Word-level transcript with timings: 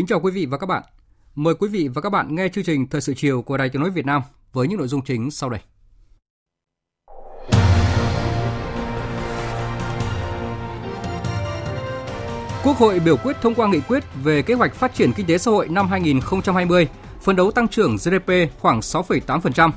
Kính 0.00 0.06
chào 0.06 0.20
quý 0.20 0.30
vị 0.30 0.46
và 0.46 0.58
các 0.58 0.66
bạn. 0.66 0.82
Mời 1.34 1.54
quý 1.54 1.68
vị 1.68 1.88
và 1.88 2.00
các 2.00 2.10
bạn 2.10 2.34
nghe 2.34 2.48
chương 2.48 2.64
trình 2.64 2.86
Thời 2.88 3.00
sự 3.00 3.14
chiều 3.16 3.42
của 3.42 3.56
Đài 3.56 3.68
Tiếng 3.68 3.82
nói 3.82 3.90
Việt 3.90 4.06
Nam 4.06 4.22
với 4.52 4.68
những 4.68 4.78
nội 4.78 4.88
dung 4.88 5.02
chính 5.02 5.30
sau 5.30 5.50
đây. 5.50 5.60
Quốc 12.64 12.76
hội 12.76 13.00
biểu 13.00 13.16
quyết 13.16 13.36
thông 13.42 13.54
qua 13.54 13.68
nghị 13.68 13.80
quyết 13.80 14.04
về 14.24 14.42
kế 14.42 14.54
hoạch 14.54 14.74
phát 14.74 14.94
triển 14.94 15.12
kinh 15.12 15.26
tế 15.26 15.38
xã 15.38 15.50
hội 15.50 15.68
năm 15.68 15.88
2020, 15.88 16.88
phấn 17.20 17.36
đấu 17.36 17.50
tăng 17.50 17.68
trưởng 17.68 17.96
GDP 17.96 18.32
khoảng 18.60 18.80
6,8%. 18.80 19.70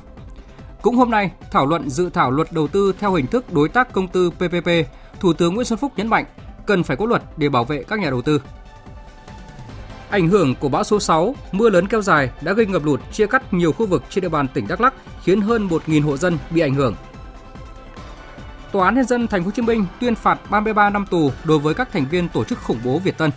Cũng 0.82 0.96
hôm 0.96 1.10
nay, 1.10 1.30
thảo 1.50 1.66
luận 1.66 1.90
dự 1.90 2.10
thảo 2.10 2.30
luật 2.30 2.52
đầu 2.52 2.68
tư 2.68 2.94
theo 2.98 3.14
hình 3.14 3.26
thức 3.26 3.52
đối 3.52 3.68
tác 3.68 3.92
công 3.92 4.08
tư 4.08 4.30
PPP, 4.30 4.68
Thủ 5.20 5.32
tướng 5.32 5.54
Nguyễn 5.54 5.66
Xuân 5.66 5.78
Phúc 5.78 5.92
nhấn 5.96 6.08
mạnh 6.08 6.24
cần 6.66 6.82
phải 6.82 6.96
có 6.96 7.06
luật 7.06 7.22
để 7.36 7.48
bảo 7.48 7.64
vệ 7.64 7.82
các 7.82 7.98
nhà 7.98 8.10
đầu 8.10 8.22
tư. 8.22 8.40
Ảnh 10.10 10.28
hưởng 10.28 10.54
của 10.54 10.68
bão 10.68 10.84
số 10.84 11.00
6, 11.00 11.34
mưa 11.52 11.70
lớn 11.70 11.86
kéo 11.86 12.02
dài 12.02 12.30
đã 12.40 12.52
gây 12.52 12.66
ngập 12.66 12.84
lụt 12.84 13.00
chia 13.12 13.26
cắt 13.26 13.54
nhiều 13.54 13.72
khu 13.72 13.86
vực 13.86 14.02
trên 14.10 14.22
địa 14.22 14.28
bàn 14.28 14.48
tỉnh 14.54 14.68
Đắk 14.68 14.80
Lắk, 14.80 14.94
khiến 15.24 15.40
hơn 15.40 15.68
1.000 15.68 16.02
hộ 16.02 16.16
dân 16.16 16.38
bị 16.50 16.60
ảnh 16.60 16.74
hưởng. 16.74 16.94
Tòa 18.72 18.84
án 18.84 18.94
nhân 18.94 19.06
dân 19.06 19.26
thành 19.26 19.42
phố 19.42 19.44
Hồ 19.44 19.50
Chí 19.50 19.62
Minh 19.62 19.86
tuyên 20.00 20.14
phạt 20.14 20.50
33 20.50 20.90
năm 20.90 21.06
tù 21.10 21.30
đối 21.44 21.58
với 21.58 21.74
các 21.74 21.92
thành 21.92 22.06
viên 22.10 22.28
tổ 22.28 22.44
chức 22.44 22.58
khủng 22.62 22.78
bố 22.84 22.98
Việt 22.98 23.18
Tân. 23.18 23.30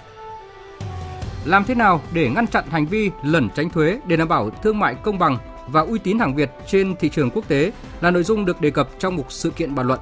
Làm 1.45 1.63
thế 1.63 1.75
nào 1.75 2.01
để 2.13 2.29
ngăn 2.29 2.47
chặn 2.47 2.63
hành 2.69 2.85
vi 2.85 3.11
lẩn 3.23 3.49
tránh 3.55 3.69
thuế 3.69 3.99
để 4.07 4.17
đảm 4.17 4.27
bảo 4.27 4.49
thương 4.49 4.79
mại 4.79 4.95
công 4.95 5.19
bằng 5.19 5.37
và 5.67 5.81
uy 5.81 5.99
tín 5.99 6.19
hàng 6.19 6.35
Việt 6.35 6.51
trên 6.67 6.95
thị 6.95 7.09
trường 7.09 7.29
quốc 7.29 7.47
tế 7.47 7.71
là 8.01 8.11
nội 8.11 8.23
dung 8.23 8.45
được 8.45 8.61
đề 8.61 8.69
cập 8.69 8.89
trong 8.99 9.15
một 9.15 9.31
sự 9.31 9.49
kiện 9.49 9.75
bàn 9.75 9.87
luận. 9.87 9.99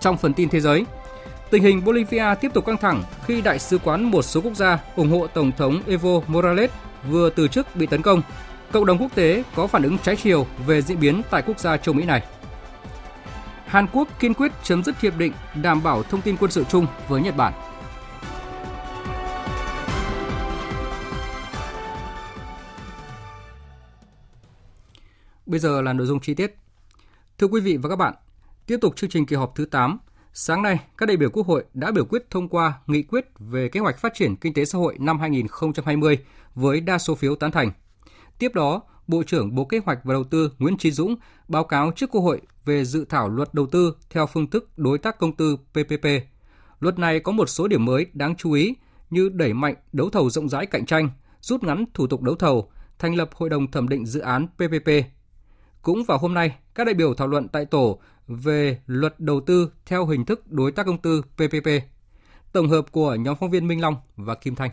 Trong 0.00 0.16
phần 0.16 0.34
tin 0.34 0.48
thế 0.48 0.60
giới, 0.60 0.84
Tình 1.54 1.62
hình 1.62 1.84
Bolivia 1.84 2.34
tiếp 2.40 2.50
tục 2.54 2.66
căng 2.66 2.76
thẳng 2.76 3.02
khi 3.26 3.40
đại 3.40 3.58
sứ 3.58 3.78
quán 3.78 4.04
một 4.04 4.22
số 4.22 4.40
quốc 4.40 4.54
gia 4.54 4.78
ủng 4.96 5.10
hộ 5.10 5.26
Tổng 5.26 5.52
thống 5.52 5.82
Evo 5.86 6.20
Morales 6.26 6.70
vừa 7.08 7.30
từ 7.30 7.48
chức 7.48 7.76
bị 7.76 7.86
tấn 7.86 8.02
công. 8.02 8.22
Cộng 8.72 8.86
đồng 8.86 8.98
quốc 8.98 9.14
tế 9.14 9.44
có 9.54 9.66
phản 9.66 9.82
ứng 9.82 9.98
trái 9.98 10.16
chiều 10.16 10.46
về 10.66 10.82
diễn 10.82 11.00
biến 11.00 11.22
tại 11.30 11.42
quốc 11.46 11.58
gia 11.58 11.76
châu 11.76 11.94
Mỹ 11.94 12.04
này. 12.04 12.22
Hàn 13.66 13.86
Quốc 13.92 14.08
kiên 14.20 14.34
quyết 14.34 14.52
chấm 14.62 14.84
dứt 14.84 15.00
hiệp 15.00 15.18
định 15.18 15.32
đảm 15.62 15.82
bảo 15.82 16.02
thông 16.02 16.22
tin 16.22 16.36
quân 16.36 16.50
sự 16.50 16.64
chung 16.68 16.86
với 17.08 17.22
Nhật 17.22 17.36
Bản. 17.36 17.52
Bây 25.46 25.60
giờ 25.60 25.82
là 25.82 25.92
nội 25.92 26.06
dung 26.06 26.20
chi 26.20 26.34
tiết. 26.34 26.56
Thưa 27.38 27.46
quý 27.46 27.60
vị 27.60 27.76
và 27.76 27.88
các 27.88 27.96
bạn, 27.96 28.14
tiếp 28.66 28.78
tục 28.80 28.96
chương 28.96 29.10
trình 29.10 29.26
kỳ 29.26 29.36
họp 29.36 29.52
thứ 29.54 29.64
8, 29.64 29.98
Sáng 30.36 30.62
nay, 30.62 30.78
các 30.98 31.06
đại 31.06 31.16
biểu 31.16 31.30
Quốc 31.30 31.46
hội 31.46 31.64
đã 31.74 31.90
biểu 31.90 32.04
quyết 32.04 32.30
thông 32.30 32.48
qua 32.48 32.72
nghị 32.86 33.02
quyết 33.02 33.24
về 33.38 33.68
kế 33.68 33.80
hoạch 33.80 33.98
phát 33.98 34.14
triển 34.14 34.36
kinh 34.36 34.54
tế 34.54 34.64
xã 34.64 34.78
hội 34.78 34.96
năm 35.00 35.20
2020 35.20 36.18
với 36.54 36.80
đa 36.80 36.98
số 36.98 37.14
phiếu 37.14 37.34
tán 37.34 37.50
thành. 37.50 37.72
Tiếp 38.38 38.54
đó, 38.54 38.82
Bộ 39.06 39.22
trưởng 39.22 39.54
Bộ 39.54 39.64
Kế 39.64 39.80
hoạch 39.84 39.98
và 40.04 40.14
Đầu 40.14 40.24
tư 40.24 40.52
Nguyễn 40.58 40.78
Chí 40.78 40.90
Dũng 40.90 41.16
báo 41.48 41.64
cáo 41.64 41.92
trước 41.96 42.10
Quốc 42.10 42.20
hội 42.20 42.40
về 42.64 42.84
dự 42.84 43.04
thảo 43.04 43.28
luật 43.28 43.54
đầu 43.54 43.66
tư 43.66 43.96
theo 44.10 44.26
phương 44.26 44.50
thức 44.50 44.70
đối 44.76 44.98
tác 44.98 45.18
công 45.18 45.36
tư 45.36 45.56
PPP. 45.56 46.06
Luật 46.80 46.98
này 46.98 47.20
có 47.20 47.32
một 47.32 47.48
số 47.48 47.68
điểm 47.68 47.84
mới 47.84 48.06
đáng 48.12 48.36
chú 48.36 48.52
ý 48.52 48.74
như 49.10 49.28
đẩy 49.28 49.52
mạnh 49.52 49.74
đấu 49.92 50.10
thầu 50.10 50.30
rộng 50.30 50.48
rãi 50.48 50.66
cạnh 50.66 50.86
tranh, 50.86 51.10
rút 51.40 51.62
ngắn 51.62 51.84
thủ 51.94 52.06
tục 52.06 52.22
đấu 52.22 52.34
thầu, 52.34 52.70
thành 52.98 53.14
lập 53.14 53.30
hội 53.34 53.48
đồng 53.48 53.70
thẩm 53.70 53.88
định 53.88 54.06
dự 54.06 54.20
án 54.20 54.46
PPP. 54.46 54.90
Cũng 55.84 56.04
vào 56.04 56.18
hôm 56.18 56.34
nay, 56.34 56.56
các 56.74 56.84
đại 56.84 56.94
biểu 56.94 57.14
thảo 57.14 57.28
luận 57.28 57.48
tại 57.48 57.64
tổ 57.64 57.98
về 58.26 58.78
luật 58.86 59.20
đầu 59.20 59.40
tư 59.46 59.70
theo 59.86 60.06
hình 60.06 60.24
thức 60.24 60.52
đối 60.52 60.72
tác 60.72 60.86
công 60.86 60.98
tư 60.98 61.22
PPP. 61.22 61.68
Tổng 62.52 62.68
hợp 62.68 62.92
của 62.92 63.14
nhóm 63.14 63.36
phóng 63.40 63.50
viên 63.50 63.68
Minh 63.68 63.80
Long 63.80 63.96
và 64.16 64.34
Kim 64.34 64.54
Thanh. 64.54 64.70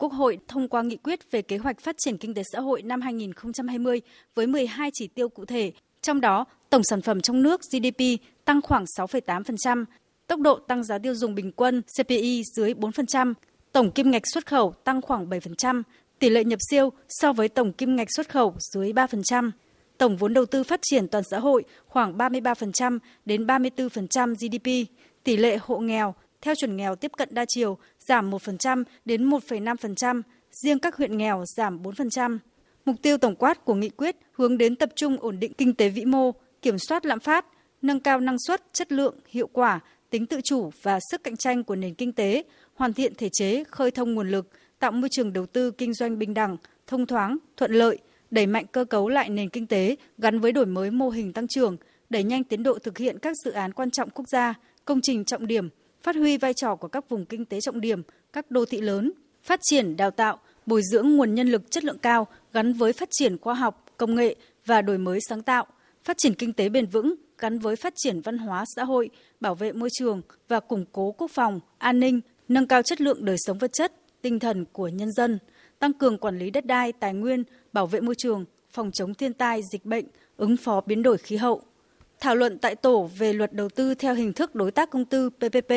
Quốc 0.00 0.12
hội 0.12 0.38
thông 0.48 0.68
qua 0.68 0.82
nghị 0.82 0.96
quyết 0.96 1.30
về 1.30 1.42
kế 1.42 1.58
hoạch 1.58 1.80
phát 1.80 1.94
triển 1.98 2.16
kinh 2.16 2.34
tế 2.34 2.42
xã 2.52 2.60
hội 2.60 2.82
năm 2.82 3.00
2020 3.00 4.00
với 4.34 4.46
12 4.46 4.90
chỉ 4.92 5.08
tiêu 5.08 5.28
cụ 5.28 5.44
thể, 5.44 5.72
trong 6.02 6.20
đó 6.20 6.44
tổng 6.70 6.82
sản 6.84 7.02
phẩm 7.02 7.20
trong 7.20 7.42
nước 7.42 7.60
GDP 7.72 8.02
tăng 8.44 8.62
khoảng 8.62 8.84
6,8%, 8.98 9.84
tốc 10.26 10.40
độ 10.40 10.58
tăng 10.58 10.84
giá 10.84 10.98
tiêu 10.98 11.14
dùng 11.14 11.34
bình 11.34 11.52
quân 11.52 11.82
CPI 11.98 12.42
dưới 12.56 12.74
4%, 12.74 13.34
tổng 13.72 13.90
kim 13.90 14.10
ngạch 14.10 14.22
xuất 14.32 14.46
khẩu 14.46 14.72
tăng 14.84 15.02
khoảng 15.02 15.28
7%, 15.28 15.82
tỷ 16.18 16.30
lệ 16.30 16.44
nhập 16.44 16.58
siêu 16.70 16.92
so 17.08 17.32
với 17.32 17.48
tổng 17.48 17.72
kim 17.72 17.96
ngạch 17.96 18.08
xuất 18.16 18.28
khẩu 18.28 18.54
dưới 18.58 18.92
3%. 18.92 19.50
Tổng 19.98 20.16
vốn 20.16 20.34
đầu 20.34 20.46
tư 20.46 20.62
phát 20.62 20.80
triển 20.82 21.08
toàn 21.08 21.24
xã 21.30 21.38
hội 21.38 21.64
khoảng 21.86 22.18
33% 22.18 22.98
đến 23.24 23.46
34% 23.46 24.34
GDP, 24.34 24.90
tỷ 25.24 25.36
lệ 25.36 25.58
hộ 25.62 25.78
nghèo 25.78 26.14
theo 26.40 26.54
chuẩn 26.54 26.76
nghèo 26.76 26.96
tiếp 26.96 27.12
cận 27.16 27.28
đa 27.32 27.44
chiều 27.48 27.78
giảm 28.08 28.30
1% 28.30 28.84
đến 29.04 29.30
1,5%, 29.30 30.22
riêng 30.62 30.78
các 30.78 30.96
huyện 30.96 31.18
nghèo 31.18 31.44
giảm 31.56 31.82
4%. 31.82 32.38
Mục 32.84 32.96
tiêu 33.02 33.18
tổng 33.18 33.36
quát 33.36 33.64
của 33.64 33.74
nghị 33.74 33.88
quyết 33.88 34.16
hướng 34.32 34.58
đến 34.58 34.76
tập 34.76 34.88
trung 34.96 35.16
ổn 35.20 35.40
định 35.40 35.52
kinh 35.52 35.74
tế 35.74 35.88
vĩ 35.88 36.04
mô, 36.04 36.32
kiểm 36.62 36.78
soát 36.78 37.06
lạm 37.06 37.20
phát, 37.20 37.46
nâng 37.82 38.00
cao 38.00 38.20
năng 38.20 38.36
suất, 38.46 38.62
chất 38.72 38.92
lượng, 38.92 39.14
hiệu 39.28 39.46
quả, 39.52 39.80
tính 40.10 40.26
tự 40.26 40.40
chủ 40.44 40.70
và 40.82 40.98
sức 41.10 41.24
cạnh 41.24 41.36
tranh 41.36 41.64
của 41.64 41.76
nền 41.76 41.94
kinh 41.94 42.12
tế, 42.12 42.42
hoàn 42.74 42.92
thiện 42.92 43.14
thể 43.14 43.28
chế, 43.32 43.64
khơi 43.64 43.90
thông 43.90 44.14
nguồn 44.14 44.30
lực, 44.30 44.48
tạo 44.78 44.92
môi 44.92 45.08
trường 45.12 45.32
đầu 45.32 45.46
tư 45.46 45.70
kinh 45.70 45.94
doanh 45.94 46.18
bình 46.18 46.34
đẳng, 46.34 46.56
thông 46.86 47.06
thoáng, 47.06 47.38
thuận 47.56 47.72
lợi, 47.72 47.98
đẩy 48.30 48.46
mạnh 48.46 48.66
cơ 48.72 48.84
cấu 48.84 49.08
lại 49.08 49.28
nền 49.28 49.48
kinh 49.48 49.66
tế 49.66 49.96
gắn 50.18 50.40
với 50.40 50.52
đổi 50.52 50.66
mới 50.66 50.90
mô 50.90 51.10
hình 51.10 51.32
tăng 51.32 51.48
trưởng, 51.48 51.76
đẩy 52.10 52.22
nhanh 52.22 52.44
tiến 52.44 52.62
độ 52.62 52.78
thực 52.78 52.98
hiện 52.98 53.18
các 53.18 53.36
dự 53.44 53.50
án 53.50 53.72
quan 53.72 53.90
trọng 53.90 54.10
quốc 54.10 54.24
gia, 54.28 54.54
công 54.84 55.00
trình 55.02 55.24
trọng 55.24 55.46
điểm, 55.46 55.68
phát 56.02 56.16
huy 56.16 56.36
vai 56.36 56.54
trò 56.54 56.76
của 56.76 56.88
các 56.88 57.08
vùng 57.08 57.24
kinh 57.24 57.44
tế 57.44 57.60
trọng 57.60 57.80
điểm, 57.80 58.02
các 58.32 58.50
đô 58.50 58.64
thị 58.64 58.80
lớn, 58.80 59.12
phát 59.42 59.60
triển 59.62 59.96
đào 59.96 60.10
tạo, 60.10 60.38
bồi 60.66 60.82
dưỡng 60.92 61.16
nguồn 61.16 61.34
nhân 61.34 61.48
lực 61.48 61.70
chất 61.70 61.84
lượng 61.84 61.98
cao 61.98 62.26
gắn 62.52 62.72
với 62.72 62.92
phát 62.92 63.08
triển 63.12 63.38
khoa 63.38 63.54
học, 63.54 63.84
công 63.96 64.14
nghệ 64.14 64.36
và 64.66 64.82
đổi 64.82 64.98
mới 64.98 65.18
sáng 65.28 65.42
tạo, 65.42 65.66
phát 66.04 66.18
triển 66.18 66.34
kinh 66.34 66.52
tế 66.52 66.68
bền 66.68 66.86
vững 66.86 67.14
gắn 67.38 67.58
với 67.58 67.76
phát 67.76 67.92
triển 67.96 68.20
văn 68.20 68.38
hóa 68.38 68.64
xã 68.76 68.84
hội, 68.84 69.10
bảo 69.40 69.54
vệ 69.54 69.72
môi 69.72 69.88
trường 69.92 70.22
và 70.48 70.60
củng 70.60 70.84
cố 70.92 71.12
quốc 71.12 71.30
phòng, 71.30 71.60
an 71.78 72.00
ninh, 72.00 72.20
nâng 72.48 72.66
cao 72.66 72.82
chất 72.82 73.00
lượng 73.00 73.24
đời 73.24 73.36
sống 73.38 73.58
vật 73.58 73.72
chất, 73.72 73.92
tinh 74.22 74.38
thần 74.38 74.64
của 74.72 74.88
nhân 74.88 75.12
dân, 75.12 75.38
tăng 75.78 75.92
cường 75.92 76.18
quản 76.18 76.38
lý 76.38 76.50
đất 76.50 76.66
đai, 76.66 76.92
tài 76.92 77.14
nguyên, 77.14 77.44
bảo 77.76 77.86
vệ 77.86 78.00
môi 78.00 78.14
trường, 78.14 78.44
phòng 78.70 78.90
chống 78.92 79.14
thiên 79.14 79.32
tai, 79.32 79.60
dịch 79.72 79.84
bệnh, 79.84 80.04
ứng 80.36 80.56
phó 80.56 80.80
biến 80.86 81.02
đổi 81.02 81.18
khí 81.18 81.36
hậu. 81.36 81.62
Thảo 82.20 82.34
luận 82.34 82.58
tại 82.58 82.74
tổ 82.74 83.10
về 83.18 83.32
luật 83.32 83.52
đầu 83.52 83.68
tư 83.68 83.94
theo 83.94 84.14
hình 84.14 84.32
thức 84.32 84.54
đối 84.54 84.70
tác 84.70 84.90
công 84.90 85.04
tư 85.04 85.30
PPP, 85.30 85.72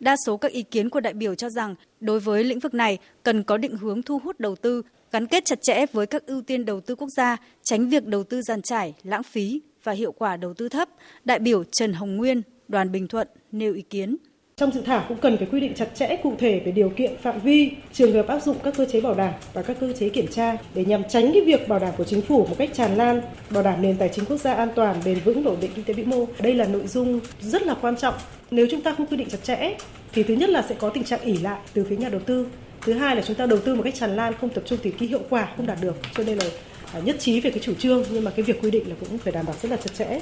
đa 0.00 0.16
số 0.26 0.36
các 0.36 0.52
ý 0.52 0.62
kiến 0.62 0.90
của 0.90 1.00
đại 1.00 1.12
biểu 1.12 1.34
cho 1.34 1.50
rằng 1.50 1.74
đối 2.00 2.20
với 2.20 2.44
lĩnh 2.44 2.58
vực 2.58 2.74
này 2.74 2.98
cần 3.22 3.42
có 3.42 3.56
định 3.56 3.76
hướng 3.76 4.02
thu 4.02 4.18
hút 4.18 4.40
đầu 4.40 4.56
tư 4.56 4.82
gắn 5.12 5.26
kết 5.26 5.44
chặt 5.44 5.58
chẽ 5.62 5.86
với 5.92 6.06
các 6.06 6.26
ưu 6.26 6.42
tiên 6.42 6.64
đầu 6.64 6.80
tư 6.80 6.94
quốc 6.94 7.08
gia, 7.16 7.36
tránh 7.62 7.88
việc 7.88 8.06
đầu 8.06 8.24
tư 8.24 8.42
giàn 8.42 8.62
trải, 8.62 8.94
lãng 9.02 9.22
phí 9.22 9.60
và 9.84 9.92
hiệu 9.92 10.12
quả 10.12 10.36
đầu 10.36 10.54
tư 10.54 10.68
thấp. 10.68 10.88
Đại 11.24 11.38
biểu 11.38 11.64
Trần 11.64 11.92
Hồng 11.92 12.16
Nguyên, 12.16 12.42
đoàn 12.68 12.92
Bình 12.92 13.08
Thuận 13.08 13.28
nêu 13.52 13.74
ý 13.74 13.82
kiến. 13.82 14.16
Trong 14.58 14.72
dự 14.72 14.80
thảo 14.80 15.04
cũng 15.08 15.18
cần 15.18 15.36
phải 15.36 15.46
quy 15.52 15.60
định 15.60 15.74
chặt 15.74 15.88
chẽ 15.94 16.16
cụ 16.22 16.34
thể 16.38 16.60
về 16.64 16.72
điều 16.72 16.90
kiện 16.90 17.16
phạm 17.22 17.40
vi, 17.40 17.70
trường 17.92 18.12
hợp 18.12 18.26
áp 18.26 18.40
dụng 18.40 18.56
các 18.64 18.74
cơ 18.76 18.84
chế 18.84 19.00
bảo 19.00 19.14
đảm 19.14 19.32
và 19.52 19.62
các 19.62 19.76
cơ 19.80 19.92
chế 19.92 20.08
kiểm 20.08 20.26
tra 20.26 20.56
để 20.74 20.84
nhằm 20.84 21.02
tránh 21.08 21.30
cái 21.32 21.42
việc 21.42 21.68
bảo 21.68 21.78
đảm 21.78 21.94
của 21.98 22.04
chính 22.04 22.22
phủ 22.22 22.46
một 22.46 22.54
cách 22.58 22.70
tràn 22.74 22.96
lan, 22.96 23.20
bảo 23.50 23.62
đảm 23.62 23.82
nền 23.82 23.96
tài 23.96 24.08
chính 24.08 24.24
quốc 24.24 24.36
gia 24.36 24.54
an 24.54 24.68
toàn, 24.74 24.96
bền 25.04 25.18
vững, 25.24 25.44
ổn 25.44 25.56
định 25.60 25.70
kinh 25.74 25.84
tế 25.84 25.94
vĩ 25.94 26.04
mô. 26.04 26.26
Đây 26.40 26.54
là 26.54 26.64
nội 26.64 26.86
dung 26.86 27.20
rất 27.40 27.62
là 27.62 27.74
quan 27.80 27.96
trọng. 27.96 28.14
Nếu 28.50 28.66
chúng 28.70 28.80
ta 28.80 28.94
không 28.94 29.06
quy 29.06 29.16
định 29.16 29.28
chặt 29.28 29.38
chẽ 29.42 29.76
thì 30.12 30.22
thứ 30.22 30.34
nhất 30.34 30.50
là 30.50 30.62
sẽ 30.62 30.74
có 30.78 30.88
tình 30.88 31.04
trạng 31.04 31.20
ỉ 31.20 31.36
lại 31.36 31.60
từ 31.74 31.84
phía 31.84 31.96
nhà 31.96 32.08
đầu 32.08 32.20
tư. 32.20 32.46
Thứ 32.80 32.92
hai 32.92 33.16
là 33.16 33.22
chúng 33.22 33.36
ta 33.36 33.46
đầu 33.46 33.58
tư 33.58 33.74
một 33.74 33.82
cách 33.82 33.94
tràn 33.94 34.16
lan 34.16 34.32
không 34.40 34.50
tập 34.50 34.64
trung 34.66 34.78
thì 34.82 34.90
cái 34.90 35.08
hiệu 35.08 35.22
quả 35.30 35.48
không 35.56 35.66
đạt 35.66 35.78
được. 35.80 35.96
Cho 36.14 36.24
nên 36.24 36.38
là 36.38 36.44
à, 36.92 37.00
nhất 37.04 37.16
trí 37.18 37.40
về 37.40 37.50
cái 37.50 37.60
chủ 37.62 37.74
trương 37.74 38.04
nhưng 38.10 38.24
mà 38.24 38.30
cái 38.30 38.42
việc 38.42 38.62
quy 38.62 38.70
định 38.70 38.88
là 38.88 38.94
cũng 39.00 39.18
phải 39.18 39.32
đảm 39.32 39.46
bảo 39.46 39.56
rất 39.62 39.70
là 39.70 39.76
chặt 39.76 39.90
chẽ. 39.98 40.20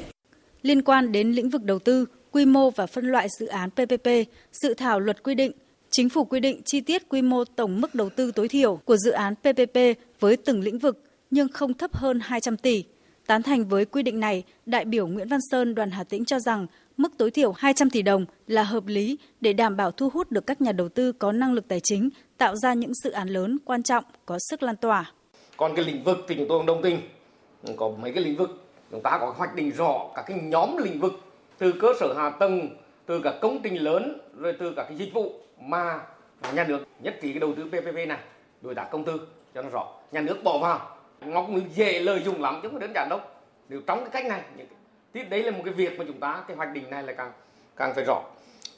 Liên 0.63 0.83
quan 0.83 1.13
đến 1.13 1.33
lĩnh 1.33 1.51
vực 1.51 1.63
đầu 1.63 1.79
tư, 1.79 2.07
quy 2.33 2.45
mô 2.45 2.71
và 2.71 2.87
phân 2.87 3.05
loại 3.07 3.29
dự 3.39 3.47
án 3.47 3.71
PPP, 3.71 4.09
dự 4.53 4.75
thảo 4.75 5.01
luật 5.01 5.23
quy 5.23 5.35
định 5.35 5.53
Chính 5.91 6.09
phủ 6.09 6.25
quy 6.25 6.41
định 6.41 6.61
chi 6.65 6.81
tiết 6.81 7.09
quy 7.09 7.23
mô 7.23 7.45
tổng 7.45 7.81
mức 7.81 7.95
đầu 7.95 8.11
tư 8.11 8.33
tối 8.33 8.49
thiểu 8.49 8.77
của 8.77 8.97
dự 8.97 9.11
án 9.11 9.35
PPP 9.35 9.79
với 10.21 10.37
từng 10.37 10.61
lĩnh 10.61 10.79
vực 10.79 11.03
nhưng 11.31 11.49
không 11.49 11.75
thấp 11.75 11.97
hơn 11.97 12.21
200 12.21 12.57
tỷ. 12.57 12.85
Tán 13.27 13.43
thành 13.43 13.65
với 13.65 13.85
quy 13.85 14.03
định 14.03 14.21
này, 14.21 14.43
đại 14.67 14.85
biểu 14.85 15.07
Nguyễn 15.07 15.29
Văn 15.29 15.41
Sơn 15.51 15.75
đoàn 15.75 15.91
Hà 15.91 16.05
Tĩnh 16.05 16.25
cho 16.25 16.39
rằng 16.39 16.67
mức 16.97 17.13
tối 17.19 17.31
thiểu 17.31 17.53
200 17.53 17.91
tỷ 17.91 18.03
đồng 18.03 18.27
là 18.47 18.63
hợp 18.63 18.87
lý 18.87 19.19
để 19.41 19.53
đảm 19.53 19.77
bảo 19.77 19.91
thu 19.91 20.09
hút 20.09 20.31
được 20.31 20.47
các 20.47 20.61
nhà 20.61 20.73
đầu 20.73 20.89
tư 20.89 21.13
có 21.13 21.33
năng 21.33 21.53
lực 21.53 21.69
tài 21.69 21.81
chính 21.81 22.09
tạo 22.39 22.57
ra 22.57 22.75
những 22.75 22.95
dự 22.95 23.11
án 23.11 23.29
lớn 23.29 23.59
quan 23.65 23.83
trọng 23.83 24.05
có 24.27 24.39
sức 24.51 24.63
lan 24.63 24.77
tỏa. 24.77 25.13
Còn 25.57 25.77
cái 25.77 25.85
lĩnh 25.85 26.05
vực 26.05 26.19
thì 26.29 26.35
chúng 26.35 26.49
tôi 26.49 26.65
đồng 26.67 26.83
tình. 26.83 27.01
Có 27.77 27.91
mấy 28.03 28.13
cái 28.13 28.25
lĩnh 28.25 28.37
vực 28.37 28.67
chúng 28.91 29.03
ta 29.03 29.19
có 29.21 29.35
hoạch 29.37 29.55
định 29.55 29.71
rõ 29.71 30.11
các 30.15 30.25
cái 30.29 30.39
nhóm 30.43 30.77
lĩnh 30.77 31.01
vực 31.01 31.13
từ 31.59 31.73
cơ 31.73 31.89
sở 32.01 32.15
hạ 32.17 32.31
tầng, 32.31 32.69
từ 33.07 33.21
các 33.25 33.35
công 33.41 33.61
trình 33.63 33.77
lớn 33.77 34.19
rồi 34.39 34.57
từ 34.59 34.73
các 34.77 34.85
cái 34.89 34.97
dịch 34.97 35.13
vụ 35.15 35.33
mà 35.61 36.01
nhà 36.53 36.65
nước 36.65 36.85
nhất 37.01 37.15
trí 37.23 37.33
cái 37.33 37.41
đầu 37.41 37.53
tư 37.57 37.65
PPP 37.65 38.09
này 38.09 38.19
đối 38.61 38.75
tác 38.75 38.89
công 38.91 39.05
tư 39.05 39.29
cho 39.55 39.63
nó 39.63 39.69
rõ. 39.69 39.89
Nhà 40.13 40.21
nước 40.21 40.37
bỏ 40.45 40.59
vào 40.59 40.97
nó 41.21 41.43
cũng 41.43 41.61
dễ 41.75 42.01
lợi 42.01 42.23
dụng 42.23 42.43
lắm 42.43 42.61
chứ 42.63 42.69
không 42.69 42.79
đơn 42.79 42.93
giản 42.95 43.09
đâu. 43.11 43.21
Nếu 43.69 43.81
trong 43.87 44.01
cái 44.01 44.09
cách 44.13 44.27
này 44.27 44.43
thì 45.15 45.25
đấy 45.25 45.43
là 45.43 45.51
một 45.51 45.63
cái 45.65 45.75
việc 45.75 45.99
mà 45.99 46.05
chúng 46.09 46.21
ta 46.21 46.45
cái 46.49 46.57
hoạch 46.57 46.73
định 46.73 46.91
này 46.91 47.03
là 47.03 47.13
càng 47.13 47.33
càng 47.77 47.95
phải 47.95 48.05
rõ. 48.05 48.23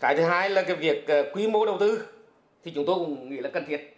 Cái 0.01 0.17
thứ 0.17 0.23
hai 0.23 0.51
là 0.51 0.63
cái 0.63 0.77
việc 0.77 1.09
ờ, 1.09 1.31
quy 1.35 1.49
mô 1.49 1.67
đầu 1.67 1.77
tư 1.81 2.09
thì 2.65 2.73
chúng 2.75 2.87
tôi 2.87 2.95
cũng 2.95 3.31
nghĩ 3.31 3.37
là 3.37 3.51
cần 3.53 3.65
thiết. 3.69 3.97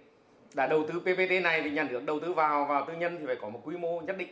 Đã 0.54 0.66
đầu 0.66 0.84
tư 0.88 1.00
PPP 1.00 1.42
này 1.42 1.62
thì 1.62 1.70
nhà 1.70 1.86
nước 1.90 2.02
đầu 2.06 2.20
tư 2.20 2.32
vào 2.32 2.64
vào 2.64 2.84
tư 2.86 2.92
nhân 2.94 3.16
thì 3.20 3.26
phải 3.26 3.36
có 3.36 3.48
một 3.48 3.60
quy 3.64 3.76
mô 3.76 4.00
nhất 4.00 4.16
định. 4.18 4.28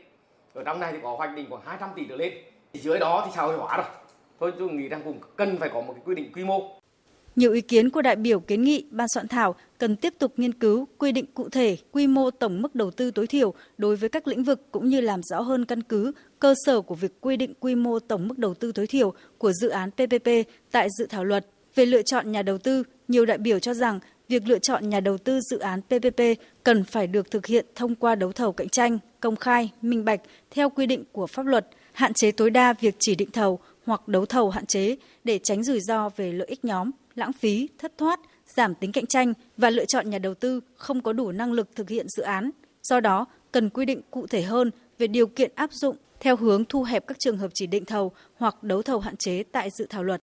Ở 0.54 0.62
trong 0.64 0.80
này 0.80 0.92
thì 0.92 0.98
có 1.02 1.16
hoạch 1.16 1.36
định 1.36 1.46
khoảng 1.50 1.62
200 1.66 1.90
tỷ 1.96 2.02
trở 2.08 2.16
lên. 2.16 2.32
Dưới 2.72 2.98
đó 2.98 3.22
thì 3.26 3.32
xã 3.34 3.42
hội 3.42 3.56
hóa 3.56 3.76
rồi 3.76 3.86
tôi 4.40 4.52
tôi 4.58 4.72
nghĩ 4.72 4.88
rằng 4.88 5.00
cũng 5.04 5.18
cần 5.36 5.56
phải 5.60 5.70
có 5.74 5.80
một 5.80 5.92
cái 5.92 6.02
quy 6.06 6.14
định 6.14 6.32
quy 6.32 6.44
mô 6.44 6.78
nhiều 7.38 7.52
ý 7.52 7.60
kiến 7.60 7.90
của 7.90 8.02
đại 8.02 8.16
biểu 8.16 8.40
kiến 8.40 8.62
nghị 8.62 8.84
ban 8.90 9.08
soạn 9.14 9.28
thảo 9.28 9.54
cần 9.78 9.96
tiếp 9.96 10.14
tục 10.18 10.32
nghiên 10.36 10.52
cứu 10.52 10.88
quy 10.98 11.12
định 11.12 11.24
cụ 11.34 11.48
thể 11.48 11.76
quy 11.92 12.06
mô 12.06 12.30
tổng 12.30 12.62
mức 12.62 12.74
đầu 12.74 12.90
tư 12.90 13.10
tối 13.10 13.26
thiểu 13.26 13.54
đối 13.78 13.96
với 13.96 14.08
các 14.08 14.28
lĩnh 14.28 14.44
vực 14.44 14.62
cũng 14.70 14.88
như 14.88 15.00
làm 15.00 15.20
rõ 15.22 15.40
hơn 15.40 15.64
căn 15.64 15.82
cứ, 15.82 16.12
cơ 16.38 16.54
sở 16.66 16.80
của 16.80 16.94
việc 16.94 17.20
quy 17.20 17.36
định 17.36 17.54
quy 17.60 17.74
mô 17.74 17.98
tổng 17.98 18.28
mức 18.28 18.38
đầu 18.38 18.54
tư 18.54 18.72
tối 18.72 18.86
thiểu 18.86 19.12
của 19.38 19.52
dự 19.52 19.68
án 19.68 19.90
PPP 19.90 20.28
tại 20.70 20.88
dự 20.98 21.06
thảo 21.06 21.24
luật. 21.24 21.46
Về 21.74 21.86
lựa 21.86 22.02
chọn 22.02 22.32
nhà 22.32 22.42
đầu 22.42 22.58
tư, 22.58 22.82
nhiều 23.08 23.26
đại 23.26 23.38
biểu 23.38 23.58
cho 23.58 23.74
rằng 23.74 24.00
việc 24.28 24.42
lựa 24.46 24.58
chọn 24.58 24.88
nhà 24.88 25.00
đầu 25.00 25.18
tư 25.18 25.40
dự 25.50 25.58
án 25.58 25.82
PPP 25.82 26.20
cần 26.64 26.84
phải 26.84 27.06
được 27.06 27.30
thực 27.30 27.46
hiện 27.46 27.66
thông 27.74 27.94
qua 27.94 28.14
đấu 28.14 28.32
thầu 28.32 28.52
cạnh 28.52 28.68
tranh, 28.68 28.98
công 29.20 29.36
khai, 29.36 29.72
minh 29.82 30.04
bạch 30.04 30.20
theo 30.50 30.70
quy 30.70 30.86
định 30.86 31.04
của 31.12 31.26
pháp 31.26 31.46
luật, 31.46 31.66
hạn 31.92 32.14
chế 32.14 32.30
tối 32.30 32.50
đa 32.50 32.72
việc 32.80 32.94
chỉ 32.98 33.14
định 33.14 33.30
thầu 33.30 33.58
hoặc 33.88 34.08
đấu 34.08 34.26
thầu 34.26 34.50
hạn 34.50 34.66
chế 34.66 34.96
để 35.24 35.38
tránh 35.38 35.64
rủi 35.64 35.80
ro 35.80 36.08
về 36.08 36.32
lợi 36.32 36.48
ích 36.48 36.64
nhóm 36.64 36.90
lãng 37.14 37.32
phí, 37.32 37.68
thất 37.78 37.92
thoát, 37.98 38.20
giảm 38.46 38.74
tính 38.74 38.92
cạnh 38.92 39.06
tranh 39.06 39.32
và 39.56 39.70
lựa 39.70 39.84
chọn 39.84 40.10
nhà 40.10 40.18
đầu 40.18 40.34
tư 40.34 40.60
không 40.76 41.00
có 41.02 41.12
đủ 41.12 41.32
năng 41.32 41.52
lực 41.52 41.68
thực 41.76 41.88
hiện 41.88 42.06
dự 42.08 42.22
án. 42.22 42.50
Do 42.82 43.00
đó, 43.00 43.26
cần 43.52 43.70
quy 43.70 43.84
định 43.84 44.00
cụ 44.10 44.26
thể 44.26 44.42
hơn 44.42 44.70
về 44.98 45.06
điều 45.06 45.26
kiện 45.26 45.52
áp 45.54 45.72
dụng 45.72 45.96
theo 46.20 46.36
hướng 46.36 46.64
thu 46.64 46.82
hẹp 46.82 47.06
các 47.06 47.18
trường 47.18 47.38
hợp 47.38 47.50
chỉ 47.54 47.66
định 47.66 47.84
thầu 47.84 48.12
hoặc 48.36 48.62
đấu 48.62 48.82
thầu 48.82 49.00
hạn 49.00 49.16
chế 49.16 49.42
tại 49.52 49.70
dự 49.70 49.86
thảo 49.90 50.04
luật. 50.04 50.20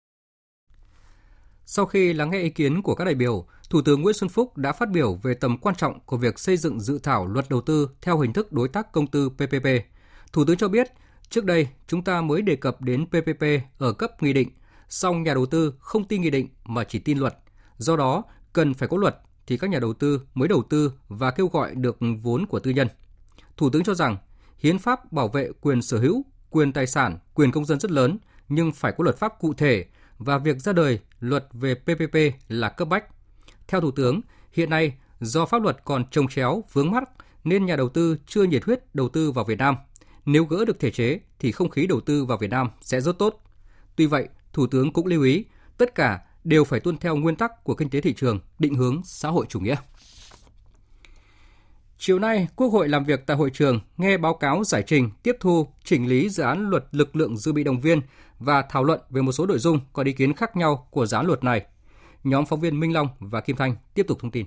Sau 1.67 1.87
khi 1.87 2.13
lắng 2.13 2.31
nghe 2.31 2.41
ý 2.41 2.51
kiến 2.51 2.83
của 2.83 2.95
các 2.95 3.05
đại 3.05 3.15
biểu, 3.15 3.47
Thủ 3.71 3.83
tướng 3.85 4.03
Nguyễn 4.03 4.15
Xuân 4.15 4.29
Phúc 4.29 4.57
đã 4.57 4.73
phát 4.73 4.91
biểu 4.91 5.15
về 5.23 5.35
tầm 5.35 5.59
quan 5.59 5.75
trọng 5.75 6.01
của 6.01 6.17
việc 6.17 6.39
xây 6.39 6.57
dựng 6.57 6.81
dự 6.81 6.99
thảo 7.03 7.27
luật 7.27 7.47
đầu 7.51 7.61
tư 7.61 7.89
theo 8.03 8.19
hình 8.19 8.33
thức 8.33 8.53
đối 8.53 8.69
tác 8.69 8.93
công 8.93 9.07
tư 9.07 9.29
PPP. 9.29 9.67
Thủ 10.33 10.45
tướng 10.45 10.57
cho 10.57 10.69
biết, 10.69 10.93
trước 11.31 11.45
đây 11.45 11.69
chúng 11.87 12.05
ta 12.05 12.21
mới 12.21 12.43
đề 12.43 12.57
cập 12.57 12.83
đến 12.83 13.07
PPP 13.07 13.45
ở 13.79 13.93
cấp 13.93 14.23
nghị 14.23 14.33
định– 14.33 14.49
song 14.95 15.23
nhà 15.23 15.35
đầu 15.35 15.47
tư 15.47 15.75
không 15.79 16.05
tin 16.05 16.21
nghị 16.21 16.31
định 16.31 16.49
mà 16.65 16.85
chỉ 16.85 16.99
tin 16.99 17.19
luật. 17.19 17.39
Do 17.77 17.97
đó, 17.97 18.23
cần 18.53 18.75
phải 18.75 18.89
có 18.89 18.97
luật 18.97 19.17
thì 19.47 19.57
các 19.57 19.71
nhà 19.71 19.79
đầu 19.79 19.93
tư 19.93 20.21
mới 20.35 20.49
đầu 20.49 20.63
tư 20.71 20.93
và 21.09 21.31
kêu 21.31 21.47
gọi 21.47 21.75
được 21.75 21.97
vốn 22.23 22.47
của 22.47 22.61
tư 22.61 22.71
nhân. 22.71 22.89
Thủ 23.57 23.71
tướng 23.71 23.85
cho 23.85 23.95
rằng, 23.95 24.17
hiến 24.59 24.79
pháp 24.79 25.13
bảo 25.13 25.29
vệ 25.29 25.51
quyền 25.61 25.83
sở 25.83 25.99
hữu, 25.99 26.25
quyền 26.51 26.73
tài 26.73 26.87
sản, 26.87 27.19
quyền 27.35 27.51
công 27.51 27.65
dân 27.65 27.81
rất 27.81 27.91
lớn, 27.91 28.19
nhưng 28.49 28.73
phải 28.73 28.93
có 28.93 29.05
luật 29.05 29.19
pháp 29.19 29.33
cụ 29.41 29.55
thể 29.55 29.85
và 30.19 30.39
việc 30.39 30.59
ra 30.59 30.73
đời 30.73 30.99
luật 31.21 31.47
về 31.53 31.75
PPP 31.75 32.17
là 32.49 32.69
cấp 32.69 32.89
bách. 32.89 33.05
Theo 33.69 33.81
Thủ 33.81 33.91
tướng, 33.91 34.21
hiện 34.53 34.71
nay 34.71 34.95
do 35.21 35.47
pháp 35.47 35.63
luật 35.63 35.85
còn 35.85 36.05
trồng 36.11 36.29
chéo, 36.29 36.65
vướng 36.73 36.91
mắt 36.91 37.11
nên 37.45 37.67
nhà 37.67 37.77
đầu 37.77 37.89
tư 37.89 38.17
chưa 38.27 38.43
nhiệt 38.43 38.65
huyết 38.65 38.95
đầu 38.95 39.09
tư 39.09 39.33
vào 39.33 39.45
Việt 39.45 39.59
Nam. 39.59 39.77
Nếu 40.27 40.45
gỡ 40.45 40.65
được 40.65 40.81
thể 40.81 40.91
chế 40.91 41.21
thì 41.39 41.53
không 41.53 41.69
khí 41.69 41.87
đầu 41.87 42.01
tư 42.01 42.25
vào 42.25 42.39
Việt 42.39 42.51
Nam 42.51 42.69
sẽ 42.81 43.01
rất 43.01 43.19
tốt. 43.19 43.43
Tuy 43.97 44.07
vậy, 44.07 44.29
Thủ 44.53 44.67
tướng 44.67 44.93
cũng 44.93 45.07
lưu 45.07 45.23
ý, 45.23 45.45
tất 45.79 45.95
cả 45.95 46.21
đều 46.45 46.65
phải 46.65 46.81
tuân 46.81 46.97
theo 46.97 47.17
nguyên 47.17 47.37
tắc 47.37 47.65
của 47.65 47.75
kinh 47.75 47.91
tế 47.91 48.01
thị 48.01 48.15
trường, 48.15 48.41
định 48.59 48.75
hướng 48.75 49.01
xã 49.05 49.29
hội 49.29 49.47
chủ 49.49 49.61
nghĩa. 49.61 49.77
Chiều 51.99 52.19
nay, 52.19 52.49
Quốc 52.57 52.69
hội 52.69 52.89
làm 52.89 53.05
việc 53.05 53.27
tại 53.27 53.37
hội 53.37 53.51
trường 53.51 53.81
nghe 53.97 54.19
báo 54.19 54.35
cáo 54.35 54.65
giải 54.65 54.83
trình, 54.87 55.11
tiếp 55.23 55.37
thu, 55.41 55.69
chỉnh 55.85 56.09
lý 56.09 56.29
dự 56.29 56.43
án 56.43 56.71
luật 56.71 56.85
lực 56.93 57.17
lượng 57.17 57.37
dự 57.37 57.53
bị 57.53 57.65
động 57.65 57.81
viên 57.81 58.01
và 58.39 58.63
thảo 58.63 58.85
luận 58.85 59.01
về 59.11 59.23
một 59.23 59.33
số 59.33 59.47
nội 59.47 59.59
dung 59.59 59.81
có 59.93 60.03
ý 60.03 60.13
kiến 60.13 60.35
khác 60.35 60.57
nhau 60.57 60.89
của 60.91 61.07
dự 61.07 61.17
án 61.17 61.27
luật 61.27 61.45
này. 61.45 61.67
Nhóm 62.25 62.47
phóng 62.47 62.61
viên 62.61 62.81
Minh 62.81 62.93
Long 62.93 63.09
và 63.21 63.41
Kim 63.41 63.57
Thanh 63.57 63.77
tiếp 63.95 64.07
tục 64.09 64.19
thông 64.21 64.31
tin. 64.31 64.47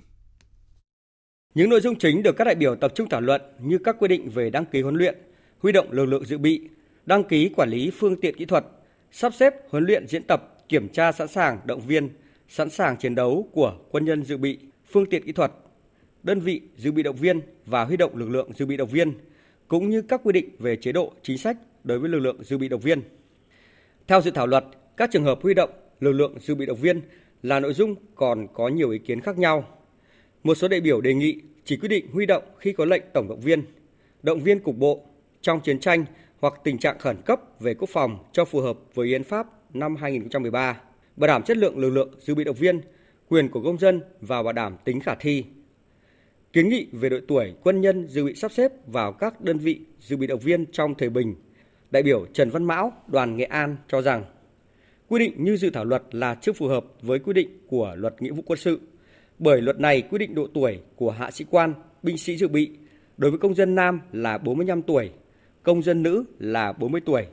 Những 1.54 1.70
nội 1.70 1.80
dung 1.80 1.98
chính 1.98 2.22
được 2.22 2.36
các 2.36 2.44
đại 2.44 2.54
biểu 2.54 2.76
tập 2.76 2.92
trung 2.94 3.08
thảo 3.08 3.20
luận 3.20 3.42
như 3.60 3.78
các 3.84 3.96
quy 3.98 4.08
định 4.08 4.30
về 4.30 4.50
đăng 4.50 4.66
ký 4.66 4.82
huấn 4.82 4.94
luyện, 4.94 5.18
huy 5.58 5.72
động 5.72 5.92
lực 5.92 6.06
lượng 6.06 6.24
dự 6.24 6.38
bị, 6.38 6.60
đăng 7.06 7.24
ký 7.24 7.48
quản 7.56 7.68
lý 7.70 7.90
phương 7.90 8.20
tiện 8.20 8.36
kỹ 8.36 8.44
thuật, 8.44 8.64
sắp 9.10 9.34
xếp 9.34 9.54
huấn 9.70 9.84
luyện 9.84 10.06
diễn 10.06 10.22
tập, 10.22 10.68
kiểm 10.68 10.88
tra 10.88 11.12
sẵn 11.12 11.28
sàng 11.28 11.58
động 11.64 11.80
viên, 11.86 12.08
sẵn 12.48 12.70
sàng 12.70 12.96
chiến 12.96 13.14
đấu 13.14 13.48
của 13.52 13.74
quân 13.90 14.04
nhân 14.04 14.24
dự 14.24 14.36
bị, 14.36 14.58
phương 14.90 15.06
tiện 15.06 15.22
kỹ 15.24 15.32
thuật, 15.32 15.52
đơn 16.22 16.40
vị 16.40 16.60
dự 16.76 16.92
bị 16.92 17.02
động 17.02 17.16
viên 17.16 17.40
và 17.66 17.84
huy 17.84 17.96
động 17.96 18.16
lực 18.16 18.30
lượng 18.30 18.50
dự 18.56 18.66
bị 18.66 18.76
động 18.76 18.88
viên, 18.88 19.12
cũng 19.68 19.90
như 19.90 20.02
các 20.02 20.20
quy 20.24 20.32
định 20.32 20.48
về 20.58 20.76
chế 20.76 20.92
độ 20.92 21.12
chính 21.22 21.38
sách 21.38 21.56
đối 21.84 21.98
với 21.98 22.10
lực 22.10 22.18
lượng 22.18 22.42
dự 22.42 22.58
bị 22.58 22.68
động 22.68 22.80
viên. 22.80 23.02
Theo 24.06 24.20
dự 24.20 24.30
thảo 24.30 24.46
luật, 24.46 24.64
các 24.96 25.10
trường 25.12 25.24
hợp 25.24 25.38
huy 25.42 25.54
động 25.54 25.70
lực 26.00 26.12
lượng 26.12 26.34
dự 26.40 26.54
bị 26.54 26.66
động 26.66 26.78
viên 26.80 27.00
là 27.42 27.60
nội 27.60 27.74
dung 27.74 27.94
còn 28.14 28.46
có 28.54 28.68
nhiều 28.68 28.90
ý 28.90 28.98
kiến 28.98 29.20
khác 29.20 29.38
nhau. 29.38 29.64
Một 30.44 30.54
số 30.54 30.68
đại 30.68 30.80
biểu 30.80 31.00
đề 31.00 31.14
nghị 31.14 31.40
chỉ 31.64 31.76
quy 31.76 31.88
định 31.88 32.06
huy 32.12 32.26
động 32.26 32.42
khi 32.58 32.72
có 32.72 32.84
lệnh 32.84 33.02
tổng 33.12 33.28
động 33.28 33.40
viên, 33.40 33.62
động 34.22 34.40
viên 34.40 34.60
cục 34.60 34.76
bộ 34.78 35.04
trong 35.42 35.60
chiến 35.60 35.80
tranh 35.80 36.04
hoặc 36.40 36.54
tình 36.64 36.78
trạng 36.78 36.98
khẩn 36.98 37.16
cấp 37.24 37.40
về 37.60 37.74
quốc 37.74 37.90
phòng 37.92 38.18
cho 38.32 38.44
phù 38.44 38.60
hợp 38.60 38.78
với 38.94 39.08
Hiến 39.08 39.24
pháp 39.24 39.46
năm 39.74 39.96
2013, 39.96 40.80
bảo 41.16 41.28
đảm 41.28 41.42
chất 41.42 41.56
lượng 41.56 41.78
lực 41.78 41.90
lượng 41.90 42.10
dự 42.20 42.34
bị 42.34 42.44
động 42.44 42.56
viên, 42.56 42.80
quyền 43.28 43.48
của 43.48 43.62
công 43.62 43.78
dân 43.78 44.00
và 44.20 44.42
bảo 44.42 44.52
đảm 44.52 44.76
tính 44.84 45.00
khả 45.00 45.14
thi. 45.14 45.44
Kiến 46.52 46.68
nghị 46.68 46.86
về 46.92 47.08
đội 47.08 47.22
tuổi 47.28 47.54
quân 47.62 47.80
nhân 47.80 48.08
dự 48.08 48.24
bị 48.24 48.34
sắp 48.34 48.52
xếp 48.52 48.72
vào 48.86 49.12
các 49.12 49.40
đơn 49.40 49.58
vị 49.58 49.80
dự 50.00 50.16
bị 50.16 50.26
động 50.26 50.40
viên 50.40 50.66
trong 50.72 50.94
thời 50.94 51.10
bình, 51.10 51.34
đại 51.90 52.02
biểu 52.02 52.26
Trần 52.32 52.50
Văn 52.50 52.64
Mão, 52.64 52.92
đoàn 53.06 53.36
Nghệ 53.36 53.44
An 53.44 53.76
cho 53.88 54.02
rằng 54.02 54.24
quy 55.08 55.18
định 55.18 55.44
như 55.44 55.56
dự 55.56 55.70
thảo 55.70 55.84
luật 55.84 56.02
là 56.10 56.34
chưa 56.34 56.52
phù 56.52 56.68
hợp 56.68 56.84
với 57.02 57.18
quy 57.18 57.32
định 57.32 57.48
của 57.68 57.94
luật 57.96 58.22
nghĩa 58.22 58.30
vụ 58.30 58.42
quân 58.46 58.58
sự, 58.58 58.80
bởi 59.38 59.62
luật 59.62 59.80
này 59.80 60.02
quy 60.02 60.18
định 60.18 60.34
độ 60.34 60.46
tuổi 60.54 60.80
của 60.96 61.10
hạ 61.10 61.30
sĩ 61.30 61.44
quan, 61.50 61.74
binh 62.02 62.18
sĩ 62.18 62.36
dự 62.36 62.48
bị 62.48 62.70
đối 63.16 63.30
với 63.30 63.38
công 63.38 63.54
dân 63.54 63.74
nam 63.74 64.00
là 64.12 64.38
45 64.38 64.82
tuổi 64.82 65.10
công 65.62 65.82
dân 65.82 66.02
nữ 66.02 66.24
là 66.38 66.72
40 66.72 67.00
tuổi. 67.06 67.26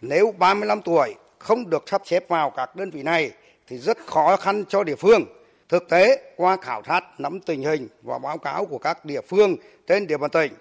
Nếu 0.00 0.34
35 0.38 0.82
tuổi 0.82 1.14
không 1.38 1.70
được 1.70 1.84
sắp 1.88 2.02
xếp 2.04 2.28
vào 2.28 2.50
các 2.50 2.76
đơn 2.76 2.90
vị 2.90 3.02
này 3.02 3.30
thì 3.66 3.78
rất 3.78 3.98
khó 4.06 4.36
khăn 4.36 4.64
cho 4.68 4.84
địa 4.84 4.96
phương. 4.96 5.24
Thực 5.68 5.88
tế, 5.88 6.32
qua 6.36 6.56
khảo 6.56 6.82
sát 6.86 7.20
nắm 7.20 7.40
tình 7.40 7.62
hình 7.62 7.88
và 8.02 8.18
báo 8.18 8.38
cáo 8.38 8.64
của 8.64 8.78
các 8.78 9.04
địa 9.04 9.20
phương 9.20 9.56
trên 9.86 10.06
địa 10.06 10.16
bàn 10.16 10.30
tỉnh, 10.30 10.52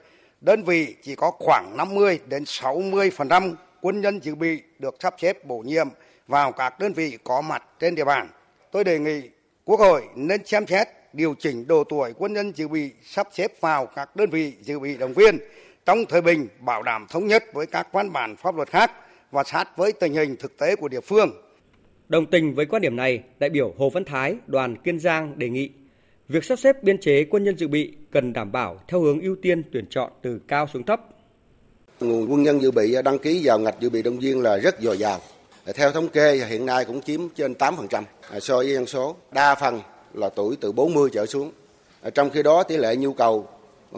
đơn 0.42 0.64
vị 0.64 0.96
chỉ 1.04 1.16
có 1.16 1.32
khoảng 1.32 1.78
50 1.78 2.20
đến 2.28 2.44
60% 2.44 3.54
quân 3.82 4.02
nhân 4.02 4.20
dự 4.24 4.36
bị 4.36 4.62
được 4.80 4.96
sắp 5.00 5.16
xếp 5.18 5.46
bổ 5.46 5.60
nhiệm 5.60 5.88
vào 6.28 6.52
các 6.52 6.80
đơn 6.80 6.94
vị 6.94 7.18
có 7.24 7.42
mặt 7.42 7.64
trên 7.80 7.96
địa 7.96 8.06
bàn. 8.06 8.28
Tôi 8.72 8.84
đề 8.84 9.00
nghị 9.00 9.22
Quốc 9.66 9.80
hội 9.80 10.04
nên 10.16 10.46
xem 10.46 10.68
xét 10.68 10.88
điều 11.14 11.36
chỉnh 11.40 11.68
độ 11.68 11.84
tuổi 11.84 12.14
quân 12.18 12.34
nhân 12.34 12.52
dự 12.56 12.68
bị 12.68 12.92
sắp 13.04 13.28
xếp 13.32 13.62
vào 13.62 13.86
các 13.86 14.16
đơn 14.16 14.30
vị 14.30 14.54
dự 14.62 14.80
bị 14.80 14.98
động 14.98 15.14
viên 15.14 15.38
trong 15.86 16.06
thời 16.10 16.22
bình 16.22 16.48
bảo 16.60 16.84
đảm 16.84 17.08
thống 17.10 17.28
nhất 17.28 17.44
với 17.54 17.66
các 17.66 17.88
văn 17.94 18.14
bản 18.14 18.36
pháp 18.36 18.56
luật 18.56 18.70
khác 18.70 18.92
và 19.32 19.44
sát 19.44 19.78
với 19.78 19.92
tình 19.92 20.14
hình 20.14 20.36
thực 20.40 20.58
tế 20.58 20.76
của 20.76 20.88
địa 20.88 21.02
phương. 21.02 21.32
Đồng 22.08 22.26
tình 22.26 22.56
với 22.56 22.66
quan 22.66 22.82
điểm 22.82 22.96
này, 22.96 23.24
đại 23.40 23.50
biểu 23.50 23.74
Hồ 23.78 23.90
Văn 23.90 24.06
Thái, 24.06 24.36
đoàn 24.48 24.76
Kiên 24.76 25.00
Giang 25.00 25.40
đề 25.40 25.50
nghị 25.50 25.70
việc 26.28 26.44
sắp 26.44 26.60
xếp 26.60 26.84
biên 26.84 26.98
chế 26.98 27.26
quân 27.30 27.44
nhân 27.44 27.58
dự 27.58 27.68
bị 27.68 27.94
cần 28.12 28.34
đảm 28.34 28.52
bảo 28.52 28.80
theo 28.88 29.02
hướng 29.02 29.22
ưu 29.22 29.36
tiên 29.42 29.64
tuyển 29.72 29.86
chọn 29.90 30.12
từ 30.22 30.40
cao 30.48 30.68
xuống 30.74 30.84
thấp. 30.84 31.02
Nguồn 32.00 32.32
quân 32.32 32.44
nhân 32.44 32.62
dự 32.62 32.72
bị 32.72 32.96
đăng 33.06 33.20
ký 33.20 33.42
vào 33.44 33.60
ngạch 33.60 33.76
dự 33.80 33.90
bị 33.90 34.02
động 34.02 34.20
viên 34.20 34.42
là 34.42 34.58
rất 34.58 34.82
dồi 34.82 34.98
dào. 34.98 35.20
Theo 35.76 35.92
thống 35.92 36.08
kê 36.08 36.46
hiện 36.50 36.66
nay 36.66 36.86
cũng 36.86 37.02
chiếm 37.02 37.30
trên 37.30 37.54
8% 37.54 38.04
so 38.40 38.58
với 38.58 38.74
dân 38.74 38.86
số. 38.86 39.16
Đa 39.32 39.56
phần 39.56 39.82
là 40.14 40.30
tuổi 40.30 40.58
từ 40.62 40.72
40 40.72 41.10
trở 41.14 41.26
xuống. 41.26 41.52
Trong 42.14 42.30
khi 42.30 42.44
đó 42.44 42.64
tỷ 42.64 42.78
lệ 42.78 42.96
nhu 42.96 43.14
cầu 43.14 43.48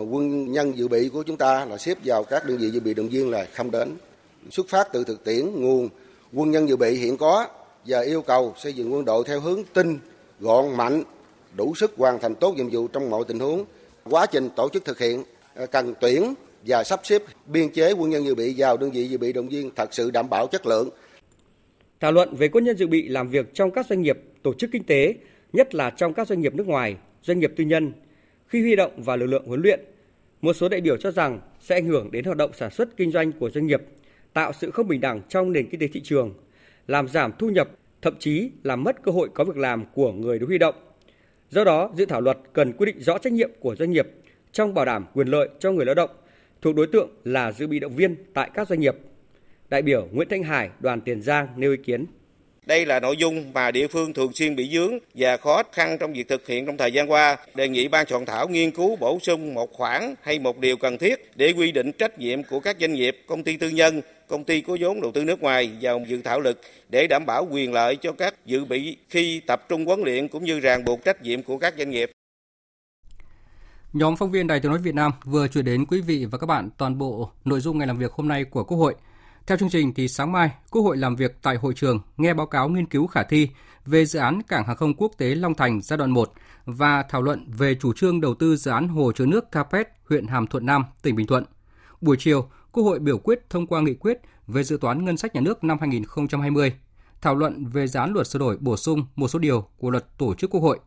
quân 0.04 0.52
nhân 0.52 0.78
dự 0.78 0.88
bị 0.88 1.10
của 1.10 1.24
chúng 1.24 1.38
ta 1.38 1.66
là 1.66 1.78
xếp 1.78 1.98
vào 2.04 2.24
các 2.24 2.46
đơn 2.46 2.58
vị 2.58 2.70
dự 2.70 2.80
bị 2.80 2.94
động 2.94 3.10
viên 3.10 3.30
là 3.30 3.46
không 3.54 3.72
đến 3.72 3.90
xuất 4.52 4.70
phát 4.70 4.88
từ 4.94 5.04
thực 5.04 5.24
tiễn 5.24 5.46
nguồn 5.56 5.90
Quân 6.34 6.52
nhân 6.52 6.70
dự 6.70 6.78
bị 6.78 6.96
hiện 6.96 7.18
có 7.18 7.48
và 7.86 8.02
yêu 8.02 8.22
cầu 8.22 8.54
xây 8.58 8.74
dựng 8.74 8.94
quân 8.94 9.06
đội 9.06 9.24
theo 9.28 9.40
hướng 9.40 9.62
tinh, 9.74 10.00
gọn, 10.40 10.78
mạnh, 10.78 11.04
đủ 11.58 11.76
sức 11.76 11.94
hoàn 11.98 12.20
thành 12.20 12.36
tốt 12.36 12.54
nhiệm 12.58 12.70
vụ 12.70 12.88
trong 12.88 13.10
mọi 13.10 13.24
tình 13.28 13.40
huống. 13.40 13.66
Quá 14.04 14.26
trình 14.26 14.50
tổ 14.56 14.70
chức 14.74 14.86
thực 14.86 15.00
hiện 15.00 15.24
à, 15.56 15.66
cần 15.66 15.94
tuyển 16.02 16.34
và 16.66 16.84
sắp 16.84 17.00
xếp 17.04 17.22
biên 17.46 17.70
chế 17.70 17.92
quân 17.92 18.10
nhân 18.10 18.26
dự 18.26 18.36
bị 18.36 18.54
vào 18.58 18.78
đơn 18.78 18.92
vị 18.92 19.10
dự 19.10 19.18
bị 19.18 19.34
động 19.34 19.50
viên 19.50 19.72
thật 19.76 19.94
sự 19.94 20.12
đảm 20.12 20.30
bảo 20.30 20.48
chất 20.48 20.66
lượng. 20.66 20.90
Thảo 22.00 22.12
luận 22.12 22.36
về 22.36 22.48
quân 22.48 22.64
nhân 22.64 22.78
dự 22.78 22.88
bị 22.88 23.08
làm 23.08 23.30
việc 23.30 23.54
trong 23.54 23.72
các 23.72 23.86
doanh 23.90 24.02
nghiệp, 24.02 24.20
tổ 24.44 24.54
chức 24.54 24.70
kinh 24.74 24.84
tế, 24.84 25.14
nhất 25.54 25.76
là 25.76 25.90
trong 25.90 26.14
các 26.14 26.28
doanh 26.28 26.42
nghiệp 26.42 26.56
nước 26.56 26.68
ngoài, 26.68 26.96
doanh 27.24 27.40
nghiệp 27.40 27.54
tư 27.58 27.64
nhân, 27.64 27.92
khi 28.48 28.62
huy 28.62 28.76
động 28.76 29.04
vào 29.04 29.18
lực 29.18 29.26
lượng 29.26 29.46
huấn 29.46 29.62
luyện. 29.62 29.80
Một 30.42 30.54
số 30.54 30.70
đại 30.70 30.82
biểu 30.82 30.98
cho 30.98 31.12
rằng 31.12 31.40
sẽ 31.60 31.76
ảnh 31.76 31.86
hưởng 31.86 32.12
đến 32.12 32.26
hoạt 32.26 32.38
động 32.38 32.52
sản 32.54 32.72
xuất 32.72 32.98
kinh 32.98 33.12
doanh 33.12 33.32
của 33.32 33.50
doanh 33.50 33.68
nghiệp, 33.68 33.82
tạo 34.34 34.54
sự 34.54 34.72
không 34.72 34.88
bình 34.88 35.02
đẳng 35.02 35.22
trong 35.30 35.52
nền 35.52 35.70
kinh 35.70 35.80
tế 35.80 35.88
thị 35.88 36.02
trường, 36.04 36.34
làm 36.88 37.08
giảm 37.08 37.32
thu 37.40 37.50
nhập, 37.50 37.70
thậm 38.02 38.16
chí 38.20 38.50
làm 38.64 38.84
mất 38.84 39.04
cơ 39.04 39.12
hội 39.12 39.30
có 39.34 39.44
việc 39.44 39.58
làm 39.58 39.86
của 39.94 40.12
người 40.12 40.40
được 40.40 40.46
huy 40.48 40.58
động. 40.58 40.76
Do 41.50 41.64
đó, 41.64 41.92
dự 41.96 42.06
thảo 42.06 42.22
luật 42.22 42.38
cần 42.54 42.74
quy 42.74 42.86
định 42.86 43.00
rõ 43.00 43.18
trách 43.18 43.34
nhiệm 43.34 43.52
của 43.60 43.76
doanh 43.76 43.92
nghiệp 43.92 44.08
trong 44.52 44.74
bảo 44.74 44.86
đảm 44.86 45.06
quyền 45.14 45.28
lợi 45.28 45.50
cho 45.60 45.72
người 45.72 45.86
lao 45.86 45.96
động 45.96 46.10
thuộc 46.62 46.76
đối 46.76 46.88
tượng 46.88 47.10
là 47.24 47.52
dự 47.52 47.68
bị 47.68 47.80
động 47.80 47.96
viên 47.96 48.16
tại 48.34 48.50
các 48.54 48.68
doanh 48.68 48.80
nghiệp. 48.80 48.96
Đại 49.70 49.82
biểu 49.82 50.08
Nguyễn 50.12 50.30
Thanh 50.30 50.44
Hải, 50.44 50.70
đoàn 50.80 51.02
Tiền 51.02 51.22
Giang 51.22 51.48
nêu 51.56 51.72
ý 51.72 51.78
kiến. 51.78 52.06
Đây 52.68 52.86
là 52.86 53.00
nội 53.00 53.18
dung 53.18 53.54
mà 53.54 53.72
địa 53.72 53.88
phương 53.88 54.14
thường 54.14 54.34
xuyên 54.34 54.56
bị 54.56 54.70
dướng 54.74 54.98
và 55.14 55.38
khó 55.38 55.64
khăn 55.72 55.98
trong 56.00 56.14
việc 56.14 56.28
thực 56.28 56.48
hiện 56.48 56.66
trong 56.66 56.78
thời 56.78 56.92
gian 56.92 57.12
qua. 57.12 57.38
Đề 57.56 57.70
nghị 57.70 57.88
ban 57.88 58.08
soạn 58.08 58.26
thảo 58.26 58.48
nghiên 58.48 58.72
cứu 58.72 58.96
bổ 58.96 59.20
sung 59.22 59.54
một 59.54 59.74
khoản 59.74 60.16
hay 60.22 60.40
một 60.40 60.58
điều 60.58 60.78
cần 60.78 60.98
thiết 60.98 61.32
để 61.36 61.54
quy 61.58 61.72
định 61.72 61.92
trách 61.92 62.20
nhiệm 62.20 62.44
của 62.44 62.60
các 62.60 62.78
doanh 62.80 62.94
nghiệp, 62.94 63.18
công 63.28 63.44
ty 63.44 63.58
tư 63.58 63.70
nhân, 63.70 64.02
công 64.28 64.44
ty 64.44 64.62
có 64.62 64.78
vốn 64.80 65.02
đầu 65.02 65.12
tư 65.12 65.24
nước 65.24 65.42
ngoài 65.42 65.72
vào 65.82 66.02
dự 66.08 66.22
thảo 66.22 66.40
lực 66.40 66.62
để 66.90 67.08
đảm 67.08 67.26
bảo 67.26 67.48
quyền 67.52 67.74
lợi 67.74 67.96
cho 67.96 68.12
các 68.12 68.46
dự 68.46 68.66
bị 68.66 68.98
khi 69.10 69.40
tập 69.40 69.66
trung 69.70 69.86
huấn 69.86 70.02
luyện 70.02 70.28
cũng 70.28 70.44
như 70.44 70.60
ràng 70.60 70.86
buộc 70.86 71.06
trách 71.06 71.22
nhiệm 71.22 71.44
của 71.44 71.58
các 71.58 71.74
doanh 71.78 71.90
nghiệp. 71.90 72.12
Nhóm 73.94 74.18
phóng 74.18 74.32
viên 74.32 74.48
Đài 74.48 74.60
Tiếng 74.60 74.72
nói 74.72 74.82
Việt 74.84 74.96
Nam 74.96 75.12
vừa 75.26 75.48
chuyển 75.48 75.66
đến 75.66 75.86
quý 75.86 76.02
vị 76.02 76.26
và 76.32 76.38
các 76.38 76.48
bạn 76.48 76.70
toàn 76.78 76.98
bộ 76.98 77.30
nội 77.46 77.60
dung 77.60 77.78
ngày 77.78 77.88
làm 77.88 77.98
việc 77.98 78.12
hôm 78.12 78.28
nay 78.28 78.44
của 78.44 78.64
Quốc 78.64 78.78
hội. 78.78 78.96
Theo 79.48 79.58
chương 79.58 79.70
trình 79.70 79.94
thì 79.94 80.08
sáng 80.08 80.32
mai, 80.32 80.52
Quốc 80.72 80.82
hội 80.82 80.98
làm 80.98 81.16
việc 81.16 81.38
tại 81.42 81.56
hội 81.56 81.74
trường 81.74 82.00
nghe 82.18 82.34
báo 82.34 82.48
cáo 82.48 82.70
nghiên 82.70 82.86
cứu 82.86 83.08
khả 83.08 83.24
thi 83.24 83.50
về 83.86 84.06
dự 84.06 84.20
án 84.20 84.42
cảng 84.44 84.66
hàng 84.68 84.76
không 84.76 84.94
quốc 84.94 85.12
tế 85.18 85.36
Long 85.36 85.54
Thành 85.54 85.82
giai 85.82 85.98
đoạn 85.98 86.12
1 86.12 86.34
và 86.66 87.04
thảo 87.04 87.22
luận 87.22 87.52
về 87.58 87.76
chủ 87.76 87.94
trương 87.94 88.22
đầu 88.22 88.36
tư 88.36 88.56
dự 88.56 88.72
án 88.72 88.88
hồ 88.88 89.12
chứa 89.12 89.26
nước 89.26 89.52
Capet, 89.52 89.88
huyện 90.10 90.28
Hàm 90.28 90.48
Thuận 90.48 90.66
Nam, 90.66 90.86
tỉnh 91.02 91.16
Bình 91.16 91.28
Thuận. 91.28 91.44
Buổi 92.02 92.16
chiều, 92.20 92.50
Quốc 92.72 92.84
hội 92.84 93.00
biểu 93.00 93.18
quyết 93.18 93.50
thông 93.50 93.68
qua 93.68 93.82
nghị 93.82 93.94
quyết 93.94 94.22
về 94.48 94.64
dự 94.64 94.78
toán 94.82 95.06
ngân 95.06 95.18
sách 95.18 95.36
nhà 95.36 95.42
nước 95.42 95.64
năm 95.64 95.78
2020, 95.80 96.74
thảo 97.22 97.36
luận 97.36 97.66
về 97.66 97.88
dự 97.88 98.00
án 98.00 98.14
luật 98.14 98.28
sửa 98.28 98.40
đổi 98.40 98.58
bổ 98.58 98.78
sung 98.78 99.06
một 99.16 99.28
số 99.28 99.40
điều 99.40 99.68
của 99.78 99.90
luật 99.90 100.18
tổ 100.18 100.34
chức 100.36 100.50
Quốc 100.50 100.62
hội. 100.62 100.80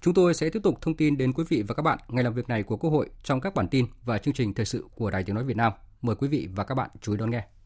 Chúng 0.00 0.14
tôi 0.14 0.34
sẽ 0.34 0.50
tiếp 0.50 0.60
tục 0.62 0.78
thông 0.80 0.96
tin 0.96 1.16
đến 1.16 1.32
quý 1.32 1.44
vị 1.48 1.64
và 1.68 1.74
các 1.74 1.82
bạn 1.82 1.98
ngày 2.08 2.24
làm 2.24 2.34
việc 2.34 2.48
này 2.48 2.62
của 2.62 2.76
Quốc 2.76 2.90
hội 2.90 3.10
trong 3.22 3.40
các 3.40 3.54
bản 3.54 3.68
tin 3.68 3.86
và 4.04 4.18
chương 4.18 4.34
trình 4.34 4.54
thời 4.54 4.66
sự 4.66 4.84
của 4.94 5.10
Đài 5.10 5.24
Tiếng 5.24 5.34
nói 5.34 5.44
Việt 5.44 5.56
Nam. 5.56 5.72
Mời 6.02 6.16
quý 6.16 6.28
vị 6.28 6.48
và 6.54 6.64
các 6.64 6.74
bạn 6.74 6.90
chú 7.00 7.12
ý 7.12 7.18
đón 7.18 7.30
nghe. 7.30 7.59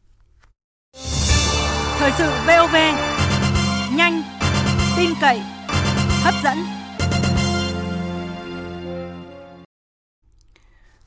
Thời 1.97 2.11
sự 2.17 2.29
VOV 2.47 2.75
nhanh, 3.97 4.23
tin 4.97 5.09
cậy, 5.21 5.39
hấp 6.23 6.33
dẫn. 6.43 6.57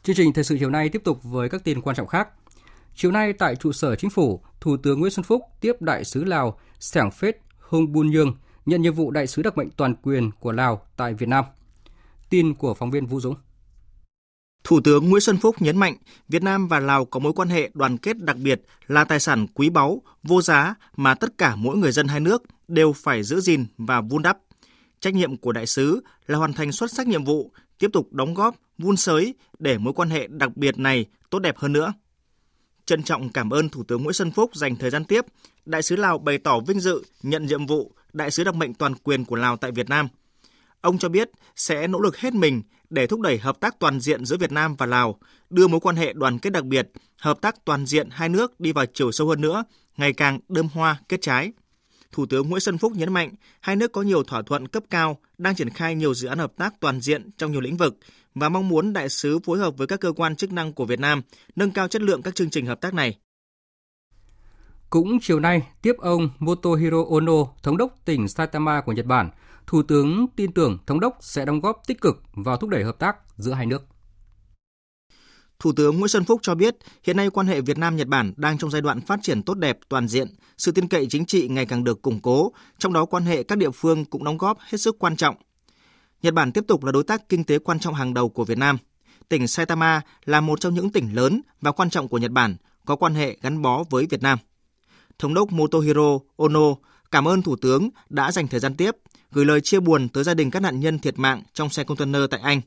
Chương 0.02 0.16
trình 0.16 0.33
thời 0.33 0.45
sự 0.45 0.57
chiều 0.59 0.71
nay 0.71 0.88
tiếp 0.88 1.02
tục 1.04 1.18
với 1.23 1.49
các 1.49 1.64
tin 1.64 1.80
quan 1.80 1.97
trọng 1.97 2.07
khác. 2.07 2.28
Chiều 2.95 3.11
nay 3.11 3.33
tại 3.33 3.57
trụ 3.57 3.73
sở 3.73 3.97
chính 3.97 4.11
phủ, 4.11 4.42
Thủ 4.61 4.76
tướng 4.76 5.00
Nguyễn 5.00 5.12
Xuân 5.12 5.25
Phúc 5.25 5.42
tiếp 5.61 5.83
đại 5.83 6.04
sứ 6.04 6.25
Lào 6.25 6.59
Sẻng 6.80 7.11
Phết 7.11 7.40
Hung 7.59 7.92
Bun 7.92 8.11
Nhương 8.11 8.37
nhận 8.66 8.83
nhiệm 8.83 8.95
vụ 8.95 9.11
đại 9.11 9.26
sứ 9.26 9.42
đặc 9.42 9.59
mệnh 9.59 9.71
toàn 9.71 9.95
quyền 9.95 10.30
của 10.40 10.52
Lào 10.52 10.83
tại 10.97 11.14
Việt 11.14 11.28
Nam. 11.28 11.45
Tin 12.30 12.54
của 12.54 12.75
phóng 12.75 12.90
viên 12.90 13.07
Vũ 13.07 13.21
Dũng. 13.21 13.35
Thủ 14.68 14.80
tướng 14.80 15.08
Nguyễn 15.08 15.20
Xuân 15.20 15.37
Phúc 15.37 15.62
nhấn 15.62 15.76
mạnh 15.76 15.96
Việt 16.28 16.42
Nam 16.42 16.68
và 16.68 16.80
Lào 16.80 17.04
có 17.04 17.20
mối 17.20 17.32
quan 17.32 17.48
hệ 17.48 17.70
đoàn 17.75 17.98
kết 17.98 18.18
đặc 18.18 18.37
biệt 18.37 18.62
là 18.87 19.04
tài 19.04 19.20
sản 19.20 19.46
quý 19.54 19.70
báu, 19.70 20.02
vô 20.22 20.42
giá 20.42 20.75
mà 20.96 21.14
tất 21.14 21.38
cả 21.38 21.56
mỗi 21.56 21.76
người 21.76 21.92
dân 21.92 22.08
hai 22.08 22.20
nước 22.20 22.42
đều 22.68 22.92
phải 22.92 23.22
giữ 23.22 23.40
gìn 23.40 23.66
và 23.78 24.00
vun 24.00 24.22
đắp. 24.22 24.38
Trách 25.00 25.14
nhiệm 25.14 25.37
của 25.37 25.52
đại 25.52 25.66
sứ 25.66 26.00
là 26.26 26.38
hoàn 26.38 26.52
thành 26.52 26.72
xuất 26.72 26.90
sắc 26.90 27.06
nhiệm 27.06 27.25
vụ, 27.25 27.52
tiếp 27.78 27.90
tục 27.92 28.12
đóng 28.12 28.34
góp, 28.34 28.56
vun 28.78 28.96
sới 28.96 29.34
để 29.58 29.78
mối 29.78 29.92
quan 29.92 30.10
hệ 30.10 30.26
đặc 30.26 30.56
biệt 30.56 30.78
này 30.78 31.06
tốt 31.30 31.38
đẹp 31.38 31.58
hơn 31.58 31.72
nữa. 31.72 31.92
Trân 32.87 33.02
trọng 33.02 33.28
cảm 33.28 33.50
ơn 33.50 33.68
Thủ 33.68 33.84
tướng 33.84 34.02
Nguyễn 34.02 34.14
Xuân 34.14 34.30
Phúc 34.30 34.50
dành 34.54 34.76
thời 34.76 34.90
gian 34.90 35.04
tiếp, 35.04 35.25
đại 35.64 35.82
sứ 35.82 35.96
Lào 35.96 36.18
bày 36.18 36.38
tỏ 36.38 36.60
vinh 36.60 36.80
dự 36.80 37.02
nhận 37.22 37.46
nhiệm 37.46 37.66
vụ 37.66 37.92
đại 38.12 38.30
sứ 38.30 38.44
đặc 38.44 38.54
mệnh 38.54 38.75
toàn 38.75 38.94
quyền 38.94 39.25
của 39.25 39.37
Lào 39.37 39.56
tại 39.56 39.72
Việt 39.72 39.88
Nam. 39.88 40.08
Ông 40.80 40.98
cho 40.98 41.08
biết 41.08 41.30
sẽ 41.56 41.87
nỗ 41.87 42.00
lực 42.00 42.16
hết 42.16 42.34
mình 42.34 42.62
để 42.90 43.07
thúc 43.07 43.21
đẩy 43.21 43.38
hợp 43.38 43.61
tác 43.61 43.78
toàn 43.78 44.00
diện 44.00 44.25
giữa 44.25 44.37
Việt 44.37 44.52
Nam 44.52 44.76
và 44.76 44.87
Lào, 44.87 45.18
đưa 45.50 45.66
mối 45.66 45.80
quan 45.80 45.97
hệ 45.97 46.12
đoàn 46.12 46.38
kết 46.38 46.50
đặc 46.50 46.64
biệt, 46.64 46.90
hợp 47.16 47.40
tác 47.40 47.64
toàn 47.64 47.87
diện 47.87 48.09
hai 48.11 48.28
nước 48.28 48.61
đi 48.61 48.73
vào 48.73 48.87
chiều 48.95 49.12
sâu 49.12 49.28
hơn 49.28 49.40
nữa, 49.40 49.64
ngày 49.97 50.12
càng 50.12 50.40
đơm 50.49 50.68
hoa 50.68 51.00
kết 51.09 51.21
trái. 51.21 51.52
Thủ 52.12 52.26
tướng 52.26 52.49
Nguyễn 52.49 52.61
Xuân 52.61 52.78
Phúc 52.78 52.92
nhấn 52.97 53.12
mạnh, 53.12 53.35
hai 53.61 53.76
nước 53.76 53.92
có 53.92 54.02
nhiều 54.02 54.23
thỏa 54.23 54.42
thuận 54.42 54.68
cấp 54.68 54.83
cao, 54.90 55.18
đang 55.38 55.54
triển 55.54 55.71
khai 55.71 55.95
nhiều 55.95 56.14
dự 56.14 56.28
án 56.28 56.38
hợp 56.38 56.52
tác 56.57 56.80
toàn 56.80 57.00
diện 57.00 57.30
trong 57.38 57.52
nhiều 57.52 57.61
lĩnh 57.61 57.76
vực 57.76 57.99
và 58.35 58.49
mong 58.49 58.68
muốn 58.68 58.92
đại 58.92 59.09
sứ 59.09 59.38
phối 59.38 59.59
hợp 59.59 59.76
với 59.76 59.87
các 59.87 60.00
cơ 60.00 60.12
quan 60.12 60.37
chức 60.37 60.52
năng 60.52 60.73
của 60.73 60.85
Việt 60.85 61.00
Nam 61.00 61.23
nâng 61.57 61.71
cao 61.71 61.88
chất 61.88 62.02
lượng 62.02 62.23
các 62.23 62.35
chương 62.35 62.50
trình 62.50 62.66
hợp 62.66 62.80
tác 62.80 62.95
này. 62.95 63.18
Cũng 64.90 65.18
chiều 65.23 65.40
nay, 65.40 65.62
tiếp 65.83 65.95
ông 65.99 66.30
Motohiro 66.38 67.04
Ono, 67.11 67.45
thống 67.62 67.76
đốc 67.76 67.95
tỉnh 68.04 68.28
Saitama 68.28 68.80
của 68.80 68.92
Nhật 68.92 69.07
Bản, 69.07 69.30
Thủ 69.68 69.82
tướng 69.82 70.26
tin 70.37 70.52
tưởng 70.52 70.78
thống 70.87 71.00
đốc 71.00 71.18
sẽ 71.20 71.44
đóng 71.44 71.60
góp 71.60 71.82
tích 71.87 72.00
cực 72.00 72.22
vào 72.32 72.56
thúc 72.56 72.70
đẩy 72.70 72.84
hợp 72.84 72.98
tác 72.98 73.16
giữa 73.37 73.52
hai 73.52 73.66
nước. 73.66 73.82
Thủ 75.58 75.72
tướng 75.72 75.98
Nguyễn 75.98 76.08
Xuân 76.08 76.25
Phúc 76.25 76.40
cho 76.42 76.54
biết, 76.54 76.76
hiện 77.04 77.16
nay 77.16 77.30
quan 77.30 77.46
hệ 77.46 77.60
Việt 77.60 77.78
Nam 77.78 77.96
Nhật 77.96 78.08
Bản 78.08 78.32
đang 78.37 78.58
trong 78.58 78.70
giai 78.70 78.82
đoạn 78.82 79.00
phát 79.00 79.20
triển 79.22 79.42
tốt 79.42 79.54
đẹp 79.54 79.78
toàn 79.88 80.08
diện, 80.08 80.28
sự 80.58 80.72
tin 80.72 80.88
cậy 80.88 81.06
chính 81.10 81.26
trị 81.26 81.48
ngày 81.48 81.66
càng 81.66 81.84
được 81.84 82.02
củng 82.02 82.20
cố, 82.20 82.52
trong 82.78 82.92
đó 82.92 83.04
quan 83.04 83.22
hệ 83.22 83.42
các 83.42 83.58
địa 83.58 83.70
phương 83.70 84.04
cũng 84.04 84.25
đóng 84.25 84.38
góp 84.38 84.58
hết 84.60 84.78
sức 84.78 84.96
quan 84.98 85.16
trọng. 85.16 85.37
Nhật 86.22 86.34
Bản 86.34 86.52
tiếp 86.52 86.64
tục 86.68 86.84
là 86.84 86.92
đối 86.92 87.04
tác 87.04 87.28
kinh 87.28 87.44
tế 87.44 87.58
quan 87.58 87.78
trọng 87.78 87.94
hàng 87.94 88.14
đầu 88.14 88.28
của 88.28 88.44
Việt 88.44 88.58
Nam. 88.58 88.78
Tỉnh 89.28 89.48
Saitama 89.48 90.00
là 90.25 90.40
một 90.40 90.60
trong 90.60 90.75
những 90.75 90.92
tỉnh 90.92 91.14
lớn 91.14 91.40
và 91.60 91.72
quan 91.72 91.90
trọng 91.90 92.08
của 92.08 92.18
Nhật 92.18 92.30
Bản, 92.30 92.56
có 92.84 92.96
quan 92.96 93.14
hệ 93.14 93.37
gắn 93.42 93.62
bó 93.62 93.84
với 93.90 94.06
Việt 94.10 94.22
Nam. 94.22 94.38
Thống 95.18 95.34
đốc 95.34 95.52
Motohiro 95.52 96.18
Ono 96.37 96.75
cảm 97.10 97.28
ơn 97.28 97.42
Thủ 97.42 97.56
tướng 97.56 97.90
đã 98.08 98.32
dành 98.32 98.48
thời 98.48 98.60
gian 98.60 98.74
tiếp, 98.74 98.96
gửi 99.32 99.44
lời 99.44 99.60
chia 99.60 99.80
buồn 99.80 100.08
tới 100.08 100.24
gia 100.24 100.34
đình 100.34 100.50
các 100.50 100.60
nạn 100.60 100.80
nhân 100.80 100.98
thiệt 100.98 101.18
mạng 101.18 101.42
trong 101.52 101.70
xe 101.70 101.84
container 101.84 102.22
tại 102.30 102.40
Anh, 102.40 102.60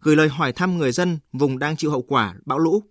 gửi 0.00 0.16
lời 0.16 0.28
hỏi 0.28 0.52
thăm 0.52 0.78
người 0.78 0.92
dân 0.92 1.18
vùng 1.32 1.58
đang 1.58 1.76
chịu 1.76 1.90
hậu 1.90 2.02
quả 2.02 2.34
bão 2.44 2.58
lũ. 2.58 2.82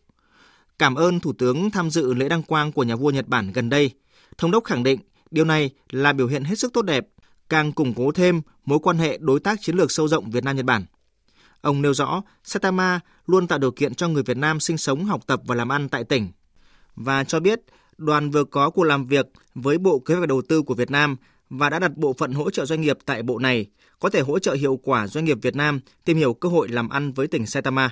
Cảm 0.79 0.95
ơn 0.95 1.19
Thủ 1.19 1.33
tướng 1.33 1.72
tham 1.72 1.89
dự 1.89 2.13
lễ 2.13 2.29
đăng 2.29 2.43
quang 2.43 2.72
của 2.72 2.83
nhà 2.83 2.95
vua 2.95 3.12
Nhật 3.12 3.27
Bản 3.27 3.51
gần 3.51 3.69
đây. 3.69 3.91
Thống 4.38 4.51
đốc 4.51 4.63
khẳng 4.63 4.83
định 4.83 5.00
điều 5.31 5.45
này 5.45 5.69
là 5.89 6.13
biểu 6.13 6.27
hiện 6.27 6.43
hết 6.43 6.60
sức 6.60 6.74
tốt 6.74 6.81
đẹp, 6.81 7.07
càng 7.50 7.72
củng 7.72 7.93
cố 7.93 8.12
thêm 8.12 8.41
mối 8.65 8.79
quan 8.79 8.98
hệ 8.98 9.17
đối 9.22 9.39
tác 9.39 9.62
chiến 9.62 9.75
lược 9.75 9.91
sâu 9.91 10.07
rộng 10.07 10.31
Việt 10.31 10.43
Nam-Nhật 10.43 10.65
Bản. 10.65 10.86
Ông 11.62 11.81
nêu 11.81 11.93
rõ, 11.93 12.22
Satama 12.43 13.00
luôn 13.25 13.48
tạo 13.48 13.60
điều 13.60 13.72
kiện 13.72 13.95
cho 13.95 14.07
người 14.07 14.24
Việt 14.24 14.38
Nam 14.38 14.60
sinh 14.60 14.77
sống, 14.77 15.05
học 15.05 15.22
tập 15.27 15.41
và 15.45 15.55
làm 15.55 15.72
ăn 15.72 15.89
tại 15.89 16.03
tỉnh. 16.03 16.31
Và 16.95 17.24
cho 17.24 17.39
biết, 17.39 17.62
đoàn 17.98 18.30
vừa 18.30 18.44
có 18.44 18.70
cuộc 18.70 18.84
làm 18.84 19.06
việc 19.06 19.26
với 19.56 19.78
Bộ 19.78 20.00
Kế 20.00 20.16
hoạch 20.16 20.30
Đầu 20.30 20.42
tư 20.42 20.62
của 20.62 20.74
Việt 20.74 20.92
Nam 20.92 21.16
và 21.50 21.70
đã 21.70 21.80
đặt 21.80 21.98
bộ 21.98 22.14
phận 22.14 22.32
hỗ 22.32 22.50
trợ 22.50 22.66
doanh 22.66 22.82
nghiệp 22.82 22.98
tại 23.06 23.24
bộ 23.24 23.40
này, 23.40 23.66
có 24.00 24.10
thể 24.10 24.22
hỗ 24.22 24.40
trợ 24.40 24.54
hiệu 24.54 24.80
quả 24.84 25.08
doanh 25.08 25.26
nghiệp 25.26 25.38
Việt 25.42 25.56
Nam 25.56 25.80
tìm 26.06 26.18
hiểu 26.18 26.34
cơ 26.34 26.50
hội 26.50 26.70
làm 26.70 26.90
ăn 26.90 27.12
với 27.12 27.28
tỉnh 27.28 27.46
Saitama. 27.46 27.90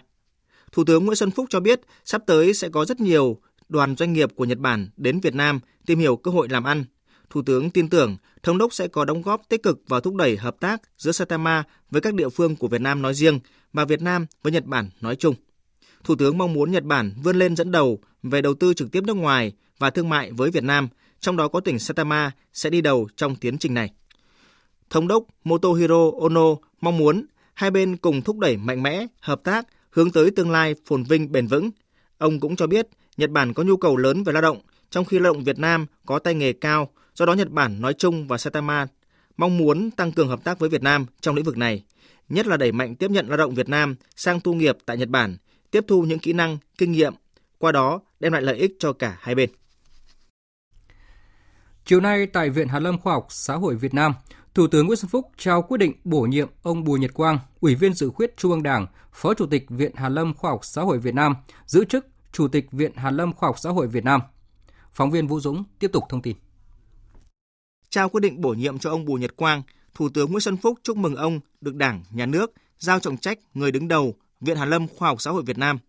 Thủ 0.72 0.84
tướng 0.84 1.06
Nguyễn 1.06 1.16
Xuân 1.16 1.32
Phúc 1.32 1.46
cho 1.50 1.60
biết 1.60 1.82
sắp 2.06 2.22
tới 2.26 2.54
sẽ 2.54 2.70
có 2.70 2.86
rất 2.86 3.00
nhiều 3.00 3.38
đoàn 3.70 3.96
doanh 3.96 4.14
nghiệp 4.14 4.30
của 4.36 4.46
Nhật 4.46 4.58
Bản 4.58 4.90
đến 4.98 5.20
Việt 5.20 5.36
Nam 5.36 5.60
tìm 5.86 6.00
hiểu 6.00 6.16
cơ 6.16 6.32
hội 6.32 6.50
làm 6.50 6.64
ăn. 6.64 6.86
Thủ 7.30 7.42
tướng 7.42 7.70
tin 7.70 7.90
tưởng 7.90 8.18
thống 8.44 8.58
đốc 8.58 8.74
sẽ 8.74 8.88
có 8.88 9.06
đóng 9.06 9.22
góp 9.22 9.42
tích 9.50 9.64
cực 9.64 9.82
vào 9.88 10.00
thúc 10.00 10.16
đẩy 10.16 10.38
hợp 10.38 10.56
tác 10.60 10.82
giữa 10.98 11.12
Saitama 11.12 11.64
với 11.92 12.02
các 12.02 12.14
địa 12.14 12.30
phương 12.30 12.56
của 12.56 12.68
Việt 12.68 12.82
Nam 12.82 13.02
nói 13.02 13.14
riêng 13.14 13.40
và 13.74 13.86
Việt 13.86 14.02
Nam 14.02 14.26
với 14.44 14.52
Nhật 14.52 14.66
Bản 14.66 14.90
nói 15.02 15.16
chung. 15.16 15.36
Thủ 16.04 16.16
tướng 16.16 16.38
mong 16.38 16.54
muốn 16.54 16.72
Nhật 16.72 16.84
Bản 16.84 17.14
vươn 17.24 17.40
lên 17.40 17.56
dẫn 17.56 17.72
đầu 17.72 18.00
về 18.24 18.42
đầu 18.42 18.54
tư 18.54 18.74
trực 18.74 18.92
tiếp 18.92 19.04
nước 19.04 19.18
ngoài 19.18 19.54
và 19.82 19.90
thương 19.90 20.10
mại 20.10 20.32
với 20.32 20.52
Việt 20.52 20.64
Nam, 20.64 20.88
trong 21.20 21.38
đó 21.38 21.48
có 21.48 21.60
tỉnh 21.60 21.80
Saitama 21.80 22.32
sẽ 22.54 22.70
đi 22.70 22.82
đầu 22.82 23.08
trong 23.16 23.36
tiến 23.36 23.58
trình 23.58 23.74
này. 23.74 23.92
Thống 24.90 25.08
đốc 25.08 25.24
Motohiro 25.44 26.12
Ono 26.22 26.56
mong 26.82 26.98
muốn 26.98 27.26
hai 27.54 27.72
bên 27.72 27.98
cùng 27.98 28.22
thúc 28.22 28.38
đẩy 28.38 28.58
mạnh 28.58 28.84
mẽ 28.84 29.06
hợp 29.20 29.42
tác 29.44 29.68
hướng 29.90 30.12
tới 30.12 30.32
tương 30.32 30.52
lai 30.52 30.76
phồn 30.86 31.04
vinh 31.04 31.32
bền 31.32 31.48
vững. 31.48 31.70
Ông 32.18 32.40
cũng 32.40 32.56
cho 32.56 32.68
biết 32.68 32.88
Nhật 33.18 33.30
Bản 33.30 33.54
có 33.54 33.64
nhu 33.64 33.78
cầu 33.78 33.98
lớn 33.98 34.24
về 34.24 34.34
lao 34.34 34.42
động, 34.42 34.62
trong 34.90 35.06
khi 35.06 35.20
lao 35.20 35.34
động 35.34 35.44
Việt 35.44 35.60
Nam 35.60 35.86
có 36.06 36.20
tay 36.20 36.36
nghề 36.36 36.54
cao, 36.54 36.90
do 37.16 37.26
đó 37.26 37.34
Nhật 37.34 37.50
Bản 37.50 37.82
nói 37.82 37.94
chung 37.94 38.28
và 38.28 38.38
Saitama 38.38 38.88
mong 39.38 39.58
muốn 39.58 39.92
tăng 39.92 40.12
cường 40.12 40.28
hợp 40.28 40.44
tác 40.44 40.60
với 40.60 40.70
Việt 40.70 40.84
Nam 40.84 41.06
trong 41.22 41.36
lĩnh 41.36 41.46
vực 41.46 41.58
này, 41.58 41.84
nhất 42.30 42.48
là 42.48 42.58
đẩy 42.58 42.72
mạnh 42.72 42.96
tiếp 42.96 43.12
nhận 43.12 43.28
lao 43.28 43.38
động 43.38 43.56
Việt 43.56 43.70
Nam 43.70 43.96
sang 44.16 44.40
tu 44.40 44.54
nghiệp 44.54 44.78
tại 44.86 44.98
Nhật 44.98 45.10
Bản, 45.10 45.38
tiếp 45.72 45.86
thu 45.88 46.02
những 46.02 46.20
kỹ 46.20 46.34
năng, 46.34 46.58
kinh 46.78 46.92
nghiệm, 46.92 47.14
qua 47.58 47.72
đó 47.72 48.02
đem 48.20 48.34
lại 48.34 48.42
lợi 48.42 48.58
ích 48.58 48.72
cho 48.80 48.94
cả 48.94 49.18
hai 49.20 49.36
bên. 49.36 49.50
Chiều 51.86 52.00
nay 52.00 52.26
tại 52.26 52.50
Viện 52.50 52.68
Hàn 52.68 52.84
Lâm 52.84 53.00
Khoa 53.00 53.14
học 53.14 53.28
Xã 53.30 53.56
hội 53.56 53.76
Việt 53.76 53.94
Nam, 53.94 54.14
Thủ 54.54 54.68
tướng 54.68 54.88
Nguyễn 54.88 54.98
Xuân 54.98 55.10
Phúc 55.10 55.32
trao 55.38 55.62
quyết 55.62 55.78
định 55.78 55.94
bổ 56.04 56.22
nhiệm 56.22 56.48
ông 56.62 56.84
Bùi 56.84 57.00
Nhật 57.00 57.14
Quang, 57.14 57.40
Ủy 57.60 57.76
viên 57.76 57.94
Dự 57.94 58.10
khuyết 58.10 58.38
Trung 58.38 58.52
ương 58.52 58.64
Đảng, 58.64 58.88
Phó 59.14 59.34
Chủ 59.34 59.46
tịch 59.46 59.70
Viện 59.70 59.96
Hàn 59.96 60.14
Lâm 60.14 60.34
Khoa 60.34 60.52
học 60.52 60.66
Xã 60.66 60.82
hội 60.82 61.00
Việt 61.00 61.14
Nam, 61.14 61.36
giữ 61.66 61.86
chức 61.86 62.08
Chủ 62.32 62.48
tịch 62.48 62.72
Viện 62.72 62.96
Hàn 62.96 63.18
Lâm 63.18 63.34
Khoa 63.34 63.48
học 63.48 63.60
Xã 63.60 63.70
hội 63.70 63.88
Việt 63.88 64.04
Nam. 64.04 64.22
Phóng 64.94 65.12
viên 65.12 65.28
Vũ 65.28 65.40
Dũng 65.40 65.64
tiếp 65.80 65.92
tục 65.94 66.04
thông 66.10 66.22
tin. 66.22 66.38
Trao 67.90 68.10
quyết 68.10 68.22
định 68.22 68.42
bổ 68.42 68.50
nhiệm 68.50 68.80
cho 68.80 68.90
ông 68.90 69.06
Bùi 69.06 69.20
Nhật 69.20 69.36
Quang, 69.36 69.62
Thủ 69.94 70.10
tướng 70.10 70.32
Nguyễn 70.32 70.42
Xuân 70.42 70.58
Phúc 70.58 70.80
chúc 70.84 70.98
mừng 70.98 71.16
ông 71.16 71.40
được 71.62 71.76
Đảng, 71.76 72.04
Nhà 72.12 72.26
nước 72.26 72.54
giao 72.80 73.00
trọng 73.00 73.18
trách 73.18 73.40
người 73.54 73.72
đứng 73.72 73.88
đầu 73.88 74.16
Viện 74.42 74.58
Hàn 74.58 74.70
Lâm 74.70 74.88
Khoa 74.88 75.10
học 75.10 75.22
Xã 75.22 75.32
hội 75.32 75.44
Việt 75.44 75.58
Nam, 75.58 75.80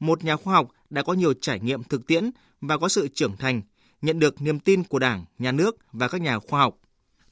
một 0.00 0.24
nhà 0.24 0.36
khoa 0.36 0.54
học 0.54 0.68
đã 0.90 1.02
có 1.02 1.12
nhiều 1.12 1.34
trải 1.40 1.60
nghiệm 1.60 1.82
thực 1.82 2.06
tiễn 2.06 2.30
và 2.60 2.78
có 2.78 2.88
sự 2.88 3.08
trưởng 3.14 3.36
thành, 3.36 3.62
nhận 4.02 4.18
được 4.18 4.42
niềm 4.42 4.60
tin 4.60 4.84
của 4.84 4.98
Đảng, 4.98 5.24
Nhà 5.38 5.52
nước 5.52 5.76
và 5.92 6.08
các 6.08 6.20
nhà 6.20 6.38
khoa 6.38 6.60
học. 6.60 6.78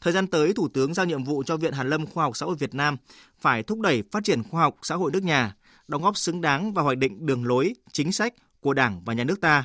Thời 0.01 0.13
gian 0.13 0.27
tới, 0.27 0.53
Thủ 0.53 0.69
tướng 0.69 0.95
giao 0.95 1.07
nhiệm 1.07 1.25
vụ 1.25 1.43
cho 1.43 1.57
Viện 1.57 1.73
Hàn 1.73 1.91
Lâm 1.91 2.07
Khoa 2.07 2.25
học 2.25 2.37
Xã 2.37 2.47
hội 2.47 2.57
Việt 2.59 2.75
Nam 2.75 2.97
phải 3.41 3.63
thúc 3.63 3.81
đẩy 3.81 4.03
phát 4.13 4.25
triển 4.25 4.43
khoa 4.43 4.63
học 4.63 4.77
xã 4.83 4.95
hội 4.95 5.11
nước 5.13 5.23
nhà, 5.23 5.57
đóng 5.89 6.03
góp 6.03 6.17
xứng 6.17 6.41
đáng 6.41 6.73
vào 6.73 6.85
hoạch 6.85 6.99
định 6.99 7.27
đường 7.27 7.45
lối, 7.45 7.75
chính 7.93 8.13
sách 8.13 8.35
của 8.61 8.75
Đảng 8.75 9.05
và 9.05 9.15
Nhà 9.15 9.25
nước 9.25 9.41
ta, 9.41 9.65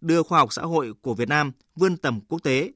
đưa 0.00 0.22
khoa 0.22 0.38
học 0.38 0.52
xã 0.52 0.62
hội 0.62 0.94
của 1.02 1.14
Việt 1.14 1.28
Nam 1.28 1.52
vươn 1.76 1.96
tầm 1.96 2.20
quốc 2.28 2.42
tế. 2.42 2.72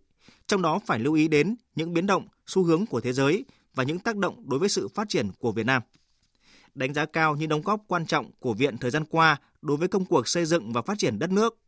Trong 0.47 0.63
đó 0.63 0.81
phải 0.87 0.99
lưu 0.99 1.15
ý 1.15 1.29
đến 1.29 1.57
những 1.75 1.95
biến 1.95 2.07
động, 2.07 2.29
xu 2.47 2.65
hướng 2.65 2.87
của 2.87 3.01
thế 3.01 3.13
giới 3.13 3.45
và 3.75 3.85
những 3.85 3.99
tác 3.99 4.17
động 4.17 4.49
đối 4.49 4.59
với 4.59 4.69
sự 4.69 4.89
phát 4.89 5.09
triển 5.09 5.31
của 5.39 5.53
Việt 5.53 5.67
Nam. 5.67 5.83
Đánh 6.75 6.95
giá 6.95 7.05
cao 7.05 7.37
những 7.37 7.49
đóng 7.49 7.63
góp 7.63 7.81
quan 7.87 8.07
trọng 8.07 8.31
của 8.39 8.55
Viện 8.55 8.79
thời 8.79 8.91
gian 8.91 9.05
qua 9.05 9.37
đối 9.63 9.77
với 9.77 9.89
công 9.89 10.05
cuộc 10.05 10.29
xây 10.29 10.45
dựng 10.47 10.73
và 10.73 10.83
phát 10.83 10.99
triển 10.99 11.19
đất 11.19 11.31
nước. 11.31 11.59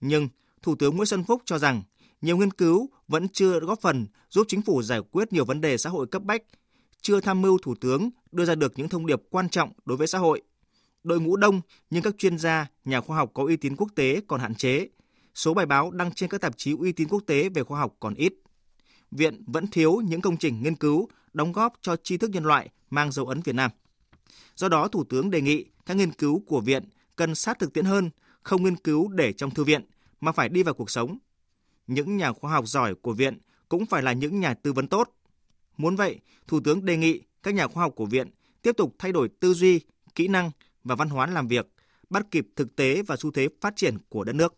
Nhưng 0.00 0.28
Thủ 0.62 0.74
tướng 0.74 0.96
Nguyễn 0.96 1.06
Xuân 1.06 1.24
Phúc 1.24 1.42
cho 1.44 1.58
rằng 1.58 1.82
nhiều 2.20 2.36
nghiên 2.36 2.50
cứu 2.50 2.90
vẫn 3.08 3.28
chưa 3.28 3.60
góp 3.60 3.80
phần 3.80 4.06
giúp 4.30 4.44
chính 4.48 4.62
phủ 4.62 4.82
giải 4.82 5.00
quyết 5.10 5.32
nhiều 5.32 5.44
vấn 5.44 5.60
đề 5.60 5.78
xã 5.78 5.90
hội 5.90 6.06
cấp 6.06 6.22
bách, 6.22 6.42
chưa 7.00 7.20
tham 7.20 7.42
mưu 7.42 7.58
Thủ 7.62 7.74
tướng 7.80 8.10
đưa 8.32 8.44
ra 8.44 8.54
được 8.54 8.72
những 8.76 8.88
thông 8.88 9.06
điệp 9.06 9.22
quan 9.30 9.48
trọng 9.48 9.72
đối 9.84 9.96
với 9.96 10.06
xã 10.06 10.18
hội. 10.18 10.42
Đội 11.04 11.20
ngũ 11.20 11.36
đông 11.36 11.60
nhưng 11.90 12.02
các 12.02 12.14
chuyên 12.18 12.38
gia, 12.38 12.66
nhà 12.84 13.00
khoa 13.00 13.16
học 13.16 13.30
có 13.34 13.44
uy 13.44 13.56
tín 13.56 13.76
quốc 13.76 13.88
tế 13.94 14.20
còn 14.28 14.40
hạn 14.40 14.54
chế. 14.54 14.88
Số 15.34 15.54
bài 15.54 15.66
báo 15.66 15.90
đăng 15.90 16.14
trên 16.14 16.28
các 16.28 16.40
tạp 16.40 16.56
chí 16.56 16.72
uy 16.72 16.92
tín 16.92 17.08
quốc 17.08 17.22
tế 17.26 17.48
về 17.48 17.62
khoa 17.62 17.80
học 17.80 17.96
còn 18.00 18.14
ít. 18.14 18.32
Viện 19.10 19.44
vẫn 19.46 19.66
thiếu 19.66 20.00
những 20.04 20.20
công 20.20 20.36
trình 20.36 20.62
nghiên 20.62 20.76
cứu 20.76 21.08
đóng 21.32 21.52
góp 21.52 21.72
cho 21.82 21.96
tri 21.96 22.16
thức 22.16 22.30
nhân 22.30 22.44
loại 22.44 22.70
mang 22.90 23.12
dấu 23.12 23.26
ấn 23.26 23.40
Việt 23.40 23.54
Nam. 23.54 23.70
Do 24.56 24.68
đó, 24.68 24.88
Thủ 24.88 25.04
tướng 25.04 25.30
đề 25.30 25.40
nghị 25.40 25.64
các 25.86 25.96
nghiên 25.96 26.12
cứu 26.12 26.42
của 26.46 26.60
viện 26.60 26.84
cần 27.16 27.34
sát 27.34 27.58
thực 27.58 27.72
tiễn 27.72 27.84
hơn, 27.84 28.10
không 28.42 28.62
nghiên 28.62 28.76
cứu 28.76 29.08
để 29.08 29.32
trong 29.32 29.50
thư 29.50 29.64
viện 29.64 29.82
mà 30.20 30.32
phải 30.32 30.48
đi 30.48 30.62
vào 30.62 30.74
cuộc 30.74 30.90
sống. 30.90 31.18
Những 31.86 32.16
nhà 32.16 32.32
khoa 32.32 32.52
học 32.52 32.68
giỏi 32.68 32.94
của 32.94 33.12
viện 33.12 33.38
cũng 33.68 33.86
phải 33.86 34.02
là 34.02 34.12
những 34.12 34.40
nhà 34.40 34.54
tư 34.54 34.72
vấn 34.72 34.88
tốt. 34.88 35.10
Muốn 35.76 35.96
vậy, 35.96 36.20
Thủ 36.46 36.60
tướng 36.60 36.84
đề 36.84 36.96
nghị 36.96 37.22
các 37.42 37.54
nhà 37.54 37.68
khoa 37.68 37.82
học 37.82 37.92
của 37.96 38.06
viện 38.06 38.30
tiếp 38.62 38.72
tục 38.76 38.94
thay 38.98 39.12
đổi 39.12 39.28
tư 39.40 39.54
duy, 39.54 39.80
kỹ 40.14 40.28
năng 40.28 40.50
và 40.84 40.94
văn 40.94 41.08
hóa 41.08 41.26
làm 41.26 41.48
việc, 41.48 41.72
bắt 42.10 42.26
kịp 42.30 42.46
thực 42.56 42.76
tế 42.76 43.02
và 43.02 43.16
xu 43.16 43.30
thế 43.30 43.48
phát 43.60 43.76
triển 43.76 43.98
của 44.08 44.24
đất 44.24 44.32
nước. 44.32 44.54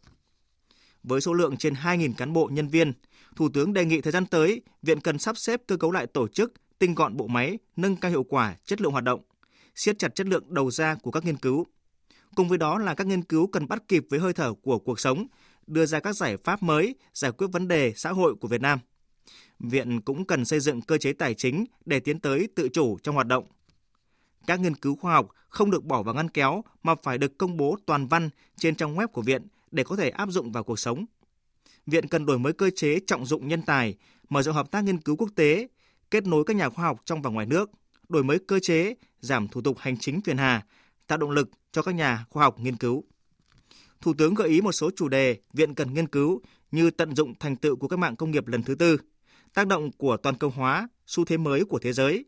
Với 1.02 1.20
số 1.20 1.32
lượng 1.32 1.56
trên 1.56 1.74
2.000 1.74 2.12
cán 2.14 2.32
bộ 2.32 2.48
nhân 2.52 2.68
viên, 2.68 2.92
Thủ 3.36 3.48
tướng 3.48 3.72
đề 3.72 3.84
nghị 3.84 4.00
thời 4.00 4.12
gian 4.12 4.26
tới, 4.26 4.62
Viện 4.82 5.00
cần 5.00 5.18
sắp 5.18 5.38
xếp 5.38 5.62
cơ 5.66 5.76
cấu 5.76 5.90
lại 5.92 6.06
tổ 6.06 6.28
chức, 6.28 6.52
tinh 6.78 6.94
gọn 6.94 7.16
bộ 7.16 7.26
máy, 7.26 7.58
nâng 7.76 7.96
cao 7.96 8.10
hiệu 8.10 8.22
quả, 8.22 8.56
chất 8.64 8.80
lượng 8.80 8.92
hoạt 8.92 9.04
động, 9.04 9.20
siết 9.74 9.98
chặt 9.98 10.14
chất 10.14 10.26
lượng 10.26 10.54
đầu 10.54 10.70
ra 10.70 10.94
của 10.94 11.10
các 11.10 11.24
nghiên 11.24 11.36
cứu. 11.36 11.66
Cùng 12.34 12.48
với 12.48 12.58
đó 12.58 12.78
là 12.78 12.94
các 12.94 13.06
nghiên 13.06 13.22
cứu 13.22 13.46
cần 13.46 13.68
bắt 13.68 13.82
kịp 13.88 14.06
với 14.10 14.20
hơi 14.20 14.32
thở 14.32 14.54
của 14.62 14.78
cuộc 14.78 15.00
sống, 15.00 15.26
đưa 15.68 15.86
ra 15.86 16.00
các 16.00 16.16
giải 16.16 16.36
pháp 16.36 16.62
mới 16.62 16.94
giải 17.14 17.32
quyết 17.32 17.46
vấn 17.52 17.68
đề 17.68 17.92
xã 17.96 18.10
hội 18.10 18.34
của 18.34 18.48
Việt 18.48 18.60
Nam. 18.60 18.78
Viện 19.58 20.00
cũng 20.00 20.24
cần 20.24 20.44
xây 20.44 20.60
dựng 20.60 20.80
cơ 20.80 20.98
chế 20.98 21.12
tài 21.12 21.34
chính 21.34 21.64
để 21.84 22.00
tiến 22.00 22.20
tới 22.20 22.48
tự 22.54 22.68
chủ 22.72 22.98
trong 23.02 23.14
hoạt 23.14 23.26
động. 23.26 23.44
Các 24.46 24.60
nghiên 24.60 24.76
cứu 24.76 24.96
khoa 24.96 25.14
học 25.14 25.28
không 25.48 25.70
được 25.70 25.84
bỏ 25.84 26.02
vào 26.02 26.14
ngăn 26.14 26.30
kéo 26.30 26.64
mà 26.82 26.94
phải 27.02 27.18
được 27.18 27.38
công 27.38 27.56
bố 27.56 27.76
toàn 27.86 28.06
văn 28.06 28.30
trên 28.56 28.74
trang 28.74 28.96
web 28.96 29.08
của 29.08 29.22
viện 29.22 29.46
để 29.70 29.84
có 29.84 29.96
thể 29.96 30.10
áp 30.10 30.28
dụng 30.30 30.52
vào 30.52 30.64
cuộc 30.64 30.78
sống. 30.78 31.04
Viện 31.86 32.08
cần 32.08 32.26
đổi 32.26 32.38
mới 32.38 32.52
cơ 32.52 32.70
chế 32.76 32.98
trọng 33.06 33.26
dụng 33.26 33.48
nhân 33.48 33.62
tài, 33.62 33.94
mở 34.28 34.42
rộng 34.42 34.54
hợp 34.54 34.70
tác 34.70 34.84
nghiên 34.84 35.00
cứu 35.00 35.16
quốc 35.16 35.30
tế, 35.34 35.68
kết 36.10 36.26
nối 36.26 36.44
các 36.44 36.56
nhà 36.56 36.68
khoa 36.68 36.84
học 36.84 37.02
trong 37.04 37.22
và 37.22 37.30
ngoài 37.30 37.46
nước, 37.46 37.70
đổi 38.08 38.24
mới 38.24 38.38
cơ 38.38 38.58
chế, 38.60 38.94
giảm 39.20 39.48
thủ 39.48 39.60
tục 39.60 39.78
hành 39.78 39.96
chính 39.98 40.20
phiền 40.20 40.38
hà, 40.38 40.66
tạo 41.06 41.18
động 41.18 41.30
lực 41.30 41.50
cho 41.72 41.82
các 41.82 41.94
nhà 41.94 42.24
khoa 42.30 42.44
học 42.44 42.60
nghiên 42.60 42.76
cứu. 42.76 43.04
Thủ 44.00 44.14
tướng 44.18 44.34
gợi 44.34 44.48
ý 44.48 44.60
một 44.60 44.72
số 44.72 44.90
chủ 44.96 45.08
đề 45.08 45.38
viện 45.52 45.74
cần 45.74 45.94
nghiên 45.94 46.08
cứu 46.08 46.40
như 46.70 46.90
tận 46.90 47.14
dụng 47.16 47.34
thành 47.40 47.56
tựu 47.56 47.76
của 47.76 47.88
các 47.88 47.98
mạng 47.98 48.16
công 48.16 48.30
nghiệp 48.30 48.46
lần 48.46 48.62
thứ 48.62 48.74
tư, 48.74 48.96
tác 49.54 49.66
động 49.66 49.92
của 49.92 50.16
toàn 50.16 50.34
cầu 50.34 50.50
hóa, 50.50 50.88
xu 51.06 51.24
thế 51.24 51.36
mới 51.36 51.64
của 51.64 51.78
thế 51.78 51.92
giới, 51.92 52.24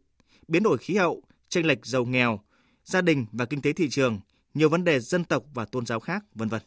biến 0.49 0.63
đổi 0.63 0.79
khí 0.79 0.97
hậu, 0.97 1.23
tranh 1.49 1.67
lệch 1.67 1.87
giàu 1.87 2.05
nghèo, 2.05 2.41
gia 2.85 3.01
đình 3.01 3.27
và 3.33 3.45
kinh 3.45 3.63
tế 3.63 3.73
thị 3.73 3.89
trường, 3.91 4.21
nhiều 4.55 4.69
vấn 4.69 4.85
đề 4.85 5.01
dân 5.01 5.25
tộc 5.25 5.43
và 5.55 5.65
tôn 5.65 5.87
giáo 5.87 6.01
khác, 6.01 6.25
vân 6.35 6.49
vân. 6.49 6.61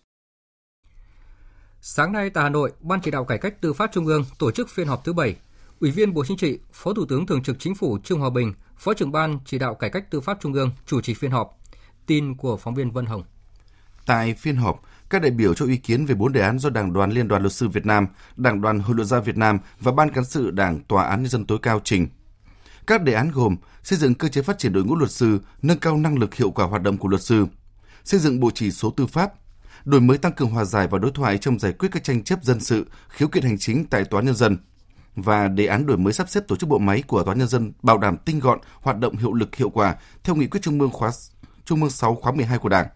Sáng 1.82 2.12
nay 2.12 2.30
tại 2.30 2.44
Hà 2.44 2.50
Nội, 2.50 2.72
Ban 2.82 3.02
chỉ 3.02 3.12
đạo 3.12 3.26
cải 3.26 3.38
cách 3.38 3.62
tư 3.62 3.74
pháp 3.74 3.92
Trung 3.94 4.06
ương 4.06 4.26
tổ 4.40 4.52
chức 4.52 4.70
phiên 4.70 4.88
họp 4.88 5.06
thứ 5.06 5.14
7. 5.14 5.36
Ủy 5.80 5.92
viên 5.92 6.14
Bộ 6.14 6.26
Chính 6.26 6.38
trị, 6.38 6.60
Phó 6.72 6.94
Thủ 6.94 7.06
tướng 7.06 7.26
Thường 7.26 7.44
trực 7.44 7.60
Chính 7.60 7.76
phủ 7.76 7.98
Trương 8.04 8.20
Hòa 8.20 8.30
Bình, 8.30 8.54
Phó 8.78 8.94
trưởng 8.94 9.12
Ban 9.12 9.40
chỉ 9.46 9.58
đạo 9.58 9.76
cải 9.76 9.90
cách 9.90 10.12
tư 10.12 10.22
pháp 10.22 10.38
Trung 10.42 10.54
ương 10.54 10.72
chủ 10.86 11.02
trì 11.02 11.14
phiên 11.14 11.32
họp. 11.32 11.60
Tin 12.06 12.36
của 12.38 12.58
phóng 12.58 12.76
viên 12.76 12.92
Vân 12.92 13.06
Hồng. 13.06 13.24
Tại 14.06 14.34
phiên 14.34 14.56
họp, 14.56 14.82
các 15.14 15.22
đại 15.22 15.32
biểu 15.32 15.54
cho 15.54 15.66
ý 15.66 15.78
kiến 15.78 16.06
về 16.06 16.16
bốn 16.16 16.34
đề 16.34 16.42
án 16.42 16.60
do 16.60 16.70
Đảng 16.70 16.94
đoàn 16.94 17.12
Liên 17.12 17.28
đoàn 17.28 17.42
Luật 17.42 17.54
sư 17.54 17.68
Việt 17.68 17.86
Nam, 17.86 18.08
Đảng 18.36 18.62
đoàn 18.62 18.80
Hội 18.80 18.96
luật 18.96 19.08
gia 19.08 19.20
Việt 19.20 19.38
Nam 19.38 19.60
và 19.80 19.92
Ban 19.92 20.12
cán 20.12 20.26
sự 20.26 20.52
Đảng 20.52 20.80
Tòa 20.80 21.04
án 21.04 21.22
Nhân 21.22 21.30
dân 21.30 21.46
tối 21.46 21.58
cao 21.62 21.82
trình. 21.84 22.08
Các 22.88 23.04
đề 23.04 23.14
án 23.14 23.32
gồm 23.32 23.56
xây 23.84 24.00
dựng 24.00 24.14
cơ 24.14 24.28
chế 24.28 24.42
phát 24.42 24.58
triển 24.58 24.74
đội 24.74 24.84
ngũ 24.84 24.96
luật 24.96 25.12
sư, 25.12 25.40
nâng 25.62 25.80
cao 25.80 25.98
năng 25.98 26.18
lực 26.18 26.36
hiệu 26.36 26.52
quả 26.52 26.66
hoạt 26.66 26.82
động 26.82 26.98
của 26.98 27.08
luật 27.08 27.22
sư, 27.22 27.48
xây 28.04 28.20
dựng 28.20 28.40
bộ 28.40 28.52
chỉ 28.54 28.72
số 28.72 28.90
tư 28.90 29.06
pháp, 29.06 29.34
đổi 29.86 30.02
mới 30.02 30.18
tăng 30.18 30.32
cường 30.32 30.50
hòa 30.50 30.66
giải 30.66 30.88
và 30.88 31.00
đối 31.00 31.12
thoại 31.12 31.38
trong 31.38 31.60
giải 31.60 31.74
quyết 31.74 31.90
các 31.92 32.04
tranh 32.04 32.24
chấp 32.24 32.44
dân 32.44 32.60
sự, 32.60 32.86
khiếu 33.10 33.28
kiện 33.28 33.44
hành 33.44 33.58
chính 33.58 33.86
tại 33.86 34.06
tòa 34.06 34.22
nhân 34.22 34.36
dân 34.36 34.58
và 35.16 35.48
đề 35.48 35.66
án 35.66 35.86
đổi 35.86 35.98
mới 35.98 36.14
sắp 36.14 36.30
xếp 36.30 36.44
tổ 36.48 36.56
chức 36.56 36.70
bộ 36.70 36.78
máy 36.78 37.04
của 37.08 37.24
tòa 37.24 37.36
nhân 37.36 37.48
dân 37.48 37.74
bảo 37.84 37.98
đảm 37.98 38.18
tinh 38.26 38.40
gọn, 38.40 38.60
hoạt 38.82 39.00
động 39.00 39.18
hiệu 39.18 39.34
lực 39.34 39.56
hiệu 39.56 39.70
quả 39.70 39.96
theo 40.24 40.36
nghị 40.36 40.48
quyết 40.48 40.60
Trung 40.64 40.80
ương 40.80 40.92
khóa 40.92 41.12
Trung 41.66 41.82
ương 41.82 41.92
6 41.92 42.16
khóa 42.16 42.32
12 42.32 42.58
của 42.58 42.70
Đảng. 42.70 42.88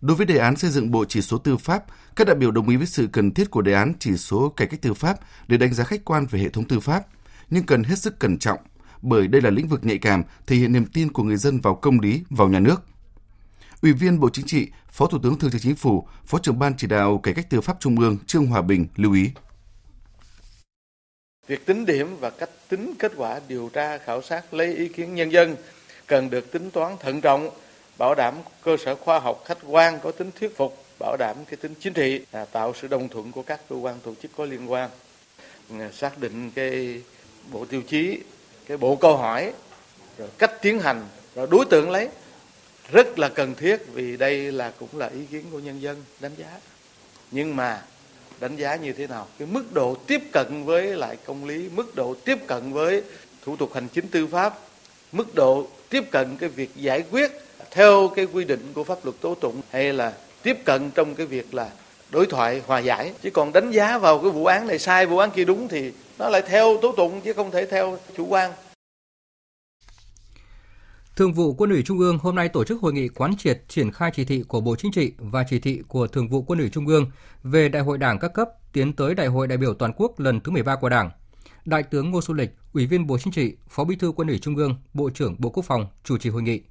Đối 0.00 0.16
với 0.16 0.26
đề 0.26 0.38
án 0.38 0.56
xây 0.56 0.70
dựng 0.70 0.90
bộ 0.90 1.04
chỉ 1.08 1.22
số 1.22 1.38
tư 1.38 1.56
pháp, 1.56 1.84
các 2.16 2.26
đại 2.26 2.36
biểu 2.36 2.50
đồng 2.50 2.68
ý 2.68 2.76
với 2.76 2.86
sự 2.86 3.08
cần 3.12 3.34
thiết 3.34 3.50
của 3.50 3.62
đề 3.62 3.72
án 3.72 3.92
chỉ 3.98 4.16
số 4.16 4.48
cải 4.48 4.68
cách 4.68 4.82
tư 4.82 4.94
pháp 4.94 5.18
để 5.48 5.56
đánh 5.56 5.74
giá 5.74 5.84
khách 5.84 6.04
quan 6.04 6.26
về 6.26 6.40
hệ 6.40 6.48
thống 6.48 6.64
tư 6.64 6.80
pháp, 6.80 7.06
nhưng 7.50 7.66
cần 7.66 7.84
hết 7.84 7.98
sức 7.98 8.18
cẩn 8.18 8.38
trọng 8.38 8.58
bởi 9.02 9.28
đây 9.28 9.42
là 9.42 9.50
lĩnh 9.50 9.68
vực 9.68 9.84
nhạy 9.84 9.98
cảm, 9.98 10.22
thể 10.46 10.56
hiện 10.56 10.72
niềm 10.72 10.86
tin 10.86 11.12
của 11.12 11.22
người 11.22 11.36
dân 11.36 11.60
vào 11.60 11.74
công 11.74 12.00
lý, 12.00 12.22
vào 12.30 12.48
nhà 12.48 12.60
nước. 12.60 12.82
Ủy 13.82 13.92
viên 13.92 14.20
Bộ 14.20 14.30
Chính 14.32 14.46
trị, 14.46 14.68
Phó 14.90 15.06
Thủ 15.06 15.18
tướng 15.22 15.38
Thường 15.38 15.50
trực 15.50 15.60
Chính 15.60 15.76
phủ, 15.76 16.08
Phó 16.26 16.38
trưởng 16.38 16.58
Ban 16.58 16.76
chỉ 16.76 16.86
đạo 16.86 17.18
cải 17.18 17.34
cách 17.34 17.50
tư 17.50 17.60
pháp 17.60 17.76
Trung 17.80 18.00
ương 18.00 18.18
Trương 18.26 18.46
Hòa 18.46 18.62
Bình 18.62 18.86
lưu 18.96 19.12
ý. 19.12 19.30
Việc 21.46 21.66
tính 21.66 21.86
điểm 21.86 22.16
và 22.20 22.30
cách 22.30 22.50
tính 22.68 22.94
kết 22.98 23.12
quả 23.16 23.40
điều 23.48 23.70
tra 23.72 23.98
khảo 23.98 24.22
sát 24.22 24.54
lấy 24.54 24.74
ý 24.74 24.88
kiến 24.88 25.14
nhân 25.14 25.32
dân 25.32 25.56
cần 26.06 26.30
được 26.30 26.52
tính 26.52 26.70
toán 26.70 26.96
thận 27.00 27.20
trọng, 27.20 27.50
bảo 28.00 28.14
đảm 28.14 28.34
cơ 28.62 28.76
sở 28.76 28.94
khoa 28.94 29.18
học 29.18 29.42
khách 29.44 29.58
quan 29.66 30.00
có 30.02 30.10
tính 30.12 30.30
thuyết 30.40 30.56
phục, 30.56 30.84
bảo 30.98 31.16
đảm 31.18 31.36
cái 31.48 31.56
tính 31.56 31.74
chính 31.80 31.92
trị, 31.92 32.20
à, 32.32 32.44
tạo 32.44 32.74
sự 32.80 32.88
đồng 32.88 33.08
thuận 33.08 33.32
của 33.32 33.42
các 33.42 33.60
cơ 33.68 33.76
quan 33.76 33.98
tổ 34.04 34.14
chức 34.22 34.30
có 34.36 34.44
liên 34.44 34.72
quan, 34.72 34.90
à, 35.70 35.90
xác 35.92 36.18
định 36.18 36.50
cái 36.54 37.02
bộ 37.52 37.64
tiêu 37.64 37.82
chí, 37.88 38.18
cái 38.66 38.76
bộ 38.76 38.96
câu 38.96 39.16
hỏi, 39.16 39.52
rồi 40.18 40.28
cách 40.38 40.62
tiến 40.62 40.78
hành, 40.78 41.08
rồi 41.34 41.46
đối 41.50 41.64
tượng 41.64 41.90
lấy. 41.90 42.08
Rất 42.92 43.18
là 43.18 43.28
cần 43.28 43.54
thiết 43.54 43.82
vì 43.92 44.16
đây 44.16 44.52
là 44.52 44.72
cũng 44.78 44.98
là 44.98 45.06
ý 45.06 45.26
kiến 45.30 45.44
của 45.52 45.58
nhân 45.58 45.82
dân 45.82 46.04
đánh 46.20 46.32
giá. 46.36 46.60
Nhưng 47.30 47.56
mà 47.56 47.82
đánh 48.40 48.56
giá 48.56 48.76
như 48.76 48.92
thế 48.92 49.06
nào? 49.06 49.26
Cái 49.38 49.48
mức 49.50 49.72
độ 49.72 49.94
tiếp 49.94 50.22
cận 50.32 50.64
với 50.64 50.86
lại 50.86 51.16
công 51.24 51.44
lý 51.44 51.68
mức 51.68 51.94
độ 51.94 52.14
tiếp 52.24 52.38
cận 52.46 52.72
với 52.72 53.02
thủ 53.44 53.56
tục 53.56 53.74
hành 53.74 53.88
chính 53.88 54.08
tư 54.08 54.26
pháp 54.26 54.58
mức 55.12 55.34
độ 55.34 55.66
tiếp 55.88 56.04
cận 56.10 56.36
cái 56.36 56.48
việc 56.48 56.70
giải 56.76 57.04
quyết 57.10 57.32
theo 57.70 58.08
cái 58.16 58.26
quy 58.32 58.44
định 58.44 58.72
của 58.74 58.84
pháp 58.84 58.98
luật 59.04 59.20
tố 59.20 59.34
tụng 59.34 59.60
hay 59.70 59.92
là 59.92 60.12
tiếp 60.42 60.56
cận 60.64 60.90
trong 60.90 61.14
cái 61.14 61.26
việc 61.26 61.54
là 61.54 61.70
đối 62.10 62.26
thoại 62.26 62.62
hòa 62.66 62.78
giải 62.78 63.12
chứ 63.22 63.30
còn 63.30 63.52
đánh 63.52 63.70
giá 63.70 63.98
vào 63.98 64.18
cái 64.18 64.30
vụ 64.30 64.44
án 64.44 64.66
này 64.66 64.78
sai 64.78 65.06
vụ 65.06 65.18
án 65.18 65.30
kia 65.30 65.44
đúng 65.44 65.68
thì 65.68 65.92
nó 66.18 66.28
lại 66.28 66.42
theo 66.48 66.78
tố 66.82 66.92
tụng 66.92 67.20
chứ 67.20 67.32
không 67.32 67.50
thể 67.50 67.66
theo 67.66 67.98
chủ 68.16 68.26
quan 68.26 68.52
Thường 71.16 71.32
vụ 71.32 71.54
Quân 71.54 71.70
ủy 71.70 71.82
Trung 71.82 71.98
ương 71.98 72.18
hôm 72.18 72.34
nay 72.34 72.48
tổ 72.48 72.64
chức 72.64 72.80
hội 72.80 72.92
nghị 72.92 73.08
quán 73.08 73.36
triệt 73.36 73.62
triển 73.68 73.92
khai 73.92 74.10
chỉ 74.14 74.24
thị 74.24 74.42
của 74.48 74.60
Bộ 74.60 74.76
Chính 74.76 74.92
trị 74.92 75.12
và 75.18 75.44
chỉ 75.50 75.58
thị 75.58 75.82
của 75.88 76.06
Thường 76.06 76.28
vụ 76.28 76.42
Quân 76.42 76.58
ủy 76.58 76.68
Trung 76.68 76.86
ương 76.86 77.10
về 77.42 77.68
Đại 77.68 77.82
hội 77.82 77.98
Đảng 77.98 78.18
các 78.18 78.34
cấp 78.34 78.48
tiến 78.72 78.92
tới 78.92 79.14
Đại 79.14 79.26
hội 79.26 79.46
đại 79.46 79.58
biểu 79.58 79.74
toàn 79.74 79.92
quốc 79.96 80.20
lần 80.20 80.40
thứ 80.40 80.52
13 80.52 80.76
của 80.76 80.88
Đảng. 80.88 81.10
Đại 81.64 81.82
tướng 81.82 82.10
Ngô 82.10 82.20
Xuân 82.20 82.36
Lịch, 82.36 82.50
Ủy 82.72 82.86
viên 82.86 83.06
Bộ 83.06 83.18
Chính 83.18 83.32
trị, 83.32 83.56
Phó 83.68 83.84
Bí 83.84 83.96
thư 83.96 84.12
Quân 84.12 84.28
ủy 84.28 84.38
Trung 84.38 84.56
ương, 84.56 84.74
Bộ 84.94 85.10
trưởng 85.10 85.36
Bộ 85.38 85.50
Quốc 85.50 85.64
phòng 85.64 85.86
chủ 86.04 86.18
trì 86.18 86.30
hội 86.30 86.42
nghị. 86.42 86.62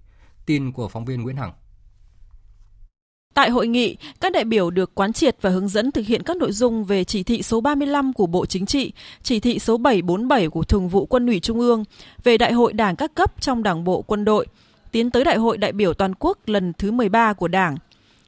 Tin 0.50 0.72
của 0.72 0.88
phóng 0.88 1.06
viên 1.06 1.24
Nguyễn 1.24 1.36
Hằng. 1.36 1.52
Tại 3.34 3.50
hội 3.50 3.68
nghị, 3.68 3.98
các 4.20 4.32
đại 4.32 4.44
biểu 4.44 4.70
được 4.70 4.96
quán 4.96 5.14
triệt 5.14 5.36
và 5.42 5.50
hướng 5.50 5.68
dẫn 5.68 5.92
thực 5.92 6.06
hiện 6.06 6.24
các 6.24 6.38
nội 6.38 6.52
dung 6.52 6.84
về 6.84 7.04
chỉ 7.04 7.24
thị 7.24 7.42
số 7.42 7.62
35 7.62 8.14
của 8.14 8.26
Bộ 8.26 8.46
Chính 8.46 8.66
trị, 8.66 8.92
chỉ 9.24 9.40
thị 9.40 9.60
số 9.60 9.78
747 9.78 10.50
của 10.50 10.64
Thường 10.64 10.90
vụ 10.90 11.06
Quân 11.06 11.28
ủy 11.28 11.40
Trung 11.40 11.60
ương 11.60 11.84
về 12.24 12.38
Đại 12.38 12.54
hội 12.54 12.74
Đảng 12.74 12.96
các 12.96 13.14
cấp 13.16 13.42
trong 13.42 13.64
Đảng 13.64 13.84
bộ 13.84 14.02
quân 14.02 14.26
đội, 14.26 14.48
tiến 14.92 15.12
tới 15.12 15.24
Đại 15.24 15.38
hội 15.38 15.58
đại 15.58 15.72
biểu 15.72 15.94
toàn 15.94 16.14
quốc 16.20 16.38
lần 16.46 16.74
thứ 16.74 16.92
13 16.92 17.34
của 17.34 17.48
Đảng. 17.48 17.78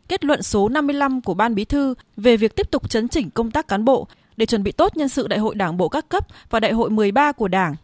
Kết 0.08 0.26
luận 0.26 0.44
số 0.44 0.70
55 0.70 1.22
của 1.22 1.34
Ban 1.34 1.56
Bí 1.56 1.66
thư 1.66 1.94
về 2.18 2.38
việc 2.38 2.56
tiếp 2.56 2.72
tục 2.72 2.90
chấn 2.90 3.08
chỉnh 3.08 3.30
công 3.30 3.52
tác 3.52 3.68
cán 3.68 3.86
bộ 3.86 4.08
để 4.38 4.46
chuẩn 4.46 4.64
bị 4.64 4.72
tốt 4.72 4.98
nhân 4.98 5.10
sự 5.10 5.28
Đại 5.28 5.40
hội 5.40 5.56
Đảng 5.56 5.78
bộ 5.78 5.90
các 5.90 6.10
cấp 6.10 6.28
và 6.50 6.60
Đại 6.60 6.74
hội 6.74 6.90
13 6.90 7.32
của 7.32 7.48
Đảng 7.48 7.76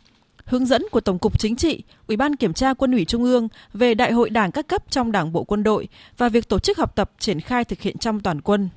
hướng 0.48 0.66
dẫn 0.66 0.86
của 0.92 1.02
Tổng 1.02 1.20
cục 1.20 1.40
Chính 1.40 1.56
trị, 1.56 1.84
Ủy 2.08 2.18
ban 2.18 2.36
Kiểm 2.36 2.54
tra 2.54 2.74
Quân 2.74 2.92
ủy 2.92 3.06
Trung 3.06 3.24
ương 3.24 3.48
về 3.74 3.94
Đại 3.94 4.12
hội 4.12 4.30
Đảng 4.30 4.52
các 4.52 4.68
cấp 4.68 4.84
trong 4.90 5.12
Đảng 5.12 5.34
bộ 5.34 5.44
quân 5.44 5.64
đội 5.64 5.88
và 6.18 6.30
việc 6.30 6.50
tổ 6.50 6.60
chức 6.60 6.78
học 6.78 6.96
tập 6.96 7.12
triển 7.20 7.40
khai 7.40 7.66
thực 7.66 7.82
hiện 7.82 7.98
trong 7.98 8.20
toàn 8.20 8.42
quân. 8.42 8.70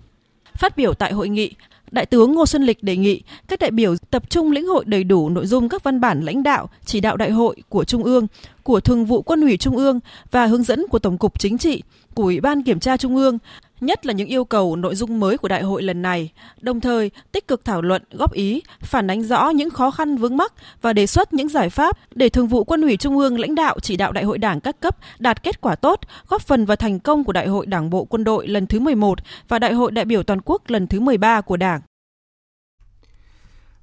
Phát 0.54 0.76
biểu 0.76 0.94
tại 0.94 1.12
hội 1.12 1.28
nghị, 1.28 1.54
Đại 1.90 2.06
tướng 2.06 2.34
Ngô 2.34 2.46
Xuân 2.46 2.62
Lịch 2.62 2.82
đề 2.82 2.96
nghị 2.96 3.22
các 3.48 3.58
đại 3.58 3.70
biểu 3.70 3.96
tập 4.10 4.30
trung 4.30 4.52
lĩnh 4.52 4.66
hội 4.66 4.84
đầy 4.84 5.04
đủ 5.04 5.28
nội 5.28 5.46
dung 5.46 5.68
các 5.68 5.84
văn 5.84 6.00
bản 6.00 6.20
lãnh 6.20 6.42
đạo, 6.42 6.68
chỉ 6.84 7.00
đạo 7.00 7.16
đại 7.16 7.30
hội 7.30 7.56
của 7.68 7.84
Trung 7.84 8.04
ương, 8.04 8.26
của 8.62 8.80
Thường 8.80 9.04
vụ 9.04 9.22
Quân 9.22 9.40
ủy 9.40 9.56
Trung 9.56 9.76
ương 9.76 10.00
và 10.30 10.46
hướng 10.46 10.62
dẫn 10.62 10.86
của 10.90 10.98
Tổng 10.98 11.18
cục 11.18 11.38
Chính 11.40 11.58
trị, 11.58 11.82
của 12.14 12.22
Ủy 12.22 12.40
ban 12.40 12.62
Kiểm 12.62 12.80
tra 12.80 12.96
Trung 12.96 13.16
ương, 13.16 13.38
nhất 13.80 14.06
là 14.06 14.12
những 14.12 14.28
yêu 14.28 14.44
cầu 14.44 14.76
nội 14.76 14.94
dung 14.94 15.20
mới 15.20 15.38
của 15.38 15.48
đại 15.48 15.62
hội 15.62 15.82
lần 15.82 16.02
này, 16.02 16.32
đồng 16.60 16.80
thời 16.80 17.10
tích 17.32 17.48
cực 17.48 17.64
thảo 17.64 17.82
luận, 17.82 18.02
góp 18.10 18.32
ý, 18.32 18.62
phản 18.80 19.10
ánh 19.10 19.22
rõ 19.22 19.50
những 19.50 19.70
khó 19.70 19.90
khăn 19.90 20.16
vướng 20.16 20.36
mắc 20.36 20.52
và 20.82 20.92
đề 20.92 21.06
xuất 21.06 21.32
những 21.32 21.48
giải 21.48 21.70
pháp 21.70 21.96
để 22.14 22.28
Thường 22.28 22.48
vụ 22.48 22.64
Quân 22.64 22.82
ủy 22.82 22.96
Trung 22.96 23.18
ương 23.18 23.40
lãnh 23.40 23.54
đạo 23.54 23.80
chỉ 23.82 23.96
đạo 23.96 24.12
đại 24.12 24.24
hội 24.24 24.38
Đảng 24.38 24.60
các 24.60 24.80
cấp 24.80 24.96
đạt 25.18 25.42
kết 25.42 25.60
quả 25.60 25.74
tốt, 25.74 26.00
góp 26.28 26.42
phần 26.42 26.64
vào 26.66 26.76
thành 26.76 27.00
công 27.00 27.24
của 27.24 27.32
Đại 27.32 27.48
hội 27.48 27.66
Đảng 27.66 27.90
bộ 27.90 28.04
quân 28.04 28.24
đội 28.24 28.48
lần 28.48 28.66
thứ 28.66 28.80
11 28.80 29.18
và 29.48 29.58
Đại 29.58 29.72
hội 29.72 29.90
đại 29.90 30.04
biểu 30.04 30.22
toàn 30.22 30.40
quốc 30.44 30.62
lần 30.66 30.86
thứ 30.86 31.00
13 31.00 31.40
của 31.40 31.56
Đảng. 31.56 31.80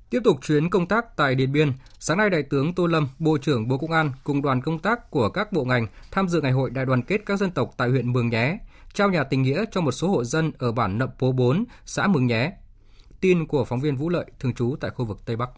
Tiếp 0.10 0.20
tục 0.24 0.38
chuyến 0.42 0.70
công 0.70 0.88
tác 0.88 1.18
tại 1.18 1.36
Điện 1.36 1.52
Biên, 1.52 1.72
sáng 2.00 2.18
nay 2.18 2.30
Đại 2.30 2.44
tướng 2.44 2.74
Tô 2.74 2.88
Lâm, 2.88 3.08
Bộ 3.20 3.38
trưởng 3.38 3.68
Bộ 3.68 3.78
Công 3.78 3.92
an 3.92 4.12
cùng 4.24 4.42
đoàn 4.42 4.62
công 4.62 4.80
tác 4.80 5.12
của 5.12 5.30
các 5.30 5.52
bộ 5.52 5.64
ngành 5.64 5.88
tham 6.12 6.28
dự 6.28 6.42
Ngày 6.42 6.52
hội 6.52 6.70
Đại 6.70 6.86
đoàn 6.86 7.02
kết 7.02 7.22
các 7.26 7.40
dân 7.40 7.52
tộc 7.52 7.74
tại 7.78 7.90
huyện 7.90 8.14
Mường 8.14 8.30
Nhé, 8.30 8.58
trao 8.98 9.10
nhà 9.10 9.24
tình 9.24 9.42
nghĩa 9.42 9.64
cho 9.72 9.82
một 9.82 9.92
số 9.92 10.10
hộ 10.10 10.24
dân 10.24 10.52
ở 10.58 10.72
bản 10.72 10.98
Nậm 10.98 11.10
Pố 11.20 11.32
4, 11.32 11.66
xã 11.86 12.08
Mường 12.08 12.28
Nhé. 12.28 12.52
Tin 13.22 13.48
của 13.48 13.66
phóng 13.66 13.82
viên 13.82 13.96
Vũ 13.96 14.10
Lợi, 14.10 14.26
thường 14.40 14.54
trú 14.54 14.76
tại 14.80 14.92
khu 14.92 15.06
vực 15.06 15.20
Tây 15.26 15.36
Bắc. 15.36 15.50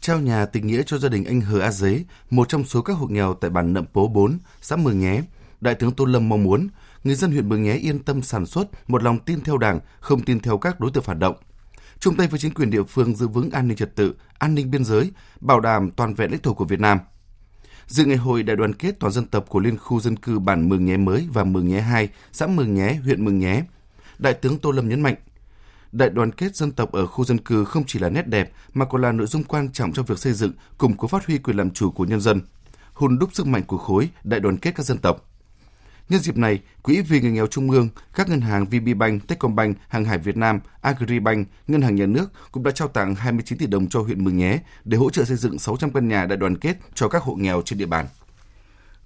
Trao 0.00 0.20
nhà 0.20 0.46
tình 0.46 0.66
nghĩa 0.66 0.82
cho 0.86 0.98
gia 0.98 1.08
đình 1.08 1.24
anh 1.24 1.40
Hờ 1.40 1.60
A 1.60 1.70
Dế, 1.70 2.04
một 2.30 2.48
trong 2.48 2.64
số 2.64 2.82
các 2.82 2.92
hộ 2.92 3.06
nghèo 3.06 3.34
tại 3.34 3.50
bản 3.50 3.72
Nậm 3.72 3.84
Pố 3.92 4.08
4, 4.08 4.38
xã 4.60 4.76
Mường 4.76 5.00
Nhé. 5.00 5.22
Đại 5.60 5.74
tướng 5.74 5.92
Tô 5.92 6.04
Lâm 6.04 6.28
mong 6.28 6.42
muốn 6.42 6.68
người 7.04 7.14
dân 7.14 7.30
huyện 7.30 7.48
Mường 7.48 7.62
Nhé 7.62 7.74
yên 7.74 7.98
tâm 7.98 8.22
sản 8.22 8.46
xuất, 8.46 8.68
một 8.88 9.02
lòng 9.02 9.18
tin 9.18 9.40
theo 9.40 9.58
Đảng, 9.58 9.80
không 10.00 10.20
tin 10.20 10.40
theo 10.40 10.58
các 10.58 10.80
đối 10.80 10.90
tượng 10.90 11.04
phản 11.04 11.18
động– 11.18 11.36
chung 12.02 12.16
tay 12.16 12.26
với 12.26 12.38
chính 12.38 12.54
quyền 12.54 12.70
địa 12.70 12.82
phương 12.82 13.16
giữ 13.16 13.28
vững 13.28 13.50
an 13.50 13.68
ninh 13.68 13.76
trật 13.76 13.96
tự, 13.96 14.14
an 14.38 14.54
ninh 14.54 14.70
biên 14.70 14.84
giới, 14.84 15.10
bảo 15.40 15.60
đảm 15.60 15.90
toàn 15.90 16.14
vẹn 16.14 16.30
lãnh 16.30 16.40
thổ 16.40 16.54
của 16.54 16.64
Việt 16.64 16.80
Nam. 16.80 16.98
Dự 17.86 18.04
ngày 18.04 18.16
hội 18.16 18.42
đại 18.42 18.56
đoàn 18.56 18.72
kết 18.72 19.00
toàn 19.00 19.12
dân 19.12 19.26
tộc 19.26 19.48
của 19.48 19.60
Liên 19.60 19.78
khu 19.78 20.00
dân 20.00 20.16
cư 20.16 20.38
bản 20.38 20.68
Mường 20.68 20.84
Nhé 20.84 20.96
mới 20.96 21.28
và 21.32 21.44
Mường 21.44 21.68
Nhé 21.68 21.80
2, 21.80 22.08
xã 22.32 22.46
Mường 22.46 22.74
Nhé, 22.74 22.98
huyện 23.04 23.24
Mường 23.24 23.38
Nhé, 23.38 23.62
Đại 24.18 24.34
tướng 24.34 24.58
Tô 24.58 24.70
Lâm 24.70 24.88
nhấn 24.88 25.00
mạnh, 25.00 25.14
đại 25.92 26.10
đoàn 26.10 26.32
kết 26.32 26.56
dân 26.56 26.72
tộc 26.72 26.92
ở 26.92 27.06
khu 27.06 27.24
dân 27.24 27.38
cư 27.38 27.64
không 27.64 27.84
chỉ 27.86 27.98
là 27.98 28.08
nét 28.08 28.26
đẹp 28.26 28.52
mà 28.74 28.84
còn 28.84 29.02
là 29.02 29.12
nội 29.12 29.26
dung 29.26 29.44
quan 29.44 29.72
trọng 29.72 29.92
trong 29.92 30.06
việc 30.06 30.18
xây 30.18 30.32
dựng, 30.32 30.52
củng 30.78 30.96
cố 30.96 31.08
phát 31.08 31.26
huy 31.26 31.38
quyền 31.38 31.56
làm 31.56 31.70
chủ 31.70 31.90
của 31.90 32.04
nhân 32.04 32.20
dân, 32.20 32.40
hùn 32.92 33.18
đúc 33.18 33.30
sức 33.32 33.46
mạnh 33.46 33.62
của 33.66 33.78
khối 33.78 34.08
đại 34.24 34.40
đoàn 34.40 34.56
kết 34.56 34.72
các 34.74 34.86
dân 34.86 34.98
tộc. 34.98 35.31
Nhân 36.12 36.20
dịp 36.20 36.36
này, 36.36 36.60
Quỹ 36.82 37.00
vì 37.00 37.20
người 37.20 37.30
nghèo 37.30 37.46
Trung 37.46 37.70
ương, 37.70 37.88
các 38.14 38.28
ngân 38.28 38.40
hàng 38.40 38.64
VPBank, 38.64 39.28
Techcombank, 39.28 39.76
Hàng 39.88 40.04
hải 40.04 40.18
Việt 40.18 40.36
Nam, 40.36 40.60
Agribank, 40.80 41.48
Ngân 41.66 41.82
hàng 41.82 41.94
Nhà 41.94 42.06
nước 42.06 42.32
cũng 42.52 42.62
đã 42.62 42.70
trao 42.70 42.88
tặng 42.88 43.14
29 43.14 43.58
tỷ 43.58 43.66
đồng 43.66 43.88
cho 43.88 44.00
huyện 44.00 44.24
Mường 44.24 44.36
Nhé 44.36 44.58
để 44.84 44.98
hỗ 44.98 45.10
trợ 45.10 45.24
xây 45.24 45.36
dựng 45.36 45.58
600 45.58 45.92
căn 45.92 46.08
nhà 46.08 46.26
đại 46.26 46.36
đoàn 46.36 46.56
kết 46.56 46.76
cho 46.94 47.08
các 47.08 47.22
hộ 47.22 47.34
nghèo 47.34 47.62
trên 47.64 47.78
địa 47.78 47.86
bàn. 47.86 48.06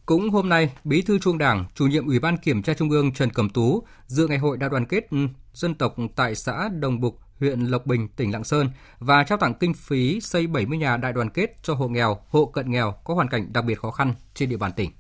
Cũng 0.07 0.31
hôm 0.31 0.49
nay, 0.49 0.73
Bí 0.85 1.03
thư 1.03 1.19
Trung 1.19 1.39
Đảng, 1.39 1.65
Chủ 1.75 1.87
nhiệm 1.87 2.07
Ủy 2.07 2.19
ban 2.19 2.37
Kiểm 2.37 2.63
tra 2.63 2.75
Trung 2.75 2.91
ương 2.91 3.13
Trần 3.13 3.31
Cẩm 3.31 3.51
Tú 3.51 3.83
dự 4.07 4.29
ngày 4.29 4.39
hội 4.39 4.57
đại 4.57 4.71
đoàn 4.71 4.87
kết 4.87 5.09
dân 5.53 5.75
tộc 5.75 5.97
tại 6.17 6.35
xã 6.35 6.69
Đồng 6.69 7.01
Bục, 7.01 7.19
huyện 7.41 7.61
Lộc 7.61 7.87
Bình, 7.87 8.09
tỉnh 8.09 8.33
Lạng 8.33 8.45
Sơn 8.45 8.71
và 8.99 9.25
trao 9.25 9.39
tặng 9.39 9.55
kinh 9.61 9.75
phí 9.75 10.21
xây 10.21 10.47
70 10.47 10.79
nhà 10.79 10.97
đại 10.97 11.13
đoàn 11.13 11.31
kết 11.31 11.57
cho 11.63 11.75
hộ 11.75 11.89
nghèo, 11.89 12.19
hộ 12.29 12.47
cận 12.47 12.71
nghèo 12.71 12.95
có 13.05 13.15
hoàn 13.15 13.29
cảnh 13.29 13.53
đặc 13.53 13.65
biệt 13.65 13.79
khó 13.79 13.91
khăn 13.91 14.15
trên 14.35 14.49
địa 14.49 14.57
bàn 14.57 14.73
tỉnh. 14.77 14.91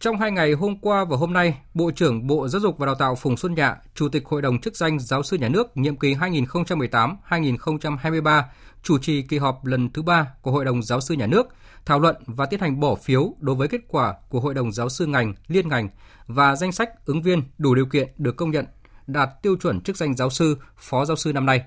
Trong 0.00 0.18
hai 0.18 0.30
ngày 0.30 0.52
hôm 0.52 0.76
qua 0.76 1.04
và 1.04 1.16
hôm 1.16 1.32
nay, 1.32 1.58
Bộ 1.74 1.90
trưởng 1.90 2.26
Bộ 2.26 2.48
Giáo 2.48 2.60
dục 2.60 2.78
và 2.78 2.86
Đào 2.86 2.94
tạo 2.94 3.14
Phùng 3.14 3.36
Xuân 3.36 3.54
Nhạ, 3.54 3.76
Chủ 3.94 4.08
tịch 4.08 4.26
Hội 4.26 4.42
đồng 4.42 4.60
chức 4.60 4.76
danh 4.76 4.98
giáo 4.98 5.22
sư 5.22 5.36
nhà 5.36 5.48
nước 5.48 5.76
nhiệm 5.76 5.96
kỳ 5.96 6.14
2018-2023, 6.14 8.42
chủ 8.82 8.98
trì 8.98 9.22
kỳ 9.22 9.38
họp 9.38 9.64
lần 9.64 9.92
thứ 9.92 10.02
ba 10.02 10.26
của 10.42 10.50
Hội 10.50 10.64
đồng 10.64 10.82
giáo 10.82 11.00
sư 11.00 11.14
nhà 11.14 11.26
nước, 11.26 11.46
thảo 11.86 12.00
luận 12.00 12.16
và 12.26 12.46
tiến 12.46 12.60
hành 12.60 12.80
bỏ 12.80 12.94
phiếu 12.94 13.34
đối 13.40 13.56
với 13.56 13.68
kết 13.68 13.80
quả 13.88 14.14
của 14.28 14.40
Hội 14.40 14.54
đồng 14.54 14.72
giáo 14.72 14.88
sư 14.88 15.06
ngành, 15.06 15.34
liên 15.48 15.68
ngành 15.68 15.88
và 16.26 16.56
danh 16.56 16.72
sách 16.72 17.06
ứng 17.06 17.22
viên 17.22 17.42
đủ 17.58 17.74
điều 17.74 17.86
kiện 17.86 18.08
được 18.18 18.36
công 18.36 18.50
nhận 18.50 18.64
đạt 19.06 19.28
tiêu 19.42 19.56
chuẩn 19.56 19.80
chức 19.80 19.96
danh 19.96 20.14
giáo 20.14 20.30
sư, 20.30 20.56
phó 20.76 21.04
giáo 21.04 21.16
sư 21.16 21.32
năm 21.32 21.46
nay. 21.46 21.62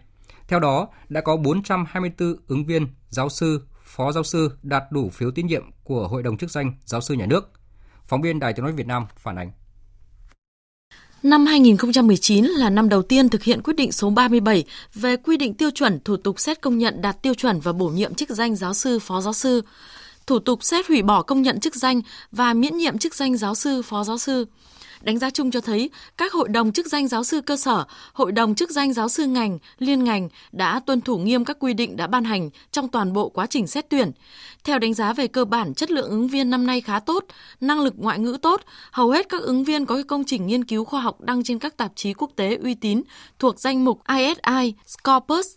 Theo 0.47 0.59
đó, 0.59 0.87
đã 1.09 1.21
có 1.21 1.37
424 1.37 2.35
ứng 2.47 2.65
viên 2.65 2.87
giáo 3.09 3.29
sư, 3.29 3.61
phó 3.83 4.11
giáo 4.11 4.23
sư 4.23 4.51
đạt 4.63 4.83
đủ 4.91 5.09
phiếu 5.09 5.31
tín 5.31 5.47
nhiệm 5.47 5.63
của 5.83 6.07
Hội 6.07 6.23
đồng 6.23 6.37
chức 6.37 6.51
danh 6.51 6.73
giáo 6.85 7.01
sư 7.01 7.13
nhà 7.13 7.25
nước– 7.25 7.51
Phóng 8.11 8.21
viên 8.21 8.39
Đài 8.39 8.53
Tiếng 8.53 8.65
nói 8.65 8.73
Việt 8.73 8.87
Nam 8.87 9.05
phản 9.17 9.35
ánh. 9.35 9.51
Năm 11.23 11.45
2019 11.45 12.45
là 12.45 12.69
năm 12.69 12.89
đầu 12.89 13.01
tiên 13.01 13.29
thực 13.29 13.43
hiện 13.43 13.61
quyết 13.61 13.73
định 13.73 13.91
số 13.91 14.09
37 14.09 14.63
về 14.93 15.15
quy 15.17 15.37
định 15.37 15.53
tiêu 15.53 15.71
chuẩn 15.71 15.99
thủ 15.99 16.17
tục 16.17 16.39
xét 16.39 16.61
công 16.61 16.77
nhận 16.77 17.01
đạt 17.01 17.21
tiêu 17.21 17.33
chuẩn 17.33 17.59
và 17.59 17.73
bổ 17.73 17.87
nhiệm 17.87 18.13
chức 18.13 18.29
danh 18.29 18.55
giáo 18.55 18.73
sư, 18.73 18.99
phó 18.99 19.21
giáo 19.21 19.33
sư, 19.33 19.61
thủ 20.27 20.39
tục 20.39 20.63
xét 20.63 20.87
hủy 20.87 21.01
bỏ 21.01 21.21
công 21.21 21.41
nhận 21.41 21.59
chức 21.59 21.75
danh 21.75 22.01
và 22.31 22.53
miễn 22.53 22.77
nhiệm 22.77 22.97
chức 22.97 23.15
danh 23.15 23.37
giáo 23.37 23.55
sư, 23.55 23.81
phó 23.81 24.03
giáo 24.03 24.17
sư. 24.17 24.45
Đánh 25.01 25.19
giá 25.19 25.29
chung 25.29 25.51
cho 25.51 25.61
thấy 25.61 25.89
các 26.17 26.33
hội 26.33 26.49
đồng 26.49 26.71
chức 26.71 26.87
danh 26.87 27.07
giáo 27.07 27.23
sư 27.23 27.41
cơ 27.41 27.57
sở, 27.57 27.83
hội 28.13 28.31
đồng 28.31 28.55
chức 28.55 28.71
danh 28.71 28.93
giáo 28.93 29.09
sư 29.09 29.25
ngành, 29.25 29.59
liên 29.79 30.03
ngành 30.03 30.29
đã 30.51 30.79
tuân 30.85 31.01
thủ 31.01 31.17
nghiêm 31.17 31.45
các 31.45 31.57
quy 31.59 31.73
định 31.73 31.95
đã 31.97 32.07
ban 32.07 32.23
hành 32.23 32.49
trong 32.71 32.87
toàn 32.87 33.13
bộ 33.13 33.29
quá 33.29 33.45
trình 33.45 33.67
xét 33.67 33.89
tuyển. 33.89 34.11
Theo 34.63 34.79
đánh 34.79 34.93
giá 34.93 35.13
về 35.13 35.27
cơ 35.27 35.45
bản, 35.45 35.73
chất 35.73 35.91
lượng 35.91 36.09
ứng 36.09 36.27
viên 36.27 36.49
năm 36.49 36.65
nay 36.67 36.81
khá 36.81 36.99
tốt, 36.99 37.25
năng 37.61 37.79
lực 37.79 37.93
ngoại 37.97 38.19
ngữ 38.19 38.37
tốt, 38.41 38.61
hầu 38.91 39.09
hết 39.09 39.29
các 39.29 39.41
ứng 39.41 39.63
viên 39.63 39.85
có 39.85 40.01
công 40.07 40.23
trình 40.23 40.47
nghiên 40.47 40.63
cứu 40.63 40.85
khoa 40.85 41.01
học 41.01 41.21
đăng 41.21 41.43
trên 41.43 41.59
các 41.59 41.77
tạp 41.77 41.91
chí 41.95 42.13
quốc 42.13 42.31
tế 42.35 42.57
uy 42.63 42.75
tín 42.75 43.01
thuộc 43.39 43.59
danh 43.59 43.85
mục 43.85 44.01
ISI, 44.07 44.73
Scopus, 44.87 45.47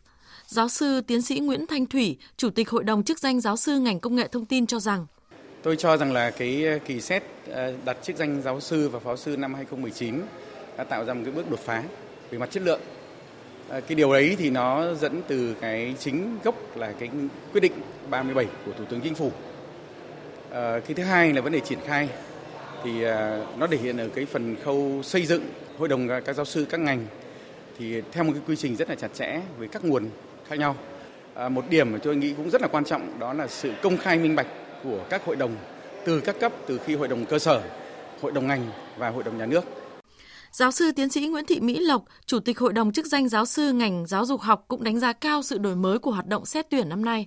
Giáo 0.47 0.69
sư 0.69 1.01
tiến 1.01 1.23
sĩ 1.23 1.41
Nguyễn 1.41 1.67
Thanh 1.67 1.87
Thủy, 1.87 2.17
Chủ 2.37 2.51
tịch 2.51 2.71
Hội 2.71 2.85
đồng 2.85 3.03
chức 3.03 3.19
danh 3.19 3.41
giáo 3.41 3.57
sư 3.57 3.79
ngành 3.79 4.01
công 4.01 4.15
nghệ 4.15 4.29
thông 4.29 4.47
tin 4.47 4.67
cho 4.67 4.81
rằng 4.81 5.07
Tôi 5.65 5.77
cho 5.77 5.97
rằng 5.97 6.13
là 6.13 6.31
cái 6.31 6.65
ờ, 6.67 6.79
kỳ 6.85 7.01
xét 7.01 7.23
ờ, 7.51 7.73
đặt 7.85 7.97
chức 8.03 8.17
danh 8.17 8.43
giáo 8.43 8.61
sư 8.61 8.89
và 8.89 8.99
phó 8.99 9.17
sư 9.17 9.37
năm 9.37 9.55
2019 9.55 10.21
đã 10.77 10.85
tạo 10.85 11.05
ra 11.05 11.15
một 11.15 11.21
cái 11.25 11.35
bước 11.35 11.51
đột 11.51 11.61
phá 11.61 11.83
về 12.31 12.39
mặt 12.39 12.51
chất 12.51 12.63
lượng. 12.63 12.81
Ờ, 13.69 13.81
cái 13.81 13.95
điều 13.95 14.11
ấy 14.11 14.37
thì 14.39 14.51
nó 14.51 14.95
dẫn 14.95 15.23
từ 15.29 15.55
cái 15.61 15.95
chính 15.99 16.39
gốc 16.45 16.77
là 16.77 16.93
cái 16.93 17.11
quyết 17.53 17.61
định 17.61 17.73
37 18.11 18.47
của 18.67 18.73
Thủ 18.79 18.85
tướng 18.85 19.01
Chính 19.01 19.15
phủ. 19.15 19.33
Cái 20.53 20.95
thứ 20.97 21.03
hai 21.03 21.33
là 21.33 21.41
vấn 21.41 21.53
đề 21.53 21.61
triển 21.61 21.79
khai 21.87 22.09
thì 22.85 23.05
nó 23.59 23.67
thể 23.71 23.77
hiện 23.77 23.97
ở 23.97 24.09
cái 24.15 24.27
phần 24.27 24.57
khâu 24.65 25.01
xây 25.03 25.27
dựng 25.27 25.43
hội 25.79 25.89
đồng 25.89 26.09
các 26.25 26.37
giáo 26.37 26.45
sư 26.45 26.67
các 26.71 26.81
ngành 26.81 27.07
thì 27.79 28.03
theo 28.13 28.25
một 28.25 28.33
cái 28.35 28.43
quy 28.47 28.57
trình 28.57 28.77
rất 28.77 28.89
là 28.89 28.95
chặt 28.95 29.15
chẽ 29.15 29.41
với 29.59 29.69
các 29.69 29.85
nguồn 29.85 30.11
khác 30.49 30.59
nhau. 30.59 30.77
Một 31.49 31.65
điểm 31.71 31.93
mà 31.93 31.99
tôi 32.03 32.17
nghĩ 32.17 32.35
cũng 32.37 32.51
rất 32.51 32.63
là 32.63 32.69
quan 32.69 32.85
trọng 32.85 33.19
đó 33.19 33.33
là 33.33 33.47
sự 33.47 33.73
công 33.83 33.97
khai 33.97 34.19
minh 34.19 34.37
bạch 34.37 34.47
của 34.85 34.99
các 35.11 35.25
hội 35.25 35.37
đồng 35.37 35.57
từ 36.05 36.21
các 36.21 36.37
cấp 36.41 36.53
từ 36.67 36.79
khi 36.85 36.95
hội 36.95 37.09
đồng 37.09 37.25
cơ 37.27 37.39
sở, 37.39 37.63
hội 38.23 38.33
đồng 38.33 38.47
ngành 38.47 38.71
và 38.97 39.11
hội 39.11 39.23
đồng 39.23 39.39
nhà 39.39 39.47
nước. 39.47 39.65
Giáo 40.53 40.71
sư 40.71 40.93
tiến 40.97 41.09
sĩ 41.09 41.27
Nguyễn 41.27 41.47
Thị 41.47 41.61
Mỹ 41.61 41.79
Lộc, 41.81 42.05
Chủ 42.27 42.41
tịch 42.41 42.59
Hội 42.59 42.73
đồng 42.73 42.93
chức 42.93 43.07
danh 43.07 43.29
giáo 43.29 43.47
sư 43.47 43.73
ngành 43.73 44.07
giáo 44.07 44.27
dục 44.27 44.41
học 44.41 44.65
cũng 44.69 44.85
đánh 44.85 45.01
giá 45.01 45.13
cao 45.13 45.43
sự 45.43 45.59
đổi 45.59 45.77
mới 45.77 45.99
của 45.99 46.11
hoạt 46.11 46.27
động 46.27 46.47
xét 46.47 46.67
tuyển 46.71 46.89
năm 46.89 47.05
nay. 47.05 47.27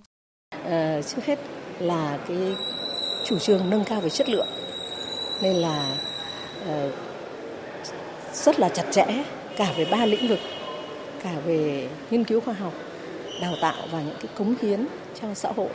À, 0.64 1.02
trước 1.02 1.26
hết 1.26 1.40
là 1.80 2.20
cái 2.28 2.56
chủ 3.26 3.40
trương 3.40 3.70
nâng 3.70 3.84
cao 3.84 4.02
về 4.02 4.10
chất 4.10 4.30
lượng 4.30 4.48
nên 5.42 5.56
là 5.56 5.98
uh, 6.62 6.94
rất 8.34 8.60
là 8.60 8.70
chặt 8.70 8.86
chẽ 8.92 9.24
cả 9.58 9.74
về 9.78 9.88
ba 9.92 10.06
lĩnh 10.06 10.28
vực 10.28 10.40
cả 11.24 11.34
về 11.46 11.90
nghiên 12.12 12.24
cứu 12.24 12.40
khoa 12.40 12.54
học 12.54 12.74
đào 13.42 13.56
tạo 13.62 13.88
và 13.92 14.02
những 14.02 14.16
cái 14.22 14.32
cống 14.38 14.56
hiến 14.62 14.88
cho 15.22 15.34
xã 15.34 15.52
hội 15.56 15.70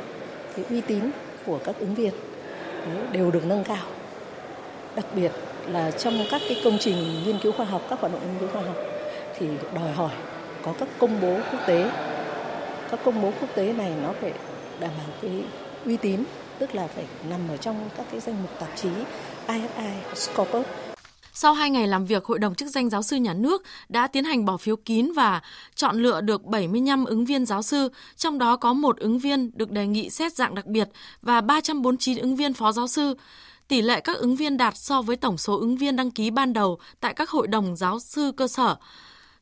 cái 0.57 0.65
uy 0.71 0.81
tín 0.81 1.01
của 1.47 1.59
các 1.65 1.79
ứng 1.79 1.95
viên 1.95 2.13
ừ, 2.85 2.91
đều 3.13 3.31
được 3.31 3.47
nâng 3.47 3.65
cao. 3.65 3.85
Đặc 4.97 5.07
biệt 5.15 5.33
là 5.69 5.91
trong 5.91 6.25
các 6.31 6.41
cái 6.49 6.61
công 6.65 6.79
trình 6.79 7.25
nghiên 7.25 7.39
cứu 7.39 7.53
khoa 7.53 7.67
học, 7.67 7.83
các 7.91 8.01
hoạt 8.01 8.13
động 8.13 8.23
nghiên 8.27 8.39
cứu 8.39 8.49
khoa 8.49 8.63
học, 8.63 8.77
thì 9.39 9.47
đòi 9.75 9.93
hỏi 9.93 10.13
có 10.63 10.75
các 10.79 10.89
công 10.99 11.21
bố 11.21 11.35
quốc 11.53 11.61
tế. 11.67 11.91
Các 12.91 13.01
công 13.05 13.23
bố 13.23 13.33
quốc 13.41 13.49
tế 13.55 13.73
này 13.73 13.93
nó 14.03 14.13
phải 14.21 14.33
đảm 14.81 14.91
bảo 14.99 15.07
cái 15.23 15.31
uy 15.85 15.97
tín, 15.97 16.25
tức 16.59 16.75
là 16.75 16.87
phải 16.87 17.05
nằm 17.31 17.41
ở 17.49 17.57
trong 17.57 17.89
các 17.97 18.07
cái 18.11 18.21
danh 18.21 18.37
mục 18.43 18.51
tạp 18.61 18.69
chí 18.77 18.89
ISI 19.49 19.91
Scopus. 20.15 20.67
Sau 21.35 21.55
2 21.55 21.71
ngày 21.71 21.87
làm 21.87 22.05
việc, 22.05 22.25
Hội 22.25 22.39
đồng 22.39 22.55
chức 22.55 22.69
danh 22.69 22.91
giáo 22.91 23.03
sư 23.03 23.17
nhà 23.17 23.35
nước 23.35 23.63
đã 23.89 24.07
tiến 24.07 24.25
hành 24.25 24.45
bỏ 24.45 24.57
phiếu 24.57 24.77
kín 24.77 25.13
và 25.13 25.43
chọn 25.75 26.03
lựa 26.03 26.21
được 26.21 26.45
75 26.45 27.05
ứng 27.05 27.25
viên 27.25 27.47
giáo 27.47 27.63
sư, 27.63 27.89
trong 28.17 28.39
đó 28.39 28.57
có 28.57 28.73
một 28.73 28.97
ứng 28.97 29.19
viên 29.19 29.51
được 29.55 29.71
đề 29.71 29.87
nghị 29.87 30.11
xét 30.11 30.35
dạng 30.35 30.55
đặc 30.55 30.67
biệt 30.67 30.89
và 31.23 31.41
349 31.41 32.19
ứng 32.19 32.37
viên 32.37 32.55
phó 32.55 32.73
giáo 32.73 32.89
sư. 32.89 33.15
Tỷ 33.69 33.83
lệ 33.83 34.01
các 34.01 34.17
ứng 34.17 34.37
viên 34.37 34.57
đạt 34.57 34.77
so 34.77 35.03
với 35.03 35.17
tổng 35.17 35.39
số 35.39 35.59
ứng 35.59 35.77
viên 35.77 35.97
đăng 35.97 36.11
ký 36.11 36.31
ban 36.31 36.53
đầu 36.53 36.79
tại 37.01 37.15
các 37.15 37.31
hội 37.31 37.47
đồng 37.47 37.77
giáo 37.77 38.01
sư 38.01 38.33
cơ 38.37 38.49
sở 38.49 38.77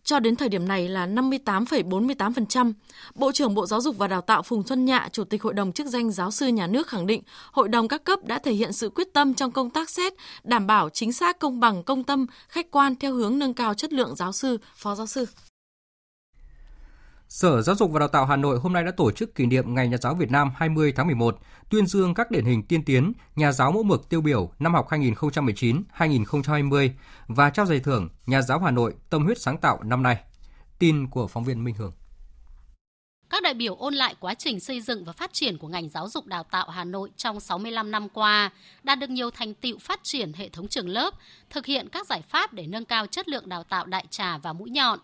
cho 0.05 0.21
đến 0.21 0.37
thời 0.37 0.49
điểm 0.49 0.69
này 0.69 0.89
là 0.89 1.07
58,48%. 1.07 2.73
Bộ 3.15 3.33
trưởng 3.33 3.55
Bộ 3.55 3.67
Giáo 3.67 3.81
dục 3.81 3.99
và 3.99 4.07
Đào 4.07 4.21
tạo 4.21 4.43
Phùng 4.43 4.67
Xuân 4.67 4.85
Nhạ, 4.85 5.09
Chủ 5.13 5.25
tịch 5.25 5.43
Hội 5.43 5.55
đồng 5.55 5.73
chức 5.73 5.87
danh 5.87 6.11
giáo 6.11 6.31
sư 6.31 6.47
nhà 6.49 6.67
nước 6.67 6.89
khẳng 6.89 7.07
định, 7.07 7.23
Hội 7.53 7.69
đồng 7.69 7.89
các 7.89 8.05
cấp 8.05 8.25
đã 8.25 8.39
thể 8.39 8.53
hiện 8.53 8.73
sự 8.73 8.91
quyết 8.91 9.13
tâm 9.13 9.35
trong 9.35 9.51
công 9.51 9.71
tác 9.71 9.91
xét, 9.91 10.13
đảm 10.45 10.67
bảo 10.67 10.89
chính 10.89 11.13
xác 11.13 11.39
công 11.39 11.61
bằng, 11.61 11.83
công 11.83 12.05
tâm, 12.05 12.27
khách 12.49 12.71
quan 12.71 12.97
theo 12.97 13.15
hướng 13.15 13.39
nâng 13.39 13.55
cao 13.55 13.75
chất 13.75 13.93
lượng 13.93 14.17
giáo 14.17 14.33
sư, 14.33 14.59
phó 14.77 14.95
giáo 14.95 15.07
sư. 15.07 15.27
Sở 17.31 17.63
Giáo 17.63 17.77
dục 17.77 17.91
và 17.91 17.99
Đào 17.99 18.09
tạo 18.09 18.27
Hà 18.27 18.37
Nội 18.37 18.59
hôm 18.59 18.73
nay 18.73 18.85
đã 18.85 18.91
tổ 18.91 19.11
chức 19.11 19.35
kỷ 19.35 19.47
niệm 19.47 19.75
Ngày 19.75 19.89
Nhà 19.89 19.97
giáo 19.97 20.15
Việt 20.15 20.31
Nam 20.31 20.51
20 20.57 20.93
tháng 20.97 21.07
11, 21.07 21.39
tuyên 21.71 21.87
dương 21.87 22.15
các 22.15 22.31
điển 22.31 22.45
hình 22.45 22.63
tiên 22.63 22.85
tiến, 22.85 23.13
nhà 23.37 23.53
giáo 23.53 23.73
mẫu 23.73 23.83
mực 23.83 24.09
tiêu 24.09 24.21
biểu 24.21 24.53
năm 24.59 24.75
học 24.75 24.89
2019-2020 24.91 26.91
và 27.27 27.51
trao 27.51 27.67
giải 27.67 27.81
thưởng 27.81 28.09
Nhà 28.27 28.43
giáo 28.43 28.61
Hà 28.61 28.71
Nội 28.71 28.95
tâm 29.11 29.25
huyết 29.25 29.41
sáng 29.41 29.59
tạo 29.59 29.83
năm 29.83 30.03
nay. 30.03 30.17
Tin 30.79 31.09
của 31.09 31.27
phóng 31.27 31.45
viên 31.45 31.65
Minh 31.65 31.75
Hường. 31.75 31.93
Các 33.31 33.43
đại 33.43 33.55
biểu 33.55 33.75
ôn 33.75 33.95
lại 33.95 34.15
quá 34.21 34.35
trình 34.35 34.61
xây 34.61 34.81
dựng 34.81 35.05
và 35.05 35.13
phát 35.13 35.33
triển 35.33 35.59
của 35.59 35.69
ngành 35.69 35.89
giáo 35.89 36.09
dục 36.09 36.27
đào 36.27 36.43
tạo 36.43 36.71
Hà 36.71 36.85
Nội 36.85 37.11
trong 37.17 37.41
65 37.41 37.91
năm 37.91 38.09
qua, 38.09 38.51
đạt 38.83 38.99
được 38.99 39.11
nhiều 39.11 39.31
thành 39.31 39.55
tựu 39.55 39.79
phát 39.79 40.01
triển 40.03 40.33
hệ 40.33 40.49
thống 40.49 40.69
trường 40.69 40.89
lớp, 40.89 41.15
thực 41.51 41.67
hiện 41.67 41.89
các 41.89 42.07
giải 42.07 42.23
pháp 42.23 42.53
để 42.53 42.67
nâng 42.67 42.85
cao 42.85 43.07
chất 43.07 43.29
lượng 43.29 43.49
đào 43.49 43.65
tạo 43.65 43.87
đại 43.87 44.07
trà 44.11 44.39
và 44.39 44.53
mũi 44.53 44.71
nhọn, 44.71 44.99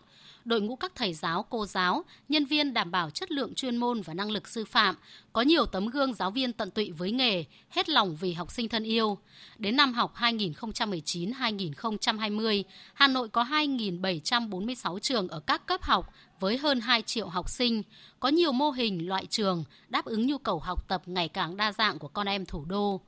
đội 0.47 0.61
ngũ 0.61 0.75
các 0.75 0.91
thầy 0.95 1.13
giáo, 1.13 1.45
cô 1.49 1.65
giáo, 1.65 2.03
nhân 2.29 2.45
viên 2.45 2.73
đảm 2.73 2.91
bảo 2.91 3.09
chất 3.09 3.31
lượng 3.31 3.55
chuyên 3.55 3.77
môn 3.77 4.01
và 4.01 4.13
năng 4.13 4.31
lực 4.31 4.47
sư 4.47 4.65
phạm, 4.65 4.95
có 5.33 5.41
nhiều 5.41 5.65
tấm 5.65 5.87
gương 5.87 6.13
giáo 6.13 6.31
viên 6.31 6.53
tận 6.53 6.71
tụy 6.71 6.91
với 6.91 7.11
nghề, 7.11 7.43
hết 7.69 7.89
lòng 7.89 8.15
vì 8.15 8.33
học 8.33 8.51
sinh 8.51 8.69
thân 8.69 8.83
yêu. 8.83 9.17
Đến 9.57 9.75
năm 9.75 9.93
học 9.93 10.15
2019-2020, 10.15 12.63
Hà 12.93 13.07
Nội 13.07 13.29
có 13.29 13.43
2.746 13.43 14.99
trường 14.99 15.27
ở 15.27 15.39
các 15.39 15.65
cấp 15.65 15.83
học 15.83 16.13
với 16.39 16.57
hơn 16.57 16.81
2 16.81 17.01
triệu 17.01 17.27
học 17.27 17.49
sinh, 17.49 17.83
có 18.19 18.29
nhiều 18.29 18.51
mô 18.51 18.71
hình 18.71 19.07
loại 19.07 19.25
trường 19.25 19.63
đáp 19.89 20.05
ứng 20.05 20.27
nhu 20.27 20.37
cầu 20.37 20.59
học 20.59 20.87
tập 20.87 21.01
ngày 21.05 21.27
càng 21.27 21.57
đa 21.57 21.71
dạng 21.71 21.99
của 21.99 22.07
con 22.07 22.27
em 22.27 22.45
thủ 22.45 22.65
đô. 22.65 23.01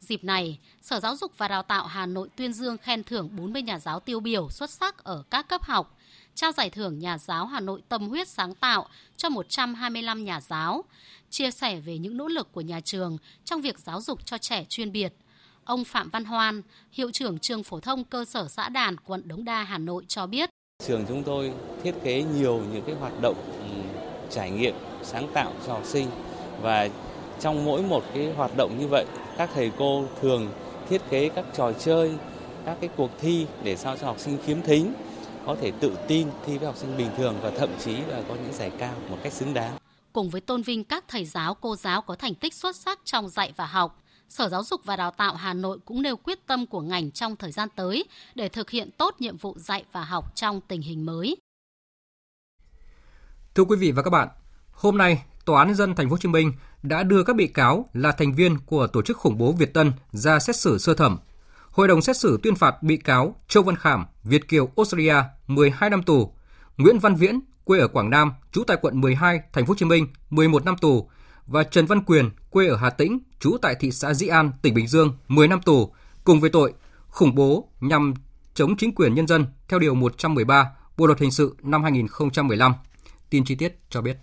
Dịp 0.00 0.24
này, 0.24 0.58
Sở 0.82 1.00
Giáo 1.00 1.16
dục 1.16 1.32
và 1.38 1.48
Đào 1.48 1.62
tạo 1.62 1.86
Hà 1.86 2.06
Nội 2.06 2.28
tuyên 2.36 2.52
dương 2.52 2.78
khen 2.78 3.04
thưởng 3.04 3.28
40 3.36 3.62
nhà 3.62 3.78
giáo 3.78 4.00
tiêu 4.00 4.20
biểu 4.20 4.50
xuất 4.50 4.70
sắc 4.70 5.04
ở 5.04 5.22
các 5.30 5.48
cấp 5.48 5.64
học, 5.64 5.96
trao 6.40 6.52
giải 6.52 6.70
thưởng 6.70 6.98
Nhà 6.98 7.18
giáo 7.18 7.46
Hà 7.46 7.60
Nội 7.60 7.82
tâm 7.88 8.08
huyết 8.08 8.28
sáng 8.28 8.54
tạo 8.54 8.86
cho 9.16 9.28
125 9.28 10.24
nhà 10.24 10.40
giáo, 10.40 10.84
chia 11.30 11.50
sẻ 11.50 11.80
về 11.80 11.98
những 11.98 12.16
nỗ 12.16 12.28
lực 12.28 12.52
của 12.52 12.60
nhà 12.60 12.80
trường 12.80 13.18
trong 13.44 13.60
việc 13.60 13.78
giáo 13.78 14.00
dục 14.00 14.26
cho 14.26 14.38
trẻ 14.38 14.64
chuyên 14.68 14.92
biệt. 14.92 15.12
Ông 15.64 15.84
Phạm 15.84 16.10
Văn 16.10 16.24
Hoan, 16.24 16.62
hiệu 16.92 17.10
trưởng 17.10 17.38
trường 17.38 17.62
phổ 17.62 17.80
thông 17.80 18.04
cơ 18.04 18.24
sở 18.24 18.48
xã 18.48 18.68
Đàn, 18.68 18.96
quận 18.96 19.28
Đống 19.28 19.44
Đa, 19.44 19.62
Hà 19.62 19.78
Nội 19.78 20.04
cho 20.08 20.26
biết. 20.26 20.50
Trường 20.86 21.04
chúng 21.08 21.22
tôi 21.22 21.52
thiết 21.82 21.94
kế 22.04 22.22
nhiều 22.22 22.62
những 22.72 22.82
cái 22.86 22.94
hoạt 22.94 23.12
động 23.22 23.36
ừ, 23.62 24.00
trải 24.30 24.50
nghiệm 24.50 24.74
sáng 25.02 25.28
tạo 25.34 25.52
cho 25.66 25.72
học 25.72 25.84
sinh 25.84 26.08
và 26.62 26.88
trong 27.40 27.64
mỗi 27.64 27.82
một 27.82 28.04
cái 28.14 28.32
hoạt 28.32 28.50
động 28.56 28.76
như 28.80 28.86
vậy, 28.90 29.04
các 29.36 29.50
thầy 29.54 29.70
cô 29.78 30.04
thường 30.20 30.50
thiết 30.88 31.02
kế 31.10 31.28
các 31.28 31.44
trò 31.56 31.72
chơi, 31.72 32.12
các 32.66 32.76
cái 32.80 32.90
cuộc 32.96 33.10
thi 33.20 33.46
để 33.64 33.76
sao 33.76 33.96
cho 33.96 34.06
học 34.06 34.18
sinh 34.18 34.38
khiếm 34.46 34.62
thính 34.62 34.92
có 35.46 35.56
thể 35.60 35.72
tự 35.80 35.96
tin 36.08 36.28
thi 36.46 36.58
với 36.58 36.66
học 36.66 36.76
sinh 36.76 36.96
bình 36.96 37.10
thường 37.16 37.36
và 37.42 37.50
thậm 37.50 37.70
chí 37.84 37.96
là 37.96 38.22
có 38.28 38.34
những 38.34 38.52
giải 38.52 38.72
cao 38.78 38.94
một 39.08 39.18
cách 39.22 39.32
xứng 39.32 39.54
đáng. 39.54 39.76
Cùng 40.12 40.30
với 40.30 40.40
tôn 40.40 40.62
vinh 40.62 40.84
các 40.84 41.04
thầy 41.08 41.24
giáo, 41.24 41.54
cô 41.54 41.76
giáo 41.76 42.02
có 42.02 42.14
thành 42.14 42.34
tích 42.34 42.54
xuất 42.54 42.76
sắc 42.76 43.00
trong 43.04 43.28
dạy 43.28 43.52
và 43.56 43.66
học, 43.66 43.98
Sở 44.28 44.48
Giáo 44.48 44.64
dục 44.64 44.80
và 44.84 44.96
Đào 44.96 45.10
tạo 45.10 45.34
Hà 45.34 45.54
Nội 45.54 45.78
cũng 45.84 46.02
nêu 46.02 46.16
quyết 46.16 46.46
tâm 46.46 46.66
của 46.66 46.80
ngành 46.80 47.10
trong 47.10 47.36
thời 47.36 47.52
gian 47.52 47.68
tới 47.76 48.04
để 48.34 48.48
thực 48.48 48.70
hiện 48.70 48.90
tốt 48.98 49.16
nhiệm 49.18 49.36
vụ 49.36 49.58
dạy 49.58 49.84
và 49.92 50.04
học 50.04 50.36
trong 50.36 50.60
tình 50.68 50.82
hình 50.82 51.06
mới. 51.06 51.36
Thưa 53.54 53.64
quý 53.64 53.76
vị 53.76 53.92
và 53.92 54.02
các 54.02 54.10
bạn, 54.10 54.28
hôm 54.72 54.98
nay 54.98 55.22
Tòa 55.44 55.58
án 55.58 55.68
nhân 55.68 55.76
dân 55.76 55.94
thành 55.94 56.08
phố 56.08 56.10
Hồ 56.10 56.18
Chí 56.18 56.28
Minh 56.28 56.52
đã 56.82 57.02
đưa 57.02 57.24
các 57.24 57.36
bị 57.36 57.46
cáo 57.46 57.88
là 57.92 58.12
thành 58.12 58.34
viên 58.34 58.58
của 58.66 58.86
tổ 58.86 59.02
chức 59.02 59.16
khủng 59.16 59.38
bố 59.38 59.52
Việt 59.52 59.74
Tân 59.74 59.92
ra 60.12 60.38
xét 60.38 60.56
xử 60.56 60.78
sơ 60.78 60.94
thẩm 60.94 61.18
Hội 61.70 61.88
đồng 61.88 62.02
xét 62.02 62.16
xử 62.16 62.38
tuyên 62.42 62.54
phạt 62.54 62.82
bị 62.82 62.96
cáo 62.96 63.36
Châu 63.48 63.62
Văn 63.62 63.76
Khảm, 63.76 64.06
Việt 64.24 64.48
kiều 64.48 64.70
Australia 64.76 65.14
12 65.46 65.90
năm 65.90 66.02
tù, 66.02 66.32
Nguyễn 66.76 66.98
Văn 66.98 67.14
Viễn, 67.14 67.40
quê 67.64 67.78
ở 67.78 67.88
Quảng 67.88 68.10
Nam, 68.10 68.32
trú 68.52 68.64
tại 68.64 68.76
quận 68.82 69.00
12, 69.00 69.40
thành 69.52 69.66
phố 69.66 69.70
Hồ 69.70 69.74
Chí 69.74 69.84
Minh 69.84 70.06
11 70.30 70.64
năm 70.64 70.76
tù 70.80 71.08
và 71.46 71.62
Trần 71.64 71.86
Văn 71.86 72.04
Quyền, 72.04 72.30
quê 72.50 72.66
ở 72.66 72.76
Hà 72.76 72.90
Tĩnh, 72.90 73.18
trú 73.40 73.56
tại 73.62 73.74
thị 73.80 73.90
xã 73.90 74.14
Dĩ 74.14 74.26
An, 74.26 74.52
tỉnh 74.62 74.74
Bình 74.74 74.86
Dương 74.86 75.16
10 75.28 75.48
năm 75.48 75.62
tù 75.62 75.92
cùng 76.24 76.40
với 76.40 76.50
tội 76.50 76.72
khủng 77.08 77.34
bố 77.34 77.68
nhằm 77.80 78.14
chống 78.54 78.76
chính 78.76 78.94
quyền 78.94 79.14
nhân 79.14 79.26
dân 79.26 79.46
theo 79.68 79.78
điều 79.78 79.94
113 79.94 80.70
Bộ 80.96 81.06
luật 81.06 81.20
hình 81.20 81.30
sự 81.30 81.56
năm 81.62 81.82
2015. 81.82 82.74
Tin 83.30 83.44
chi 83.44 83.54
tiết 83.54 83.78
cho 83.90 84.00
biết. 84.00 84.16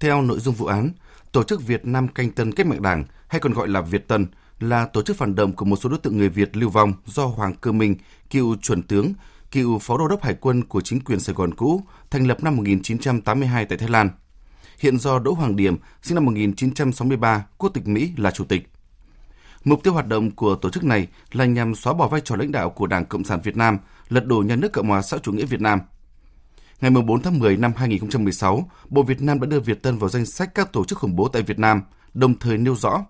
Theo 0.00 0.22
nội 0.22 0.40
dung 0.40 0.54
vụ 0.54 0.66
án, 0.66 0.90
Tổ 1.32 1.42
chức 1.42 1.62
Việt 1.62 1.86
Nam 1.86 2.08
Canh 2.08 2.30
Tân 2.30 2.52
Cách 2.52 2.66
mạng 2.66 2.82
Đảng 2.82 3.04
hay 3.28 3.40
còn 3.40 3.52
gọi 3.52 3.68
là 3.68 3.80
Việt 3.80 4.08
Tân 4.08 4.26
là 4.62 4.86
tổ 4.86 5.02
chức 5.02 5.16
phản 5.16 5.34
động 5.34 5.52
của 5.52 5.64
một 5.64 5.76
số 5.76 5.88
đối 5.88 5.98
tượng 5.98 6.16
người 6.16 6.28
Việt 6.28 6.56
lưu 6.56 6.70
vong 6.70 6.92
do 7.06 7.26
Hoàng 7.26 7.54
Cơ 7.54 7.72
Minh, 7.72 7.94
cựu 8.30 8.56
chuẩn 8.56 8.82
tướng, 8.82 9.12
cựu 9.50 9.78
phó 9.78 9.98
đô 9.98 10.08
đốc 10.08 10.22
hải 10.22 10.34
quân 10.34 10.64
của 10.64 10.80
chính 10.80 11.00
quyền 11.00 11.20
Sài 11.20 11.34
Gòn 11.34 11.54
cũ, 11.54 11.82
thành 12.10 12.26
lập 12.26 12.44
năm 12.44 12.56
1982 12.56 13.66
tại 13.66 13.78
Thái 13.78 13.88
Lan. 13.88 14.10
Hiện 14.78 14.98
do 14.98 15.18
Đỗ 15.18 15.32
Hoàng 15.32 15.56
Điểm, 15.56 15.76
sinh 16.02 16.14
năm 16.14 16.24
1963, 16.24 17.46
quốc 17.58 17.70
tịch 17.74 17.86
Mỹ 17.86 18.12
là 18.16 18.30
chủ 18.30 18.44
tịch. 18.44 18.68
Mục 19.64 19.82
tiêu 19.82 19.92
hoạt 19.92 20.06
động 20.06 20.30
của 20.30 20.54
tổ 20.54 20.70
chức 20.70 20.84
này 20.84 21.08
là 21.32 21.44
nhằm 21.44 21.74
xóa 21.74 21.92
bỏ 21.92 22.08
vai 22.08 22.20
trò 22.20 22.36
lãnh 22.36 22.52
đạo 22.52 22.70
của 22.70 22.86
Đảng 22.86 23.04
Cộng 23.04 23.24
sản 23.24 23.40
Việt 23.42 23.56
Nam, 23.56 23.78
lật 24.08 24.26
đổ 24.26 24.36
nhà 24.36 24.56
nước 24.56 24.72
Cộng 24.72 24.88
hòa 24.88 25.02
xã 25.02 25.18
chủ 25.18 25.32
nghĩa 25.32 25.44
Việt 25.44 25.60
Nam. 25.60 25.80
Ngày 26.80 26.90
4 26.90 27.22
tháng 27.22 27.38
10 27.38 27.56
năm 27.56 27.72
2016, 27.76 28.70
Bộ 28.88 29.02
Việt 29.02 29.22
Nam 29.22 29.40
đã 29.40 29.46
đưa 29.46 29.60
Việt 29.60 29.82
Tân 29.82 29.98
vào 29.98 30.10
danh 30.10 30.26
sách 30.26 30.54
các 30.54 30.72
tổ 30.72 30.84
chức 30.84 30.98
khủng 30.98 31.16
bố 31.16 31.28
tại 31.28 31.42
Việt 31.42 31.58
Nam, 31.58 31.82
đồng 32.14 32.38
thời 32.38 32.58
nêu 32.58 32.76
rõ 32.76 33.04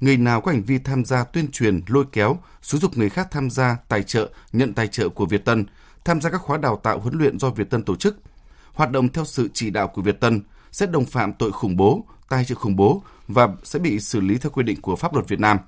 người 0.00 0.16
nào 0.16 0.40
có 0.40 0.52
hành 0.52 0.62
vi 0.62 0.78
tham 0.78 1.04
gia 1.04 1.24
tuyên 1.24 1.50
truyền, 1.50 1.80
lôi 1.86 2.04
kéo, 2.12 2.38
xúi 2.62 2.80
dục 2.80 2.98
người 2.98 3.10
khác 3.10 3.28
tham 3.30 3.50
gia 3.50 3.76
tài 3.88 4.02
trợ, 4.02 4.30
nhận 4.52 4.74
tài 4.74 4.88
trợ 4.88 5.08
của 5.08 5.26
Việt 5.26 5.44
Tân, 5.44 5.66
tham 6.04 6.20
gia 6.20 6.30
các 6.30 6.40
khóa 6.40 6.58
đào 6.58 6.80
tạo 6.82 6.98
huấn 7.00 7.18
luyện 7.18 7.38
do 7.38 7.50
Việt 7.50 7.70
Tân 7.70 7.82
tổ 7.82 7.96
chức, 7.96 8.16
hoạt 8.72 8.90
động 8.90 9.08
theo 9.08 9.24
sự 9.24 9.48
chỉ 9.54 9.70
đạo 9.70 9.88
của 9.88 10.02
Việt 10.02 10.20
Tân, 10.20 10.40
sẽ 10.72 10.86
đồng 10.86 11.04
phạm 11.04 11.32
tội 11.32 11.52
khủng 11.52 11.76
bố, 11.76 12.04
tài 12.28 12.44
trợ 12.44 12.54
khủng 12.54 12.76
bố 12.76 13.02
và 13.28 13.48
sẽ 13.64 13.78
bị 13.78 14.00
xử 14.00 14.20
lý 14.20 14.38
theo 14.38 14.50
quy 14.50 14.62
định 14.62 14.80
của 14.80 14.96
pháp 14.96 15.14
luật 15.14 15.28
Việt 15.28 15.40
Nam. 15.40 15.58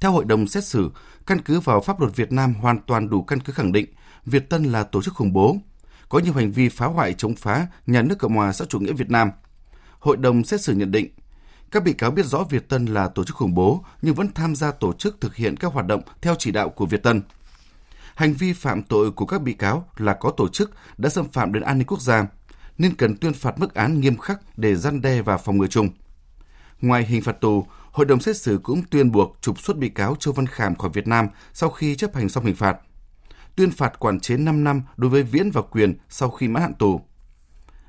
Theo 0.00 0.12
hội 0.12 0.24
đồng 0.24 0.46
xét 0.46 0.64
xử, 0.64 0.90
căn 1.26 1.40
cứ 1.42 1.60
vào 1.60 1.80
pháp 1.80 2.00
luật 2.00 2.16
Việt 2.16 2.32
Nam 2.32 2.54
hoàn 2.54 2.78
toàn 2.86 3.10
đủ 3.10 3.22
căn 3.22 3.40
cứ 3.40 3.52
khẳng 3.52 3.72
định 3.72 3.86
Việt 4.24 4.50
Tân 4.50 4.64
là 4.64 4.82
tổ 4.82 5.02
chức 5.02 5.14
khủng 5.14 5.32
bố, 5.32 5.56
có 6.08 6.18
nhiều 6.18 6.32
hành 6.32 6.52
vi 6.52 6.68
phá 6.68 6.86
hoại 6.86 7.14
chống 7.14 7.34
phá 7.34 7.66
nhà 7.86 8.02
nước 8.02 8.18
Cộng 8.18 8.34
hòa 8.34 8.52
xã 8.52 8.64
chủ 8.68 8.80
nghĩa 8.80 8.92
Việt 8.92 9.10
Nam. 9.10 9.30
Hội 9.98 10.16
đồng 10.16 10.44
xét 10.44 10.60
xử 10.60 10.74
nhận 10.74 10.90
định 10.90 11.08
các 11.70 11.82
bị 11.82 11.92
cáo 11.92 12.10
biết 12.10 12.26
rõ 12.26 12.44
Việt 12.50 12.68
Tân 12.68 12.86
là 12.86 13.08
tổ 13.08 13.24
chức 13.24 13.36
khủng 13.36 13.54
bố 13.54 13.84
nhưng 14.02 14.14
vẫn 14.14 14.28
tham 14.34 14.56
gia 14.56 14.72
tổ 14.72 14.92
chức 14.92 15.20
thực 15.20 15.36
hiện 15.36 15.56
các 15.56 15.72
hoạt 15.72 15.86
động 15.86 16.02
theo 16.22 16.34
chỉ 16.38 16.50
đạo 16.50 16.68
của 16.68 16.86
Việt 16.86 17.02
Tân. 17.02 17.22
Hành 18.14 18.34
vi 18.34 18.52
phạm 18.52 18.82
tội 18.82 19.10
của 19.10 19.26
các 19.26 19.42
bị 19.42 19.52
cáo 19.52 19.88
là 19.96 20.14
có 20.14 20.30
tổ 20.30 20.48
chức 20.48 20.70
đã 20.98 21.08
xâm 21.08 21.28
phạm 21.32 21.52
đến 21.52 21.62
an 21.62 21.78
ninh 21.78 21.86
quốc 21.86 22.00
gia, 22.00 22.26
nên 22.78 22.94
cần 22.94 23.16
tuyên 23.16 23.32
phạt 23.32 23.58
mức 23.58 23.74
án 23.74 24.00
nghiêm 24.00 24.16
khắc 24.16 24.58
để 24.58 24.76
gian 24.76 25.00
đe 25.00 25.22
và 25.22 25.36
phòng 25.36 25.58
ngừa 25.58 25.66
chung. 25.66 25.88
Ngoài 26.80 27.04
hình 27.04 27.22
phạt 27.22 27.40
tù, 27.40 27.66
hội 27.90 28.06
đồng 28.06 28.20
xét 28.20 28.36
xử 28.36 28.60
cũng 28.62 28.82
tuyên 28.90 29.12
buộc 29.12 29.38
trục 29.40 29.60
xuất 29.60 29.76
bị 29.76 29.88
cáo 29.88 30.14
Châu 30.14 30.34
Văn 30.34 30.46
Khảm 30.46 30.76
khỏi 30.76 30.90
Việt 30.94 31.06
Nam 31.06 31.28
sau 31.52 31.70
khi 31.70 31.96
chấp 31.96 32.14
hành 32.14 32.28
xong 32.28 32.44
hình 32.44 32.56
phạt. 32.56 32.76
Tuyên 33.56 33.70
phạt 33.70 33.98
quản 33.98 34.20
chế 34.20 34.36
5 34.36 34.64
năm 34.64 34.82
đối 34.96 35.10
với 35.10 35.22
Viễn 35.22 35.50
và 35.50 35.62
Quyền 35.62 35.98
sau 36.08 36.30
khi 36.30 36.48
mãn 36.48 36.62
hạn 36.62 36.74
tù. 36.74 37.00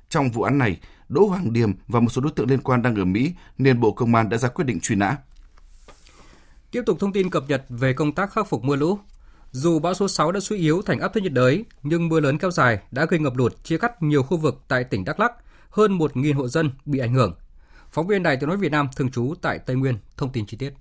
Trong 0.09 0.29
vụ 0.29 0.41
án 0.41 0.57
này, 0.57 0.79
Đỗ 1.09 1.25
Hoàng 1.25 1.53
Điềm 1.53 1.73
và 1.87 1.99
một 1.99 2.09
số 2.09 2.21
đối 2.21 2.31
tượng 2.31 2.49
liên 2.49 2.61
quan 2.61 2.81
đang 2.81 2.95
ở 2.95 3.05
Mỹ 3.05 3.33
nên 3.57 3.79
Bộ 3.79 3.91
Công 3.91 4.15
an 4.15 4.29
đã 4.29 4.37
ra 4.37 4.49
quyết 4.49 4.65
định 4.65 4.79
truy 4.79 4.95
nã. 4.95 5.17
Tiếp 6.71 6.83
tục 6.85 6.97
thông 6.99 7.13
tin 7.13 7.29
cập 7.29 7.43
nhật 7.47 7.65
về 7.69 7.93
công 7.93 8.11
tác 8.11 8.31
khắc 8.31 8.47
phục 8.49 8.63
mưa 8.63 8.75
lũ. 8.75 8.99
Dù 9.51 9.79
bão 9.79 9.93
số 9.93 10.07
6 10.07 10.31
đã 10.31 10.39
suy 10.39 10.57
yếu 10.57 10.81
thành 10.81 10.99
áp 10.99 11.13
thấp 11.13 11.23
nhiệt 11.23 11.33
đới, 11.33 11.65
nhưng 11.83 12.09
mưa 12.09 12.19
lớn 12.19 12.37
kéo 12.37 12.51
dài 12.51 12.79
đã 12.91 13.05
gây 13.05 13.19
ngập 13.19 13.37
lụt 13.37 13.63
chia 13.63 13.77
cắt 13.77 14.03
nhiều 14.03 14.23
khu 14.23 14.37
vực 14.37 14.61
tại 14.67 14.83
tỉnh 14.83 15.05
Đắk 15.05 15.19
Lắk, 15.19 15.31
hơn 15.69 15.97
1.000 15.97 16.35
hộ 16.35 16.47
dân 16.47 16.71
bị 16.85 16.99
ảnh 16.99 17.13
hưởng. 17.13 17.35
Phóng 17.91 18.07
viên 18.07 18.23
Đài 18.23 18.37
Tiếng 18.37 18.49
nói 18.49 18.57
Việt 18.57 18.71
Nam 18.71 18.87
thường 18.95 19.11
trú 19.11 19.33
tại 19.41 19.59
Tây 19.59 19.75
Nguyên 19.75 19.97
thông 20.17 20.31
tin 20.31 20.45
chi 20.45 20.57
tiết. 20.57 20.73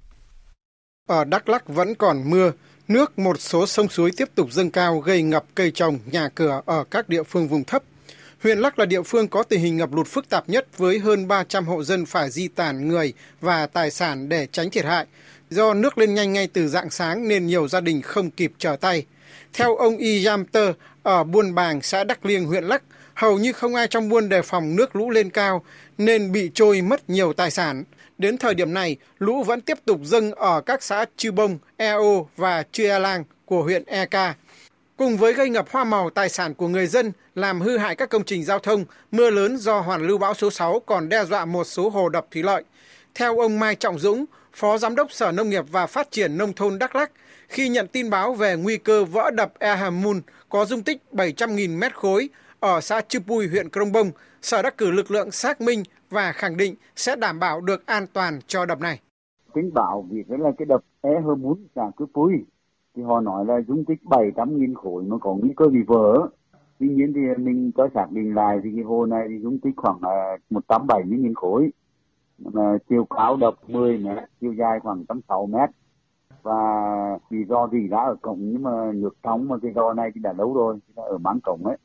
Ở 1.08 1.24
Đắk 1.24 1.48
Lắk 1.48 1.68
vẫn 1.68 1.94
còn 1.94 2.30
mưa, 2.30 2.52
nước 2.88 3.18
một 3.18 3.40
số 3.40 3.66
sông 3.66 3.88
suối 3.88 4.10
tiếp 4.16 4.28
tục 4.34 4.52
dâng 4.52 4.70
cao 4.70 4.98
gây 5.00 5.22
ngập 5.22 5.44
cây 5.54 5.70
trồng, 5.70 5.98
nhà 6.06 6.28
cửa 6.28 6.62
ở 6.66 6.84
các 6.84 7.08
địa 7.08 7.22
phương 7.22 7.48
vùng 7.48 7.64
thấp 7.64 7.82
Huyện 8.46 8.58
Lắc 8.58 8.78
là 8.78 8.86
địa 8.86 9.02
phương 9.02 9.28
có 9.28 9.42
tình 9.42 9.60
hình 9.60 9.76
ngập 9.76 9.94
lụt 9.94 10.06
phức 10.06 10.28
tạp 10.28 10.48
nhất 10.48 10.78
với 10.78 10.98
hơn 10.98 11.28
300 11.28 11.66
hộ 11.66 11.82
dân 11.82 12.06
phải 12.06 12.30
di 12.30 12.48
tản 12.48 12.88
người 12.88 13.12
và 13.40 13.66
tài 13.66 13.90
sản 13.90 14.28
để 14.28 14.46
tránh 14.52 14.70
thiệt 14.70 14.84
hại. 14.84 15.06
Do 15.50 15.74
nước 15.74 15.98
lên 15.98 16.14
nhanh 16.14 16.32
ngay 16.32 16.48
từ 16.52 16.68
dạng 16.68 16.90
sáng 16.90 17.28
nên 17.28 17.46
nhiều 17.46 17.68
gia 17.68 17.80
đình 17.80 18.02
không 18.02 18.30
kịp 18.30 18.52
trở 18.58 18.76
tay. 18.76 19.06
Theo 19.52 19.76
ông 19.76 19.96
Y 19.96 20.26
ở 21.02 21.24
Buôn 21.24 21.54
Bàng, 21.54 21.82
xã 21.82 22.04
Đắc 22.04 22.26
Liêng, 22.26 22.44
huyện 22.44 22.64
Lắc, 22.64 22.82
hầu 23.14 23.38
như 23.38 23.52
không 23.52 23.74
ai 23.74 23.86
trong 23.86 24.08
buôn 24.08 24.28
đề 24.28 24.42
phòng 24.42 24.76
nước 24.76 24.96
lũ 24.96 25.10
lên 25.10 25.30
cao 25.30 25.64
nên 25.98 26.32
bị 26.32 26.50
trôi 26.54 26.82
mất 26.82 27.10
nhiều 27.10 27.32
tài 27.32 27.50
sản. 27.50 27.84
Đến 28.18 28.38
thời 28.38 28.54
điểm 28.54 28.74
này, 28.74 28.96
lũ 29.18 29.44
vẫn 29.44 29.60
tiếp 29.60 29.78
tục 29.84 30.00
dâng 30.04 30.32
ở 30.32 30.60
các 30.60 30.82
xã 30.82 31.04
Chư 31.16 31.32
Bông, 31.32 31.58
Eo 31.76 32.28
và 32.36 32.62
Chư 32.72 32.84
E 32.88 32.98
Lang 32.98 33.24
của 33.44 33.62
huyện 33.62 33.84
Eka. 33.86 34.34
Cùng 34.96 35.16
với 35.16 35.32
gây 35.32 35.50
ngập 35.50 35.66
hoa 35.70 35.84
màu 35.84 36.10
tài 36.10 36.28
sản 36.28 36.54
của 36.54 36.68
người 36.68 36.86
dân, 36.86 37.12
làm 37.34 37.60
hư 37.60 37.78
hại 37.78 37.96
các 37.96 38.10
công 38.10 38.24
trình 38.24 38.44
giao 38.44 38.58
thông, 38.58 38.84
mưa 39.10 39.30
lớn 39.30 39.56
do 39.56 39.80
hoàn 39.80 40.06
lưu 40.06 40.18
bão 40.18 40.34
số 40.34 40.50
6 40.50 40.80
còn 40.86 41.08
đe 41.08 41.24
dọa 41.24 41.44
một 41.44 41.64
số 41.64 41.88
hồ 41.88 42.08
đập 42.08 42.26
thủy 42.30 42.42
lợi. 42.42 42.64
Theo 43.14 43.38
ông 43.38 43.58
Mai 43.58 43.74
Trọng 43.74 43.98
Dũng, 43.98 44.24
Phó 44.52 44.78
Giám 44.78 44.94
đốc 44.94 45.12
Sở 45.12 45.32
Nông 45.32 45.50
nghiệp 45.50 45.64
và 45.70 45.86
Phát 45.86 46.10
triển 46.10 46.38
Nông 46.38 46.52
thôn 46.52 46.78
Đắk 46.78 46.96
Lắk, 46.96 47.12
khi 47.48 47.68
nhận 47.68 47.88
tin 47.88 48.10
báo 48.10 48.34
về 48.34 48.56
nguy 48.56 48.76
cơ 48.76 49.04
vỡ 49.04 49.30
đập 49.30 49.52
Ehamun 49.58 50.20
có 50.48 50.64
dung 50.64 50.82
tích 50.82 51.02
700.000 51.12 51.78
mét 51.78 51.94
khối 51.94 52.28
ở 52.60 52.80
xã 52.80 53.00
Chư 53.00 53.20
Pui, 53.20 53.48
huyện 53.48 53.70
Krông 53.70 53.92
Bông, 53.92 54.10
Sở 54.42 54.62
đã 54.62 54.70
cử 54.70 54.90
lực 54.90 55.10
lượng 55.10 55.30
xác 55.30 55.60
minh 55.60 55.82
và 56.10 56.32
khẳng 56.32 56.56
định 56.56 56.74
sẽ 56.96 57.16
đảm 57.16 57.38
bảo 57.38 57.60
được 57.60 57.86
an 57.86 58.06
toàn 58.12 58.40
cho 58.46 58.64
đập 58.66 58.80
này. 58.80 59.00
Tính 59.54 59.70
bảo 59.74 60.06
vì 60.10 60.22
thế 60.28 60.34
là 60.38 60.50
cái 60.58 60.66
đập 60.66 60.80
Ehamun 61.02 61.42
Mun 61.42 61.66
xã 61.74 61.82
Chư 61.98 62.06
Pui 62.14 62.32
thì 62.96 63.02
họ 63.02 63.20
nói 63.20 63.44
là 63.44 63.60
dung 63.68 63.84
tích 63.84 63.98
700.000 64.04 64.74
khối 64.74 65.02
mà 65.02 65.18
có 65.18 65.34
nguy 65.34 65.52
cơ 65.56 65.66
bị 65.66 65.82
vỡ. 65.86 66.28
Tuy 66.78 66.88
nhiên 66.88 67.12
thì 67.14 67.20
mình 67.38 67.70
có 67.76 67.88
xác 67.94 68.06
định 68.10 68.34
lại 68.34 68.60
thì 68.64 68.70
cái 68.74 68.84
hồ 68.84 69.06
này 69.06 69.26
thì 69.28 69.38
dung 69.38 69.58
tích 69.58 69.74
khoảng 69.76 70.00
170.000 70.50 71.32
khối. 71.34 71.70
Mà 72.38 72.78
chiều 72.88 73.04
cao 73.04 73.36
đập 73.36 73.54
10 73.68 73.98
mét, 73.98 74.18
chiều 74.40 74.52
dài 74.52 74.80
khoảng 74.80 74.98
160 74.98 75.46
mét 75.46 75.70
và 76.42 77.18
vì 77.30 77.44
do 77.44 77.68
gì 77.72 77.88
đã 77.88 78.04
ở 78.04 78.16
cổng 78.22 78.38
nhưng 78.40 78.62
mà 78.62 78.92
nước 78.94 79.16
trong 79.22 79.48
mà 79.48 79.56
cái 79.62 79.72
do 79.74 79.92
này 79.92 80.10
thì 80.14 80.20
đã 80.20 80.32
lâu 80.32 80.54
rồi 80.54 80.78
đã 80.96 81.02
ở 81.02 81.18
máng 81.18 81.40
cổng 81.44 81.66
ấy 81.66 81.76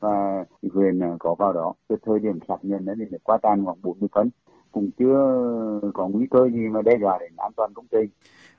và 0.00 0.44
huyện 0.74 1.00
có 1.18 1.34
vào 1.34 1.52
đó 1.52 1.74
cái 1.88 1.98
thời 2.06 2.18
điểm 2.18 2.38
sạt 2.48 2.58
nhân 2.62 2.84
đấy 2.84 2.96
thì 2.98 3.16
qua 3.22 3.38
tan 3.42 3.64
khoảng 3.64 3.82
40 3.82 4.08
phân 4.12 4.30
cũng 4.72 4.90
chưa 4.98 5.80
có 5.94 6.08
nguy 6.08 6.26
cơ 6.30 6.48
gì 6.48 6.68
mà 6.68 6.82
đe 6.82 6.98
dọa 7.00 7.18
đến 7.18 7.32
an 7.36 7.52
toàn 7.56 7.70
công 7.74 7.86
trình. 7.90 8.10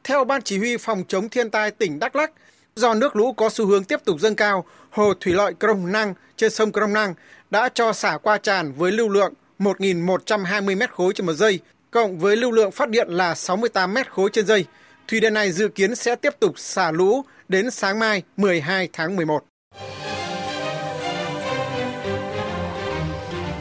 Theo 0.04 0.24
Ban 0.24 0.42
Chỉ 0.42 0.58
huy 0.58 0.78
Phòng 0.78 1.04
chống 1.08 1.30
thiên 1.30 1.50
tai 1.50 1.72
tỉnh 1.72 2.00
Đắk 2.00 2.16
Lắk, 2.16 2.32
do 2.76 2.94
nước 2.94 3.16
lũ 3.16 3.34
có 3.34 3.50
xu 3.50 3.66
hướng 3.66 3.84
tiếp 3.84 4.00
tục 4.06 4.20
dâng 4.20 4.36
cao, 4.36 4.66
hồ 4.90 5.14
thủy 5.20 5.34
lợi 5.34 5.54
Krông 5.60 5.92
Năng 5.92 6.14
trên 6.36 6.52
sông 6.52 6.72
Krông 6.72 6.94
Năng 6.94 7.14
đã 7.50 7.70
cho 7.74 7.94
xả 7.94 8.18
qua 8.18 8.38
tràn 8.38 8.74
với 8.74 8.92
lưu 8.92 9.10
lượng 9.10 9.34
1.120 9.60 10.78
mét 10.78 10.92
khối 10.92 11.14
trên 11.14 11.26
một 11.26 11.34
giây, 11.34 11.60
cộng 11.92 12.20
với 12.20 12.36
lưu 12.36 12.52
lượng 12.52 12.72
phát 12.72 12.90
điện 12.90 13.08
là 13.10 13.36
68 13.36 13.94
mét 13.94 14.12
khối 14.12 14.30
trên 14.34 14.46
giây. 14.46 14.66
Thủy 15.08 15.20
điện 15.20 15.34
này 15.34 15.52
dự 15.52 15.68
kiến 15.68 15.96
sẽ 15.96 16.16
tiếp 16.16 16.34
tục 16.40 16.60
xả 16.60 16.92
lũ 16.92 17.26
đến 17.48 17.72
sáng 17.72 18.00
mai 18.00 18.24
12 18.38 18.90
tháng 18.94 19.16
11. 19.16 19.44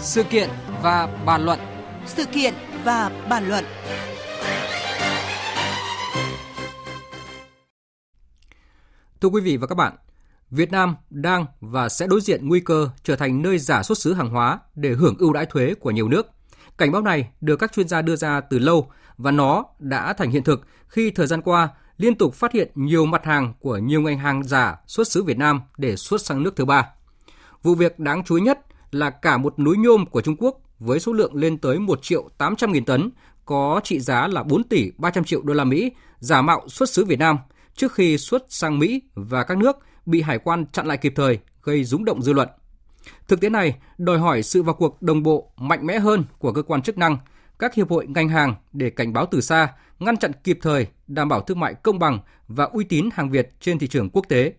Sự 0.00 0.22
kiện 0.22 0.48
và 0.82 1.08
bàn 1.26 1.44
luận 1.44 1.58
Sự 2.06 2.24
kiện 2.24 2.54
và 2.84 3.10
bàn 3.28 3.48
luận 3.48 3.64
Thưa 9.20 9.28
quý 9.28 9.40
vị 9.40 9.56
và 9.56 9.66
các 9.66 9.74
bạn, 9.74 9.96
Việt 10.50 10.72
Nam 10.72 10.96
đang 11.10 11.46
và 11.60 11.88
sẽ 11.88 12.06
đối 12.06 12.20
diện 12.20 12.48
nguy 12.48 12.60
cơ 12.60 12.88
trở 13.02 13.16
thành 13.16 13.42
nơi 13.42 13.58
giả 13.58 13.82
xuất 13.82 13.98
xứ 13.98 14.14
hàng 14.14 14.30
hóa 14.30 14.58
để 14.74 14.90
hưởng 14.90 15.16
ưu 15.18 15.32
đãi 15.32 15.46
thuế 15.46 15.74
của 15.74 15.90
nhiều 15.90 16.08
nước. 16.08 16.26
Cảnh 16.78 16.92
báo 16.92 17.02
này 17.02 17.30
được 17.40 17.56
các 17.56 17.72
chuyên 17.72 17.88
gia 17.88 18.02
đưa 18.02 18.16
ra 18.16 18.40
từ 18.40 18.58
lâu 18.58 18.90
và 19.18 19.30
nó 19.30 19.64
đã 19.78 20.12
thành 20.12 20.30
hiện 20.30 20.44
thực 20.44 20.66
khi 20.88 21.10
thời 21.10 21.26
gian 21.26 21.42
qua 21.42 21.68
liên 21.96 22.14
tục 22.14 22.34
phát 22.34 22.52
hiện 22.52 22.70
nhiều 22.74 23.06
mặt 23.06 23.24
hàng 23.24 23.54
của 23.60 23.78
nhiều 23.78 24.00
ngành 24.00 24.18
hàng 24.18 24.42
giả 24.42 24.76
xuất 24.86 25.08
xứ 25.08 25.22
Việt 25.22 25.38
Nam 25.38 25.60
để 25.78 25.96
xuất 25.96 26.20
sang 26.20 26.42
nước 26.42 26.56
thứ 26.56 26.64
ba. 26.64 26.88
Vụ 27.62 27.74
việc 27.74 27.98
đáng 27.98 28.22
chú 28.24 28.34
ý 28.34 28.42
nhất 28.42 28.58
là 28.90 29.10
cả 29.10 29.38
một 29.38 29.58
núi 29.58 29.76
nhôm 29.78 30.06
của 30.06 30.20
Trung 30.20 30.36
Quốc 30.38 30.60
với 30.78 31.00
số 31.00 31.12
lượng 31.12 31.34
lên 31.34 31.58
tới 31.58 31.78
1 31.78 32.02
triệu 32.02 32.28
800 32.38 32.72
nghìn 32.72 32.84
tấn 32.84 33.10
có 33.44 33.80
trị 33.84 34.00
giá 34.00 34.28
là 34.28 34.42
4 34.42 34.64
tỷ 34.64 34.90
300 34.98 35.24
triệu 35.24 35.42
đô 35.42 35.54
la 35.54 35.64
Mỹ 35.64 35.92
giả 36.18 36.42
mạo 36.42 36.68
xuất 36.68 36.88
xứ 36.88 37.04
Việt 37.04 37.18
Nam 37.18 37.36
trước 37.80 37.94
khi 37.94 38.18
xuất 38.18 38.44
sang 38.48 38.78
Mỹ 38.78 39.02
và 39.14 39.44
các 39.44 39.58
nước 39.58 39.78
bị 40.06 40.22
hải 40.22 40.38
quan 40.38 40.66
chặn 40.66 40.86
lại 40.86 40.96
kịp 40.96 41.12
thời 41.16 41.38
gây 41.62 41.84
rúng 41.84 42.04
động 42.04 42.22
dư 42.22 42.32
luận. 42.32 42.48
Thực 43.28 43.40
tế 43.40 43.50
này 43.50 43.76
đòi 43.98 44.18
hỏi 44.18 44.42
sự 44.42 44.62
vào 44.62 44.74
cuộc 44.74 45.02
đồng 45.02 45.22
bộ 45.22 45.52
mạnh 45.56 45.86
mẽ 45.86 45.98
hơn 45.98 46.24
của 46.38 46.52
cơ 46.52 46.62
quan 46.62 46.82
chức 46.82 46.98
năng, 46.98 47.18
các 47.58 47.74
hiệp 47.74 47.90
hội 47.90 48.06
ngành 48.06 48.28
hàng 48.28 48.54
để 48.72 48.90
cảnh 48.90 49.12
báo 49.12 49.26
từ 49.26 49.40
xa, 49.40 49.72
ngăn 49.98 50.16
chặn 50.16 50.32
kịp 50.44 50.58
thời, 50.62 50.86
đảm 51.06 51.28
bảo 51.28 51.40
thương 51.40 51.60
mại 51.60 51.74
công 51.74 51.98
bằng 51.98 52.18
và 52.48 52.64
uy 52.64 52.84
tín 52.84 53.08
hàng 53.12 53.30
Việt 53.30 53.50
trên 53.60 53.78
thị 53.78 53.88
trường 53.88 54.10
quốc 54.10 54.24
tế. 54.28 54.52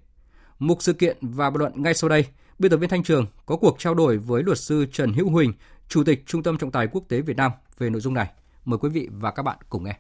Mục 0.59 0.77
sự 0.81 0.93
kiện 0.93 1.17
và 1.21 1.49
bình 1.49 1.59
luận 1.59 1.73
ngay 1.75 1.93
sau 1.93 2.09
đây, 2.09 2.25
biên 2.59 2.71
tập 2.71 2.77
viên 2.77 2.89
Thanh 2.89 3.03
Trường 3.03 3.25
có 3.45 3.55
cuộc 3.55 3.79
trao 3.79 3.93
đổi 3.93 4.17
với 4.17 4.43
luật 4.43 4.59
sư 4.59 4.85
Trần 4.91 5.13
Hữu 5.13 5.29
Huỳnh, 5.29 5.53
Chủ 5.87 6.03
tịch 6.03 6.23
Trung 6.25 6.43
tâm 6.43 6.57
Trọng 6.57 6.71
tài 6.71 6.87
Quốc 6.87 7.03
tế 7.09 7.21
Việt 7.21 7.37
Nam 7.37 7.51
về 7.77 7.89
nội 7.89 8.01
dung 8.01 8.13
này. 8.13 8.31
Mời 8.65 8.77
quý 8.77 8.89
vị 8.89 9.09
và 9.11 9.31
các 9.31 9.43
bạn 9.43 9.57
cùng 9.69 9.83
nghe. 9.83 9.97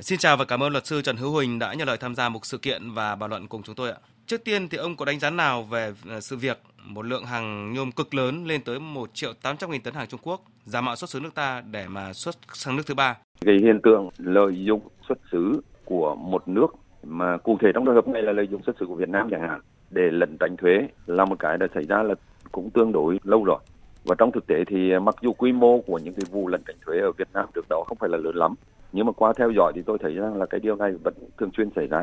Xin 0.00 0.18
chào 0.18 0.36
và 0.36 0.44
cảm 0.44 0.62
ơn 0.62 0.72
luật 0.72 0.86
sư 0.86 1.02
Trần 1.02 1.16
Hữu 1.16 1.30
Huỳnh 1.30 1.58
đã 1.58 1.74
nhận 1.74 1.88
lời 1.88 1.96
tham 2.00 2.14
gia 2.14 2.28
một 2.28 2.46
sự 2.46 2.58
kiện 2.58 2.90
và 2.94 3.16
bàn 3.16 3.30
luận 3.30 3.46
cùng 3.48 3.62
chúng 3.62 3.74
tôi 3.74 3.90
ạ. 3.90 3.96
Trước 4.26 4.44
tiên 4.44 4.68
thì 4.68 4.78
ông 4.78 4.96
có 4.96 5.04
đánh 5.04 5.20
giá 5.20 5.30
nào 5.30 5.62
về 5.62 5.92
ờ, 6.08 6.20
sự 6.20 6.36
việc 6.36 6.58
một 6.84 7.06
lượng 7.06 7.24
hàng 7.24 7.72
nhôm 7.72 7.92
cực 7.92 8.14
lớn 8.14 8.44
lên 8.46 8.60
tới 8.64 8.80
1 8.80 9.10
triệu 9.14 9.32
800 9.42 9.70
nghìn 9.70 9.80
tấn 9.82 9.94
hàng 9.94 10.06
Trung 10.06 10.20
Quốc, 10.22 10.40
giả 10.64 10.80
mạo 10.80 10.96
xuất 10.96 11.10
xứ 11.10 11.20
nước 11.20 11.34
ta 11.34 11.62
để 11.70 11.86
mà 11.88 12.12
xuất 12.12 12.36
sang 12.52 12.76
nước 12.76 12.82
thứ 12.86 12.94
ba? 12.94 13.16
Cái 13.40 13.54
hiện 13.62 13.80
tượng 13.82 14.08
lợi 14.18 14.64
dụng 14.64 14.80
xuất 15.08 15.18
xứ 15.32 15.60
của 15.84 16.14
một 16.14 16.48
nước 16.48 16.66
mà 17.02 17.36
cụ 17.36 17.58
thể 17.60 17.68
trong 17.74 17.86
trường 17.86 17.94
hợp 17.94 18.08
này 18.08 18.22
là 18.22 18.32
lợi 18.32 18.48
dụng 18.50 18.62
xuất 18.66 18.76
xứ 18.80 18.86
của 18.86 18.94
Việt 18.94 19.08
Nam 19.08 19.28
chẳng 19.30 19.48
hạn 19.48 19.60
để 19.90 20.10
lẩn 20.10 20.36
tránh 20.40 20.56
thuế 20.56 20.88
là 21.06 21.24
một 21.24 21.36
cái 21.38 21.58
đã 21.58 21.66
xảy 21.74 21.84
ra 21.84 22.02
là 22.02 22.14
cũng 22.52 22.70
tương 22.70 22.92
đối 22.92 23.18
lâu 23.24 23.44
rồi. 23.44 23.58
Và 24.04 24.14
trong 24.18 24.32
thực 24.32 24.46
tế 24.46 24.64
thì 24.66 24.92
à, 24.92 24.98
mặc 24.98 25.14
dù 25.20 25.32
quy 25.32 25.52
mô 25.52 25.80
của 25.80 25.98
những 25.98 26.14
cái 26.14 26.24
vụ 26.30 26.48
lẩn 26.48 26.62
tránh 26.66 26.76
thuế 26.86 26.98
ở 27.00 27.12
Việt 27.18 27.28
Nam 27.32 27.46
trước 27.54 27.66
đó 27.68 27.84
không 27.86 27.98
phải 27.98 28.10
là 28.10 28.18
lớn 28.18 28.36
lắm, 28.36 28.54
nhưng 28.92 29.06
mà 29.06 29.12
qua 29.12 29.32
theo 29.36 29.50
dõi 29.50 29.72
thì 29.74 29.82
tôi 29.82 29.98
thấy 29.98 30.14
rằng 30.14 30.36
là 30.36 30.46
cái 30.46 30.60
điều 30.60 30.76
này 30.76 30.92
vẫn 31.04 31.14
thường 31.38 31.50
xuyên 31.56 31.70
xảy 31.76 31.86
ra. 31.86 32.02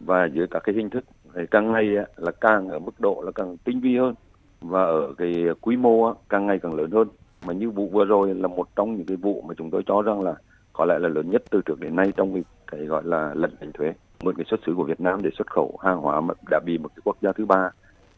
Và 0.00 0.24
dưới 0.26 0.46
các 0.46 0.62
cái 0.64 0.74
hình 0.74 0.90
thức 0.90 1.04
càng 1.50 1.72
ngày 1.72 1.96
à, 1.96 2.04
là 2.16 2.32
càng 2.40 2.68
ở 2.68 2.78
mức 2.78 3.00
độ 3.00 3.22
là 3.24 3.32
càng 3.32 3.56
tinh 3.64 3.80
vi 3.80 3.96
hơn. 3.96 4.14
Và 4.60 4.82
ở 4.82 5.14
cái 5.18 5.44
quy 5.60 5.76
mô 5.76 6.04
à, 6.04 6.14
càng 6.28 6.46
ngày 6.46 6.58
càng 6.62 6.74
lớn 6.74 6.90
hơn. 6.90 7.08
Mà 7.46 7.52
như 7.52 7.70
vụ 7.70 7.88
vừa 7.92 8.04
rồi 8.04 8.34
là 8.34 8.48
một 8.48 8.68
trong 8.76 8.96
những 8.96 9.06
cái 9.06 9.16
vụ 9.16 9.42
mà 9.48 9.54
chúng 9.58 9.70
tôi 9.70 9.82
cho 9.86 10.02
rằng 10.02 10.22
là 10.22 10.34
có 10.72 10.84
lẽ 10.84 10.98
là 10.98 11.08
lớn 11.08 11.30
nhất 11.30 11.42
từ 11.50 11.60
trước 11.64 11.80
đến 11.80 11.96
nay 11.96 12.12
trong 12.16 12.34
cái, 12.34 12.44
cái 12.66 12.80
gọi 12.80 13.02
là 13.04 13.34
lẩn 13.34 13.50
tránh 13.60 13.72
thuế. 13.72 13.92
Một 14.22 14.34
cái 14.36 14.44
xuất 14.48 14.60
xứ 14.66 14.74
của 14.76 14.84
Việt 14.84 15.00
Nam 15.00 15.22
để 15.22 15.30
xuất 15.38 15.50
khẩu 15.50 15.78
hàng 15.82 15.98
hóa 15.98 16.20
mà 16.20 16.34
đã 16.50 16.60
bị 16.66 16.78
một 16.78 16.88
cái 16.88 17.02
quốc 17.04 17.16
gia 17.22 17.32
thứ 17.32 17.44
ba 17.46 17.70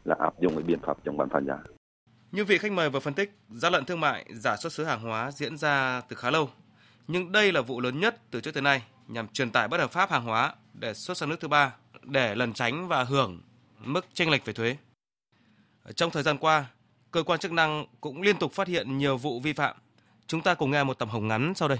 là 0.04 0.16
áp 0.18 0.40
dụng 0.40 0.52
cái 0.54 0.64
biện 0.66 0.78
pháp 0.82 0.96
chống 1.04 1.16
bán 1.16 1.28
phá 1.28 1.40
giá. 1.40 1.58
Như 2.34 2.44
vị 2.44 2.58
khách 2.58 2.72
mời 2.72 2.90
vừa 2.90 3.00
phân 3.00 3.14
tích, 3.14 3.38
gian 3.50 3.72
lận 3.72 3.84
thương 3.84 4.00
mại, 4.00 4.24
giả 4.30 4.56
xuất 4.56 4.72
xứ 4.72 4.84
hàng 4.84 5.00
hóa 5.00 5.30
diễn 5.30 5.56
ra 5.56 6.00
từ 6.08 6.16
khá 6.16 6.30
lâu. 6.30 6.50
Nhưng 7.08 7.32
đây 7.32 7.52
là 7.52 7.60
vụ 7.60 7.80
lớn 7.80 8.00
nhất 8.00 8.16
từ 8.30 8.40
trước 8.40 8.54
tới 8.54 8.62
nay 8.62 8.82
nhằm 9.08 9.28
truyền 9.28 9.50
tải 9.50 9.68
bất 9.68 9.80
hợp 9.80 9.92
pháp 9.92 10.10
hàng 10.10 10.24
hóa 10.24 10.54
để 10.72 10.94
xuất 10.94 11.16
sang 11.16 11.28
nước 11.28 11.40
thứ 11.40 11.48
ba 11.48 11.72
để 12.02 12.34
lẩn 12.34 12.52
tránh 12.52 12.88
và 12.88 13.04
hưởng 13.04 13.40
mức 13.80 14.06
chênh 14.14 14.30
lệch 14.30 14.44
về 14.44 14.52
thuế. 14.52 14.76
Trong 15.96 16.10
thời 16.10 16.22
gian 16.22 16.38
qua, 16.38 16.66
cơ 17.10 17.22
quan 17.22 17.38
chức 17.38 17.52
năng 17.52 17.86
cũng 18.00 18.22
liên 18.22 18.36
tục 18.38 18.52
phát 18.52 18.68
hiện 18.68 18.98
nhiều 18.98 19.16
vụ 19.16 19.40
vi 19.40 19.52
phạm. 19.52 19.76
Chúng 20.26 20.40
ta 20.40 20.54
cùng 20.54 20.70
nghe 20.70 20.84
một 20.84 20.98
tập 20.98 21.08
hồng 21.10 21.28
ngắn 21.28 21.52
sau 21.56 21.68
đây. 21.68 21.78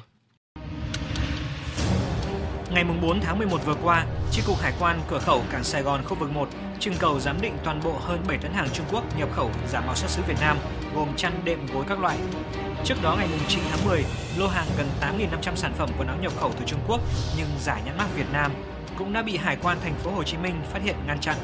Ngày 2.71 2.85
4 3.03 3.21
tháng 3.21 3.39
11 3.39 3.61
vừa 3.65 3.77
qua, 3.83 4.07
Chi 4.33 4.43
cục 4.47 4.61
Hải 4.61 4.73
quan 4.81 5.01
cửa 5.09 5.19
khẩu 5.19 5.45
cảng 5.51 5.65
Sài 5.65 5.83
Gòn 5.83 6.05
khu 6.05 6.17
vực 6.17 6.31
1 6.31 6.49
trưng 6.85 6.95
cầu 6.99 7.21
giám 7.21 7.41
định 7.41 7.57
toàn 7.65 7.81
bộ 7.85 7.93
hơn 8.01 8.25
7 8.29 8.39
tấn 8.39 8.53
hàng 8.53 8.69
Trung 8.73 8.87
Quốc 8.93 9.19
nhập 9.19 9.29
khẩu 9.33 9.51
giả 9.69 9.81
mạo 9.81 9.95
xuất 9.95 10.11
xứ 10.11 10.23
Việt 10.29 10.37
Nam, 10.41 10.59
gồm 10.95 11.09
chăn 11.17 11.33
đệm 11.45 11.67
gối 11.75 11.85
các 11.89 12.01
loại. 12.01 12.19
Trước 12.85 12.95
đó 13.03 13.15
ngày 13.19 13.29
9 13.49 13.61
tháng 13.71 13.85
10, 13.85 14.05
lô 14.39 14.49
hàng 14.49 14.67
gần 14.77 14.87
8.500 15.01 15.55
sản 15.55 15.73
phẩm 15.79 15.89
quần 15.99 16.09
áo 16.09 16.17
nhập 16.21 16.33
khẩu 16.41 16.53
từ 16.53 16.65
Trung 16.67 16.81
Quốc 16.89 17.01
nhưng 17.37 17.47
giả 17.61 17.81
nhãn 17.85 17.97
mác 17.97 18.07
Việt 18.17 18.33
Nam 18.33 18.53
cũng 18.99 19.13
đã 19.13 19.23
bị 19.23 19.37
Hải 19.37 19.57
quan 19.63 19.79
thành 19.83 19.95
phố 19.95 20.11
Hồ 20.11 20.23
Chí 20.23 20.37
Minh 20.37 20.55
phát 20.73 20.83
hiện 20.83 20.97
ngăn 21.07 21.21
chặn. 21.21 21.37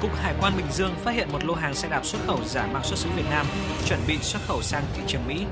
Cục 0.00 0.14
Hải 0.16 0.34
quan 0.40 0.52
Bình 0.56 0.66
Dương 0.72 0.94
phát 1.04 1.14
hiện 1.14 1.28
một 1.32 1.44
lô 1.44 1.54
hàng 1.54 1.74
xe 1.74 1.88
đạp 1.88 2.04
xuất 2.04 2.18
khẩu 2.26 2.38
giả 2.44 2.66
mạo 2.72 2.82
xuất 2.82 2.98
xứ 2.98 3.08
Việt 3.16 3.26
Nam, 3.30 3.46
chuẩn 3.86 4.00
bị 4.06 4.18
xuất 4.22 4.42
khẩu 4.46 4.62
sang 4.62 4.84
thị 4.94 5.02
trường 5.06 5.26
Mỹ. 5.28 5.46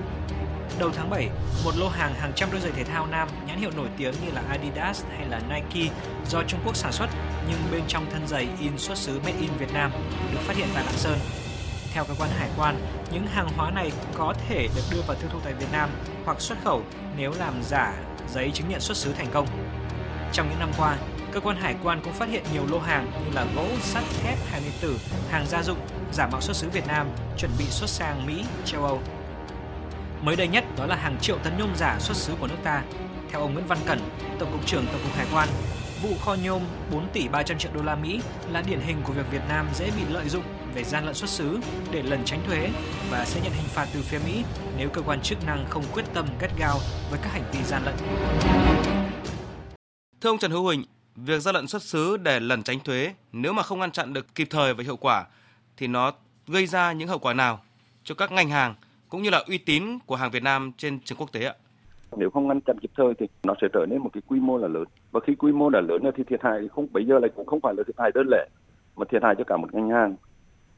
Đầu 0.78 0.90
tháng 0.96 1.10
7, 1.10 1.28
một 1.64 1.76
lô 1.76 1.88
hàng 1.88 2.14
hàng 2.14 2.32
trăm 2.36 2.48
đôi 2.52 2.60
giày 2.60 2.72
thể 2.72 2.84
thao 2.84 3.06
nam 3.06 3.28
nhãn 3.46 3.58
hiệu 3.58 3.70
nổi 3.76 3.88
tiếng 3.96 4.14
như 4.24 4.32
là 4.32 4.42
Adidas 4.48 5.04
hay 5.16 5.26
là 5.28 5.40
Nike 5.48 5.90
do 6.26 6.42
Trung 6.48 6.60
Quốc 6.64 6.76
sản 6.76 6.92
xuất 6.92 7.06
nhưng 7.48 7.58
bên 7.72 7.82
trong 7.88 8.06
thân 8.10 8.26
giày 8.26 8.48
in 8.60 8.78
xuất 8.78 8.98
xứ 8.98 9.20
Made 9.24 9.38
in 9.40 9.50
Việt 9.58 9.72
Nam 9.72 9.90
được 10.32 10.40
phát 10.40 10.56
hiện 10.56 10.68
tại 10.74 10.84
Lạng 10.84 10.96
Sơn. 10.96 11.18
Theo 11.92 12.04
cơ 12.04 12.14
quan 12.18 12.30
hải 12.30 12.48
quan, 12.58 12.76
những 13.12 13.26
hàng 13.26 13.48
hóa 13.56 13.70
này 13.70 13.92
có 14.14 14.34
thể 14.48 14.68
được 14.76 14.82
đưa 14.90 15.00
vào 15.06 15.16
tiêu 15.16 15.30
thụ 15.32 15.38
tại 15.44 15.52
Việt 15.52 15.72
Nam 15.72 15.90
hoặc 16.24 16.40
xuất 16.40 16.58
khẩu 16.64 16.82
nếu 17.16 17.32
làm 17.38 17.62
giả 17.62 17.94
giấy 18.32 18.50
chứng 18.54 18.68
nhận 18.68 18.80
xuất 18.80 18.96
xứ 18.96 19.12
thành 19.12 19.28
công. 19.32 19.46
Trong 20.32 20.48
những 20.50 20.58
năm 20.58 20.70
qua, 20.78 20.96
cơ 21.32 21.40
quan 21.40 21.56
hải 21.56 21.74
quan 21.82 22.00
cũng 22.04 22.12
phát 22.12 22.28
hiện 22.28 22.42
nhiều 22.52 22.62
lô 22.70 22.78
hàng 22.78 23.10
như 23.24 23.34
là 23.34 23.46
gỗ, 23.56 23.66
sắt, 23.80 24.04
thép, 24.22 24.38
hàng 24.50 24.62
điện 24.64 24.74
tử, 24.80 24.98
hàng 25.30 25.46
gia 25.46 25.62
dụng 25.62 25.78
giả 26.12 26.26
mạo 26.26 26.40
xuất 26.40 26.56
xứ 26.56 26.68
Việt 26.70 26.86
Nam 26.86 27.08
chuẩn 27.38 27.50
bị 27.58 27.64
xuất 27.64 27.90
sang 27.90 28.26
Mỹ, 28.26 28.44
châu 28.64 28.84
Âu. 28.84 29.00
Mới 30.22 30.36
đây 30.36 30.48
nhất 30.48 30.64
đó 30.78 30.86
là 30.86 30.96
hàng 30.96 31.16
triệu 31.20 31.38
tấn 31.38 31.58
nhôm 31.58 31.74
giả 31.76 31.98
xuất 32.00 32.16
xứ 32.16 32.34
của 32.40 32.46
nước 32.46 32.56
ta. 32.62 32.82
Theo 33.30 33.40
ông 33.40 33.54
Nguyễn 33.54 33.66
Văn 33.66 33.78
Cẩn, 33.86 33.98
Tổng 34.38 34.52
cục 34.52 34.66
trưởng 34.66 34.86
Tổng 34.86 35.00
cục 35.02 35.16
Hải 35.16 35.26
quan, 35.32 35.48
vụ 36.02 36.10
kho 36.20 36.36
nhôm 36.44 36.62
4 36.92 37.08
tỷ 37.12 37.28
300 37.28 37.58
triệu 37.58 37.72
đô 37.74 37.82
la 37.82 37.96
Mỹ 37.96 38.20
là 38.50 38.62
điển 38.62 38.80
hình 38.80 38.96
của 39.04 39.12
việc 39.12 39.30
Việt 39.30 39.42
Nam 39.48 39.66
dễ 39.74 39.90
bị 39.96 40.02
lợi 40.10 40.28
dụng 40.28 40.44
về 40.74 40.84
gian 40.84 41.04
lận 41.04 41.14
xuất 41.14 41.30
xứ 41.30 41.58
để 41.90 42.02
lẩn 42.02 42.24
tránh 42.24 42.40
thuế 42.46 42.68
và 43.10 43.24
sẽ 43.24 43.40
nhận 43.40 43.52
hình 43.52 43.68
phạt 43.68 43.88
từ 43.94 44.02
phía 44.02 44.18
Mỹ 44.26 44.44
nếu 44.76 44.88
cơ 44.88 45.02
quan 45.02 45.20
chức 45.20 45.46
năng 45.46 45.66
không 45.70 45.84
quyết 45.92 46.04
tâm 46.14 46.26
gắt 46.40 46.50
gao 46.58 46.78
với 47.10 47.20
các 47.22 47.32
hành 47.32 47.44
vi 47.52 47.62
gian 47.64 47.82
lận. 47.84 47.94
Thưa 50.20 50.30
ông 50.30 50.38
Trần 50.38 50.50
Hữu 50.50 50.62
Huỳnh, 50.62 50.84
việc 51.16 51.40
gian 51.40 51.54
lận 51.54 51.68
xuất 51.68 51.82
xứ 51.82 52.16
để 52.16 52.40
lẩn 52.40 52.62
tránh 52.62 52.80
thuế 52.80 53.14
nếu 53.32 53.52
mà 53.52 53.62
không 53.62 53.80
ngăn 53.80 53.92
chặn 53.92 54.12
được 54.12 54.34
kịp 54.34 54.48
thời 54.50 54.74
và 54.74 54.84
hiệu 54.84 54.96
quả 54.96 55.24
thì 55.76 55.86
nó 55.86 56.12
gây 56.46 56.66
ra 56.66 56.92
những 56.92 57.08
hậu 57.08 57.18
quả 57.18 57.34
nào 57.34 57.64
cho 58.04 58.14
các 58.14 58.32
ngành 58.32 58.48
hàng 58.48 58.74
cũng 59.12 59.22
như 59.22 59.30
là 59.30 59.44
uy 59.48 59.58
tín 59.58 59.82
của 60.06 60.16
hàng 60.16 60.30
Việt 60.30 60.42
Nam 60.42 60.72
trên 60.76 61.00
trường 61.04 61.18
quốc 61.18 61.32
tế 61.32 61.44
ạ? 61.44 61.54
Nếu 62.16 62.30
không 62.30 62.48
ngăn 62.48 62.60
chặn 62.60 62.78
kịp 62.78 62.90
thời 62.96 63.14
thì 63.18 63.26
nó 63.44 63.54
sẽ 63.62 63.68
trở 63.72 63.86
nên 63.86 63.98
một 63.98 64.10
cái 64.12 64.22
quy 64.28 64.40
mô 64.40 64.58
là 64.58 64.68
lớn. 64.68 64.84
Và 65.10 65.20
khi 65.26 65.34
quy 65.34 65.52
mô 65.52 65.70
là 65.70 65.80
lớn 65.80 66.02
thì 66.16 66.24
thiệt 66.24 66.42
hại 66.42 66.68
không, 66.74 66.86
bây 66.92 67.04
giờ 67.04 67.18
lại 67.18 67.30
cũng 67.36 67.46
không 67.46 67.60
phải 67.60 67.74
là 67.76 67.82
thiệt 67.86 67.96
hại 67.98 68.10
đơn 68.14 68.26
lẻ, 68.30 68.48
mà 68.96 69.04
thiệt 69.10 69.22
hại 69.22 69.34
cho 69.38 69.44
cả 69.44 69.56
một 69.56 69.74
ngành 69.74 69.90
hàng. 69.90 70.16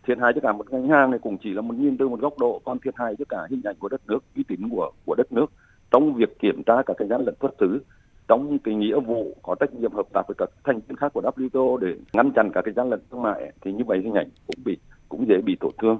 Thiệt 0.06 0.18
hại 0.18 0.32
cho 0.34 0.40
cả 0.40 0.52
một 0.52 0.72
ngành 0.72 0.88
hàng 0.88 1.10
này 1.10 1.20
cũng 1.22 1.38
chỉ 1.38 1.50
là 1.50 1.62
một 1.62 1.74
nhìn 1.74 1.96
từ 1.98 2.08
một 2.08 2.20
góc 2.20 2.38
độ, 2.38 2.60
còn 2.64 2.78
thiệt 2.78 2.94
hại 2.96 3.14
cho 3.18 3.24
cả 3.28 3.38
hình 3.50 3.60
ảnh 3.64 3.76
của 3.78 3.88
đất 3.88 4.00
nước, 4.06 4.24
uy 4.36 4.44
tín 4.48 4.68
của 4.70 4.90
của 5.06 5.14
đất 5.14 5.32
nước 5.32 5.46
trong 5.90 6.14
việc 6.14 6.38
kiểm 6.38 6.62
tra 6.66 6.74
các 6.86 6.94
cái 6.98 7.08
gian 7.08 7.20
lận 7.24 7.34
xuất 7.40 7.54
xứ, 7.60 7.82
trong 8.28 8.58
cái 8.58 8.74
nghĩa 8.74 9.00
vụ 9.00 9.36
có 9.42 9.54
trách 9.60 9.74
nhiệm 9.74 9.92
hợp 9.92 10.06
tác 10.12 10.22
với 10.28 10.34
các 10.38 10.50
thành 10.64 10.80
viên 10.88 10.96
khác 10.96 11.12
của 11.12 11.22
WTO 11.36 11.76
để 11.76 11.96
ngăn 12.12 12.30
chặn 12.36 12.50
các 12.54 12.62
cái 12.64 12.74
gian 12.74 12.90
lận 12.90 13.00
thương 13.10 13.22
mại 13.22 13.52
thì 13.60 13.72
như 13.72 13.84
vậy 13.86 14.00
hình 14.04 14.14
ảnh 14.14 14.28
cũng 14.46 14.64
bị, 14.64 14.78
cũng 15.08 15.28
dễ 15.28 15.40
bị 15.44 15.56
tổn 15.60 15.72
thương. 15.82 15.98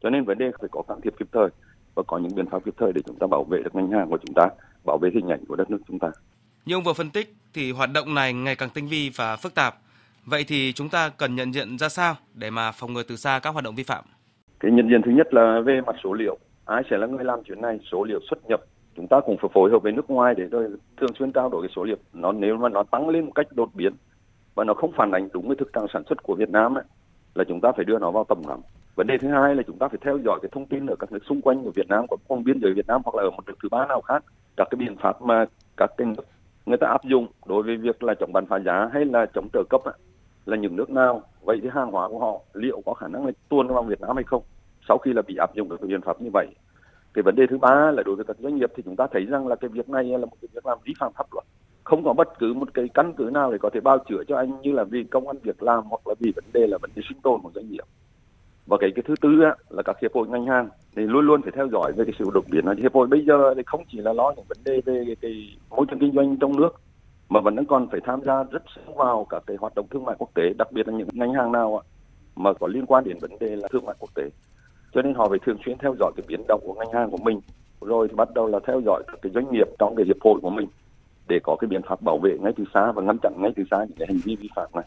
Cho 0.00 0.10
nên 0.10 0.24
vấn 0.24 0.38
đề 0.38 0.50
phải 0.60 0.68
có 0.72 0.82
can 0.82 1.00
thiệp 1.00 1.14
kịp 1.18 1.28
thời 1.32 1.48
và 1.94 2.02
có 2.06 2.18
những 2.18 2.34
biện 2.34 2.46
pháp 2.46 2.64
kịp 2.64 2.74
thời 2.78 2.92
để 2.92 3.00
chúng 3.06 3.16
ta 3.16 3.26
bảo 3.26 3.44
vệ 3.44 3.58
được 3.64 3.74
ngành 3.74 3.90
hàng 3.90 4.10
của 4.10 4.18
chúng 4.26 4.34
ta 4.34 4.48
bảo 4.86 4.98
vệ 4.98 5.10
hình 5.14 5.28
ảnh 5.28 5.44
của 5.48 5.56
đất 5.56 5.70
nước 5.70 5.78
chúng 5.88 5.98
ta. 5.98 6.10
Như 6.66 6.74
ông 6.74 6.84
vừa 6.84 6.92
phân 6.92 7.10
tích 7.10 7.34
thì 7.54 7.72
hoạt 7.72 7.90
động 7.94 8.14
này 8.14 8.32
ngày 8.32 8.56
càng 8.56 8.68
tinh 8.74 8.86
vi 8.88 9.10
và 9.16 9.36
phức 9.36 9.54
tạp. 9.54 9.74
Vậy 10.24 10.44
thì 10.48 10.72
chúng 10.72 10.88
ta 10.88 11.08
cần 11.08 11.34
nhận 11.34 11.54
diện 11.54 11.78
ra 11.78 11.88
sao 11.88 12.16
để 12.34 12.50
mà 12.50 12.72
phòng 12.72 12.92
ngừa 12.92 13.02
từ 13.02 13.16
xa 13.16 13.40
các 13.42 13.50
hoạt 13.50 13.64
động 13.64 13.74
vi 13.74 13.82
phạm? 13.82 14.04
Cái 14.60 14.70
nhận 14.70 14.88
diện 14.88 15.00
thứ 15.04 15.10
nhất 15.10 15.34
là 15.34 15.60
về 15.66 15.80
mặt 15.86 15.96
số 16.04 16.12
liệu. 16.12 16.38
Ai 16.64 16.82
sẽ 16.90 16.96
là 16.96 17.06
người 17.06 17.24
làm 17.24 17.40
chuyện 17.44 17.60
này? 17.60 17.78
Số 17.92 18.04
liệu 18.04 18.20
xuất 18.30 18.38
nhập. 18.48 18.60
Chúng 18.96 19.06
ta 19.08 19.20
cũng 19.26 19.36
phải 19.40 19.50
phối 19.54 19.70
hợp 19.70 19.78
với 19.82 19.92
nước 19.92 20.10
ngoài 20.10 20.34
để 20.36 20.44
rồi 20.44 20.68
thường 21.00 21.14
xuyên 21.18 21.32
trao 21.32 21.48
đổi 21.48 21.62
cái 21.62 21.72
số 21.76 21.84
liệu. 21.84 21.96
Nó 22.12 22.32
nếu 22.32 22.56
mà 22.56 22.68
nó 22.68 22.82
tăng 22.82 23.08
lên 23.08 23.24
một 23.24 23.32
cách 23.34 23.46
đột 23.50 23.74
biến 23.74 23.92
và 24.54 24.64
nó 24.64 24.74
không 24.74 24.92
phản 24.96 25.10
ánh 25.10 25.28
đúng 25.32 25.48
với 25.48 25.56
thực 25.56 25.72
trạng 25.72 25.86
sản 25.92 26.02
xuất 26.08 26.22
của 26.22 26.34
Việt 26.34 26.50
Nam 26.50 26.74
ấy, 26.74 26.84
là 27.34 27.44
chúng 27.48 27.60
ta 27.60 27.72
phải 27.76 27.84
đưa 27.84 27.98
nó 27.98 28.10
vào 28.10 28.24
tầm 28.24 28.42
ngắm 28.46 28.60
vấn 28.94 29.06
đề 29.06 29.18
thứ 29.18 29.28
hai 29.28 29.54
là 29.54 29.62
chúng 29.66 29.78
ta 29.78 29.88
phải 29.88 29.98
theo 30.02 30.18
dõi 30.24 30.38
cái 30.42 30.48
thông 30.52 30.66
tin 30.66 30.86
ở 30.86 30.96
các 30.96 31.12
nước 31.12 31.24
xung 31.28 31.40
quanh 31.40 31.64
của 31.64 31.72
Việt 31.74 31.88
Nam 31.88 32.06
có 32.10 32.16
vùng 32.28 32.44
biên 32.44 32.60
giới 32.62 32.72
Việt 32.72 32.86
Nam 32.86 33.00
hoặc 33.04 33.14
là 33.14 33.22
ở 33.22 33.30
một 33.30 33.42
nước 33.46 33.54
thứ 33.62 33.68
ba 33.68 33.86
nào 33.86 34.00
khác. 34.00 34.24
Các 34.56 34.68
cái 34.70 34.76
biện 34.76 34.96
pháp 34.96 35.22
mà 35.22 35.46
các 35.76 35.90
cái 35.96 36.06
nước 36.06 36.22
người 36.66 36.78
ta 36.78 36.86
áp 36.86 37.04
dụng 37.04 37.26
đối 37.46 37.62
với 37.62 37.76
việc 37.76 38.02
là 38.02 38.14
chống 38.20 38.32
bán 38.32 38.46
phá 38.46 38.58
giá 38.66 38.90
hay 38.92 39.04
là 39.04 39.26
chống 39.34 39.48
trợ 39.52 39.62
cấp 39.70 39.80
ấy, 39.84 39.94
là 40.46 40.56
những 40.56 40.76
nước 40.76 40.90
nào? 40.90 41.22
Vậy 41.42 41.58
thì 41.62 41.68
hàng 41.72 41.90
hóa 41.90 42.08
của 42.08 42.18
họ 42.18 42.40
liệu 42.52 42.82
có 42.86 42.94
khả 42.94 43.08
năng 43.08 43.26
là 43.26 43.32
tuôn 43.48 43.68
vào 43.68 43.82
Việt 43.82 44.00
Nam 44.00 44.16
hay 44.16 44.24
không? 44.24 44.42
Sau 44.88 44.98
khi 44.98 45.12
là 45.12 45.22
bị 45.22 45.36
áp 45.36 45.54
dụng 45.54 45.68
được 45.68 45.76
cái 45.80 45.88
biện 45.88 46.00
pháp 46.00 46.20
như 46.20 46.30
vậy. 46.32 46.46
Cái 47.14 47.22
vấn 47.22 47.34
đề 47.36 47.46
thứ 47.50 47.58
ba 47.58 47.90
là 47.90 48.02
đối 48.02 48.16
với 48.16 48.24
các 48.24 48.36
doanh 48.38 48.56
nghiệp 48.56 48.72
thì 48.76 48.82
chúng 48.82 48.96
ta 48.96 49.06
thấy 49.12 49.24
rằng 49.24 49.46
là 49.46 49.56
cái 49.56 49.68
việc 49.68 49.88
này 49.88 50.04
là 50.04 50.26
một 50.26 50.36
cái 50.40 50.48
việc 50.52 50.66
làm 50.66 50.78
vi 50.84 50.94
phạm 50.98 51.12
pháp 51.12 51.26
luật. 51.32 51.44
Không 51.84 52.04
có 52.04 52.12
bất 52.12 52.38
cứ 52.38 52.54
một 52.54 52.74
cái 52.74 52.88
căn 52.94 53.12
cứ 53.16 53.30
nào 53.32 53.52
để 53.52 53.58
có 53.58 53.70
thể 53.70 53.80
bao 53.80 53.98
chữa 54.08 54.24
cho 54.28 54.36
anh 54.36 54.60
như 54.60 54.72
là 54.72 54.84
vì 54.84 55.04
công 55.04 55.28
an 55.28 55.36
việc 55.42 55.62
làm 55.62 55.84
hoặc 55.84 56.00
là 56.06 56.14
vì 56.20 56.32
vấn 56.36 56.44
đề 56.52 56.66
là 56.66 56.78
vấn 56.78 56.90
đề 56.94 57.02
sinh 57.08 57.20
tồn 57.20 57.40
của 57.42 57.50
doanh 57.54 57.70
nghiệp 57.70 57.84
và 58.66 58.76
cái 58.80 58.90
cái 58.94 59.02
thứ 59.08 59.14
tư 59.20 59.42
á, 59.42 59.54
là 59.68 59.82
các 59.82 59.96
hiệp 60.02 60.14
hội 60.14 60.28
ngành 60.28 60.46
hàng 60.46 60.68
thì 60.96 61.02
luôn 61.02 61.26
luôn 61.26 61.42
phải 61.42 61.52
theo 61.56 61.68
dõi 61.72 61.92
về 61.92 62.04
cái 62.04 62.14
sự 62.18 62.24
đột 62.34 62.44
biến 62.50 62.64
này 62.64 62.74
hiệp 62.78 62.94
hội 62.94 63.06
bây 63.06 63.24
giờ 63.24 63.54
thì 63.56 63.62
không 63.66 63.84
chỉ 63.92 63.98
là 63.98 64.12
lo 64.12 64.32
những 64.36 64.44
vấn 64.48 64.58
đề 64.64 64.80
về 64.84 65.04
cái, 65.06 65.16
cái 65.20 65.56
môi 65.70 65.86
trường 65.90 65.98
kinh 65.98 66.12
doanh 66.12 66.36
trong 66.36 66.56
nước 66.56 66.80
mà 67.28 67.40
vẫn 67.40 67.66
còn 67.66 67.88
phải 67.90 68.00
tham 68.04 68.20
gia 68.26 68.42
rất 68.42 68.62
sâu 68.76 68.94
vào 68.94 69.26
các 69.30 69.42
cái 69.46 69.56
hoạt 69.60 69.74
động 69.74 69.86
thương 69.90 70.04
mại 70.04 70.16
quốc 70.18 70.30
tế 70.34 70.52
đặc 70.58 70.72
biệt 70.72 70.88
là 70.88 70.94
những 70.94 71.08
ngành 71.12 71.32
hàng 71.32 71.52
nào 71.52 71.82
ạ 71.82 71.82
mà 72.36 72.52
có 72.52 72.66
liên 72.66 72.86
quan 72.86 73.04
đến 73.04 73.18
vấn 73.20 73.38
đề 73.40 73.56
là 73.56 73.68
thương 73.72 73.86
mại 73.86 73.96
quốc 73.98 74.10
tế 74.14 74.22
cho 74.92 75.02
nên 75.02 75.14
họ 75.14 75.28
phải 75.28 75.38
thường 75.46 75.58
xuyên 75.64 75.78
theo 75.78 75.94
dõi 75.98 76.12
cái 76.16 76.24
biến 76.28 76.44
động 76.48 76.60
của 76.64 76.74
ngành 76.74 76.92
hàng 76.92 77.10
của 77.10 77.16
mình 77.16 77.40
rồi 77.80 78.08
thì 78.08 78.14
bắt 78.14 78.28
đầu 78.34 78.46
là 78.46 78.58
theo 78.66 78.80
dõi 78.86 79.02
các 79.06 79.18
cái 79.22 79.32
doanh 79.34 79.52
nghiệp 79.52 79.66
trong 79.78 79.96
cái 79.96 80.06
hiệp 80.06 80.16
hội 80.20 80.38
của 80.42 80.50
mình 80.50 80.68
để 81.28 81.38
có 81.42 81.56
cái 81.60 81.68
biện 81.68 81.82
pháp 81.88 82.02
bảo 82.02 82.18
vệ 82.18 82.38
ngay 82.40 82.52
từ 82.56 82.64
xa 82.74 82.92
và 82.92 83.02
ngăn 83.02 83.18
chặn 83.22 83.32
ngay 83.38 83.52
từ 83.56 83.62
xa 83.70 83.76
những 83.88 83.98
cái 83.98 84.08
hành 84.08 84.18
vi 84.24 84.36
vi 84.36 84.48
phạm 84.56 84.68
này. 84.74 84.84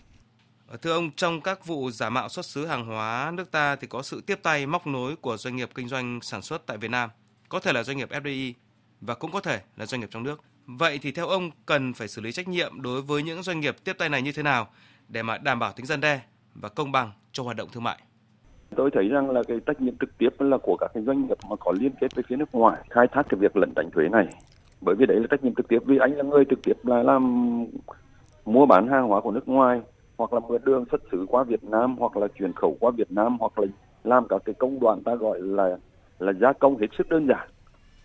Thưa 0.81 0.93
ông, 0.93 1.11
trong 1.15 1.41
các 1.41 1.65
vụ 1.65 1.91
giả 1.91 2.09
mạo 2.09 2.29
xuất 2.29 2.45
xứ 2.45 2.65
hàng 2.65 2.85
hóa 2.85 3.31
nước 3.33 3.51
ta 3.51 3.75
thì 3.75 3.87
có 3.87 4.01
sự 4.01 4.21
tiếp 4.25 4.39
tay 4.43 4.65
móc 4.65 4.87
nối 4.87 5.15
của 5.15 5.37
doanh 5.37 5.55
nghiệp 5.55 5.69
kinh 5.75 5.87
doanh 5.87 6.19
sản 6.21 6.41
xuất 6.41 6.65
tại 6.65 6.77
Việt 6.77 6.91
Nam, 6.91 7.09
có 7.49 7.59
thể 7.59 7.73
là 7.73 7.83
doanh 7.83 7.97
nghiệp 7.97 8.11
FDI 8.11 8.53
và 9.01 9.15
cũng 9.15 9.31
có 9.31 9.39
thể 9.39 9.61
là 9.77 9.85
doanh 9.85 10.01
nghiệp 10.01 10.07
trong 10.11 10.23
nước. 10.23 10.41
Vậy 10.65 10.99
thì 11.01 11.11
theo 11.11 11.27
ông 11.27 11.51
cần 11.65 11.93
phải 11.93 12.07
xử 12.07 12.21
lý 12.21 12.31
trách 12.31 12.47
nhiệm 12.47 12.81
đối 12.81 13.01
với 13.01 13.23
những 13.23 13.43
doanh 13.43 13.59
nghiệp 13.59 13.75
tiếp 13.83 13.93
tay 13.97 14.09
này 14.09 14.21
như 14.21 14.31
thế 14.31 14.43
nào 14.43 14.67
để 15.07 15.23
mà 15.23 15.37
đảm 15.37 15.59
bảo 15.59 15.73
tính 15.73 15.85
dân 15.85 16.01
đe 16.01 16.21
và 16.55 16.69
công 16.69 16.91
bằng 16.91 17.11
cho 17.31 17.43
hoạt 17.43 17.57
động 17.57 17.69
thương 17.71 17.83
mại? 17.83 17.97
Tôi 18.75 18.89
thấy 18.93 19.07
rằng 19.07 19.29
là 19.29 19.43
cái 19.47 19.57
trách 19.65 19.81
nhiệm 19.81 19.97
trực 19.97 20.17
tiếp 20.17 20.29
là 20.39 20.57
của 20.63 20.77
các 20.79 20.91
cái 20.93 21.03
doanh 21.03 21.27
nghiệp 21.27 21.37
mà 21.49 21.55
có 21.55 21.73
liên 21.79 21.91
kết 22.01 22.15
với 22.15 22.23
phía 22.29 22.35
nước 22.35 22.49
ngoài 22.51 22.81
khai 22.89 23.07
thác 23.11 23.23
cái 23.29 23.39
việc 23.39 23.57
lẩn 23.57 23.73
tránh 23.75 23.89
thuế 23.91 24.09
này. 24.09 24.27
Bởi 24.81 24.95
vì 24.95 25.05
đấy 25.05 25.19
là 25.19 25.27
trách 25.31 25.43
nhiệm 25.43 25.55
trực 25.55 25.67
tiếp 25.67 25.79
vì 25.85 25.97
anh 25.97 26.11
là 26.17 26.23
người 26.23 26.45
trực 26.49 26.59
tiếp 26.63 26.73
là 26.83 27.03
làm 27.03 27.47
mua 28.45 28.65
bán 28.65 28.87
hàng 28.87 29.07
hóa 29.07 29.21
của 29.21 29.31
nước 29.31 29.47
ngoài 29.47 29.81
hoặc 30.17 30.33
là 30.33 30.39
mượn 30.39 30.61
đường 30.65 30.85
xuất 30.91 31.01
xứ 31.11 31.25
qua 31.29 31.43
Việt 31.43 31.63
Nam 31.63 31.95
hoặc 31.99 32.17
là 32.17 32.27
chuyển 32.39 32.53
khẩu 32.53 32.77
qua 32.79 32.91
Việt 32.91 33.11
Nam 33.11 33.37
hoặc 33.39 33.59
là 33.59 33.67
làm 34.03 34.27
các 34.27 34.41
cái 34.45 34.55
công 34.59 34.79
đoạn 34.79 35.03
ta 35.03 35.15
gọi 35.15 35.41
là 35.41 35.77
là 36.19 36.33
gia 36.41 36.53
công 36.53 36.77
hết 36.77 36.87
sức 36.97 37.09
đơn 37.09 37.27
giản 37.27 37.49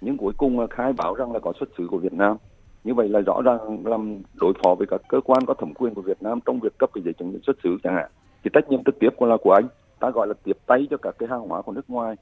nhưng 0.01 0.17
cuối 0.17 0.33
cùng 0.39 0.61
là 0.61 0.67
khai 0.71 0.93
báo 0.93 1.15
rằng 1.15 1.33
là 1.33 1.39
có 1.39 1.53
xuất 1.61 1.69
xứ 1.79 1.87
của 1.91 1.99
Việt 1.99 2.13
Nam 2.13 2.37
như 2.85 2.95
vậy 2.95 3.09
là 3.09 3.21
rõ 3.21 3.43
ràng 3.45 3.87
làm 3.87 4.23
đối 4.35 4.53
phó 4.65 4.75
với 4.75 4.87
các 4.87 5.01
cơ 5.09 5.21
quan 5.25 5.47
có 5.47 5.55
thẩm 5.55 5.75
quyền 5.75 5.95
của 5.95 6.03
Việt 6.03 6.23
Nam 6.23 6.39
trong 6.47 6.61
việc 6.61 6.79
cấp 6.79 6.91
cái 6.95 7.03
giấy 7.05 7.15
chứng 7.19 7.31
nhận 7.31 7.43
xuất 7.47 7.57
xứ 7.65 7.77
chẳng 7.83 7.95
hạn 7.95 8.11
thì 8.45 8.51
trách 8.53 8.69
nhiệm 8.69 8.85
trực 8.85 8.99
tiếp 9.01 9.11
của 9.17 9.27
là 9.27 9.37
của 9.43 9.53
anh 9.53 9.69
ta 10.01 10.11
gọi 10.11 10.27
là 10.27 10.35
tiếp 10.45 10.59
tay 10.67 10.87
cho 10.91 10.97
các 10.97 11.15
cái 11.19 11.29
hàng 11.29 11.49
hóa 11.49 11.63
của 11.63 11.73
nước 11.73 11.91
ngoài 11.91 12.17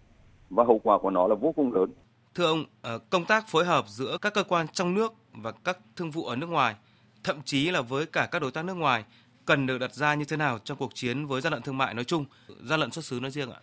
và 0.51 0.65
hậu 0.65 0.81
quả 0.85 0.99
của 0.99 1.11
nó 1.11 1.27
là 1.27 1.35
vô 1.35 1.53
cùng 1.57 1.73
lớn. 1.73 1.91
Thưa 2.35 2.47
ông, 2.47 2.65
ờ, 2.83 2.99
công 3.11 3.25
tác 3.25 3.49
phối 3.49 3.65
hợp 3.65 3.85
giữa 3.89 4.17
các 4.23 4.35
cơ 4.35 4.43
quan 4.43 4.67
trong 4.73 4.95
nước 4.95 5.13
và 5.33 5.53
các 5.65 5.79
thương 5.97 6.11
vụ 6.11 6.25
ở 6.25 6.37
nước 6.37 6.47
ngoài, 6.47 6.75
thậm 7.25 7.37
chí 7.45 7.71
là 7.71 7.81
với 7.81 8.07
cả 8.07 8.29
các 8.33 8.43
đối 8.43 8.51
tác 8.51 8.65
nước 8.65 8.75
ngoài 8.75 9.05
cần 9.51 9.67
được 9.67 9.79
đặt 9.79 9.93
ra 9.93 10.15
như 10.15 10.25
thế 10.29 10.37
nào 10.37 10.59
trong 10.65 10.79
cuộc 10.79 10.95
chiến 10.95 11.27
với 11.27 11.41
gian 11.41 11.53
lận 11.53 11.63
thương 11.63 11.79
mại 11.79 11.95
nói 11.95 12.05
chung, 12.05 12.25
gian 12.65 12.81
lận 12.81 12.91
xuất 12.91 13.05
xứ 13.05 13.19
nói 13.23 13.31
riêng 13.31 13.51
ạ? 13.51 13.61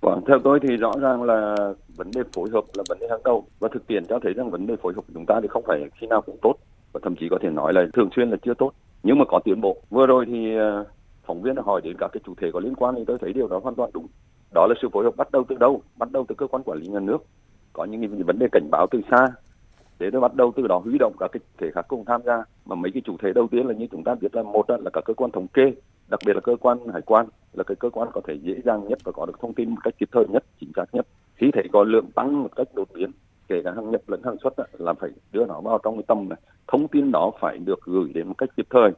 Vâng, 0.00 0.20
theo 0.28 0.38
tôi 0.44 0.60
thì 0.62 0.76
rõ 0.76 0.92
ràng 1.00 1.22
là 1.22 1.54
vấn 1.96 2.10
đề 2.14 2.22
phối 2.32 2.50
hợp 2.52 2.64
là 2.74 2.84
vấn 2.88 2.98
đề 3.00 3.06
hàng 3.10 3.20
đầu. 3.24 3.46
Và 3.58 3.68
thực 3.72 3.86
tiễn 3.86 4.06
cho 4.08 4.18
thấy 4.22 4.32
rằng 4.32 4.50
vấn 4.50 4.66
đề 4.66 4.74
phối 4.82 4.92
hợp 4.96 5.00
của 5.06 5.12
chúng 5.14 5.26
ta 5.26 5.40
thì 5.42 5.48
không 5.48 5.64
phải 5.66 5.80
khi 6.00 6.06
nào 6.06 6.22
cũng 6.22 6.36
tốt. 6.42 6.54
Và 6.92 7.00
thậm 7.02 7.16
chí 7.16 7.28
có 7.30 7.38
thể 7.42 7.50
nói 7.50 7.72
là 7.72 7.82
thường 7.94 8.08
xuyên 8.16 8.30
là 8.30 8.36
chưa 8.42 8.54
tốt 8.54 8.72
nhưng 9.02 9.18
mà 9.18 9.24
có 9.28 9.40
tiến 9.44 9.60
bộ. 9.60 9.76
Vừa 9.90 10.06
rồi 10.06 10.24
thì 10.26 10.56
ờ, 10.56 10.84
phóng 11.26 11.42
viên 11.42 11.56
hỏi 11.56 11.80
đến 11.84 11.96
các 11.98 12.10
cái 12.12 12.20
chủ 12.26 12.34
thể 12.40 12.50
có 12.52 12.60
liên 12.60 12.74
quan 12.74 12.94
thì 12.96 13.04
tôi 13.06 13.18
thấy 13.20 13.32
điều 13.32 13.48
đó 13.48 13.60
hoàn 13.62 13.74
toàn 13.74 13.90
đúng. 13.94 14.06
Đó 14.54 14.66
là 14.66 14.74
sự 14.82 14.88
phối 14.92 15.04
hợp 15.04 15.16
bắt 15.16 15.30
đầu 15.32 15.44
từ 15.48 15.56
đâu? 15.56 15.82
Bắt 15.96 16.12
đầu 16.12 16.24
từ 16.28 16.34
cơ 16.34 16.46
quan 16.46 16.62
quản 16.62 16.78
lý 16.78 16.86
nhà 16.86 17.00
nước. 17.00 17.18
Có 17.72 17.84
những 17.84 18.24
vấn 18.26 18.38
đề 18.38 18.46
cảnh 18.52 18.68
báo 18.70 18.86
từ 18.90 19.00
xa 19.10 19.28
để 19.98 20.10
nó 20.10 20.20
bắt 20.20 20.34
đầu 20.34 20.52
từ 20.56 20.66
đó 20.66 20.78
huy 20.84 20.98
động 20.98 21.12
các 21.18 21.30
cái 21.32 21.40
thể 21.58 21.70
khác 21.74 21.84
cùng 21.88 22.04
tham 22.04 22.20
gia. 22.24 22.44
Mà 22.66 22.76
mấy 22.76 22.90
cái 22.92 23.02
chủ 23.04 23.16
thể 23.22 23.32
đầu 23.32 23.48
tiên 23.50 23.66
là 23.66 23.74
như 23.74 23.86
chúng 23.90 24.04
ta 24.04 24.14
biết 24.14 24.34
là 24.34 24.42
một 24.42 24.70
là 24.70 24.90
các 24.92 25.04
cơ 25.04 25.14
quan 25.14 25.30
thống 25.30 25.48
kê, 25.48 25.72
đặc 26.08 26.20
biệt 26.26 26.32
là 26.34 26.40
cơ 26.40 26.56
quan 26.60 26.78
hải 26.92 27.02
quan, 27.02 27.26
là 27.52 27.64
cái 27.64 27.76
cơ 27.76 27.90
quan 27.90 28.08
có 28.12 28.20
thể 28.26 28.34
dễ 28.34 28.54
dàng 28.64 28.88
nhất 28.88 28.98
và 29.04 29.12
có 29.12 29.26
được 29.26 29.40
thông 29.40 29.54
tin 29.54 29.70
một 29.70 29.80
cách 29.84 29.94
kịp 29.98 30.08
thời 30.12 30.24
nhất, 30.28 30.44
chính 30.60 30.72
xác 30.76 30.84
nhất. 30.92 31.06
Khi 31.34 31.50
thấy 31.52 31.68
có 31.72 31.84
lượng 31.84 32.10
tăng 32.14 32.42
một 32.42 32.56
cách 32.56 32.66
đột 32.74 32.88
biến, 32.94 33.10
kể 33.48 33.62
cả 33.64 33.72
hàng 33.76 33.90
nhập 33.90 34.00
lẫn 34.06 34.20
hàng 34.24 34.36
xuất 34.42 34.54
là 34.78 34.92
phải 34.92 35.10
đưa 35.32 35.46
nó 35.46 35.60
vào 35.60 35.78
trong 35.82 35.96
cái 35.96 36.04
tâm 36.06 36.28
này. 36.28 36.38
Thông 36.68 36.88
tin 36.88 37.12
đó 37.12 37.30
phải 37.40 37.58
được 37.58 37.80
gửi 37.84 38.12
đến 38.14 38.28
một 38.28 38.34
cách 38.38 38.48
kịp 38.56 38.66
thời 38.70 38.90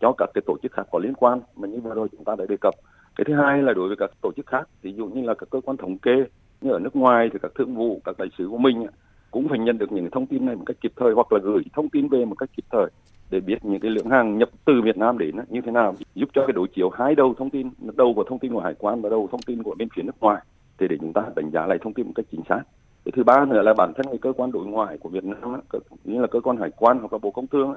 cho 0.00 0.12
các 0.18 0.30
cái 0.34 0.42
tổ 0.46 0.56
chức 0.62 0.72
khác 0.72 0.86
có 0.90 0.98
liên 0.98 1.14
quan, 1.14 1.40
mà 1.56 1.68
như 1.68 1.80
vừa 1.80 1.94
rồi 1.94 2.08
chúng 2.12 2.24
ta 2.24 2.34
đã 2.38 2.44
đề 2.48 2.56
cập. 2.60 2.74
Cái 3.16 3.24
thứ 3.24 3.34
hai 3.34 3.62
là 3.62 3.72
đối 3.72 3.88
với 3.88 3.96
các 3.96 4.10
tổ 4.22 4.32
chức 4.36 4.46
khác, 4.46 4.68
ví 4.82 4.92
dụ 4.92 5.06
như 5.06 5.22
là 5.22 5.34
các 5.34 5.50
cơ 5.50 5.60
quan 5.60 5.76
thống 5.76 5.98
kê, 5.98 6.24
như 6.60 6.70
ở 6.70 6.78
nước 6.78 6.96
ngoài 6.96 7.28
thì 7.32 7.38
các 7.42 7.52
thương 7.54 7.74
vụ, 7.74 8.00
các 8.04 8.18
đại 8.18 8.28
sứ 8.38 8.48
của 8.48 8.58
mình 8.58 8.86
cũng 9.30 9.48
phải 9.48 9.58
nhận 9.58 9.78
được 9.78 9.92
những 9.92 10.10
thông 10.10 10.26
tin 10.26 10.46
này 10.46 10.56
một 10.56 10.62
cách 10.66 10.76
kịp 10.80 10.92
thời, 10.96 11.12
hoặc 11.12 11.32
là 11.32 11.38
gửi 11.42 11.62
thông 11.72 11.88
tin 11.88 12.08
về 12.08 12.24
một 12.24 12.34
cách 12.34 12.50
kịp 12.56 12.64
thời 12.70 12.86
để 13.30 13.40
biết 13.40 13.64
những 13.64 13.80
cái 13.80 13.90
lượng 13.90 14.10
hàng 14.10 14.38
nhập 14.38 14.48
từ 14.64 14.82
Việt 14.84 14.96
Nam 14.96 15.18
đến 15.18 15.36
như 15.48 15.60
thế 15.60 15.72
nào, 15.72 15.94
giúp 16.14 16.28
cho 16.32 16.42
cái 16.46 16.52
đối 16.52 16.68
chiếu 16.68 16.90
hai 16.90 17.14
đầu 17.14 17.34
thông 17.38 17.50
tin, 17.50 17.70
đầu 17.96 18.12
của 18.14 18.24
thông 18.24 18.38
tin 18.38 18.52
của 18.52 18.60
hải 18.60 18.74
quan 18.78 19.02
và 19.02 19.10
đầu 19.10 19.28
thông 19.32 19.42
tin 19.42 19.62
của 19.62 19.74
bên 19.78 19.88
phía 19.96 20.02
nước 20.02 20.20
ngoài. 20.20 20.42
Thì 20.78 20.88
để 20.88 20.96
chúng 21.00 21.12
ta 21.12 21.22
đánh 21.36 21.50
giá 21.50 21.66
lại 21.66 21.78
thông 21.82 21.92
tin 21.92 22.06
một 22.06 22.12
cách 22.14 22.26
chính 22.32 22.40
xác. 22.48 22.62
Cái 23.04 23.12
thứ 23.16 23.24
ba 23.24 23.44
nữa 23.44 23.62
là 23.62 23.74
bản 23.74 23.92
thân 23.96 24.06
cái 24.06 24.18
cơ 24.18 24.32
quan 24.32 24.52
đối 24.52 24.66
ngoại 24.66 24.98
của 24.98 25.08
Việt 25.08 25.24
Nam 25.24 25.60
như 26.04 26.20
là 26.20 26.26
cơ 26.26 26.40
quan 26.40 26.56
hải 26.56 26.70
quan 26.76 26.98
hoặc 26.98 27.12
là 27.12 27.18
bộ 27.22 27.30
công 27.30 27.46
thương 27.46 27.74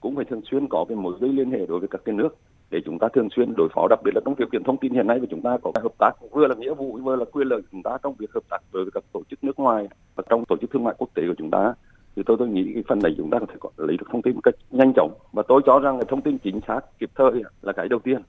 cũng 0.00 0.16
phải 0.16 0.24
thường 0.24 0.40
xuyên 0.50 0.68
có 0.68 0.84
cái 0.88 0.96
mối 0.96 1.14
dây 1.20 1.32
liên 1.32 1.50
hệ 1.50 1.66
đối 1.66 1.78
với 1.78 1.88
các 1.88 2.00
cái 2.04 2.14
nước 2.14 2.36
để 2.72 2.80
chúng 2.84 2.98
ta 2.98 3.08
thường 3.14 3.28
xuyên 3.36 3.54
đối 3.56 3.68
phó 3.74 3.86
đặc 3.90 3.98
biệt 4.04 4.10
là 4.14 4.20
trong 4.24 4.34
việc 4.34 4.48
truyền 4.52 4.64
thông 4.64 4.76
tin 4.76 4.92
hiện 4.92 5.06
nay 5.06 5.20
của 5.20 5.26
chúng 5.30 5.42
ta 5.42 5.58
có 5.62 5.72
hợp 5.82 5.92
tác 5.98 6.10
vừa 6.30 6.46
là 6.46 6.54
nghĩa 6.54 6.74
vụ 6.74 6.98
vừa 7.02 7.16
là 7.16 7.24
quyền 7.32 7.48
lợi 7.48 7.60
chúng 7.72 7.82
ta 7.82 7.90
trong 8.02 8.14
việc 8.18 8.32
hợp 8.34 8.42
tác 8.50 8.58
với 8.70 8.84
các 8.94 9.04
tổ 9.12 9.22
chức 9.30 9.44
nước 9.44 9.58
ngoài 9.58 9.88
và 10.14 10.22
trong 10.30 10.44
tổ 10.44 10.56
chức 10.56 10.70
thương 10.70 10.84
mại 10.84 10.94
quốc 10.98 11.10
tế 11.14 11.22
của 11.28 11.34
chúng 11.38 11.50
ta. 11.50 11.74
Thì 12.16 12.22
tôi 12.26 12.36
tôi 12.38 12.48
nghĩ 12.48 12.70
cái 12.74 12.82
phần 12.88 12.98
này 13.02 13.14
chúng 13.16 13.30
ta 13.30 13.38
có 13.38 13.46
thể 13.48 13.54
có, 13.60 13.70
lấy 13.76 13.96
được 13.96 14.06
thông 14.12 14.22
tin 14.22 14.34
một 14.34 14.40
cách 14.44 14.54
nhanh 14.70 14.92
chóng. 14.96 15.12
Và 15.32 15.42
tôi 15.48 15.60
cho 15.66 15.78
rằng 15.78 15.98
là 15.98 16.04
thông 16.08 16.22
tin 16.22 16.38
chính 16.38 16.60
xác 16.68 16.80
kịp 16.98 17.10
thời 17.14 17.42
là 17.62 17.72
cái 17.72 17.88
đầu 17.88 17.98
tiên. 17.98 18.22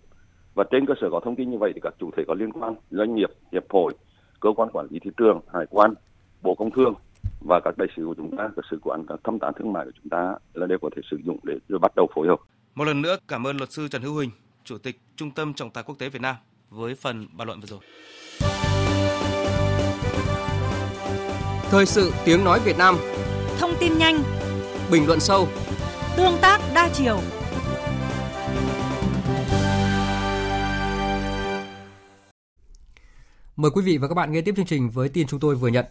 Và 0.55 0.63
trên 0.71 0.85
cơ 0.85 0.93
sở 1.01 1.09
có 1.11 1.19
thông 1.19 1.35
tin 1.35 1.51
như 1.51 1.57
vậy 1.57 1.71
thì 1.75 1.81
các 1.83 1.93
chủ 1.99 2.09
thể 2.17 2.23
có 2.27 2.33
liên 2.33 2.51
quan 2.51 2.75
doanh 2.91 3.15
nghiệp 3.15 3.29
hiệp 3.51 3.63
hội 3.69 3.93
cơ 4.39 4.49
quan 4.55 4.69
quản 4.73 4.87
lý 4.89 4.99
thị 4.99 5.11
trường 5.17 5.39
hải 5.53 5.65
quan 5.69 5.93
bộ 6.41 6.55
công 6.55 6.71
thương 6.71 6.93
và 7.41 7.59
các 7.63 7.77
đại 7.77 7.87
sứ 7.95 8.05
của 8.05 8.13
chúng 8.17 8.37
ta, 8.37 8.49
các 8.55 8.65
sứ 8.71 8.77
quán, 8.83 9.05
các 9.07 9.19
thăm 9.23 9.39
tán 9.39 9.53
thương 9.59 9.73
mại 9.73 9.85
của 9.85 9.91
chúng 10.01 10.09
ta 10.09 10.35
là 10.53 10.67
đều 10.67 10.77
có 10.81 10.89
thể 10.95 11.01
sử 11.11 11.17
dụng 11.25 11.37
để 11.43 11.57
rồi 11.69 11.79
bắt 11.79 11.95
đầu 11.95 12.07
phối 12.15 12.27
hợp. 12.27 12.39
Một 12.75 12.83
lần 12.83 13.01
nữa 13.01 13.17
cảm 13.27 13.47
ơn 13.47 13.57
luật 13.57 13.71
sư 13.71 13.87
Trần 13.87 14.01
Hữu 14.01 14.13
Huỳnh, 14.13 14.31
Chủ 14.63 14.77
tịch 14.77 14.99
Trung 15.15 15.31
tâm 15.31 15.53
Trọng 15.53 15.71
tài 15.71 15.83
Quốc 15.83 15.95
tế 15.99 16.09
Việt 16.09 16.21
Nam 16.21 16.35
với 16.69 16.95
phần 16.95 17.27
bàn 17.31 17.47
luận 17.47 17.61
vừa 17.61 17.67
rồi. 17.67 17.79
Thời 21.69 21.85
sự 21.85 22.13
tiếng 22.25 22.43
nói 22.43 22.59
Việt 22.59 22.77
Nam 22.77 22.97
Thông 23.59 23.73
tin 23.79 23.97
nhanh 23.97 24.23
Bình 24.91 25.07
luận 25.07 25.19
sâu 25.19 25.47
Tương 26.17 26.37
tác 26.41 26.61
đa 26.75 26.89
chiều 26.93 27.19
Mời 33.55 33.71
quý 33.71 33.81
vị 33.81 33.97
và 33.97 34.07
các 34.07 34.13
bạn 34.13 34.31
nghe 34.31 34.41
tiếp 34.41 34.53
chương 34.55 34.65
trình 34.65 34.89
với 34.89 35.09
tin 35.09 35.27
chúng 35.27 35.39
tôi 35.39 35.55
vừa 35.55 35.67
nhận. 35.67 35.85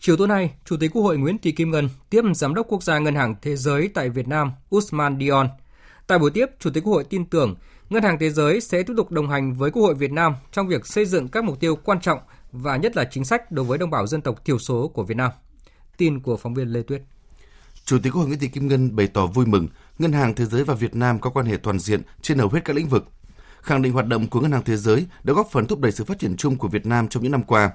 Chiều 0.00 0.16
tối 0.16 0.28
nay, 0.28 0.50
Chủ 0.64 0.76
tịch 0.80 0.90
Quốc 0.94 1.02
hội 1.02 1.18
Nguyễn 1.18 1.38
Thị 1.38 1.52
Kim 1.52 1.70
Ngân 1.70 1.88
tiếp 2.10 2.22
Giám 2.34 2.54
đốc 2.54 2.66
Quốc 2.68 2.82
gia 2.82 2.98
Ngân 2.98 3.14
hàng 3.14 3.34
Thế 3.42 3.56
giới 3.56 3.90
tại 3.94 4.08
Việt 4.08 4.28
Nam 4.28 4.52
Usman 4.76 5.18
Dion. 5.20 5.48
Tại 6.10 6.18
buổi 6.18 6.30
tiếp, 6.30 6.46
Chủ 6.58 6.70
tịch 6.70 6.84
Quốc 6.84 6.92
hội 6.92 7.04
tin 7.04 7.24
tưởng 7.24 7.54
Ngân 7.90 8.02
hàng 8.02 8.18
Thế 8.18 8.30
giới 8.30 8.60
sẽ 8.60 8.82
tiếp 8.82 8.92
tục 8.96 9.10
đồng 9.10 9.30
hành 9.30 9.54
với 9.54 9.70
Quốc 9.70 9.82
hội 9.82 9.94
Việt 9.94 10.12
Nam 10.12 10.34
trong 10.52 10.68
việc 10.68 10.86
xây 10.86 11.06
dựng 11.06 11.28
các 11.28 11.44
mục 11.44 11.60
tiêu 11.60 11.76
quan 11.84 12.00
trọng 12.00 12.18
và 12.52 12.76
nhất 12.76 12.96
là 12.96 13.04
chính 13.10 13.24
sách 13.24 13.52
đối 13.52 13.64
với 13.64 13.78
đồng 13.78 13.90
bào 13.90 14.06
dân 14.06 14.22
tộc 14.22 14.44
thiểu 14.44 14.58
số 14.58 14.88
của 14.88 15.02
Việt 15.02 15.16
Nam. 15.16 15.30
Tin 15.96 16.20
của 16.20 16.36
phóng 16.36 16.54
viên 16.54 16.68
Lê 16.68 16.82
Tuyết. 16.82 17.02
Chủ 17.84 17.98
tịch 18.02 18.12
Quốc 18.12 18.20
hội 18.20 18.28
Nguyễn 18.28 18.38
Thị 18.38 18.48
Kim 18.48 18.68
Ngân 18.68 18.96
bày 18.96 19.06
tỏ 19.06 19.26
vui 19.26 19.46
mừng 19.46 19.68
Ngân 19.98 20.12
hàng 20.12 20.34
Thế 20.34 20.44
giới 20.44 20.64
và 20.64 20.74
Việt 20.74 20.96
Nam 20.96 21.18
có 21.18 21.30
quan 21.30 21.46
hệ 21.46 21.56
toàn 21.56 21.78
diện 21.78 22.02
trên 22.22 22.38
hầu 22.38 22.48
hết 22.48 22.60
các 22.64 22.76
lĩnh 22.76 22.88
vực, 22.88 23.04
khẳng 23.62 23.82
định 23.82 23.92
hoạt 23.92 24.06
động 24.06 24.26
của 24.26 24.40
Ngân 24.40 24.52
hàng 24.52 24.64
Thế 24.64 24.76
giới 24.76 25.06
đã 25.24 25.32
góp 25.32 25.48
phần 25.50 25.66
thúc 25.66 25.80
đẩy 25.80 25.92
sự 25.92 26.04
phát 26.04 26.18
triển 26.18 26.36
chung 26.36 26.56
của 26.56 26.68
Việt 26.68 26.86
Nam 26.86 27.08
trong 27.08 27.22
những 27.22 27.32
năm 27.32 27.42
qua. 27.42 27.70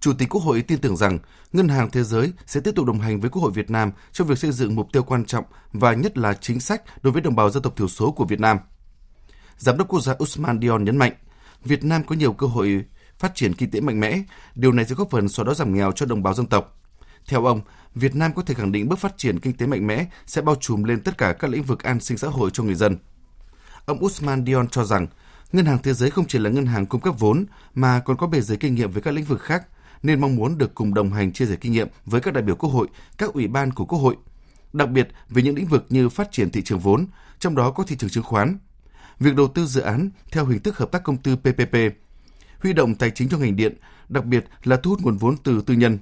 Chủ 0.00 0.12
tịch 0.12 0.28
Quốc 0.28 0.40
hội 0.40 0.62
tin 0.62 0.78
tưởng 0.78 0.96
rằng 0.96 1.18
Ngân 1.52 1.68
hàng 1.68 1.90
Thế 1.90 2.02
giới 2.04 2.32
sẽ 2.46 2.60
tiếp 2.60 2.72
tục 2.76 2.86
đồng 2.86 3.00
hành 3.00 3.20
với 3.20 3.30
Quốc 3.30 3.42
hội 3.42 3.52
Việt 3.52 3.70
Nam 3.70 3.92
trong 4.12 4.28
việc 4.28 4.38
xây 4.38 4.52
dựng 4.52 4.74
mục 4.74 4.88
tiêu 4.92 5.02
quan 5.02 5.24
trọng 5.24 5.44
và 5.72 5.92
nhất 5.94 6.18
là 6.18 6.34
chính 6.34 6.60
sách 6.60 6.82
đối 7.02 7.12
với 7.12 7.22
đồng 7.22 7.36
bào 7.36 7.50
dân 7.50 7.62
tộc 7.62 7.76
thiểu 7.76 7.88
số 7.88 8.10
của 8.10 8.24
Việt 8.24 8.40
Nam. 8.40 8.58
Giám 9.58 9.78
đốc 9.78 9.88
quốc 9.88 10.00
gia 10.00 10.14
Usman 10.22 10.60
Dion 10.60 10.84
nhấn 10.84 10.96
mạnh, 10.96 11.12
Việt 11.64 11.84
Nam 11.84 12.04
có 12.04 12.14
nhiều 12.14 12.32
cơ 12.32 12.46
hội 12.46 12.84
phát 13.18 13.34
triển 13.34 13.54
kinh 13.54 13.70
tế 13.70 13.80
mạnh 13.80 14.00
mẽ, 14.00 14.22
điều 14.54 14.72
này 14.72 14.84
sẽ 14.84 14.94
góp 14.94 15.10
phần 15.10 15.28
xóa 15.28 15.44
đói 15.44 15.54
giảm 15.54 15.74
nghèo 15.74 15.92
cho 15.92 16.06
đồng 16.06 16.22
bào 16.22 16.34
dân 16.34 16.46
tộc. 16.46 16.80
Theo 17.28 17.44
ông, 17.44 17.60
Việt 17.94 18.14
Nam 18.14 18.32
có 18.32 18.42
thể 18.42 18.54
khẳng 18.54 18.72
định 18.72 18.88
bước 18.88 18.98
phát 18.98 19.18
triển 19.18 19.40
kinh 19.40 19.56
tế 19.56 19.66
mạnh 19.66 19.86
mẽ 19.86 20.06
sẽ 20.26 20.42
bao 20.42 20.54
trùm 20.60 20.84
lên 20.84 21.00
tất 21.00 21.18
cả 21.18 21.32
các 21.32 21.50
lĩnh 21.50 21.62
vực 21.62 21.82
an 21.82 22.00
sinh 22.00 22.18
xã 22.18 22.28
hội 22.28 22.50
cho 22.52 22.62
người 22.62 22.74
dân. 22.74 22.96
Ông 23.86 24.04
Usman 24.04 24.46
Dion 24.46 24.68
cho 24.68 24.84
rằng, 24.84 25.06
Ngân 25.52 25.66
hàng 25.66 25.78
Thế 25.82 25.94
giới 25.94 26.10
không 26.10 26.26
chỉ 26.26 26.38
là 26.38 26.50
ngân 26.50 26.66
hàng 26.66 26.86
cung 26.86 27.00
cấp 27.00 27.14
vốn 27.18 27.46
mà 27.74 28.00
còn 28.00 28.16
có 28.16 28.26
bề 28.26 28.40
dày 28.40 28.56
kinh 28.56 28.74
nghiệm 28.74 28.90
về 28.90 29.00
các 29.00 29.14
lĩnh 29.14 29.24
vực 29.24 29.40
khác, 29.40 29.66
nên 30.06 30.20
mong 30.20 30.36
muốn 30.36 30.58
được 30.58 30.74
cùng 30.74 30.94
đồng 30.94 31.12
hành 31.12 31.32
chia 31.32 31.46
sẻ 31.46 31.56
kinh 31.60 31.72
nghiệm 31.72 31.88
với 32.04 32.20
các 32.20 32.34
đại 32.34 32.42
biểu 32.42 32.56
Quốc 32.56 32.70
hội, 32.70 32.88
các 33.18 33.32
ủy 33.32 33.48
ban 33.48 33.70
của 33.70 33.84
Quốc 33.84 33.98
hội, 33.98 34.16
đặc 34.72 34.90
biệt 34.90 35.08
về 35.28 35.42
những 35.42 35.56
lĩnh 35.56 35.66
vực 35.66 35.86
như 35.88 36.08
phát 36.08 36.28
triển 36.32 36.50
thị 36.50 36.62
trường 36.62 36.78
vốn, 36.78 37.06
trong 37.38 37.54
đó 37.54 37.70
có 37.70 37.84
thị 37.84 37.96
trường 37.96 38.10
chứng 38.10 38.24
khoán, 38.24 38.58
việc 39.20 39.34
đầu 39.34 39.48
tư 39.48 39.66
dự 39.66 39.80
án 39.80 40.10
theo 40.32 40.46
hình 40.46 40.60
thức 40.60 40.78
hợp 40.78 40.92
tác 40.92 41.02
công 41.02 41.16
tư 41.16 41.36
PPP, 41.36 41.74
huy 42.62 42.72
động 42.72 42.94
tài 42.94 43.10
chính 43.10 43.28
cho 43.28 43.38
ngành 43.38 43.56
điện, 43.56 43.76
đặc 44.08 44.24
biệt 44.24 44.44
là 44.64 44.76
thu 44.76 44.90
hút 44.90 45.00
nguồn 45.02 45.16
vốn 45.16 45.36
từ 45.36 45.62
tư 45.66 45.74
nhân, 45.74 45.98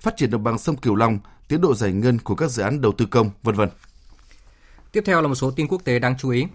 phát 0.00 0.16
triển 0.16 0.30
đồng 0.30 0.44
bằng 0.44 0.58
sông 0.58 0.76
Cửu 0.76 0.94
Long, 0.94 1.18
tiến 1.48 1.60
độ 1.60 1.74
giải 1.74 1.92
ngân 1.92 2.18
của 2.18 2.34
các 2.34 2.50
dự 2.50 2.62
án 2.62 2.80
đầu 2.80 2.92
tư 2.92 3.06
công, 3.06 3.30
vân 3.42 3.54
vân. 3.54 3.68
Tiếp 4.92 5.02
theo 5.06 5.22
là 5.22 5.28
một 5.28 5.34
số 5.34 5.50
tin 5.50 5.68
quốc 5.68 5.84
tế 5.84 5.98
đáng 5.98 6.14
chú 6.18 6.30
ý. 6.30 6.46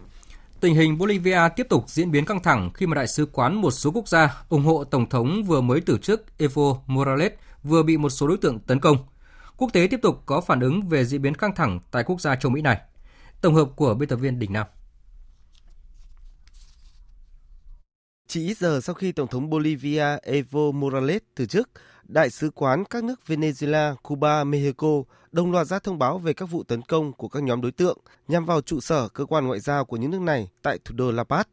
Tình 0.59 0.75
hình 0.75 0.97
Bolivia 0.97 1.39
tiếp 1.55 1.67
tục 1.69 1.89
diễn 1.89 2.11
biến 2.11 2.25
căng 2.25 2.43
thẳng 2.43 2.71
khi 2.73 2.87
mà 2.87 2.95
đại 2.95 3.07
sứ 3.07 3.25
quán 3.25 3.55
một 3.55 3.71
số 3.71 3.91
quốc 3.91 4.07
gia 4.07 4.43
ủng 4.49 4.63
hộ 4.63 4.83
tổng 4.83 5.09
thống 5.09 5.43
vừa 5.43 5.61
mới 5.61 5.81
từ 5.81 5.97
chức 5.97 6.37
Evo 6.37 6.77
Morales 6.87 7.31
vừa 7.63 7.83
bị 7.83 7.97
một 7.97 8.09
số 8.09 8.27
đối 8.27 8.37
tượng 8.37 8.59
tấn 8.59 8.79
công. 8.79 8.97
Quốc 9.57 9.73
tế 9.73 9.87
tiếp 9.91 9.99
tục 10.01 10.23
có 10.25 10.41
phản 10.41 10.59
ứng 10.59 10.81
về 10.81 11.05
diễn 11.05 11.21
biến 11.21 11.35
căng 11.35 11.55
thẳng 11.55 11.79
tại 11.91 12.03
quốc 12.03 12.21
gia 12.21 12.35
châu 12.35 12.51
Mỹ 12.51 12.61
này. 12.61 12.77
Tổng 13.41 13.55
hợp 13.55 13.69
của 13.75 13.93
biên 13.93 14.09
tập 14.09 14.15
viên 14.15 14.39
Đình 14.39 14.53
Nam. 14.53 14.67
Chỉ 18.27 18.47
ít 18.47 18.57
giờ 18.57 18.79
sau 18.83 18.95
khi 18.95 19.11
Tổng 19.11 19.27
thống 19.27 19.49
Bolivia 19.49 20.17
Evo 20.23 20.71
Morales 20.73 21.21
từ 21.35 21.45
chức, 21.45 21.69
đại 22.07 22.29
sứ 22.29 22.49
quán 22.49 22.85
các 22.85 23.03
nước 23.03 23.19
Venezuela, 23.27 23.95
Cuba, 23.95 24.43
Mexico 24.43 25.03
đồng 25.31 25.51
loạt 25.51 25.67
ra 25.67 25.79
thông 25.79 25.99
báo 25.99 26.17
về 26.17 26.33
các 26.33 26.45
vụ 26.45 26.63
tấn 26.63 26.81
công 26.81 27.13
của 27.13 27.27
các 27.27 27.43
nhóm 27.43 27.61
đối 27.61 27.71
tượng 27.71 27.97
nhằm 28.27 28.45
vào 28.45 28.61
trụ 28.61 28.79
sở 28.79 29.07
cơ 29.07 29.25
quan 29.25 29.47
ngoại 29.47 29.59
giao 29.59 29.85
của 29.85 29.97
những 29.97 30.11
nước 30.11 30.21
này 30.21 30.49
tại 30.61 30.79
thủ 30.85 30.95
đô 30.97 31.11
La 31.11 31.23
Paz. 31.23 31.43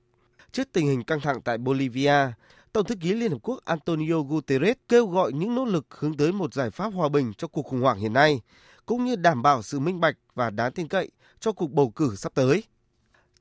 Trước 0.53 0.69
tình 0.73 0.87
hình 0.87 1.05
căng 1.05 1.21
thẳng 1.21 1.41
tại 1.43 1.59
Bolivia, 1.59 2.33
Tổng 2.73 2.85
thư 2.85 2.95
ký 2.95 3.13
Liên 3.13 3.31
Hợp 3.31 3.39
Quốc 3.43 3.61
Antonio 3.65 4.21
Guterres 4.29 4.77
kêu 4.89 5.07
gọi 5.07 5.33
những 5.33 5.55
nỗ 5.55 5.65
lực 5.65 5.87
hướng 5.91 6.17
tới 6.17 6.33
một 6.33 6.55
giải 6.55 6.71
pháp 6.71 6.93
hòa 6.95 7.09
bình 7.09 7.33
cho 7.39 7.49
cuộc 7.49 7.63
khủng 7.63 7.81
hoảng 7.81 7.99
hiện 7.99 8.13
nay, 8.13 8.41
cũng 8.87 9.05
như 9.05 9.17
đảm 9.17 9.43
bảo 9.43 9.63
sự 9.63 9.81
minh 9.81 10.01
bạch 10.01 10.17
và 10.35 10.51
đáng 10.51 10.73
tin 10.73 10.89
cậy 10.89 11.11
cho 11.41 11.53
cuộc 11.53 11.71
bầu 11.73 11.91
cử 11.91 12.17
sắp 12.17 12.33
tới. 12.35 12.65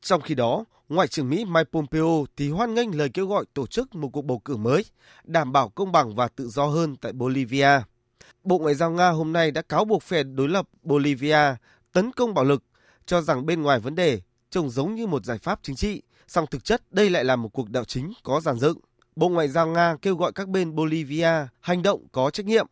Trong 0.02 0.22
khi 0.22 0.36
đó, 0.36 0.66
Ngoại 0.90 1.08
trưởng 1.08 1.30
Mỹ 1.30 1.46
Mike 1.46 1.70
Pompeo 1.72 2.26
thì 2.38 2.50
hoan 2.50 2.74
nghênh 2.74 2.98
lời 2.98 3.10
kêu 3.14 3.28
gọi 3.28 3.46
tổ 3.54 3.68
chức 3.68 3.96
một 3.96 4.10
cuộc 4.14 4.26
bầu 4.26 4.40
cử 4.40 4.58
mới, 4.58 4.86
đảm 5.24 5.52
bảo 5.52 5.70
công 5.70 5.92
bằng 5.92 6.16
và 6.16 6.28
tự 6.28 6.48
do 6.48 6.66
hơn 6.66 6.96
tại 6.96 7.14
Bolivia. 7.14 7.82
Bộ 8.44 8.58
Ngoại 8.58 8.76
giao 8.76 8.92
Nga 8.92 9.10
hôm 9.10 9.34
nay 9.34 9.52
đã 9.52 9.62
cáo 9.62 9.86
buộc 9.86 10.04
phe 10.04 10.24
đối 10.24 10.50
lập 10.50 10.68
Bolivia 10.82 11.56
tấn 11.92 12.12
công 12.12 12.34
bạo 12.34 12.46
lực, 12.46 12.64
cho 13.06 13.22
rằng 13.22 13.46
bên 13.46 13.62
ngoài 13.62 13.80
vấn 13.80 13.96
đề 13.96 14.22
trông 14.50 14.70
giống 14.70 14.96
như 14.96 15.08
một 15.08 15.26
giải 15.26 15.38
pháp 15.38 15.60
chính 15.64 15.76
trị, 15.76 16.02
song 16.28 16.46
thực 16.52 16.64
chất 16.64 16.82
đây 16.92 17.10
lại 17.10 17.24
là 17.24 17.36
một 17.36 17.50
cuộc 17.50 17.70
đảo 17.70 17.86
chính 17.86 18.14
có 18.24 18.42
giàn 18.42 18.60
dựng. 18.60 18.78
Bộ 19.16 19.30
Ngoại 19.30 19.48
giao 19.48 19.68
Nga 19.68 19.96
kêu 20.02 20.16
gọi 20.16 20.32
các 20.32 20.48
bên 20.48 20.76
Bolivia 20.76 21.48
hành 21.60 21.84
động 21.84 22.08
có 22.12 22.30
trách 22.30 22.46
nhiệm. 22.46 22.68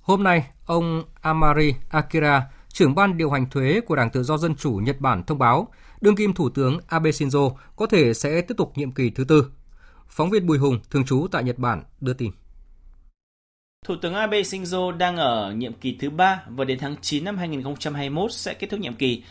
Hôm 0.00 0.22
nay, 0.22 0.50
ông 0.66 1.04
Amari 1.20 1.74
Akira, 1.90 2.50
trưởng 2.72 2.94
ban 2.94 3.16
điều 3.16 3.30
hành 3.30 3.50
thuế 3.50 3.80
của 3.80 3.96
Đảng 3.96 4.10
Tự 4.10 4.22
do 4.22 4.38
Dân 4.38 4.54
Chủ 4.54 4.72
Nhật 4.72 5.00
Bản 5.00 5.24
thông 5.24 5.38
báo 5.38 5.68
đương 6.00 6.16
kim 6.16 6.34
Thủ 6.34 6.50
tướng 6.50 6.78
Abe 6.86 7.10
Shinzo 7.10 7.54
có 7.76 7.86
thể 7.86 8.14
sẽ 8.14 8.40
tiếp 8.40 8.54
tục 8.56 8.72
nhiệm 8.74 8.92
kỳ 8.92 9.10
thứ 9.10 9.24
tư. 9.24 9.50
Phóng 10.08 10.30
viên 10.30 10.46
Bùi 10.46 10.58
Hùng, 10.58 10.80
thường 10.90 11.04
trú 11.04 11.26
tại 11.32 11.44
Nhật 11.44 11.58
Bản, 11.58 11.82
đưa 12.00 12.12
tin. 12.12 12.30
Thủ 13.86 13.94
tướng 14.02 14.14
Abe 14.14 14.42
Shinzo 14.42 14.96
đang 14.96 15.16
ở 15.16 15.52
nhiệm 15.52 15.72
kỳ 15.72 15.96
thứ 16.00 16.10
ba 16.10 16.42
và 16.48 16.64
đến 16.64 16.78
tháng 16.78 16.96
9 17.00 17.24
năm 17.24 17.36
2021 17.36 18.32
sẽ 18.32 18.54
kết 18.54 18.70
thúc 18.70 18.80
nhiệm 18.80 18.94
kỳ. 18.94 19.22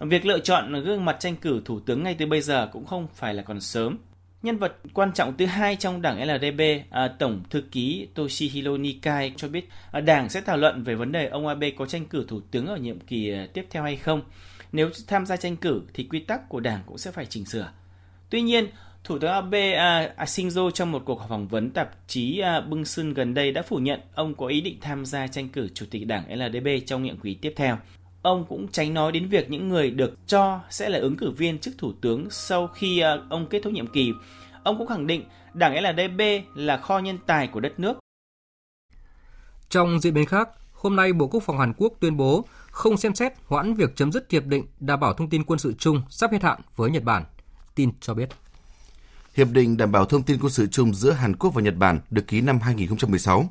Việc 0.00 0.26
lựa 0.26 0.38
chọn 0.38 0.72
gương 0.84 1.04
mặt 1.04 1.16
tranh 1.20 1.36
cử 1.36 1.62
thủ 1.64 1.80
tướng 1.80 2.02
ngay 2.02 2.16
từ 2.18 2.26
bây 2.26 2.40
giờ 2.40 2.68
cũng 2.72 2.86
không 2.86 3.06
phải 3.14 3.34
là 3.34 3.42
còn 3.42 3.60
sớm. 3.60 3.98
Nhân 4.42 4.58
vật 4.58 4.76
quan 4.94 5.12
trọng 5.12 5.36
thứ 5.36 5.46
hai 5.46 5.76
trong 5.76 6.02
đảng 6.02 6.28
LDP, 6.28 6.60
à, 6.90 7.08
Tổng 7.18 7.42
thư 7.50 7.60
ký 7.60 8.08
Toshihiro 8.14 8.76
Nikai 8.76 9.32
cho 9.36 9.48
biết 9.48 9.68
à, 9.92 10.00
đảng 10.00 10.28
sẽ 10.28 10.40
thảo 10.40 10.56
luận 10.56 10.82
về 10.82 10.94
vấn 10.94 11.12
đề 11.12 11.26
ông 11.26 11.46
Abe 11.46 11.70
có 11.70 11.86
tranh 11.86 12.06
cử 12.06 12.24
thủ 12.28 12.40
tướng 12.50 12.66
ở 12.66 12.76
nhiệm 12.76 13.00
kỳ 13.00 13.32
à, 13.32 13.46
tiếp 13.54 13.66
theo 13.70 13.82
hay 13.82 13.96
không. 13.96 14.22
Nếu 14.72 14.90
tham 15.06 15.26
gia 15.26 15.36
tranh 15.36 15.56
cử 15.56 15.82
thì 15.94 16.04
quy 16.10 16.20
tắc 16.20 16.48
của 16.48 16.60
đảng 16.60 16.80
cũng 16.86 16.98
sẽ 16.98 17.10
phải 17.10 17.26
chỉnh 17.26 17.44
sửa. 17.44 17.72
Tuy 18.30 18.40
nhiên, 18.40 18.66
Thủ 19.04 19.18
tướng 19.18 19.30
Abe 19.30 19.72
à, 19.72 20.14
Shinzo 20.18 20.70
trong 20.70 20.92
một 20.92 21.02
cuộc 21.04 21.22
phỏng 21.28 21.48
vấn 21.48 21.70
tạp 21.70 21.90
chí 22.06 22.38
à, 22.38 22.60
Bưng 22.60 22.84
Sun 22.84 23.14
gần 23.14 23.34
đây 23.34 23.52
đã 23.52 23.62
phủ 23.62 23.76
nhận 23.76 24.00
ông 24.14 24.34
có 24.34 24.46
ý 24.46 24.60
định 24.60 24.78
tham 24.80 25.06
gia 25.06 25.26
tranh 25.26 25.48
cử 25.48 25.68
chủ 25.74 25.86
tịch 25.90 26.06
đảng 26.06 26.34
LDP 26.34 26.86
trong 26.86 27.02
nhiệm 27.02 27.20
kỳ 27.20 27.34
tiếp 27.34 27.52
theo. 27.56 27.78
Ông 28.22 28.46
cũng 28.48 28.68
tránh 28.68 28.94
nói 28.94 29.12
đến 29.12 29.28
việc 29.28 29.50
những 29.50 29.68
người 29.68 29.90
được 29.90 30.18
cho 30.26 30.60
sẽ 30.70 30.88
là 30.88 30.98
ứng 30.98 31.16
cử 31.16 31.30
viên 31.30 31.58
chức 31.58 31.74
thủ 31.78 31.92
tướng 32.00 32.30
sau 32.30 32.66
khi 32.66 33.00
à, 33.00 33.16
ông 33.30 33.46
kết 33.46 33.60
thúc 33.64 33.72
nhiệm 33.72 33.86
kỳ. 33.86 34.12
Ông 34.62 34.78
cũng 34.78 34.86
khẳng 34.86 35.06
định 35.06 35.24
đảng 35.54 35.74
LDP 35.74 36.44
là 36.54 36.76
kho 36.76 36.98
nhân 36.98 37.18
tài 37.26 37.46
của 37.46 37.60
đất 37.60 37.80
nước. 37.80 37.98
Trong 39.68 40.00
diễn 40.00 40.14
biến 40.14 40.26
khác, 40.26 40.48
hôm 40.72 40.96
nay 40.96 41.12
Bộ 41.12 41.26
Quốc 41.26 41.42
phòng 41.42 41.58
Hàn 41.58 41.72
Quốc 41.76 41.92
tuyên 42.00 42.16
bố 42.16 42.44
không 42.70 42.96
xem 42.96 43.14
xét 43.14 43.32
hoãn 43.46 43.74
việc 43.74 43.96
chấm 43.96 44.12
dứt 44.12 44.30
hiệp 44.30 44.44
định 44.44 44.66
đảm 44.80 45.00
bảo 45.00 45.14
thông 45.14 45.30
tin 45.30 45.44
quân 45.44 45.58
sự 45.58 45.74
chung 45.78 46.02
sắp 46.08 46.32
hết 46.32 46.42
hạn 46.42 46.60
với 46.76 46.90
Nhật 46.90 47.04
Bản. 47.04 47.24
Tin 47.74 47.90
cho 48.00 48.14
biết. 48.14 48.28
Hiệp 49.34 49.48
định 49.50 49.76
đảm 49.76 49.92
bảo 49.92 50.04
thông 50.04 50.22
tin 50.22 50.38
quân 50.40 50.52
sự 50.52 50.66
chung 50.66 50.94
giữa 50.94 51.12
Hàn 51.12 51.36
Quốc 51.36 51.54
và 51.54 51.62
Nhật 51.62 51.76
Bản 51.76 52.00
được 52.10 52.26
ký 52.26 52.40
năm 52.40 52.58
2016. 52.58 53.50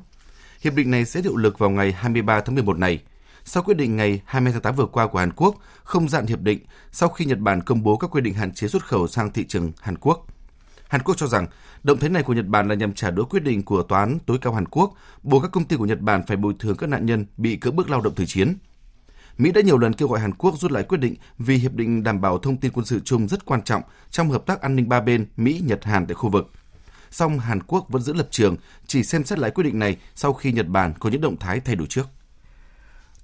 Hiệp 0.60 0.74
định 0.74 0.90
này 0.90 1.04
sẽ 1.04 1.20
hiệu 1.20 1.36
lực 1.36 1.58
vào 1.58 1.70
ngày 1.70 1.92
23 1.92 2.40
tháng 2.40 2.54
11 2.54 2.78
này, 2.78 3.00
sau 3.44 3.62
quyết 3.62 3.76
định 3.76 3.96
ngày 3.96 4.22
20 4.24 4.52
tháng 4.52 4.62
8 4.62 4.74
vừa 4.76 4.86
qua 4.86 5.06
của 5.06 5.18
Hàn 5.18 5.32
Quốc 5.32 5.56
không 5.84 6.08
dạn 6.08 6.26
hiệp 6.26 6.40
định 6.40 6.58
sau 6.92 7.08
khi 7.08 7.24
Nhật 7.24 7.38
Bản 7.38 7.62
công 7.62 7.82
bố 7.82 7.96
các 7.96 8.10
quy 8.10 8.20
định 8.20 8.34
hạn 8.34 8.52
chế 8.52 8.68
xuất 8.68 8.86
khẩu 8.86 9.08
sang 9.08 9.32
thị 9.32 9.44
trường 9.48 9.72
Hàn 9.80 9.98
Quốc. 9.98 10.26
Hàn 10.88 11.02
Quốc 11.02 11.16
cho 11.16 11.26
rằng 11.26 11.46
động 11.82 11.98
thái 11.98 12.10
này 12.10 12.22
của 12.22 12.32
Nhật 12.32 12.46
Bản 12.46 12.68
là 12.68 12.74
nhằm 12.74 12.94
trả 12.94 13.10
đũa 13.10 13.24
quyết 13.24 13.42
định 13.42 13.62
của 13.62 13.82
Tòa 13.82 14.00
án 14.00 14.18
tối 14.26 14.38
cao 14.40 14.52
Hàn 14.52 14.66
Quốc 14.66 14.94
buộc 15.22 15.42
các 15.42 15.52
công 15.52 15.64
ty 15.64 15.76
của 15.76 15.86
Nhật 15.86 16.00
Bản 16.00 16.22
phải 16.26 16.36
bồi 16.36 16.54
thường 16.58 16.76
các 16.76 16.86
nạn 16.86 17.06
nhân 17.06 17.26
bị 17.36 17.56
cưỡng 17.56 17.76
bức 17.76 17.90
lao 17.90 18.00
động 18.00 18.14
thời 18.14 18.26
chiến. 18.26 18.56
Mỹ 19.38 19.52
đã 19.52 19.60
nhiều 19.60 19.78
lần 19.78 19.92
kêu 19.92 20.08
gọi 20.08 20.20
Hàn 20.20 20.34
Quốc 20.34 20.58
rút 20.58 20.72
lại 20.72 20.82
quyết 20.82 20.98
định 20.98 21.14
vì 21.38 21.56
hiệp 21.56 21.72
định 21.72 22.02
đảm 22.02 22.20
bảo 22.20 22.38
thông 22.38 22.56
tin 22.56 22.72
quân 22.72 22.86
sự 22.86 23.00
chung 23.04 23.28
rất 23.28 23.44
quan 23.44 23.62
trọng 23.62 23.82
trong 24.10 24.30
hợp 24.30 24.46
tác 24.46 24.60
an 24.60 24.76
ninh 24.76 24.88
ba 24.88 25.00
bên 25.00 25.26
Mỹ, 25.36 25.62
Nhật, 25.64 25.84
Hàn 25.84 26.06
tại 26.06 26.14
khu 26.14 26.30
vực. 26.30 26.50
Song 27.10 27.38
Hàn 27.38 27.62
Quốc 27.62 27.86
vẫn 27.88 28.02
giữ 28.02 28.12
lập 28.12 28.28
trường 28.30 28.56
chỉ 28.86 29.02
xem 29.02 29.24
xét 29.24 29.38
lại 29.38 29.50
quyết 29.50 29.64
định 29.64 29.78
này 29.78 29.96
sau 30.14 30.32
khi 30.32 30.52
Nhật 30.52 30.68
Bản 30.68 30.92
có 30.98 31.10
những 31.10 31.20
động 31.20 31.36
thái 31.36 31.60
thay 31.60 31.76
đổi 31.76 31.86
trước. 31.86 32.06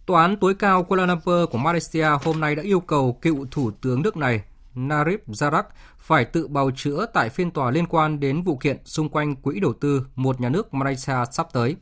Tòa 0.06 0.22
án 0.22 0.36
tối 0.36 0.54
cao 0.54 0.84
Kuala 0.84 1.06
Lumpur 1.06 1.50
của 1.50 1.58
Malaysia 1.58 2.08
hôm 2.24 2.40
nay 2.40 2.54
đã 2.54 2.62
yêu 2.62 2.80
cầu 2.80 3.18
cựu 3.22 3.46
thủ 3.50 3.70
tướng 3.70 4.02
nước 4.02 4.16
này 4.16 4.42
Narib 4.74 5.20
Zarak 5.26 5.62
phải 5.98 6.24
tự 6.24 6.48
bào 6.48 6.70
chữa 6.70 7.06
tại 7.14 7.28
phiên 7.28 7.50
tòa 7.50 7.70
liên 7.70 7.86
quan 7.86 8.20
đến 8.20 8.42
vụ 8.42 8.56
kiện 8.56 8.76
xung 8.84 9.08
quanh 9.08 9.36
quỹ 9.36 9.60
đầu 9.60 9.72
tư 9.80 10.06
một 10.14 10.40
nhà 10.40 10.48
nước 10.48 10.74
Malaysia 10.74 11.14
sắp 11.32 11.46
tới. 11.52 11.76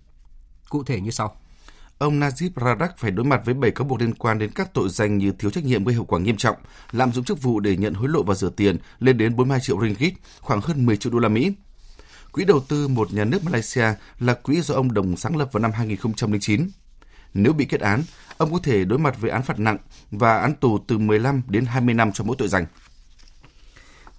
Cụ 0.69 0.85
thể 0.85 1.01
như 1.01 1.11
sau. 1.11 1.37
ông 1.99 2.21
Najib 2.21 2.51
Razak 2.55 2.89
phải 2.97 3.11
đối 3.11 3.27
mặt 3.27 3.41
với 3.45 3.55
7 3.55 3.71
cáo 3.71 3.85
buộc 3.85 4.01
liên 4.01 4.15
quan 4.15 4.39
đến 4.39 4.51
các 4.55 4.75
tội 4.75 4.89
danh 4.89 5.19
như 5.19 5.33
thiếu 5.33 5.51
trách 5.51 5.65
nhiệm 5.65 5.85
gây 5.85 5.95
hậu 5.95 6.05
quả 6.05 6.21
nghiêm 6.21 6.37
trọng, 6.37 6.57
lạm 6.93 7.13
dụng 7.13 7.25
chức 7.25 7.43
vụ 7.43 7.61
để 7.61 7.77
nhận 7.77 7.95
hối 7.95 8.09
lộ 8.09 8.23
và 8.23 8.35
rửa 8.35 8.51
tiền 8.51 8.79
lên 8.99 9.19
đến 9.19 9.37
42 9.37 9.61
triệu 9.61 9.81
ringgit, 9.83 10.15
khoảng 10.41 10.61
hơn 10.61 10.87
10 10.87 10.97
triệu 10.97 11.13
đô 11.13 11.19
la 11.19 11.29
Mỹ. 11.29 11.53
Quỹ 12.33 12.45
đầu 12.45 12.61
tư 12.69 12.89
một 12.89 13.13
nhà 13.13 13.25
nước 13.25 13.45
Malaysia 13.45 13.87
là 14.21 14.35
quỹ 14.35 14.61
do 14.61 14.75
ông 14.75 14.95
Đồng 14.95 15.17
sáng 15.17 15.37
lập 15.37 15.49
vào 15.53 15.61
năm 15.61 15.73
2009. 15.73 16.69
Nếu 17.35 17.53
bị 17.53 17.65
kết 17.65 17.81
án, 17.81 18.03
ông 18.39 18.53
có 18.53 18.59
thể 18.63 18.85
đối 18.85 18.99
mặt 18.99 19.21
với 19.21 19.31
án 19.31 19.43
phạt 19.43 19.59
nặng 19.59 19.79
và 20.11 20.39
án 20.39 20.55
tù 20.55 20.79
từ 20.79 20.99
15 20.99 21.43
đến 21.49 21.65
20 21.65 21.95
năm 21.95 22.13
cho 22.13 22.25
mỗi 22.25 22.37
tội 22.39 22.49
danh. 22.49 22.67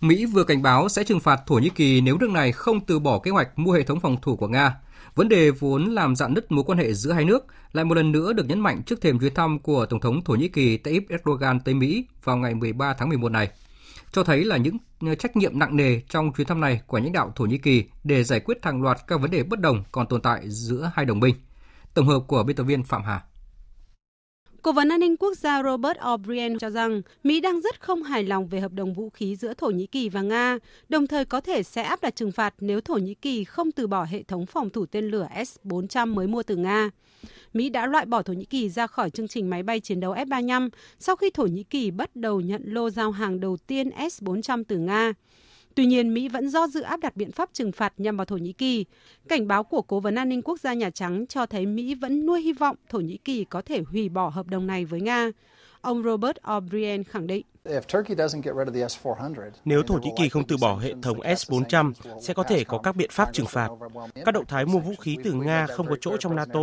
Mỹ 0.02 0.26
vừa 0.26 0.44
cảnh 0.44 0.62
báo 0.62 0.90
sẽ 0.90 1.04
trừng 1.04 1.20
phạt 1.20 1.42
Thổ 1.48 1.56
Nhĩ 1.56 1.70
Kỳ 1.70 2.02
nếu 2.02 2.18
nước 2.18 2.30
này 2.30 2.52
không 2.52 2.86
từ 2.86 3.00
bỏ 3.00 3.20
kế 3.20 3.32
hoạch 3.32 3.60
mua 3.60 3.72
hệ 3.72 3.84
thống 3.84 4.00
phòng 4.00 4.18
thủ 4.22 4.36
của 4.36 4.48
Nga. 4.48 4.78
Vấn 5.16 5.30
đề 5.30 5.52
vốn 5.52 5.86
làm 5.86 6.16
dạn 6.16 6.34
nứt 6.34 6.52
mối 6.52 6.64
quan 6.64 6.78
hệ 6.78 6.94
giữa 6.94 7.12
hai 7.12 7.26
nước 7.26 7.46
lại 7.74 7.86
một 7.86 7.96
lần 7.96 8.12
nữa 8.12 8.34
được 8.34 8.48
nhấn 8.48 8.60
mạnh 8.60 8.84
trước 8.86 9.02
thềm 9.02 9.20
chuyến 9.20 9.34
thăm 9.34 9.60
của 9.60 9.86
Tổng 9.86 10.00
thống 10.00 10.24
Thổ 10.24 10.34
Nhĩ 10.34 10.48
Kỳ 10.48 10.78
Tayyip 10.78 11.04
Erdogan 11.10 11.60
tới 11.60 11.74
Mỹ 11.74 12.06
vào 12.24 12.38
ngày 12.38 12.54
13 12.54 12.94
tháng 12.94 13.10
11 13.10 13.32
này. 13.32 13.50
Cho 14.12 14.24
thấy 14.24 14.44
là 14.44 14.58
những 14.58 14.78
trách 15.20 15.38
nhiệm 15.38 15.60
nặng 15.60 15.76
nề 15.76 16.00
trong 16.10 16.34
chuyến 16.34 16.48
thăm 16.48 16.62
này 16.62 16.82
của 16.88 17.00
lãnh 17.00 17.12
đạo 17.12 17.34
Thổ 17.36 17.46
Nhĩ 17.46 17.58
Kỳ 17.58 17.84
để 18.04 18.24
giải 18.24 18.40
quyết 18.40 18.58
hàng 18.62 18.82
loạt 18.82 18.98
các 19.08 19.22
vấn 19.22 19.32
đề 19.32 19.44
bất 19.44 19.60
đồng 19.60 19.84
còn 19.92 20.08
tồn 20.08 20.22
tại 20.22 20.42
giữa 20.46 20.92
hai 20.96 21.06
đồng 21.06 21.20
minh. 21.20 21.36
Tổng 21.96 22.08
hợp 22.08 22.20
của 22.28 22.44
biên 22.44 22.56
tập 22.56 22.64
viên 22.64 22.84
Phạm 22.84 23.04
Hà. 23.04 23.24
Cố 24.62 24.72
vấn 24.72 24.90
an 24.90 25.00
ninh 25.00 25.18
quốc 25.18 25.38
gia 25.38 25.64
Robert 25.64 25.98
O'Brien 25.98 26.58
cho 26.58 26.70
rằng 26.70 27.02
Mỹ 27.24 27.40
đang 27.40 27.62
rất 27.62 27.82
không 27.82 28.04
hài 28.04 28.24
lòng 28.24 28.48
về 28.48 28.60
hợp 28.60 28.72
đồng 28.74 28.94
vũ 28.94 29.10
khí 29.10 29.36
giữa 29.36 29.54
Thổ 29.54 29.68
Nhĩ 29.68 29.88
Kỳ 29.88 30.10
và 30.10 30.22
Nga, 30.22 30.58
đồng 30.90 31.08
thời 31.08 31.26
có 31.26 31.42
thể 31.42 31.64
sẽ 31.64 31.84
áp 31.84 32.02
đặt 32.02 32.16
trừng 32.16 32.32
phạt 32.32 32.54
nếu 32.60 32.82
Thổ 32.82 32.94
Nhĩ 32.94 33.14
Kỳ 33.14 33.44
không 33.44 33.72
từ 33.72 33.88
bỏ 33.88 34.04
hệ 34.04 34.24
thống 34.24 34.46
phòng 34.46 34.70
thủ 34.70 34.86
tên 34.86 35.06
lửa 35.06 35.28
S-400 35.36 36.14
mới 36.14 36.28
mua 36.28 36.44
từ 36.44 36.56
Nga. 36.56 36.90
Mỹ 37.54 37.70
đã 37.70 37.88
loại 37.88 38.06
bỏ 38.06 38.22
Thổ 38.22 38.34
Nhĩ 38.34 38.46
Kỳ 38.46 38.70
ra 38.70 38.88
khỏi 38.88 39.10
chương 39.10 39.28
trình 39.28 39.50
máy 39.50 39.64
bay 39.64 39.80
chiến 39.80 40.00
đấu 40.00 40.14
F-35 40.14 40.70
sau 41.00 41.16
khi 41.16 41.30
Thổ 41.30 41.46
Nhĩ 41.46 41.64
Kỳ 41.64 41.92
bắt 41.92 42.16
đầu 42.16 42.42
nhận 42.42 42.62
lô 42.66 42.90
giao 42.90 43.12
hàng 43.12 43.40
đầu 43.40 43.58
tiên 43.58 43.90
S-400 43.90 44.64
từ 44.68 44.78
Nga. 44.78 45.14
Tuy 45.76 45.86
nhiên, 45.86 46.14
Mỹ 46.14 46.28
vẫn 46.28 46.50
do 46.50 46.68
dự 46.68 46.82
áp 46.82 47.00
đặt 47.00 47.16
biện 47.16 47.32
pháp 47.32 47.50
trừng 47.54 47.72
phạt 47.72 47.94
nhằm 47.98 48.18
vào 48.18 48.26
Thổ 48.26 48.38
Nhĩ 48.38 48.54
Kỳ. 48.54 48.86
Cảnh 49.28 49.48
báo 49.48 49.64
của 49.64 49.82
Cố 49.82 50.00
vấn 50.00 50.16
An 50.16 50.30
ninh 50.30 50.42
Quốc 50.42 50.60
gia 50.60 50.74
Nhà 50.74 50.90
Trắng 50.90 51.26
cho 51.30 51.46
thấy 51.46 51.66
Mỹ 51.66 51.96
vẫn 51.96 52.26
nuôi 52.26 52.42
hy 52.42 52.54
vọng 52.54 52.76
Thổ 52.90 53.00
Nhĩ 53.00 53.18
Kỳ 53.18 53.46
có 53.46 53.62
thể 53.62 53.82
hủy 53.92 54.10
bỏ 54.10 54.30
hợp 54.30 54.48
đồng 54.48 54.68
này 54.68 54.86
với 54.86 55.02
Nga. 55.02 55.32
Ông 55.82 56.04
Robert 56.04 56.38
O'Brien 56.44 57.04
khẳng 57.10 57.28
định. 57.28 57.46
Nếu 59.66 59.84
Thổ 59.84 59.94
Nhĩ 59.96 60.10
Kỳ 60.18 60.30
không 60.30 60.48
từ 60.48 60.58
bỏ 60.62 60.78
hệ 60.78 60.94
thống 61.02 61.20
S-400, 61.20 61.94
sẽ 62.22 62.34
có 62.34 62.44
thể 62.44 62.64
có 62.64 62.78
các 62.78 62.96
biện 62.96 63.10
pháp 63.14 63.30
trừng 63.34 63.46
phạt. 63.50 63.70
Các 64.26 64.32
động 64.32 64.46
thái 64.48 64.66
mua 64.66 64.80
vũ 64.80 64.94
khí 65.00 65.18
từ 65.24 65.34
Nga 65.34 65.68
không 65.68 65.88
có 65.88 65.96
chỗ 66.02 66.18
trong 66.20 66.36
NATO. 66.36 66.62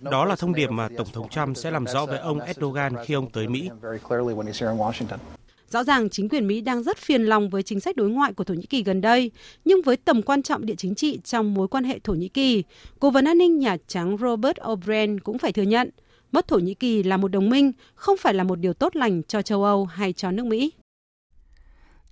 Đó 0.00 0.24
là 0.24 0.36
thông 0.36 0.54
điệp 0.54 0.70
mà 0.70 0.88
Tổng 0.96 1.08
thống 1.12 1.28
Trump 1.28 1.56
sẽ 1.56 1.70
làm 1.70 1.86
rõ 1.86 2.06
với 2.06 2.18
ông 2.18 2.40
Erdogan 2.40 2.92
khi 3.04 3.14
ông 3.14 3.30
tới 3.30 3.48
Mỹ. 3.48 3.70
Rõ 5.70 5.84
ràng 5.84 6.10
chính 6.10 6.28
quyền 6.28 6.46
Mỹ 6.46 6.60
đang 6.60 6.82
rất 6.82 6.98
phiền 6.98 7.22
lòng 7.22 7.50
với 7.50 7.62
chính 7.62 7.80
sách 7.80 7.96
đối 7.96 8.10
ngoại 8.10 8.32
của 8.32 8.44
Thổ 8.44 8.54
Nhĩ 8.54 8.66
Kỳ 8.66 8.82
gần 8.82 9.00
đây, 9.00 9.30
nhưng 9.64 9.82
với 9.82 9.96
tầm 9.96 10.22
quan 10.22 10.42
trọng 10.42 10.66
địa 10.66 10.74
chính 10.74 10.94
trị 10.94 11.20
trong 11.24 11.54
mối 11.54 11.68
quan 11.68 11.84
hệ 11.84 11.98
Thổ 11.98 12.12
Nhĩ 12.12 12.28
Kỳ, 12.28 12.64
Cố 13.00 13.10
vấn 13.10 13.24
an 13.24 13.38
ninh 13.38 13.58
Nhà 13.58 13.76
Trắng 13.86 14.16
Robert 14.20 14.56
O'Brien 14.56 15.18
cũng 15.24 15.38
phải 15.38 15.52
thừa 15.52 15.62
nhận, 15.62 15.90
mất 16.32 16.48
Thổ 16.48 16.58
Nhĩ 16.58 16.74
Kỳ 16.74 17.02
là 17.02 17.16
một 17.16 17.28
đồng 17.28 17.50
minh, 17.50 17.72
không 17.94 18.16
phải 18.20 18.34
là 18.34 18.44
một 18.44 18.56
điều 18.56 18.72
tốt 18.72 18.96
lành 18.96 19.22
cho 19.22 19.42
châu 19.42 19.64
Âu 19.64 19.84
hay 19.84 20.12
cho 20.12 20.30
nước 20.30 20.46
Mỹ. 20.46 20.72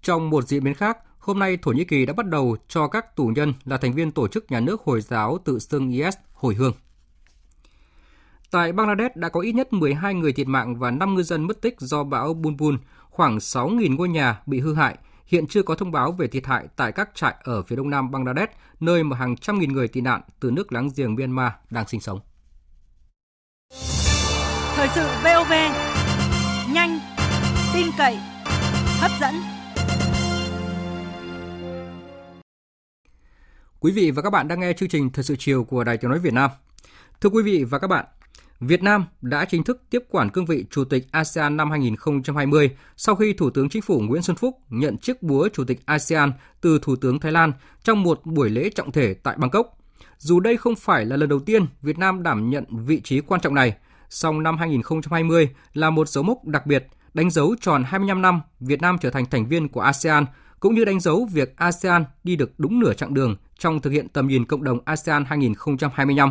Trong 0.02 0.30
một 0.30 0.48
diễn 0.48 0.64
biến 0.64 0.74
khác, 0.74 0.98
hôm 1.18 1.38
nay 1.38 1.58
Thổ 1.62 1.72
Nhĩ 1.72 1.84
Kỳ 1.84 2.06
đã 2.06 2.12
bắt 2.12 2.26
đầu 2.26 2.56
cho 2.68 2.88
các 2.88 3.16
tù 3.16 3.26
nhân 3.26 3.52
là 3.64 3.76
thành 3.76 3.94
viên 3.94 4.10
tổ 4.10 4.28
chức 4.28 4.50
nhà 4.50 4.60
nước 4.60 4.82
Hồi 4.82 5.00
giáo 5.00 5.38
tự 5.44 5.58
xưng 5.58 5.90
IS 5.90 6.14
hồi 6.32 6.54
hương. 6.54 6.72
Tại 8.50 8.72
Bangladesh 8.72 9.16
đã 9.16 9.28
có 9.28 9.40
ít 9.40 9.52
nhất 9.52 9.72
12 9.72 10.14
người 10.14 10.32
thiệt 10.32 10.48
mạng 10.48 10.78
và 10.78 10.90
5 10.90 11.14
ngư 11.14 11.22
dân 11.22 11.46
mất 11.46 11.60
tích 11.60 11.74
do 11.78 12.04
bão 12.04 12.34
Bulbul, 12.34 12.74
khoảng 13.18 13.38
6.000 13.38 13.96
ngôi 13.96 14.08
nhà 14.08 14.40
bị 14.46 14.60
hư 14.60 14.74
hại. 14.74 14.98
Hiện 15.26 15.46
chưa 15.46 15.62
có 15.62 15.74
thông 15.74 15.92
báo 15.92 16.12
về 16.12 16.26
thiệt 16.26 16.46
hại 16.46 16.66
tại 16.76 16.92
các 16.92 17.10
trại 17.14 17.34
ở 17.42 17.62
phía 17.62 17.76
đông 17.76 17.90
nam 17.90 18.10
Bangladesh, 18.10 18.52
nơi 18.80 19.04
mà 19.04 19.16
hàng 19.16 19.36
trăm 19.36 19.58
nghìn 19.58 19.72
người 19.72 19.88
tị 19.88 20.00
nạn 20.00 20.20
từ 20.40 20.50
nước 20.50 20.72
láng 20.72 20.90
giềng 20.96 21.14
Myanmar 21.14 21.52
đang 21.70 21.88
sinh 21.88 22.00
sống. 22.00 22.20
Thời 24.74 24.88
sự 24.94 25.06
VOV, 25.24 25.52
nhanh, 26.72 26.98
tin 27.74 27.86
cậy, 27.98 28.18
hấp 29.00 29.10
dẫn. 29.20 29.34
Quý 33.80 33.92
vị 33.92 34.10
và 34.10 34.22
các 34.22 34.30
bạn 34.30 34.48
đang 34.48 34.60
nghe 34.60 34.72
chương 34.72 34.88
trình 34.88 35.10
Thời 35.10 35.24
sự 35.24 35.36
chiều 35.38 35.64
của 35.64 35.84
Đài 35.84 35.96
Tiếng 35.96 36.10
nói 36.10 36.18
Việt 36.18 36.32
Nam. 36.32 36.50
Thưa 37.20 37.28
quý 37.28 37.42
vị 37.42 37.64
và 37.64 37.78
các 37.78 37.86
bạn, 37.86 38.04
Việt 38.60 38.82
Nam 38.82 39.04
đã 39.20 39.44
chính 39.44 39.64
thức 39.64 39.82
tiếp 39.90 40.02
quản 40.10 40.30
cương 40.30 40.46
vị 40.46 40.64
Chủ 40.70 40.84
tịch 40.84 41.06
ASEAN 41.10 41.56
năm 41.56 41.70
2020 41.70 42.70
sau 42.96 43.14
khi 43.14 43.32
Thủ 43.32 43.50
tướng 43.50 43.68
Chính 43.68 43.82
phủ 43.82 44.00
Nguyễn 44.00 44.22
Xuân 44.22 44.36
Phúc 44.36 44.58
nhận 44.68 44.98
chiếc 44.98 45.22
búa 45.22 45.48
Chủ 45.52 45.64
tịch 45.64 45.80
ASEAN 45.86 46.32
từ 46.60 46.78
Thủ 46.82 46.96
tướng 46.96 47.20
Thái 47.20 47.32
Lan 47.32 47.52
trong 47.82 48.02
một 48.02 48.20
buổi 48.24 48.50
lễ 48.50 48.70
trọng 48.70 48.92
thể 48.92 49.14
tại 49.14 49.36
Bangkok. 49.38 49.78
Dù 50.18 50.40
đây 50.40 50.56
không 50.56 50.74
phải 50.76 51.04
là 51.04 51.16
lần 51.16 51.28
đầu 51.28 51.38
tiên 51.38 51.66
Việt 51.82 51.98
Nam 51.98 52.22
đảm 52.22 52.50
nhận 52.50 52.64
vị 52.70 53.00
trí 53.00 53.20
quan 53.20 53.40
trọng 53.40 53.54
này, 53.54 53.76
song 54.08 54.42
năm 54.42 54.58
2020 54.58 55.48
là 55.72 55.90
một 55.90 56.08
dấu 56.08 56.24
mốc 56.24 56.44
đặc 56.44 56.66
biệt, 56.66 56.86
đánh 57.14 57.30
dấu 57.30 57.54
tròn 57.60 57.84
25 57.86 58.22
năm 58.22 58.40
Việt 58.60 58.80
Nam 58.80 58.98
trở 59.00 59.10
thành 59.10 59.26
thành 59.26 59.48
viên 59.48 59.68
của 59.68 59.80
ASEAN, 59.80 60.24
cũng 60.60 60.74
như 60.74 60.84
đánh 60.84 61.00
dấu 61.00 61.28
việc 61.32 61.56
ASEAN 61.56 62.04
đi 62.24 62.36
được 62.36 62.52
đúng 62.58 62.80
nửa 62.80 62.92
chặng 62.92 63.14
đường 63.14 63.36
trong 63.58 63.80
thực 63.80 63.90
hiện 63.90 64.08
tầm 64.08 64.28
nhìn 64.28 64.44
cộng 64.44 64.64
đồng 64.64 64.78
ASEAN 64.84 65.24
2025. 65.24 66.30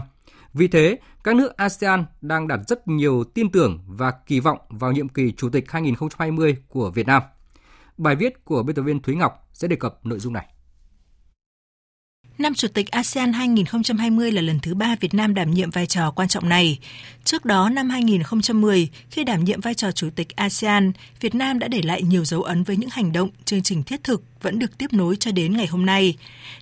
Vì 0.57 0.67
thế, 0.67 0.97
các 1.23 1.35
nước 1.35 1.57
ASEAN 1.57 2.05
đang 2.21 2.47
đặt 2.47 2.59
rất 2.67 2.87
nhiều 2.87 3.23
tin 3.23 3.51
tưởng 3.51 3.79
và 3.87 4.11
kỳ 4.11 4.39
vọng 4.39 4.59
vào 4.69 4.91
nhiệm 4.91 5.09
kỳ 5.09 5.31
Chủ 5.31 5.49
tịch 5.49 5.71
2020 5.71 6.57
của 6.67 6.91
Việt 6.91 7.07
Nam. 7.07 7.23
Bài 7.97 8.15
viết 8.15 8.45
của 8.45 8.63
biên 8.63 8.75
tập 8.75 8.81
viên 8.81 9.01
Thúy 9.01 9.15
Ngọc 9.15 9.49
sẽ 9.53 9.67
đề 9.67 9.75
cập 9.75 10.05
nội 10.05 10.19
dung 10.19 10.33
này. 10.33 10.47
Năm 12.37 12.53
Chủ 12.53 12.67
tịch 12.67 12.91
ASEAN 12.91 13.33
2020 13.33 14.31
là 14.31 14.41
lần 14.41 14.59
thứ 14.59 14.75
ba 14.75 14.95
Việt 14.99 15.13
Nam 15.13 15.33
đảm 15.33 15.51
nhiệm 15.51 15.69
vai 15.69 15.87
trò 15.87 16.11
quan 16.11 16.27
trọng 16.27 16.49
này. 16.49 16.79
Trước 17.23 17.45
đó, 17.45 17.69
năm 17.69 17.89
2010, 17.89 18.89
khi 19.09 19.23
đảm 19.23 19.43
nhiệm 19.43 19.61
vai 19.61 19.73
trò 19.73 19.91
Chủ 19.91 20.09
tịch 20.15 20.35
ASEAN, 20.35 20.91
Việt 21.19 21.35
Nam 21.35 21.59
đã 21.59 21.67
để 21.67 21.81
lại 21.81 22.03
nhiều 22.03 22.25
dấu 22.25 22.43
ấn 22.43 22.63
với 22.63 22.77
những 22.77 22.89
hành 22.89 23.11
động, 23.11 23.29
chương 23.45 23.63
trình 23.63 23.83
thiết 23.83 24.03
thực 24.03 24.23
vẫn 24.41 24.59
được 24.59 24.77
tiếp 24.77 24.93
nối 24.93 25.15
cho 25.15 25.31
đến 25.31 25.53
ngày 25.53 25.67
hôm 25.67 25.85
nay. 25.85 26.17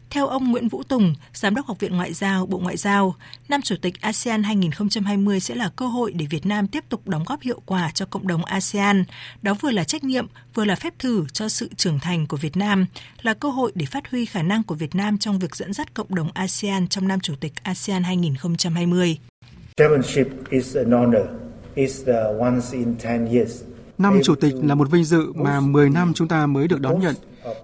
Theo 0.09 0.27
ông 0.27 0.51
Nguyễn 0.51 0.67
Vũ 0.67 0.83
Tùng, 0.83 1.15
Giám 1.33 1.55
đốc 1.55 1.65
Học 1.65 1.79
viện 1.79 1.95
Ngoại 1.95 2.13
giao, 2.13 2.45
Bộ 2.45 2.57
Ngoại 2.57 2.77
giao, 2.77 3.15
năm 3.49 3.61
Chủ 3.61 3.75
tịch 3.81 4.01
ASEAN 4.01 4.43
2020 4.43 5.39
sẽ 5.39 5.55
là 5.55 5.69
cơ 5.75 5.87
hội 5.87 6.11
để 6.11 6.25
Việt 6.29 6.45
Nam 6.45 6.67
tiếp 6.67 6.83
tục 6.89 7.07
đóng 7.07 7.23
góp 7.27 7.41
hiệu 7.41 7.61
quả 7.65 7.91
cho 7.93 8.05
cộng 8.05 8.27
đồng 8.27 8.45
ASEAN. 8.45 9.03
Đó 9.41 9.53
vừa 9.61 9.71
là 9.71 9.83
trách 9.83 10.03
nhiệm, 10.03 10.27
vừa 10.53 10.65
là 10.65 10.75
phép 10.75 10.93
thử 10.99 11.25
cho 11.33 11.49
sự 11.49 11.69
trưởng 11.77 11.99
thành 11.99 12.27
của 12.27 12.37
Việt 12.37 12.57
Nam, 12.57 12.85
là 13.21 13.33
cơ 13.33 13.49
hội 13.49 13.71
để 13.75 13.85
phát 13.85 14.11
huy 14.11 14.25
khả 14.25 14.41
năng 14.41 14.63
của 14.63 14.75
Việt 14.75 14.95
Nam 14.95 15.17
trong 15.17 15.39
việc 15.39 15.55
dẫn 15.55 15.73
dắt 15.73 15.93
cộng 15.93 16.15
đồng 16.15 16.31
ASEAN 16.33 16.87
trong 16.87 17.07
năm 17.07 17.19
Chủ 17.19 17.33
tịch 17.39 17.53
ASEAN 17.63 18.03
2020. 18.03 19.17
Chairmanship 19.77 20.27
is 20.49 20.77
an 20.77 20.91
honor. 20.91 21.25
It's 21.75 22.05
the 22.05 22.45
once 22.45 22.71
in 22.71 22.95
10 23.03 23.33
years. 23.33 23.61
Năm 23.97 24.19
Chủ 24.23 24.35
tịch 24.35 24.53
là 24.63 24.75
một 24.75 24.91
vinh 24.91 25.03
dự 25.03 25.33
mà 25.33 25.59
10 25.59 25.89
năm 25.89 26.13
chúng 26.15 26.27
ta 26.27 26.45
mới 26.45 26.67
được 26.67 26.81
đón 26.81 26.99
nhận. 26.99 27.15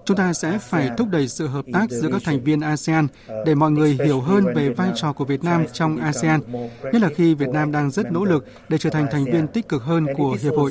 Chúng 0.04 0.16
ta 0.16 0.32
sẽ 0.32 0.58
phải 0.58 0.90
thúc 0.96 1.08
đẩy 1.10 1.28
sự 1.28 1.46
hợp 1.46 1.64
tác 1.72 1.90
giữa 1.90 2.08
các 2.12 2.22
thành 2.24 2.44
viên 2.44 2.60
ASEAN 2.60 3.06
để 3.46 3.54
mọi 3.54 3.70
người 3.70 3.98
hiểu 4.04 4.20
hơn 4.20 4.44
về 4.54 4.68
vai 4.68 4.90
trò 4.94 5.12
của 5.12 5.24
Việt 5.24 5.44
Nam 5.44 5.64
trong 5.72 5.96
ASEAN, 5.96 6.40
nhất 6.82 7.02
là 7.02 7.08
khi 7.16 7.34
Việt 7.34 7.48
Nam 7.48 7.72
đang 7.72 7.90
rất 7.90 8.12
nỗ 8.12 8.24
lực 8.24 8.46
để 8.68 8.78
trở 8.78 8.90
thành 8.90 9.06
thành 9.10 9.24
viên 9.24 9.46
tích 9.46 9.68
cực 9.68 9.82
hơn 9.82 10.06
của 10.16 10.36
Hiệp 10.42 10.52
hội. 10.56 10.70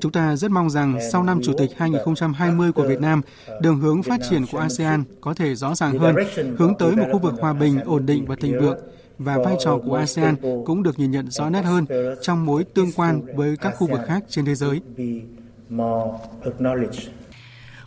Chúng 0.00 0.12
ta 0.12 0.36
rất 0.36 0.50
mong 0.50 0.70
rằng 0.70 0.98
sau 1.12 1.22
năm 1.22 1.40
Chủ 1.42 1.52
tịch 1.58 1.70
2020 1.76 2.72
của 2.72 2.86
Việt 2.88 3.00
Nam, 3.00 3.20
đường 3.60 3.78
hướng 3.78 4.02
phát 4.02 4.20
triển 4.30 4.46
của 4.52 4.58
ASEAN 4.58 5.04
có 5.20 5.34
thể 5.34 5.54
rõ 5.54 5.74
ràng 5.74 5.98
hơn, 5.98 6.16
hướng 6.58 6.74
tới 6.78 6.96
một 6.96 7.06
khu 7.12 7.18
vực 7.18 7.34
hòa 7.40 7.52
bình, 7.52 7.80
ổn 7.80 8.06
định 8.06 8.26
và 8.26 8.36
thịnh 8.40 8.60
vượng 8.60 8.78
và 9.18 9.38
vai 9.38 9.56
trò 9.64 9.78
của 9.86 9.94
ASEAN 9.94 10.36
cũng 10.66 10.82
được 10.82 10.98
nhìn 10.98 11.10
nhận 11.10 11.30
rõ 11.30 11.50
nét 11.50 11.62
hơn 11.62 11.86
trong 12.22 12.46
mối 12.46 12.64
tương 12.64 12.92
quan 12.92 13.20
với 13.36 13.56
các 13.56 13.74
khu 13.76 13.86
vực 13.86 14.00
khác 14.06 14.24
trên 14.28 14.44
thế 14.44 14.54
giới. 14.54 14.80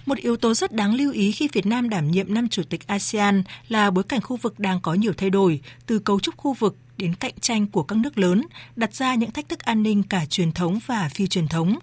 Một 0.05 0.17
yếu 0.17 0.37
tố 0.37 0.53
rất 0.53 0.71
đáng 0.71 0.95
lưu 0.95 1.11
ý 1.11 1.31
khi 1.31 1.47
Việt 1.53 1.65
Nam 1.65 1.89
đảm 1.89 2.11
nhiệm 2.11 2.33
năm 2.33 2.49
chủ 2.49 2.63
tịch 2.63 2.87
ASEAN 2.87 3.43
là 3.67 3.91
bối 3.91 4.03
cảnh 4.03 4.21
khu 4.21 4.35
vực 4.35 4.59
đang 4.59 4.79
có 4.81 4.93
nhiều 4.93 5.13
thay 5.17 5.29
đổi, 5.29 5.61
từ 5.85 5.99
cấu 5.99 6.19
trúc 6.19 6.37
khu 6.37 6.53
vực 6.53 6.77
đến 6.97 7.15
cạnh 7.15 7.33
tranh 7.41 7.67
của 7.67 7.83
các 7.83 7.97
nước 7.97 8.17
lớn, 8.17 8.45
đặt 8.75 8.95
ra 8.95 9.15
những 9.15 9.31
thách 9.31 9.49
thức 9.49 9.59
an 9.59 9.83
ninh 9.83 10.03
cả 10.03 10.25
truyền 10.25 10.51
thống 10.51 10.79
và 10.85 11.09
phi 11.13 11.27
truyền 11.27 11.47
thống. 11.47 11.79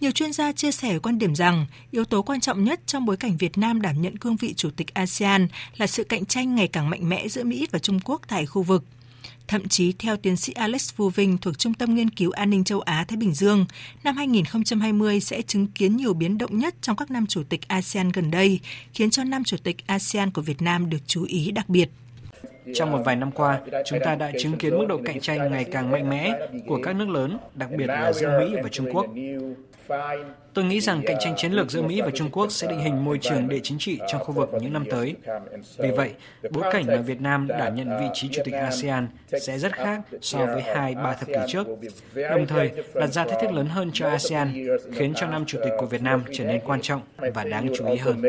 Nhiều 0.00 0.10
chuyên 0.10 0.32
gia 0.32 0.52
chia 0.52 0.72
sẻ 0.72 0.98
quan 0.98 1.18
điểm 1.18 1.34
rằng 1.34 1.66
yếu 1.90 2.04
tố 2.04 2.22
quan 2.22 2.40
trọng 2.40 2.64
nhất 2.64 2.80
trong 2.86 3.06
bối 3.06 3.16
cảnh 3.16 3.36
Việt 3.36 3.58
Nam 3.58 3.82
đảm 3.82 4.02
nhận 4.02 4.16
cương 4.16 4.36
vị 4.36 4.54
chủ 4.56 4.70
tịch 4.70 4.94
ASEAN 4.94 5.48
là 5.76 5.86
sự 5.86 6.04
cạnh 6.04 6.24
tranh 6.24 6.54
ngày 6.54 6.68
càng 6.68 6.90
mạnh 6.90 7.08
mẽ 7.08 7.28
giữa 7.28 7.44
Mỹ 7.44 7.66
và 7.70 7.78
Trung 7.78 8.00
Quốc 8.04 8.22
tại 8.28 8.46
khu 8.46 8.62
vực. 8.62 8.84
Thậm 9.48 9.68
chí 9.68 9.92
theo 9.98 10.16
tiến 10.16 10.36
sĩ 10.36 10.52
Alex 10.52 10.96
Vu 10.96 11.08
Vinh 11.08 11.38
thuộc 11.38 11.58
Trung 11.58 11.74
tâm 11.74 11.94
Nghiên 11.94 12.10
cứu 12.10 12.30
An 12.30 12.50
ninh 12.50 12.64
châu 12.64 12.80
Á 12.80 13.04
Thái 13.08 13.16
Bình 13.16 13.34
Dương, 13.34 13.66
năm 14.04 14.16
2020 14.16 15.20
sẽ 15.20 15.42
chứng 15.42 15.66
kiến 15.66 15.96
nhiều 15.96 16.14
biến 16.14 16.38
động 16.38 16.58
nhất 16.58 16.74
trong 16.80 16.96
các 16.96 17.10
năm 17.10 17.26
chủ 17.26 17.42
tịch 17.48 17.68
ASEAN 17.68 18.08
gần 18.08 18.30
đây, 18.30 18.60
khiến 18.92 19.10
cho 19.10 19.24
năm 19.24 19.44
chủ 19.44 19.56
tịch 19.62 19.76
ASEAN 19.86 20.30
của 20.30 20.42
Việt 20.42 20.62
Nam 20.62 20.90
được 20.90 20.98
chú 21.06 21.24
ý 21.24 21.50
đặc 21.50 21.68
biệt. 21.68 21.88
Trong 22.74 22.92
một 22.92 23.02
vài 23.04 23.16
năm 23.16 23.30
qua, 23.32 23.60
chúng 23.86 23.98
ta 24.04 24.14
đã 24.14 24.32
chứng 24.38 24.58
kiến 24.58 24.78
mức 24.78 24.86
độ 24.88 25.00
cạnh 25.04 25.20
tranh 25.20 25.50
ngày 25.50 25.64
càng 25.64 25.90
mạnh 25.90 26.10
mẽ 26.10 26.32
của 26.66 26.78
các 26.82 26.96
nước 26.96 27.08
lớn, 27.08 27.38
đặc 27.54 27.70
biệt 27.78 27.86
là 27.86 28.12
giữa 28.12 28.40
Mỹ 28.40 28.56
và 28.62 28.68
Trung 28.68 28.86
Quốc. 28.92 29.06
Tôi 30.54 30.64
nghĩ 30.64 30.80
rằng 30.80 31.02
cạnh 31.06 31.16
tranh 31.20 31.34
chiến 31.36 31.52
lược 31.52 31.70
giữa 31.70 31.82
Mỹ 31.82 32.00
và 32.00 32.10
Trung 32.14 32.30
Quốc 32.30 32.52
sẽ 32.52 32.68
định 32.68 32.80
hình 32.80 33.04
môi 33.04 33.18
trường 33.18 33.48
địa 33.48 33.60
chính 33.62 33.78
trị 33.78 34.00
trong 34.08 34.24
khu 34.24 34.32
vực 34.32 34.50
những 34.60 34.72
năm 34.72 34.84
tới. 34.90 35.16
Vì 35.78 35.90
vậy, 35.90 36.14
bối 36.50 36.64
cảnh 36.72 36.84
mà 36.86 36.96
Việt 36.96 37.20
Nam 37.20 37.48
đảm 37.48 37.74
nhận 37.74 37.88
vị 38.00 38.06
trí 38.14 38.28
Chủ 38.28 38.42
tịch 38.44 38.54
ASEAN 38.54 39.08
sẽ 39.40 39.58
rất 39.58 39.72
khác 39.72 40.00
so 40.20 40.46
với 40.46 40.62
hai 40.62 40.94
ba 40.94 41.14
thập 41.14 41.28
kỷ 41.28 41.40
trước, 41.48 41.66
đồng 42.14 42.46
thời 42.46 42.70
đặt 42.94 43.06
ra 43.06 43.24
thách 43.24 43.40
thức 43.40 43.52
lớn 43.52 43.66
hơn 43.66 43.90
cho 43.92 44.08
ASEAN, 44.08 44.66
khiến 44.92 45.12
cho 45.16 45.26
năm 45.26 45.44
Chủ 45.46 45.58
tịch 45.64 45.72
của 45.78 45.86
Việt 45.86 46.02
Nam 46.02 46.22
trở 46.32 46.44
nên 46.44 46.60
quan 46.64 46.80
trọng 46.80 47.02
và 47.34 47.44
đáng 47.44 47.68
chú 47.74 47.86
ý 47.86 47.96
hơn. 47.96 48.22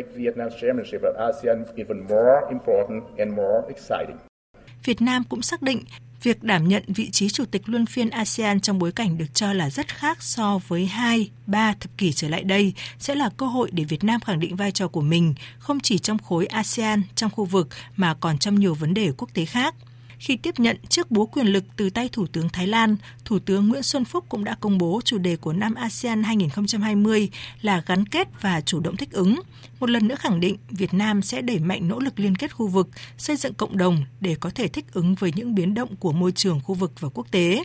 Việt 4.83 5.01
Nam 5.01 5.23
cũng 5.29 5.41
xác 5.41 5.61
định 5.61 5.79
việc 6.23 6.43
đảm 6.43 6.67
nhận 6.67 6.83
vị 6.87 7.09
trí 7.09 7.29
chủ 7.29 7.45
tịch 7.45 7.69
luân 7.69 7.85
phiên 7.85 8.09
ASEAN 8.09 8.59
trong 8.59 8.79
bối 8.79 8.91
cảnh 8.91 9.17
được 9.17 9.33
cho 9.33 9.53
là 9.53 9.69
rất 9.69 9.95
khác 9.95 10.23
so 10.23 10.59
với 10.67 10.85
hai, 10.85 11.29
ba 11.47 11.73
thập 11.79 11.97
kỷ 11.97 12.13
trở 12.13 12.29
lại 12.29 12.43
đây 12.43 12.73
sẽ 12.99 13.15
là 13.15 13.29
cơ 13.37 13.45
hội 13.45 13.69
để 13.71 13.83
Việt 13.83 14.03
Nam 14.03 14.21
khẳng 14.21 14.39
định 14.39 14.55
vai 14.55 14.71
trò 14.71 14.87
của 14.87 15.01
mình 15.01 15.33
không 15.59 15.79
chỉ 15.79 15.97
trong 15.97 16.17
khối 16.17 16.45
ASEAN, 16.45 17.03
trong 17.15 17.31
khu 17.31 17.45
vực 17.45 17.67
mà 17.95 18.13
còn 18.13 18.37
trong 18.37 18.59
nhiều 18.59 18.73
vấn 18.73 18.93
đề 18.93 19.11
quốc 19.17 19.29
tế 19.33 19.45
khác. 19.45 19.75
Khi 20.19 20.35
tiếp 20.35 20.59
nhận 20.59 20.77
chiếc 20.89 21.11
búa 21.11 21.25
quyền 21.25 21.47
lực 21.47 21.63
từ 21.75 21.89
tay 21.89 22.09
Thủ 22.11 22.27
tướng 22.27 22.49
Thái 22.49 22.67
Lan, 22.67 22.95
Thủ 23.25 23.39
tướng 23.39 23.67
Nguyễn 23.67 23.83
Xuân 23.83 24.05
Phúc 24.05 24.25
cũng 24.29 24.43
đã 24.43 24.55
công 24.59 24.77
bố 24.77 25.01
chủ 25.05 25.17
đề 25.17 25.35
của 25.35 25.53
năm 25.53 25.75
ASEAN 25.75 26.23
2020 26.23 27.29
là 27.61 27.83
gắn 27.85 28.05
kết 28.05 28.27
và 28.41 28.61
chủ 28.61 28.79
động 28.79 28.97
thích 28.97 29.11
ứng. 29.11 29.41
Một 29.79 29.89
lần 29.89 30.07
nữa 30.07 30.15
khẳng 30.19 30.39
định 30.39 30.57
Việt 30.69 30.93
Nam 30.93 31.21
sẽ 31.21 31.41
đẩy 31.41 31.59
mạnh 31.59 31.87
nỗ 31.87 31.99
lực 31.99 32.19
liên 32.19 32.35
kết 32.35 32.55
khu 32.55 32.67
vực, 32.67 32.89
xây 33.17 33.35
dựng 33.35 33.53
cộng 33.53 33.77
đồng 33.77 34.05
để 34.21 34.35
có 34.39 34.49
thể 34.55 34.67
thích 34.67 34.85
ứng 34.93 35.15
với 35.15 35.31
những 35.35 35.55
biến 35.55 35.73
động 35.73 35.95
của 35.95 36.11
môi 36.11 36.31
trường 36.31 36.59
khu 36.59 36.75
vực 36.75 36.91
và 36.99 37.09
quốc 37.13 37.27
tế. 37.31 37.63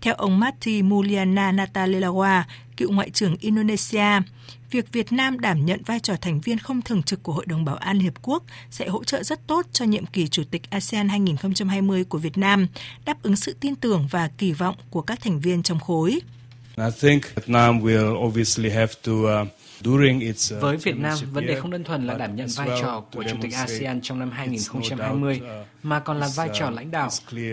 Theo 0.00 0.14
ông 0.14 0.40
Mati 0.40 0.82
Muliana 0.82 1.52
Natalegawa, 1.52 2.42
cựu 2.78 2.92
Ngoại 2.92 3.10
trưởng 3.10 3.36
Indonesia, 3.40 4.20
việc 4.70 4.92
Việt 4.92 5.12
Nam 5.12 5.40
đảm 5.40 5.66
nhận 5.66 5.82
vai 5.86 6.00
trò 6.00 6.14
thành 6.20 6.40
viên 6.40 6.58
không 6.58 6.82
thường 6.82 7.02
trực 7.02 7.22
của 7.22 7.32
Hội 7.32 7.46
đồng 7.46 7.64
Bảo 7.64 7.76
an 7.76 7.96
Liên 7.96 8.04
Hợp 8.04 8.22
Quốc 8.22 8.42
sẽ 8.70 8.88
hỗ 8.88 9.04
trợ 9.04 9.22
rất 9.22 9.46
tốt 9.46 9.66
cho 9.72 9.84
nhiệm 9.84 10.06
kỳ 10.06 10.28
Chủ 10.28 10.42
tịch 10.50 10.62
ASEAN 10.70 11.08
2020 11.08 12.04
của 12.04 12.18
Việt 12.18 12.38
Nam, 12.38 12.66
đáp 13.04 13.22
ứng 13.22 13.36
sự 13.36 13.56
tin 13.60 13.76
tưởng 13.76 14.08
và 14.10 14.30
kỳ 14.38 14.52
vọng 14.52 14.74
của 14.90 15.02
các 15.02 15.20
thành 15.20 15.40
viên 15.40 15.62
trong 15.62 15.80
khối. 15.80 16.20
I 16.76 16.90
think 17.00 17.22
Vietnam 17.34 17.80
will 17.80 18.26
obviously 18.26 18.70
have 18.70 18.92
to 19.06 19.12
Uh, 19.12 19.48
với 20.60 20.76
Việt 20.76 20.98
Nam, 20.98 21.18
vấn 21.32 21.46
đề 21.46 21.60
không 21.60 21.70
đơn 21.70 21.84
thuần 21.84 22.06
là 22.06 22.14
đảm 22.14 22.36
nhận 22.36 22.48
vai 22.56 22.68
trò 22.80 23.00
của 23.12 23.24
Chủ 23.24 23.36
tịch 23.42 23.52
ASEAN 23.54 24.00
trong 24.00 24.18
năm 24.18 24.30
2020, 24.30 25.40
uh, 25.44 25.66
mà 25.82 26.00
còn 26.00 26.18
là 26.18 26.28
vai 26.36 26.48
trò 26.54 26.70
lãnh 26.70 26.90
đạo, 26.90 27.10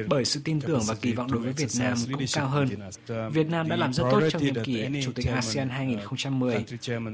bởi 0.08 0.26
sự 0.26 0.42
tin 0.44 0.62
tưởng 0.62 0.82
và 0.88 0.96
kỳ 0.96 1.14
vọng 1.14 1.32
đối 1.32 1.42
với 1.42 1.54
Việt 1.54 1.72
Nam 1.80 1.98
cũng 2.12 2.26
cao 2.34 2.48
hơn. 2.48 2.68
Việt 3.32 3.50
Nam 3.50 3.70
đã 3.70 3.76
làm 3.76 3.94
rất 3.94 4.04
tốt 4.12 4.22
trong 4.32 4.44
nhiệm 4.44 4.64
kỳ 4.64 4.86
Chủ 5.04 5.12
tịch 5.12 5.26
ASEAN 5.26 5.70
2010, 5.70 6.66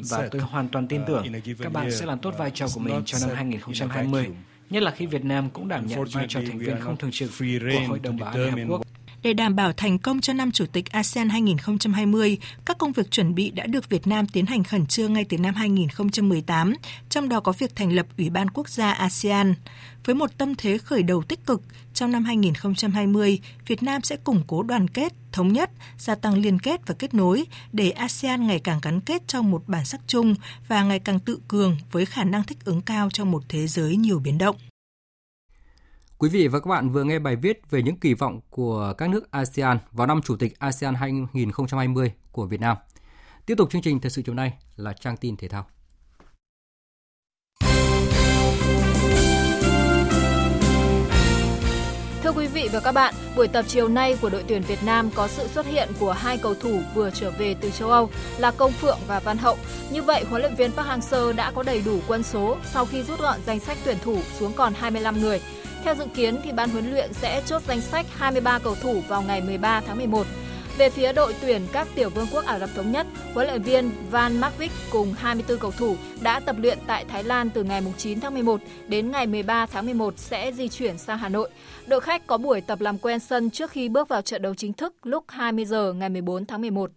và 0.10 0.28
tôi 0.32 0.42
hoàn 0.42 0.70
toàn 0.70 0.88
tin 0.88 1.02
tưởng 1.08 1.26
các 1.60 1.74
bạn 1.74 1.92
sẽ 1.92 2.06
làm 2.06 2.20
tốt 2.20 2.34
vai 2.38 2.52
trò 2.52 2.68
của 2.74 2.80
mình 2.80 3.04
trong 3.06 3.22
năm 3.28 3.36
2020, 3.36 4.28
nhất 4.70 4.84
là 4.84 4.92
khi 4.92 5.06
Việt 5.06 5.26
Nam 5.26 5.50
cũng 5.50 5.68
đảm 5.68 5.88
nhận 5.88 6.04
vai 6.12 6.26
trò 6.30 6.40
thành 6.48 6.60
viên 6.60 6.80
không 6.80 6.98
thường 6.98 7.12
trực 7.12 7.32
của 7.40 7.88
Hội 7.88 8.00
đồng 8.00 8.18
Bảo 8.18 8.30
an 8.30 8.40
Liên 8.44 8.52
Hợp 8.52 8.66
Quốc. 8.70 8.82
Để 9.24 9.34
đảm 9.34 9.56
bảo 9.56 9.74
thành 9.74 9.98
công 10.00 10.22
cho 10.22 10.34
năm 10.34 10.52
Chủ 10.52 10.66
tịch 10.66 10.92
ASEAN 10.92 11.30
2020, 11.30 12.38
các 12.66 12.78
công 12.78 12.92
việc 12.92 13.12
chuẩn 13.12 13.36
bị 13.36 13.52
đã 13.52 13.66
được 13.66 13.90
Việt 13.90 14.08
Nam 14.08 14.28
tiến 14.28 14.46
hành 14.46 14.64
khẩn 14.64 14.86
trương 14.86 15.14
ngay 15.14 15.26
từ 15.30 15.38
năm 15.38 15.56
2018, 15.56 16.74
trong 17.10 17.30
đó 17.30 17.40
có 17.40 17.52
việc 17.52 17.76
thành 17.76 17.92
lập 17.92 18.06
Ủy 18.18 18.30
ban 18.30 18.50
Quốc 18.50 18.70
gia 18.70 18.92
ASEAN. 18.92 19.54
Với 20.06 20.16
một 20.16 20.38
tâm 20.38 20.56
thế 20.56 20.78
khởi 20.78 21.04
đầu 21.04 21.24
tích 21.24 21.46
cực, 21.46 21.62
trong 21.94 22.12
năm 22.12 22.24
2020, 22.24 23.40
Việt 23.68 23.84
Nam 23.84 24.02
sẽ 24.02 24.16
củng 24.16 24.44
cố 24.48 24.64
đoàn 24.64 24.88
kết, 24.88 25.14
thống 25.32 25.54
nhất, 25.54 25.72
gia 25.98 26.16
tăng 26.16 26.38
liên 26.38 26.60
kết 26.60 26.88
và 26.88 26.96
kết 27.00 27.14
nối 27.14 27.46
để 27.74 27.92
ASEAN 27.92 28.48
ngày 28.48 28.60
càng 28.60 28.80
gắn 28.82 29.02
kết 29.02 29.28
trong 29.28 29.52
một 29.52 29.64
bản 29.68 29.86
sắc 29.86 30.02
chung 30.08 30.36
và 30.68 30.84
ngày 30.84 31.00
càng 31.00 31.20
tự 31.20 31.40
cường 31.48 31.78
với 31.92 32.06
khả 32.06 32.24
năng 32.24 32.44
thích 32.44 32.66
ứng 32.66 32.82
cao 32.82 33.10
trong 33.10 33.32
một 33.32 33.44
thế 33.50 33.68
giới 33.68 33.96
nhiều 33.96 34.20
biến 34.20 34.38
động. 34.38 34.56
Quý 36.22 36.30
vị 36.30 36.48
và 36.48 36.60
các 36.60 36.70
bạn 36.70 36.90
vừa 36.90 37.04
nghe 37.04 37.20
bài 37.20 37.36
viết 37.36 37.72
về 37.72 37.82
những 37.82 37.96
kỳ 37.96 38.14
vọng 38.14 38.40
của 38.50 38.94
các 38.98 39.10
nước 39.10 39.32
ASEAN 39.32 39.78
vào 39.92 40.08
năm 40.08 40.22
Chủ 40.22 40.36
tịch 40.36 40.60
ASEAN 40.60 40.96
2020 40.96 42.12
của 42.32 42.46
Việt 42.46 42.60
Nam. 42.60 42.78
Tiếp 43.46 43.56
tục 43.58 43.72
chương 43.72 43.82
trình 43.82 44.00
thời 44.00 44.10
sự 44.10 44.22
chiều 44.22 44.36
nay 44.36 44.54
là 44.76 44.94
trang 44.94 45.18
tin 45.18 45.38
thể 45.38 45.48
thao. 45.48 45.66
Thưa 52.24 52.32
quý 52.32 52.48
vị 52.48 52.70
và 52.74 52.80
các 52.80 52.92
bạn, 52.92 53.14
buổi 53.36 53.48
tập 53.48 53.66
chiều 53.68 53.88
nay 53.88 54.18
của 54.22 54.30
đội 54.30 54.44
tuyển 54.48 54.62
Việt 54.62 54.84
Nam 54.86 55.10
có 55.16 55.28
sự 55.28 55.48
xuất 55.48 55.66
hiện 55.66 55.90
của 56.00 56.12
hai 56.12 56.38
cầu 56.38 56.54
thủ 56.54 56.80
vừa 56.96 57.10
trở 57.12 57.32
về 57.32 57.56
từ 57.62 57.70
châu 57.70 57.90
Âu 57.90 58.10
là 58.38 58.52
Công 58.52 58.72
Phượng 58.72 59.00
và 59.08 59.20
Văn 59.20 59.38
Hậu. 59.38 59.58
Như 59.92 60.02
vậy, 60.02 60.26
huấn 60.30 60.42
luyện 60.42 60.56
viên 60.56 60.72
Park 60.72 60.88
Hang-seo 60.88 61.36
đã 61.36 61.52
có 61.52 61.64
đầy 61.64 61.82
đủ 61.86 62.00
quân 62.08 62.24
số 62.24 62.58
sau 62.74 62.86
khi 62.86 63.04
rút 63.04 63.20
gọn 63.20 63.40
danh 63.46 63.60
sách 63.60 63.78
tuyển 63.86 63.98
thủ 64.04 64.18
xuống 64.40 64.54
còn 64.54 64.74
25 64.74 65.20
người. 65.20 65.42
Theo 65.84 65.96
dự 65.96 66.06
kiến 66.14 66.38
thì 66.44 66.52
ban 66.52 66.70
huấn 66.70 66.92
luyện 66.92 67.14
sẽ 67.14 67.42
chốt 67.46 67.62
danh 67.68 67.82
sách 67.82 68.06
23 68.18 68.60
cầu 68.60 68.76
thủ 68.76 69.02
vào 69.08 69.22
ngày 69.22 69.42
13 69.42 69.82
tháng 69.82 69.98
11. 69.98 70.28
Về 70.78 70.90
phía 70.90 71.14
đội 71.14 71.36
tuyển 71.42 71.62
các 71.74 71.88
tiểu 71.96 72.10
vương 72.10 72.28
quốc 72.32 72.46
Ả 72.46 72.60
Rập 72.60 72.70
Thống 72.76 72.92
Nhất, 72.92 73.08
huấn 73.34 73.48
luyện 73.48 73.62
viên 73.62 73.92
Van 74.12 74.42
Marwijk 74.42 74.70
cùng 74.92 75.14
24 75.14 75.58
cầu 75.58 75.72
thủ 75.72 75.96
đã 76.22 76.40
tập 76.40 76.56
luyện 76.60 76.78
tại 76.88 77.06
Thái 77.06 77.24
Lan 77.24 77.50
từ 77.50 77.64
ngày 77.64 77.82
9 77.98 78.20
tháng 78.20 78.34
11 78.34 78.62
đến 78.88 79.12
ngày 79.12 79.28
13 79.28 79.66
tháng 79.66 79.86
11 79.86 80.14
sẽ 80.18 80.52
di 80.52 80.70
chuyển 80.70 80.98
sang 80.98 81.18
Hà 81.18 81.30
Nội. 81.30 81.50
Đội 81.88 82.00
khách 82.00 82.28
có 82.28 82.38
buổi 82.38 82.62
tập 82.62 82.82
làm 82.82 82.98
quen 82.98 83.20
sân 83.20 83.50
trước 83.50 83.72
khi 83.72 83.90
bước 83.90 84.08
vào 84.08 84.22
trận 84.22 84.42
đấu 84.42 84.56
chính 84.56 84.74
thức 84.74 84.94
lúc 85.04 85.26
20 85.28 85.66
giờ 85.66 85.94
ngày 85.94 86.10
14 86.10 86.46
tháng 86.46 86.62
11. 86.62 86.92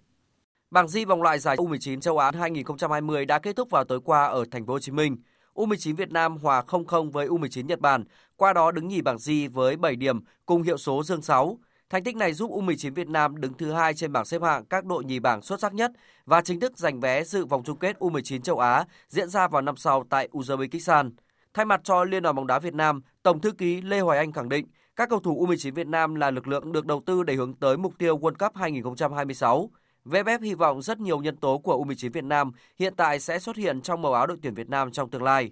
Bảng 0.71 0.89
Di 0.89 1.05
vòng 1.05 1.23
loại 1.23 1.39
giải 1.39 1.57
U19 1.57 2.01
châu 2.01 2.19
Á 2.19 2.33
2020 2.41 3.25
đã 3.25 3.39
kết 3.39 3.57
thúc 3.57 3.71
vào 3.71 3.85
tối 3.85 4.01
qua 4.05 4.27
ở 4.27 4.45
thành 4.51 4.67
phố 4.67 4.73
Hồ 4.73 4.79
Chí 4.79 4.93
Minh. 4.93 5.17
U19 5.55 5.97
Việt 5.97 6.13
Nam 6.13 6.37
hòa 6.37 6.63
0-0 6.67 7.11
với 7.11 7.29
U19 7.29 7.67
Nhật 7.67 7.81
Bản, 7.81 8.05
qua 8.37 8.53
đó 8.53 8.73
đứng 8.73 8.89
nhì 8.89 9.03
bảng 9.03 9.17
G 9.27 9.31
với 9.53 9.77
7 9.77 9.97
điểm 9.97 10.21
cùng 10.47 10.63
hiệu 10.63 10.77
số 10.77 11.03
dương 11.03 11.23
6. 11.23 11.59
Thành 11.91 12.05
tích 12.05 12.17
này 12.17 12.33
giúp 12.33 12.51
U19 12.51 12.95
Việt 12.95 13.09
Nam 13.09 13.41
đứng 13.41 13.55
thứ 13.55 13.73
hai 13.73 13.95
trên 13.95 14.13
bảng 14.13 14.25
xếp 14.25 14.43
hạng 14.43 14.65
các 14.65 14.85
đội 14.85 15.05
nhì 15.05 15.19
bảng 15.19 15.43
xuất 15.43 15.61
sắc 15.61 15.75
nhất 15.75 15.93
và 16.27 16.41
chính 16.41 16.61
thức 16.61 16.79
giành 16.79 17.01
vé 17.01 17.25
dự 17.25 17.47
vòng 17.47 17.63
chung 17.65 17.79
kết 17.79 17.97
U19 17.99 18.41
châu 18.41 18.59
Á 18.59 18.85
diễn 19.09 19.29
ra 19.29 19.49
vào 19.49 19.63
năm 19.63 19.77
sau 19.77 20.05
tại 20.11 20.29
Uzbekistan. 20.33 21.11
Thay 21.55 21.65
mặt 21.65 21.81
cho 21.85 22.05
Liên 22.05 22.23
đoàn 22.23 22.37
bóng 22.37 22.47
đá 22.47 22.59
Việt 22.59 22.75
Nam, 22.75 23.03
Tổng 23.23 23.41
thư 23.41 23.51
ký 23.51 23.81
Lê 23.81 24.01
Hoài 24.01 24.19
Anh 24.19 24.33
khẳng 24.33 24.49
định 24.49 24.67
các 24.97 25.09
cầu 25.09 25.21
thủ 25.21 25.47
U19 25.47 25.75
Việt 25.75 25.87
Nam 25.87 26.15
là 26.15 26.31
lực 26.31 26.49
lượng 26.49 26.73
được 26.73 26.87
đầu 26.87 27.03
tư 27.07 27.23
để 27.23 27.35
hướng 27.35 27.55
tới 27.55 27.77
mục 27.77 27.99
tiêu 27.99 28.19
World 28.19 28.35
Cup 28.35 28.57
2026. 28.57 29.71
VFF 30.05 30.39
hy 30.43 30.55
vọng 30.55 30.83
rất 30.83 31.01
nhiều 31.01 31.19
nhân 31.19 31.37
tố 31.37 31.59
của 31.59 31.85
U19 31.85 32.11
Việt 32.13 32.25
Nam 32.25 32.53
hiện 32.79 32.95
tại 32.97 33.21
sẽ 33.21 33.39
xuất 33.39 33.57
hiện 33.57 33.81
trong 33.81 34.03
màu 34.03 34.13
áo 34.13 34.27
đội 34.27 34.39
tuyển 34.43 34.55
Việt 34.55 34.69
Nam 34.69 34.93
trong 34.93 35.11
tương 35.11 35.23
lai. 35.23 35.51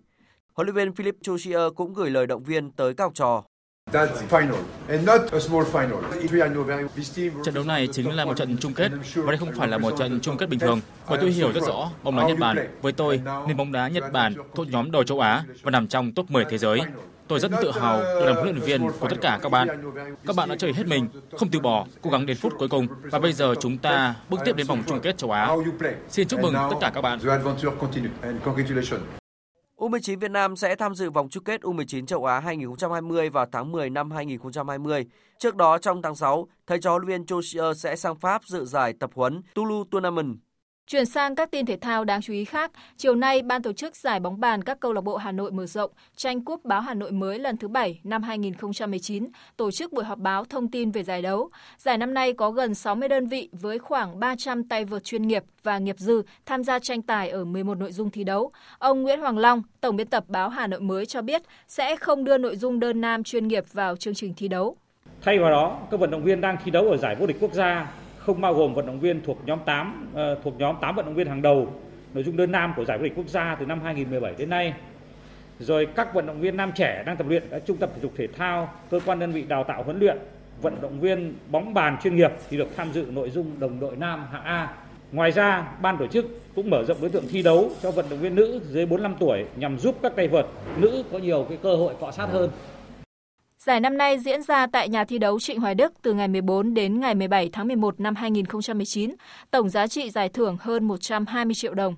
Huấn 0.55 0.67
luyện 0.67 0.75
viên 0.75 0.95
Philip 0.95 1.15
Chusier 1.23 1.61
cũng 1.77 1.95
gửi 1.95 2.11
lời 2.11 2.27
động 2.27 2.43
viên 2.43 2.71
tới 2.71 2.95
các 2.95 3.05
học 3.05 3.15
trò. 3.15 3.45
Trận 7.45 7.55
đấu 7.55 7.65
này 7.65 7.89
chính 7.93 8.17
là 8.17 8.25
một 8.25 8.37
trận 8.37 8.57
chung 8.61 8.75
kết 8.75 8.93
và 9.15 9.33
đây 9.33 9.37
không 9.37 9.53
phải 9.53 9.69
là 9.69 9.79
một 9.79 9.95
trận 9.99 10.21
chung 10.21 10.37
kết 10.37 10.49
bình 10.49 10.59
thường. 10.59 10.81
Bởi 11.09 11.19
tôi 11.21 11.31
hiểu 11.31 11.53
rất 11.53 11.63
rõ 11.67 11.91
bóng 12.03 12.17
đá 12.17 12.29
Nhật 12.29 12.39
Bản. 12.39 12.57
Với 12.83 12.93
tôi, 12.93 13.21
nền 13.47 13.57
bóng 13.57 13.73
đá 13.73 13.89
Nhật 13.89 14.13
Bản 14.13 14.35
thuộc 14.55 14.69
nhóm 14.69 14.91
đầu 14.91 15.05
châu 15.05 15.21
Á 15.21 15.45
và 15.63 15.71
nằm 15.71 15.89
trong 15.89 16.13
top 16.13 16.31
10 16.31 16.45
thế 16.51 16.59
giới. 16.59 16.81
Tôi 17.29 17.41
rất 17.41 17.51
tự 17.63 17.71
hào 17.81 17.99
được 17.99 18.25
làm 18.27 18.35
huấn 18.35 18.47
luyện 18.49 18.61
viên 18.61 18.91
của 19.01 19.09
tất 19.09 19.17
cả 19.21 19.39
các 19.43 19.49
bạn. 19.49 19.69
Các 20.27 20.37
bạn 20.37 20.49
đã 20.49 20.57
chơi 20.59 20.73
hết 20.73 20.87
mình, 20.87 21.09
không 21.39 21.49
từ 21.49 21.61
bỏ, 21.61 21.87
cố 22.03 22.11
gắng 22.11 22.27
đến 22.27 22.37
phút 22.37 22.53
cuối 22.59 22.69
cùng 22.69 22.87
và 23.03 23.19
bây 23.19 23.33
giờ 23.33 23.55
chúng 23.61 23.79
ta 23.79 24.15
bước 24.31 24.41
tiếp 24.45 24.57
đến 24.57 24.67
vòng 24.67 24.83
chung 24.87 25.01
kết 25.01 25.19
châu 25.19 25.31
Á. 25.31 25.49
Xin 26.09 26.29
chúc 26.29 26.41
mừng 26.41 26.55
tất 26.55 26.77
cả 26.81 26.91
các 26.95 27.01
bạn. 27.01 27.19
U19 29.83 30.19
Việt 30.19 30.31
Nam 30.31 30.57
sẽ 30.57 30.77
tham 30.77 30.95
dự 30.95 31.11
vòng 31.11 31.29
chung 31.29 31.45
kết 31.45 31.61
U19 31.61 32.07
châu 32.07 32.25
Á 32.25 32.41
2020 32.41 33.31
vào 33.31 33.47
tháng 33.53 33.73
10 33.73 33.91
năm 33.91 34.11
2020. 34.11 35.07
Trước 35.39 35.57
đó 35.57 35.79
trong 35.79 36.03
tháng 36.03 36.15
6, 36.17 36.49
thầy 36.67 36.79
trò 36.79 36.91
huấn 36.91 37.03
luyện 37.03 37.07
viên 37.09 37.27
sẽ 37.75 37.97
sang 37.97 38.17
Pháp 38.17 38.43
dự 38.45 38.65
giải 38.65 38.93
tập 38.93 39.11
huấn 39.15 39.43
Toulouse 39.55 39.89
Tournament 39.91 40.37
Chuyển 40.93 41.07
sang 41.07 41.35
các 41.35 41.51
tin 41.51 41.67
thể 41.67 41.77
thao 41.77 42.05
đáng 42.05 42.23
chú 42.23 42.33
ý 42.33 42.45
khác, 42.45 42.71
chiều 42.97 43.15
nay 43.15 43.43
ban 43.43 43.63
tổ 43.63 43.73
chức 43.73 43.97
giải 43.97 44.21
bóng 44.21 44.41
bàn 44.41 44.65
các 44.65 44.81
câu 44.81 44.93
lạc 44.93 45.01
bộ 45.01 45.17
Hà 45.17 45.33
Nội 45.33 45.51
mở 45.51 45.67
rộng 45.67 45.91
tranh 46.17 46.45
cúp 46.45 46.65
báo 46.65 46.81
Hà 46.81 46.95
Nội 46.95 47.13
mới 47.13 47.39
lần 47.39 47.57
thứ 47.57 47.69
7 47.69 48.01
năm 48.05 48.23
2019 48.23 49.29
tổ 49.57 49.71
chức 49.71 49.93
buổi 49.93 50.05
họp 50.05 50.19
báo 50.19 50.45
thông 50.45 50.71
tin 50.71 50.91
về 50.91 51.03
giải 51.03 51.23
đấu. 51.23 51.51
Giải 51.79 51.99
năm 51.99 52.15
nay 52.15 52.33
có 52.33 52.51
gần 52.51 52.75
60 52.75 53.09
đơn 53.09 53.27
vị 53.27 53.49
với 53.53 53.79
khoảng 53.79 54.21
300 54.21 54.65
tay 54.65 54.85
vợt 54.85 55.05
chuyên 55.05 55.23
nghiệp 55.23 55.43
và 55.63 55.79
nghiệp 55.79 55.99
dư 55.99 56.23
tham 56.47 56.65
gia 56.65 56.79
tranh 56.79 57.03
tài 57.03 57.31
ở 57.31 57.45
11 57.45 57.79
nội 57.79 57.93
dung 57.93 58.11
thi 58.11 58.25
đấu. 58.25 58.53
Ông 58.79 59.03
Nguyễn 59.03 59.21
Hoàng 59.21 59.39
Long, 59.39 59.63
tổng 59.81 59.97
biên 59.97 60.07
tập 60.07 60.25
báo 60.29 60.49
Hà 60.49 60.67
Nội 60.67 60.81
mới 60.81 61.07
cho 61.07 61.23
biết 61.23 61.43
sẽ 61.69 61.97
không 61.97 62.25
đưa 62.25 62.39
nội 62.39 62.57
dung 62.57 62.81
đơn 62.81 63.01
nam 63.01 63.25
chuyên 63.25 63.49
nghiệp 63.49 63.65
vào 63.73 63.97
chương 63.97 64.15
trình 64.15 64.35
thi 64.37 64.49
đấu. 64.49 64.77
Thay 65.23 65.39
vào 65.39 65.51
đó, 65.51 65.79
các 65.91 66.01
vận 66.01 66.11
động 66.11 66.25
viên 66.25 66.41
đang 66.41 66.57
thi 66.65 66.71
đấu 66.71 66.91
ở 66.91 66.97
giải 66.97 67.17
vô 67.19 67.27
địch 67.27 67.37
quốc 67.41 67.53
gia 67.53 68.02
không 68.27 68.41
bao 68.41 68.55
gồm 68.55 68.75
vận 68.75 68.87
động 68.87 69.01
viên 69.01 69.21
thuộc 69.25 69.39
nhóm 69.47 69.59
8 69.65 70.11
ờ, 70.15 70.39
thuộc 70.45 70.59
nhóm 70.59 70.77
8 70.81 70.97
vận 70.97 71.07
động 71.07 71.15
viên 71.15 71.27
hàng 71.27 71.43
đầu 71.43 71.69
nội 72.15 72.25
dung 72.25 72.37
đơn 72.37 72.53
nam 72.53 72.73
của 72.77 72.85
giải 72.85 72.99
vô 72.99 73.05
địch 73.05 73.13
quốc 73.17 73.29
gia 73.29 73.55
từ 73.55 73.67
năm 73.67 73.81
2017 73.85 74.35
đến 74.39 74.51
nay 74.51 74.75
rồi 75.59 75.87
các 75.97 76.15
vận 76.15 76.27
động 76.27 76.41
viên 76.41 76.57
nam 76.57 76.73
trẻ 76.75 77.03
đang 77.07 77.17
tập 77.17 77.27
luyện 77.29 77.51
ở 77.51 77.59
trung 77.59 77.77
tâm 77.77 77.91
thể 77.95 78.01
dục 78.03 78.13
thể 78.17 78.27
thao, 78.27 78.73
cơ 78.91 79.01
quan 79.07 79.19
đơn 79.19 79.33
vị 79.33 79.43
đào 79.43 79.65
tạo 79.65 79.83
huấn 79.83 79.99
luyện, 79.99 80.19
vận 80.63 80.75
động 80.83 81.01
viên 81.01 81.35
bóng 81.51 81.75
bàn 81.75 81.97
chuyên 82.03 82.17
nghiệp 82.17 82.33
thì 82.51 82.57
được 82.57 82.69
tham 82.77 82.93
dự 82.93 83.07
nội 83.13 83.31
dung 83.31 83.61
đồng 83.61 83.81
đội 83.81 83.97
nam 83.97 84.27
hạng 84.33 84.45
A. 84.45 84.75
Ngoài 85.13 85.31
ra, 85.31 85.69
ban 85.83 85.99
tổ 85.99 86.07
chức 86.07 86.27
cũng 86.55 86.71
mở 86.71 86.85
rộng 86.85 86.97
đối 87.01 87.11
tượng 87.11 87.25
thi 87.31 87.43
đấu 87.43 87.71
cho 87.83 87.91
vận 87.91 88.07
động 88.11 88.19
viên 88.19 88.35
nữ 88.35 88.61
dưới 88.69 88.87
45 88.87 89.15
tuổi 89.19 89.45
nhằm 89.57 89.79
giúp 89.79 89.99
các 90.03 90.17
tay 90.17 90.29
vợt 90.29 90.47
nữ 90.81 91.05
có 91.13 91.19
nhiều 91.19 91.47
cái 91.49 91.59
cơ 91.63 91.77
hội 91.77 91.95
cọ 92.01 92.11
sát 92.11 92.27
hơn. 92.27 92.51
Giải 93.67 93.81
năm 93.81 93.99
nay 93.99 94.19
diễn 94.19 94.43
ra 94.43 94.67
tại 94.67 94.89
nhà 94.89 95.05
thi 95.05 95.19
đấu 95.19 95.41
Trịnh 95.41 95.61
Hoài 95.61 95.75
Đức 95.75 95.93
từ 96.03 96.13
ngày 96.13 96.29
14 96.29 96.75
đến 96.75 97.01
ngày 97.01 97.15
17 97.15 97.51
tháng 97.53 97.67
11 97.67 98.01
năm 98.01 98.15
2019. 98.15 99.15
Tổng 99.51 99.69
giá 99.69 99.87
trị 99.87 100.11
giải 100.11 100.29
thưởng 100.29 100.57
hơn 100.61 100.85
120 100.85 101.55
triệu 101.55 101.75
đồng. 101.75 101.95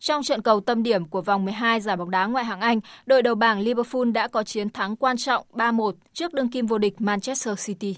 Trong 0.00 0.22
trận 0.22 0.42
cầu 0.42 0.60
tâm 0.60 0.82
điểm 0.82 1.04
của 1.04 1.22
vòng 1.22 1.44
12 1.44 1.80
giải 1.80 1.96
bóng 1.96 2.10
đá 2.10 2.26
ngoại 2.26 2.44
hạng 2.44 2.60
Anh, 2.60 2.80
đội 3.06 3.22
đầu 3.22 3.34
bảng 3.34 3.60
Liverpool 3.60 4.10
đã 4.10 4.28
có 4.28 4.42
chiến 4.42 4.70
thắng 4.70 4.96
quan 4.96 5.16
trọng 5.16 5.46
3-1 5.52 5.92
trước 6.12 6.34
đương 6.34 6.50
kim 6.50 6.66
vô 6.66 6.78
địch 6.78 7.00
Manchester 7.00 7.66
City. 7.66 7.96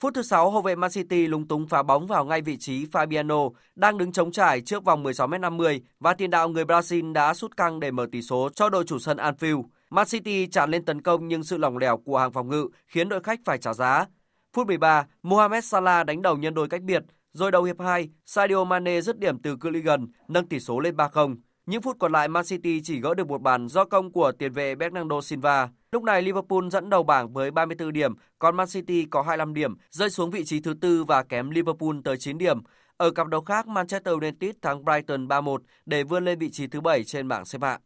Phút 0.00 0.14
thứ 0.14 0.22
6, 0.22 0.50
hậu 0.50 0.62
vệ 0.62 0.74
Man 0.74 0.90
City 0.90 1.26
lúng 1.26 1.48
túng 1.48 1.66
phá 1.66 1.82
bóng 1.82 2.06
vào 2.06 2.24
ngay 2.24 2.42
vị 2.42 2.56
trí 2.56 2.86
Fabiano 2.86 3.52
đang 3.76 3.98
đứng 3.98 4.12
chống 4.12 4.32
trải 4.32 4.60
trước 4.60 4.84
vòng 4.84 5.04
16m50 5.04 5.80
và 6.00 6.14
tiền 6.14 6.30
đạo 6.30 6.48
người 6.48 6.64
Brazil 6.64 7.12
đã 7.12 7.34
sút 7.34 7.56
căng 7.56 7.80
để 7.80 7.90
mở 7.90 8.06
tỷ 8.12 8.22
số 8.22 8.48
cho 8.54 8.68
đội 8.68 8.84
chủ 8.84 8.98
sân 8.98 9.16
Anfield. 9.16 9.64
Man 9.90 10.06
City 10.06 10.46
tràn 10.46 10.70
lên 10.70 10.84
tấn 10.84 11.02
công 11.02 11.28
nhưng 11.28 11.42
sự 11.42 11.58
lỏng 11.58 11.78
lẻo 11.78 11.96
của 11.96 12.18
hàng 12.18 12.32
phòng 12.32 12.48
ngự 12.48 12.68
khiến 12.86 13.08
đội 13.08 13.22
khách 13.22 13.40
phải 13.44 13.58
trả 13.58 13.74
giá. 13.74 14.06
Phút 14.52 14.66
13, 14.66 15.06
Mohamed 15.22 15.64
Salah 15.64 16.06
đánh 16.06 16.22
đầu 16.22 16.36
nhân 16.36 16.54
đôi 16.54 16.68
cách 16.68 16.82
biệt, 16.82 17.02
rồi 17.32 17.52
đầu 17.52 17.62
hiệp 17.62 17.80
2, 17.80 18.08
Sadio 18.26 18.64
Mane 18.64 19.00
dứt 19.00 19.18
điểm 19.18 19.38
từ 19.38 19.56
cự 19.56 19.70
ly 19.70 19.80
gần, 19.80 20.06
nâng 20.28 20.48
tỷ 20.48 20.60
số 20.60 20.80
lên 20.80 20.96
3-0. 20.96 21.36
Những 21.66 21.82
phút 21.82 21.96
còn 21.98 22.12
lại 22.12 22.28
Man 22.28 22.44
City 22.44 22.80
chỉ 22.84 23.00
gỡ 23.00 23.14
được 23.14 23.28
một 23.28 23.42
bàn 23.42 23.68
do 23.68 23.84
công 23.84 24.12
của 24.12 24.32
tiền 24.32 24.52
vệ 24.52 24.74
Bernardo 24.74 25.20
Silva. 25.20 25.68
Lúc 25.92 26.02
này 26.02 26.22
Liverpool 26.22 26.68
dẫn 26.72 26.90
đầu 26.90 27.02
bảng 27.02 27.32
với 27.32 27.50
34 27.50 27.92
điểm, 27.92 28.14
còn 28.38 28.56
Man 28.56 28.66
City 28.68 29.04
có 29.10 29.22
25 29.22 29.54
điểm, 29.54 29.74
rơi 29.90 30.10
xuống 30.10 30.30
vị 30.30 30.44
trí 30.44 30.60
thứ 30.60 30.74
tư 30.80 31.04
và 31.04 31.22
kém 31.22 31.50
Liverpool 31.50 31.96
tới 32.04 32.16
9 32.16 32.38
điểm. 32.38 32.58
Ở 32.96 33.10
cặp 33.10 33.26
đấu 33.26 33.40
khác, 33.40 33.68
Manchester 33.68 34.14
United 34.14 34.50
thắng 34.62 34.84
Brighton 34.84 35.28
3-1 35.28 35.58
để 35.86 36.02
vươn 36.02 36.24
lên 36.24 36.38
vị 36.38 36.50
trí 36.50 36.66
thứ 36.66 36.80
7 36.80 37.04
trên 37.04 37.28
bảng 37.28 37.44
xếp 37.44 37.62
hạng. 37.62 37.80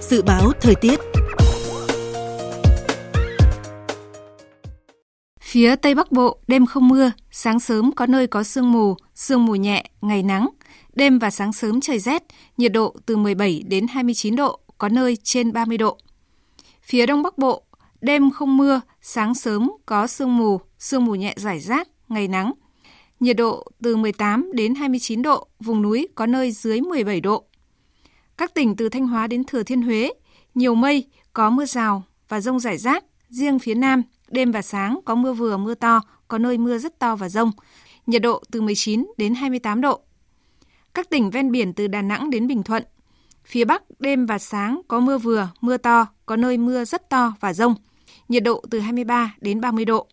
Dự 0.00 0.22
báo 0.22 0.52
thời 0.60 0.74
tiết 0.74 1.00
Phía 5.40 5.76
Tây 5.76 5.94
Bắc 5.94 6.12
Bộ, 6.12 6.38
đêm 6.46 6.66
không 6.66 6.88
mưa, 6.88 7.12
sáng 7.30 7.60
sớm 7.60 7.92
có 7.92 8.06
nơi 8.06 8.26
có 8.26 8.42
sương 8.42 8.72
mù, 8.72 8.94
sương 9.14 9.46
mù 9.46 9.54
nhẹ, 9.54 9.84
ngày 10.00 10.22
nắng. 10.22 10.48
Đêm 10.98 11.18
và 11.18 11.30
sáng 11.30 11.52
sớm 11.52 11.80
trời 11.80 11.98
rét, 11.98 12.22
nhiệt 12.56 12.72
độ 12.72 12.96
từ 13.06 13.16
17 13.16 13.62
đến 13.68 13.86
29 13.86 14.36
độ, 14.36 14.60
có 14.78 14.88
nơi 14.88 15.16
trên 15.16 15.52
30 15.52 15.78
độ. 15.78 15.98
Phía 16.82 17.06
Đông 17.06 17.22
Bắc 17.22 17.38
Bộ, 17.38 17.62
đêm 18.00 18.30
không 18.30 18.56
mưa, 18.56 18.80
sáng 19.02 19.34
sớm 19.34 19.70
có 19.86 20.06
sương 20.06 20.36
mù, 20.36 20.60
sương 20.78 21.04
mù 21.04 21.14
nhẹ 21.14 21.34
rải 21.36 21.60
rác, 21.60 21.88
ngày 22.08 22.28
nắng. 22.28 22.52
Nhiệt 23.20 23.36
độ 23.36 23.64
từ 23.82 23.96
18 23.96 24.50
đến 24.54 24.74
29 24.74 25.22
độ, 25.22 25.46
vùng 25.60 25.82
núi 25.82 26.08
có 26.14 26.26
nơi 26.26 26.52
dưới 26.52 26.80
17 26.80 27.20
độ. 27.20 27.44
Các 28.36 28.54
tỉnh 28.54 28.76
từ 28.76 28.88
Thanh 28.88 29.06
Hóa 29.06 29.26
đến 29.26 29.44
Thừa 29.44 29.62
Thiên 29.62 29.82
Huế, 29.82 30.12
nhiều 30.54 30.74
mây, 30.74 31.04
có 31.32 31.50
mưa 31.50 31.64
rào 31.64 32.02
và 32.28 32.40
rông 32.40 32.60
rải 32.60 32.78
rác, 32.78 33.04
riêng 33.28 33.58
phía 33.58 33.74
Nam 33.74 34.02
Đêm 34.28 34.52
và 34.52 34.62
sáng 34.62 35.00
có 35.04 35.14
mưa 35.14 35.32
vừa 35.32 35.56
mưa 35.56 35.74
to, 35.74 36.02
có 36.28 36.38
nơi 36.38 36.58
mưa 36.58 36.78
rất 36.78 36.98
to 36.98 37.16
và 37.16 37.28
rông. 37.28 37.50
Nhiệt 38.06 38.22
độ 38.22 38.42
từ 38.50 38.60
19 38.60 39.06
đến 39.16 39.34
28 39.34 39.80
độ. 39.80 40.00
Các 40.94 41.10
tỉnh 41.10 41.30
ven 41.30 41.50
biển 41.50 41.72
từ 41.72 41.86
Đà 41.86 42.02
Nẵng 42.02 42.30
đến 42.30 42.46
Bình 42.46 42.62
Thuận. 42.62 42.82
Phía 43.44 43.64
Bắc 43.64 43.82
đêm 44.00 44.26
và 44.26 44.38
sáng 44.38 44.80
có 44.88 45.00
mưa 45.00 45.18
vừa, 45.18 45.48
mưa 45.60 45.76
to, 45.76 46.06
có 46.26 46.36
nơi 46.36 46.56
mưa 46.56 46.84
rất 46.84 47.10
to 47.10 47.34
và 47.40 47.52
rông. 47.52 47.74
Nhiệt 48.28 48.44
độ 48.44 48.64
từ 48.70 48.80
23 48.80 49.34
đến 49.40 49.60
30 49.60 49.84
độ. 49.84 50.06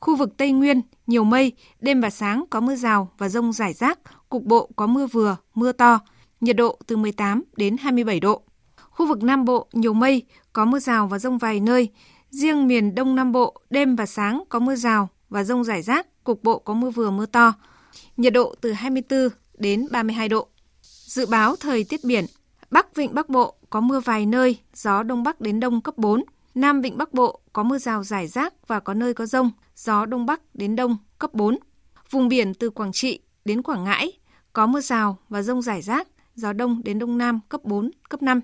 Khu 0.00 0.16
vực 0.16 0.36
Tây 0.36 0.52
Nguyên, 0.52 0.80
nhiều 1.06 1.24
mây, 1.24 1.52
đêm 1.80 2.00
và 2.00 2.10
sáng 2.10 2.44
có 2.50 2.60
mưa 2.60 2.76
rào 2.76 3.10
và 3.18 3.28
rông 3.28 3.52
rải 3.52 3.72
rác, 3.72 3.98
cục 4.28 4.42
bộ 4.42 4.70
có 4.76 4.86
mưa 4.86 5.06
vừa, 5.06 5.36
mưa 5.54 5.72
to, 5.72 6.00
nhiệt 6.40 6.56
độ 6.56 6.78
từ 6.86 6.96
18 6.96 7.42
đến 7.56 7.76
27 7.76 8.20
độ. 8.20 8.42
Khu 8.90 9.06
vực 9.06 9.22
Nam 9.22 9.44
Bộ, 9.44 9.68
nhiều 9.72 9.94
mây, 9.94 10.22
có 10.52 10.64
mưa 10.64 10.78
rào 10.78 11.06
và 11.06 11.18
rông 11.18 11.38
vài 11.38 11.60
nơi, 11.60 11.90
Riêng 12.30 12.66
miền 12.66 12.94
Đông 12.94 13.14
Nam 13.14 13.32
Bộ, 13.32 13.54
đêm 13.70 13.96
và 13.96 14.06
sáng 14.06 14.44
có 14.48 14.58
mưa 14.58 14.76
rào 14.76 15.08
và 15.28 15.44
rông 15.44 15.64
rải 15.64 15.82
rác, 15.82 16.24
cục 16.24 16.42
bộ 16.42 16.58
có 16.58 16.74
mưa 16.74 16.90
vừa 16.90 17.10
mưa 17.10 17.26
to. 17.26 17.52
Nhiệt 18.16 18.32
độ 18.32 18.54
từ 18.60 18.72
24 18.72 19.28
đến 19.58 19.86
32 19.90 20.28
độ. 20.28 20.48
Dự 20.82 21.26
báo 21.26 21.56
thời 21.56 21.84
tiết 21.84 22.04
biển, 22.04 22.24
Bắc 22.70 22.94
Vịnh 22.94 23.14
Bắc 23.14 23.28
Bộ 23.28 23.54
có 23.70 23.80
mưa 23.80 24.00
vài 24.00 24.26
nơi, 24.26 24.58
gió 24.74 25.02
Đông 25.02 25.22
Bắc 25.22 25.40
đến 25.40 25.60
Đông 25.60 25.80
cấp 25.80 25.98
4. 25.98 26.24
Nam 26.54 26.80
Vịnh 26.80 26.98
Bắc 26.98 27.14
Bộ 27.14 27.40
có 27.52 27.62
mưa 27.62 27.78
rào 27.78 28.04
rải 28.04 28.26
rác 28.26 28.68
và 28.68 28.80
có 28.80 28.94
nơi 28.94 29.14
có 29.14 29.26
rông, 29.26 29.50
gió 29.76 30.06
Đông 30.06 30.26
Bắc 30.26 30.40
đến 30.54 30.76
Đông 30.76 30.96
cấp 31.18 31.34
4. 31.34 31.58
Vùng 32.10 32.28
biển 32.28 32.54
từ 32.54 32.70
Quảng 32.70 32.92
Trị 32.92 33.20
đến 33.44 33.62
Quảng 33.62 33.84
Ngãi 33.84 34.12
có 34.52 34.66
mưa 34.66 34.80
rào 34.80 35.18
và 35.28 35.42
rông 35.42 35.62
rải 35.62 35.82
rác, 35.82 36.08
gió 36.34 36.52
Đông 36.52 36.80
đến 36.84 36.98
Đông 36.98 37.18
Nam 37.18 37.40
cấp 37.48 37.64
4, 37.64 37.90
cấp 38.08 38.22
5. 38.22 38.40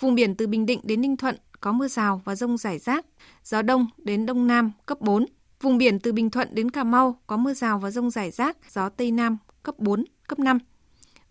Vùng 0.00 0.14
biển 0.14 0.34
từ 0.34 0.46
Bình 0.46 0.66
Định 0.66 0.80
đến 0.82 1.00
Ninh 1.00 1.16
Thuận 1.16 1.36
có 1.60 1.72
mưa 1.72 1.88
rào 1.88 2.22
và 2.24 2.34
rông 2.34 2.56
rải 2.56 2.78
rác, 2.78 3.06
gió 3.44 3.62
đông 3.62 3.86
đến 3.98 4.26
đông 4.26 4.46
nam 4.46 4.72
cấp 4.86 5.00
4. 5.00 5.26
Vùng 5.60 5.78
biển 5.78 6.00
từ 6.00 6.12
Bình 6.12 6.30
Thuận 6.30 6.48
đến 6.54 6.70
Cà 6.70 6.84
Mau 6.84 7.20
có 7.26 7.36
mưa 7.36 7.54
rào 7.54 7.78
và 7.78 7.90
rông 7.90 8.10
rải 8.10 8.30
rác, 8.30 8.56
gió 8.72 8.88
tây 8.88 9.10
nam 9.10 9.38
cấp 9.62 9.74
4, 9.78 10.04
cấp 10.28 10.38
5. 10.38 10.58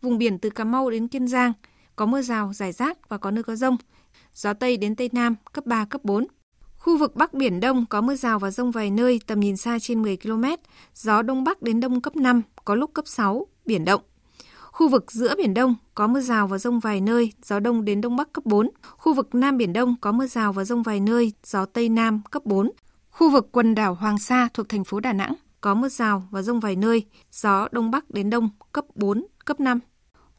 Vùng 0.01 0.17
biển 0.17 0.39
từ 0.39 0.49
Cà 0.49 0.63
Mau 0.63 0.89
đến 0.89 1.07
Kiên 1.07 1.27
Giang 1.27 1.53
có 1.95 2.05
mưa 2.05 2.21
rào 2.21 2.53
rải 2.53 2.71
rác 2.71 3.09
và 3.09 3.17
có 3.17 3.31
nơi 3.31 3.43
có 3.43 3.55
rông, 3.55 3.77
gió 4.33 4.53
tây 4.53 4.77
đến 4.77 4.95
tây 4.95 5.09
nam 5.13 5.35
cấp 5.53 5.65
3, 5.65 5.85
cấp 5.85 6.03
4. 6.03 6.27
Khu 6.77 6.97
vực 6.97 7.15
Bắc 7.15 7.33
Biển 7.33 7.59
Đông 7.59 7.85
có 7.85 8.01
mưa 8.01 8.15
rào 8.15 8.39
và 8.39 8.51
rông 8.51 8.71
vài 8.71 8.91
nơi, 8.91 9.19
tầm 9.27 9.39
nhìn 9.39 9.57
xa 9.57 9.79
trên 9.81 10.01
10 10.01 10.17
km, 10.17 10.43
gió 10.95 11.21
Đông 11.21 11.43
Bắc 11.43 11.61
đến 11.61 11.79
Đông 11.79 12.01
cấp 12.01 12.15
5, 12.15 12.41
có 12.65 12.75
lúc 12.75 12.93
cấp 12.93 13.07
6, 13.07 13.47
biển 13.65 13.85
động. 13.85 14.01
Khu 14.77 14.89
vực 14.89 15.11
giữa 15.11 15.35
Biển 15.37 15.53
Đông 15.53 15.75
có 15.95 16.07
mưa 16.07 16.21
rào 16.21 16.47
và 16.47 16.57
rông 16.57 16.79
vài 16.79 17.01
nơi, 17.01 17.33
gió 17.43 17.59
đông 17.59 17.85
đến 17.85 18.01
đông 18.01 18.15
bắc 18.15 18.33
cấp 18.33 18.45
4. 18.45 18.69
Khu 18.97 19.13
vực 19.13 19.35
Nam 19.35 19.57
Biển 19.57 19.73
Đông 19.73 19.95
có 20.01 20.11
mưa 20.11 20.27
rào 20.27 20.53
và 20.53 20.63
rông 20.63 20.83
vài 20.83 20.99
nơi, 20.99 21.33
gió 21.43 21.65
Tây 21.65 21.89
Nam 21.89 22.21
cấp 22.31 22.45
4. 22.45 22.71
Khu 23.09 23.29
vực 23.29 23.49
quần 23.51 23.75
đảo 23.75 23.93
Hoàng 23.93 24.19
Sa 24.19 24.49
thuộc 24.53 24.69
thành 24.69 24.83
phố 24.83 24.99
Đà 24.99 25.13
Nẵng 25.13 25.33
có 25.61 25.73
mưa 25.73 25.89
rào 25.89 26.27
và 26.31 26.41
rông 26.41 26.59
vài 26.59 26.75
nơi, 26.75 27.05
gió 27.31 27.67
đông 27.71 27.91
bắc 27.91 28.09
đến 28.09 28.29
đông 28.29 28.49
cấp 28.71 28.85
4, 28.95 29.25
cấp 29.45 29.59
5. 29.59 29.79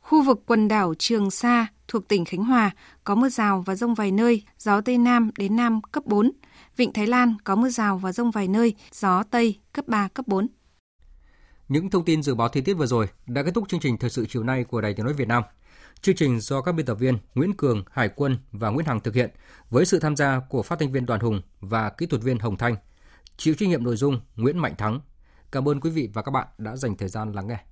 Khu 0.00 0.22
vực 0.22 0.42
quần 0.46 0.68
đảo 0.68 0.94
Trường 0.98 1.30
Sa 1.30 1.66
thuộc 1.88 2.08
tỉnh 2.08 2.24
Khánh 2.24 2.44
Hòa 2.44 2.70
có 3.04 3.14
mưa 3.14 3.28
rào 3.28 3.62
và 3.66 3.74
rông 3.74 3.94
vài 3.94 4.12
nơi, 4.12 4.42
gió 4.58 4.80
Tây 4.80 4.98
Nam 4.98 5.30
đến 5.38 5.56
Nam 5.56 5.80
cấp 5.92 6.06
4. 6.06 6.32
Vịnh 6.76 6.92
Thái 6.92 7.06
Lan 7.06 7.34
có 7.44 7.56
mưa 7.56 7.68
rào 7.68 7.98
và 7.98 8.12
rông 8.12 8.30
vài 8.30 8.48
nơi, 8.48 8.74
gió 8.92 9.22
Tây 9.22 9.58
cấp 9.72 9.88
3, 9.88 10.08
cấp 10.08 10.28
4. 10.28 10.46
Những 11.68 11.90
thông 11.90 12.04
tin 12.04 12.22
dự 12.22 12.34
báo 12.34 12.48
thời 12.48 12.62
tiết 12.62 12.74
vừa 12.74 12.86
rồi 12.86 13.06
đã 13.26 13.42
kết 13.42 13.50
thúc 13.54 13.68
chương 13.68 13.80
trình 13.80 13.98
thời 13.98 14.10
sự 14.10 14.26
chiều 14.26 14.42
nay 14.42 14.64
của 14.64 14.80
Đài 14.80 14.94
Tiếng 14.94 15.06
nói 15.06 15.14
Việt 15.14 15.28
Nam. 15.28 15.42
Chương 16.00 16.16
trình 16.16 16.40
do 16.40 16.60
các 16.60 16.72
biên 16.72 16.86
tập 16.86 16.94
viên 16.94 17.18
Nguyễn 17.34 17.56
Cường, 17.56 17.84
Hải 17.90 18.08
Quân 18.08 18.38
và 18.52 18.68
Nguyễn 18.68 18.86
Hằng 18.86 19.00
thực 19.00 19.14
hiện 19.14 19.30
với 19.70 19.84
sự 19.84 19.98
tham 19.98 20.16
gia 20.16 20.40
của 20.48 20.62
phát 20.62 20.78
thanh 20.78 20.92
viên 20.92 21.06
Đoàn 21.06 21.20
Hùng 21.20 21.42
và 21.60 21.90
kỹ 21.90 22.06
thuật 22.06 22.22
viên 22.22 22.38
Hồng 22.38 22.56
Thanh. 22.56 22.76
Chịu 23.40 23.54
trách 23.54 23.68
nhiệm 23.68 23.84
nội 23.84 23.96
dung 23.96 24.20
Nguyễn 24.36 24.58
Mạnh 24.58 24.74
Thắng. 24.78 25.00
Cảm 25.52 25.68
ơn 25.68 25.80
quý 25.80 25.90
vị 25.90 26.10
và 26.12 26.22
các 26.22 26.30
bạn 26.30 26.46
đã 26.58 26.76
dành 26.76 26.96
thời 26.96 27.08
gian 27.08 27.32
lắng 27.32 27.48
nghe. 27.48 27.64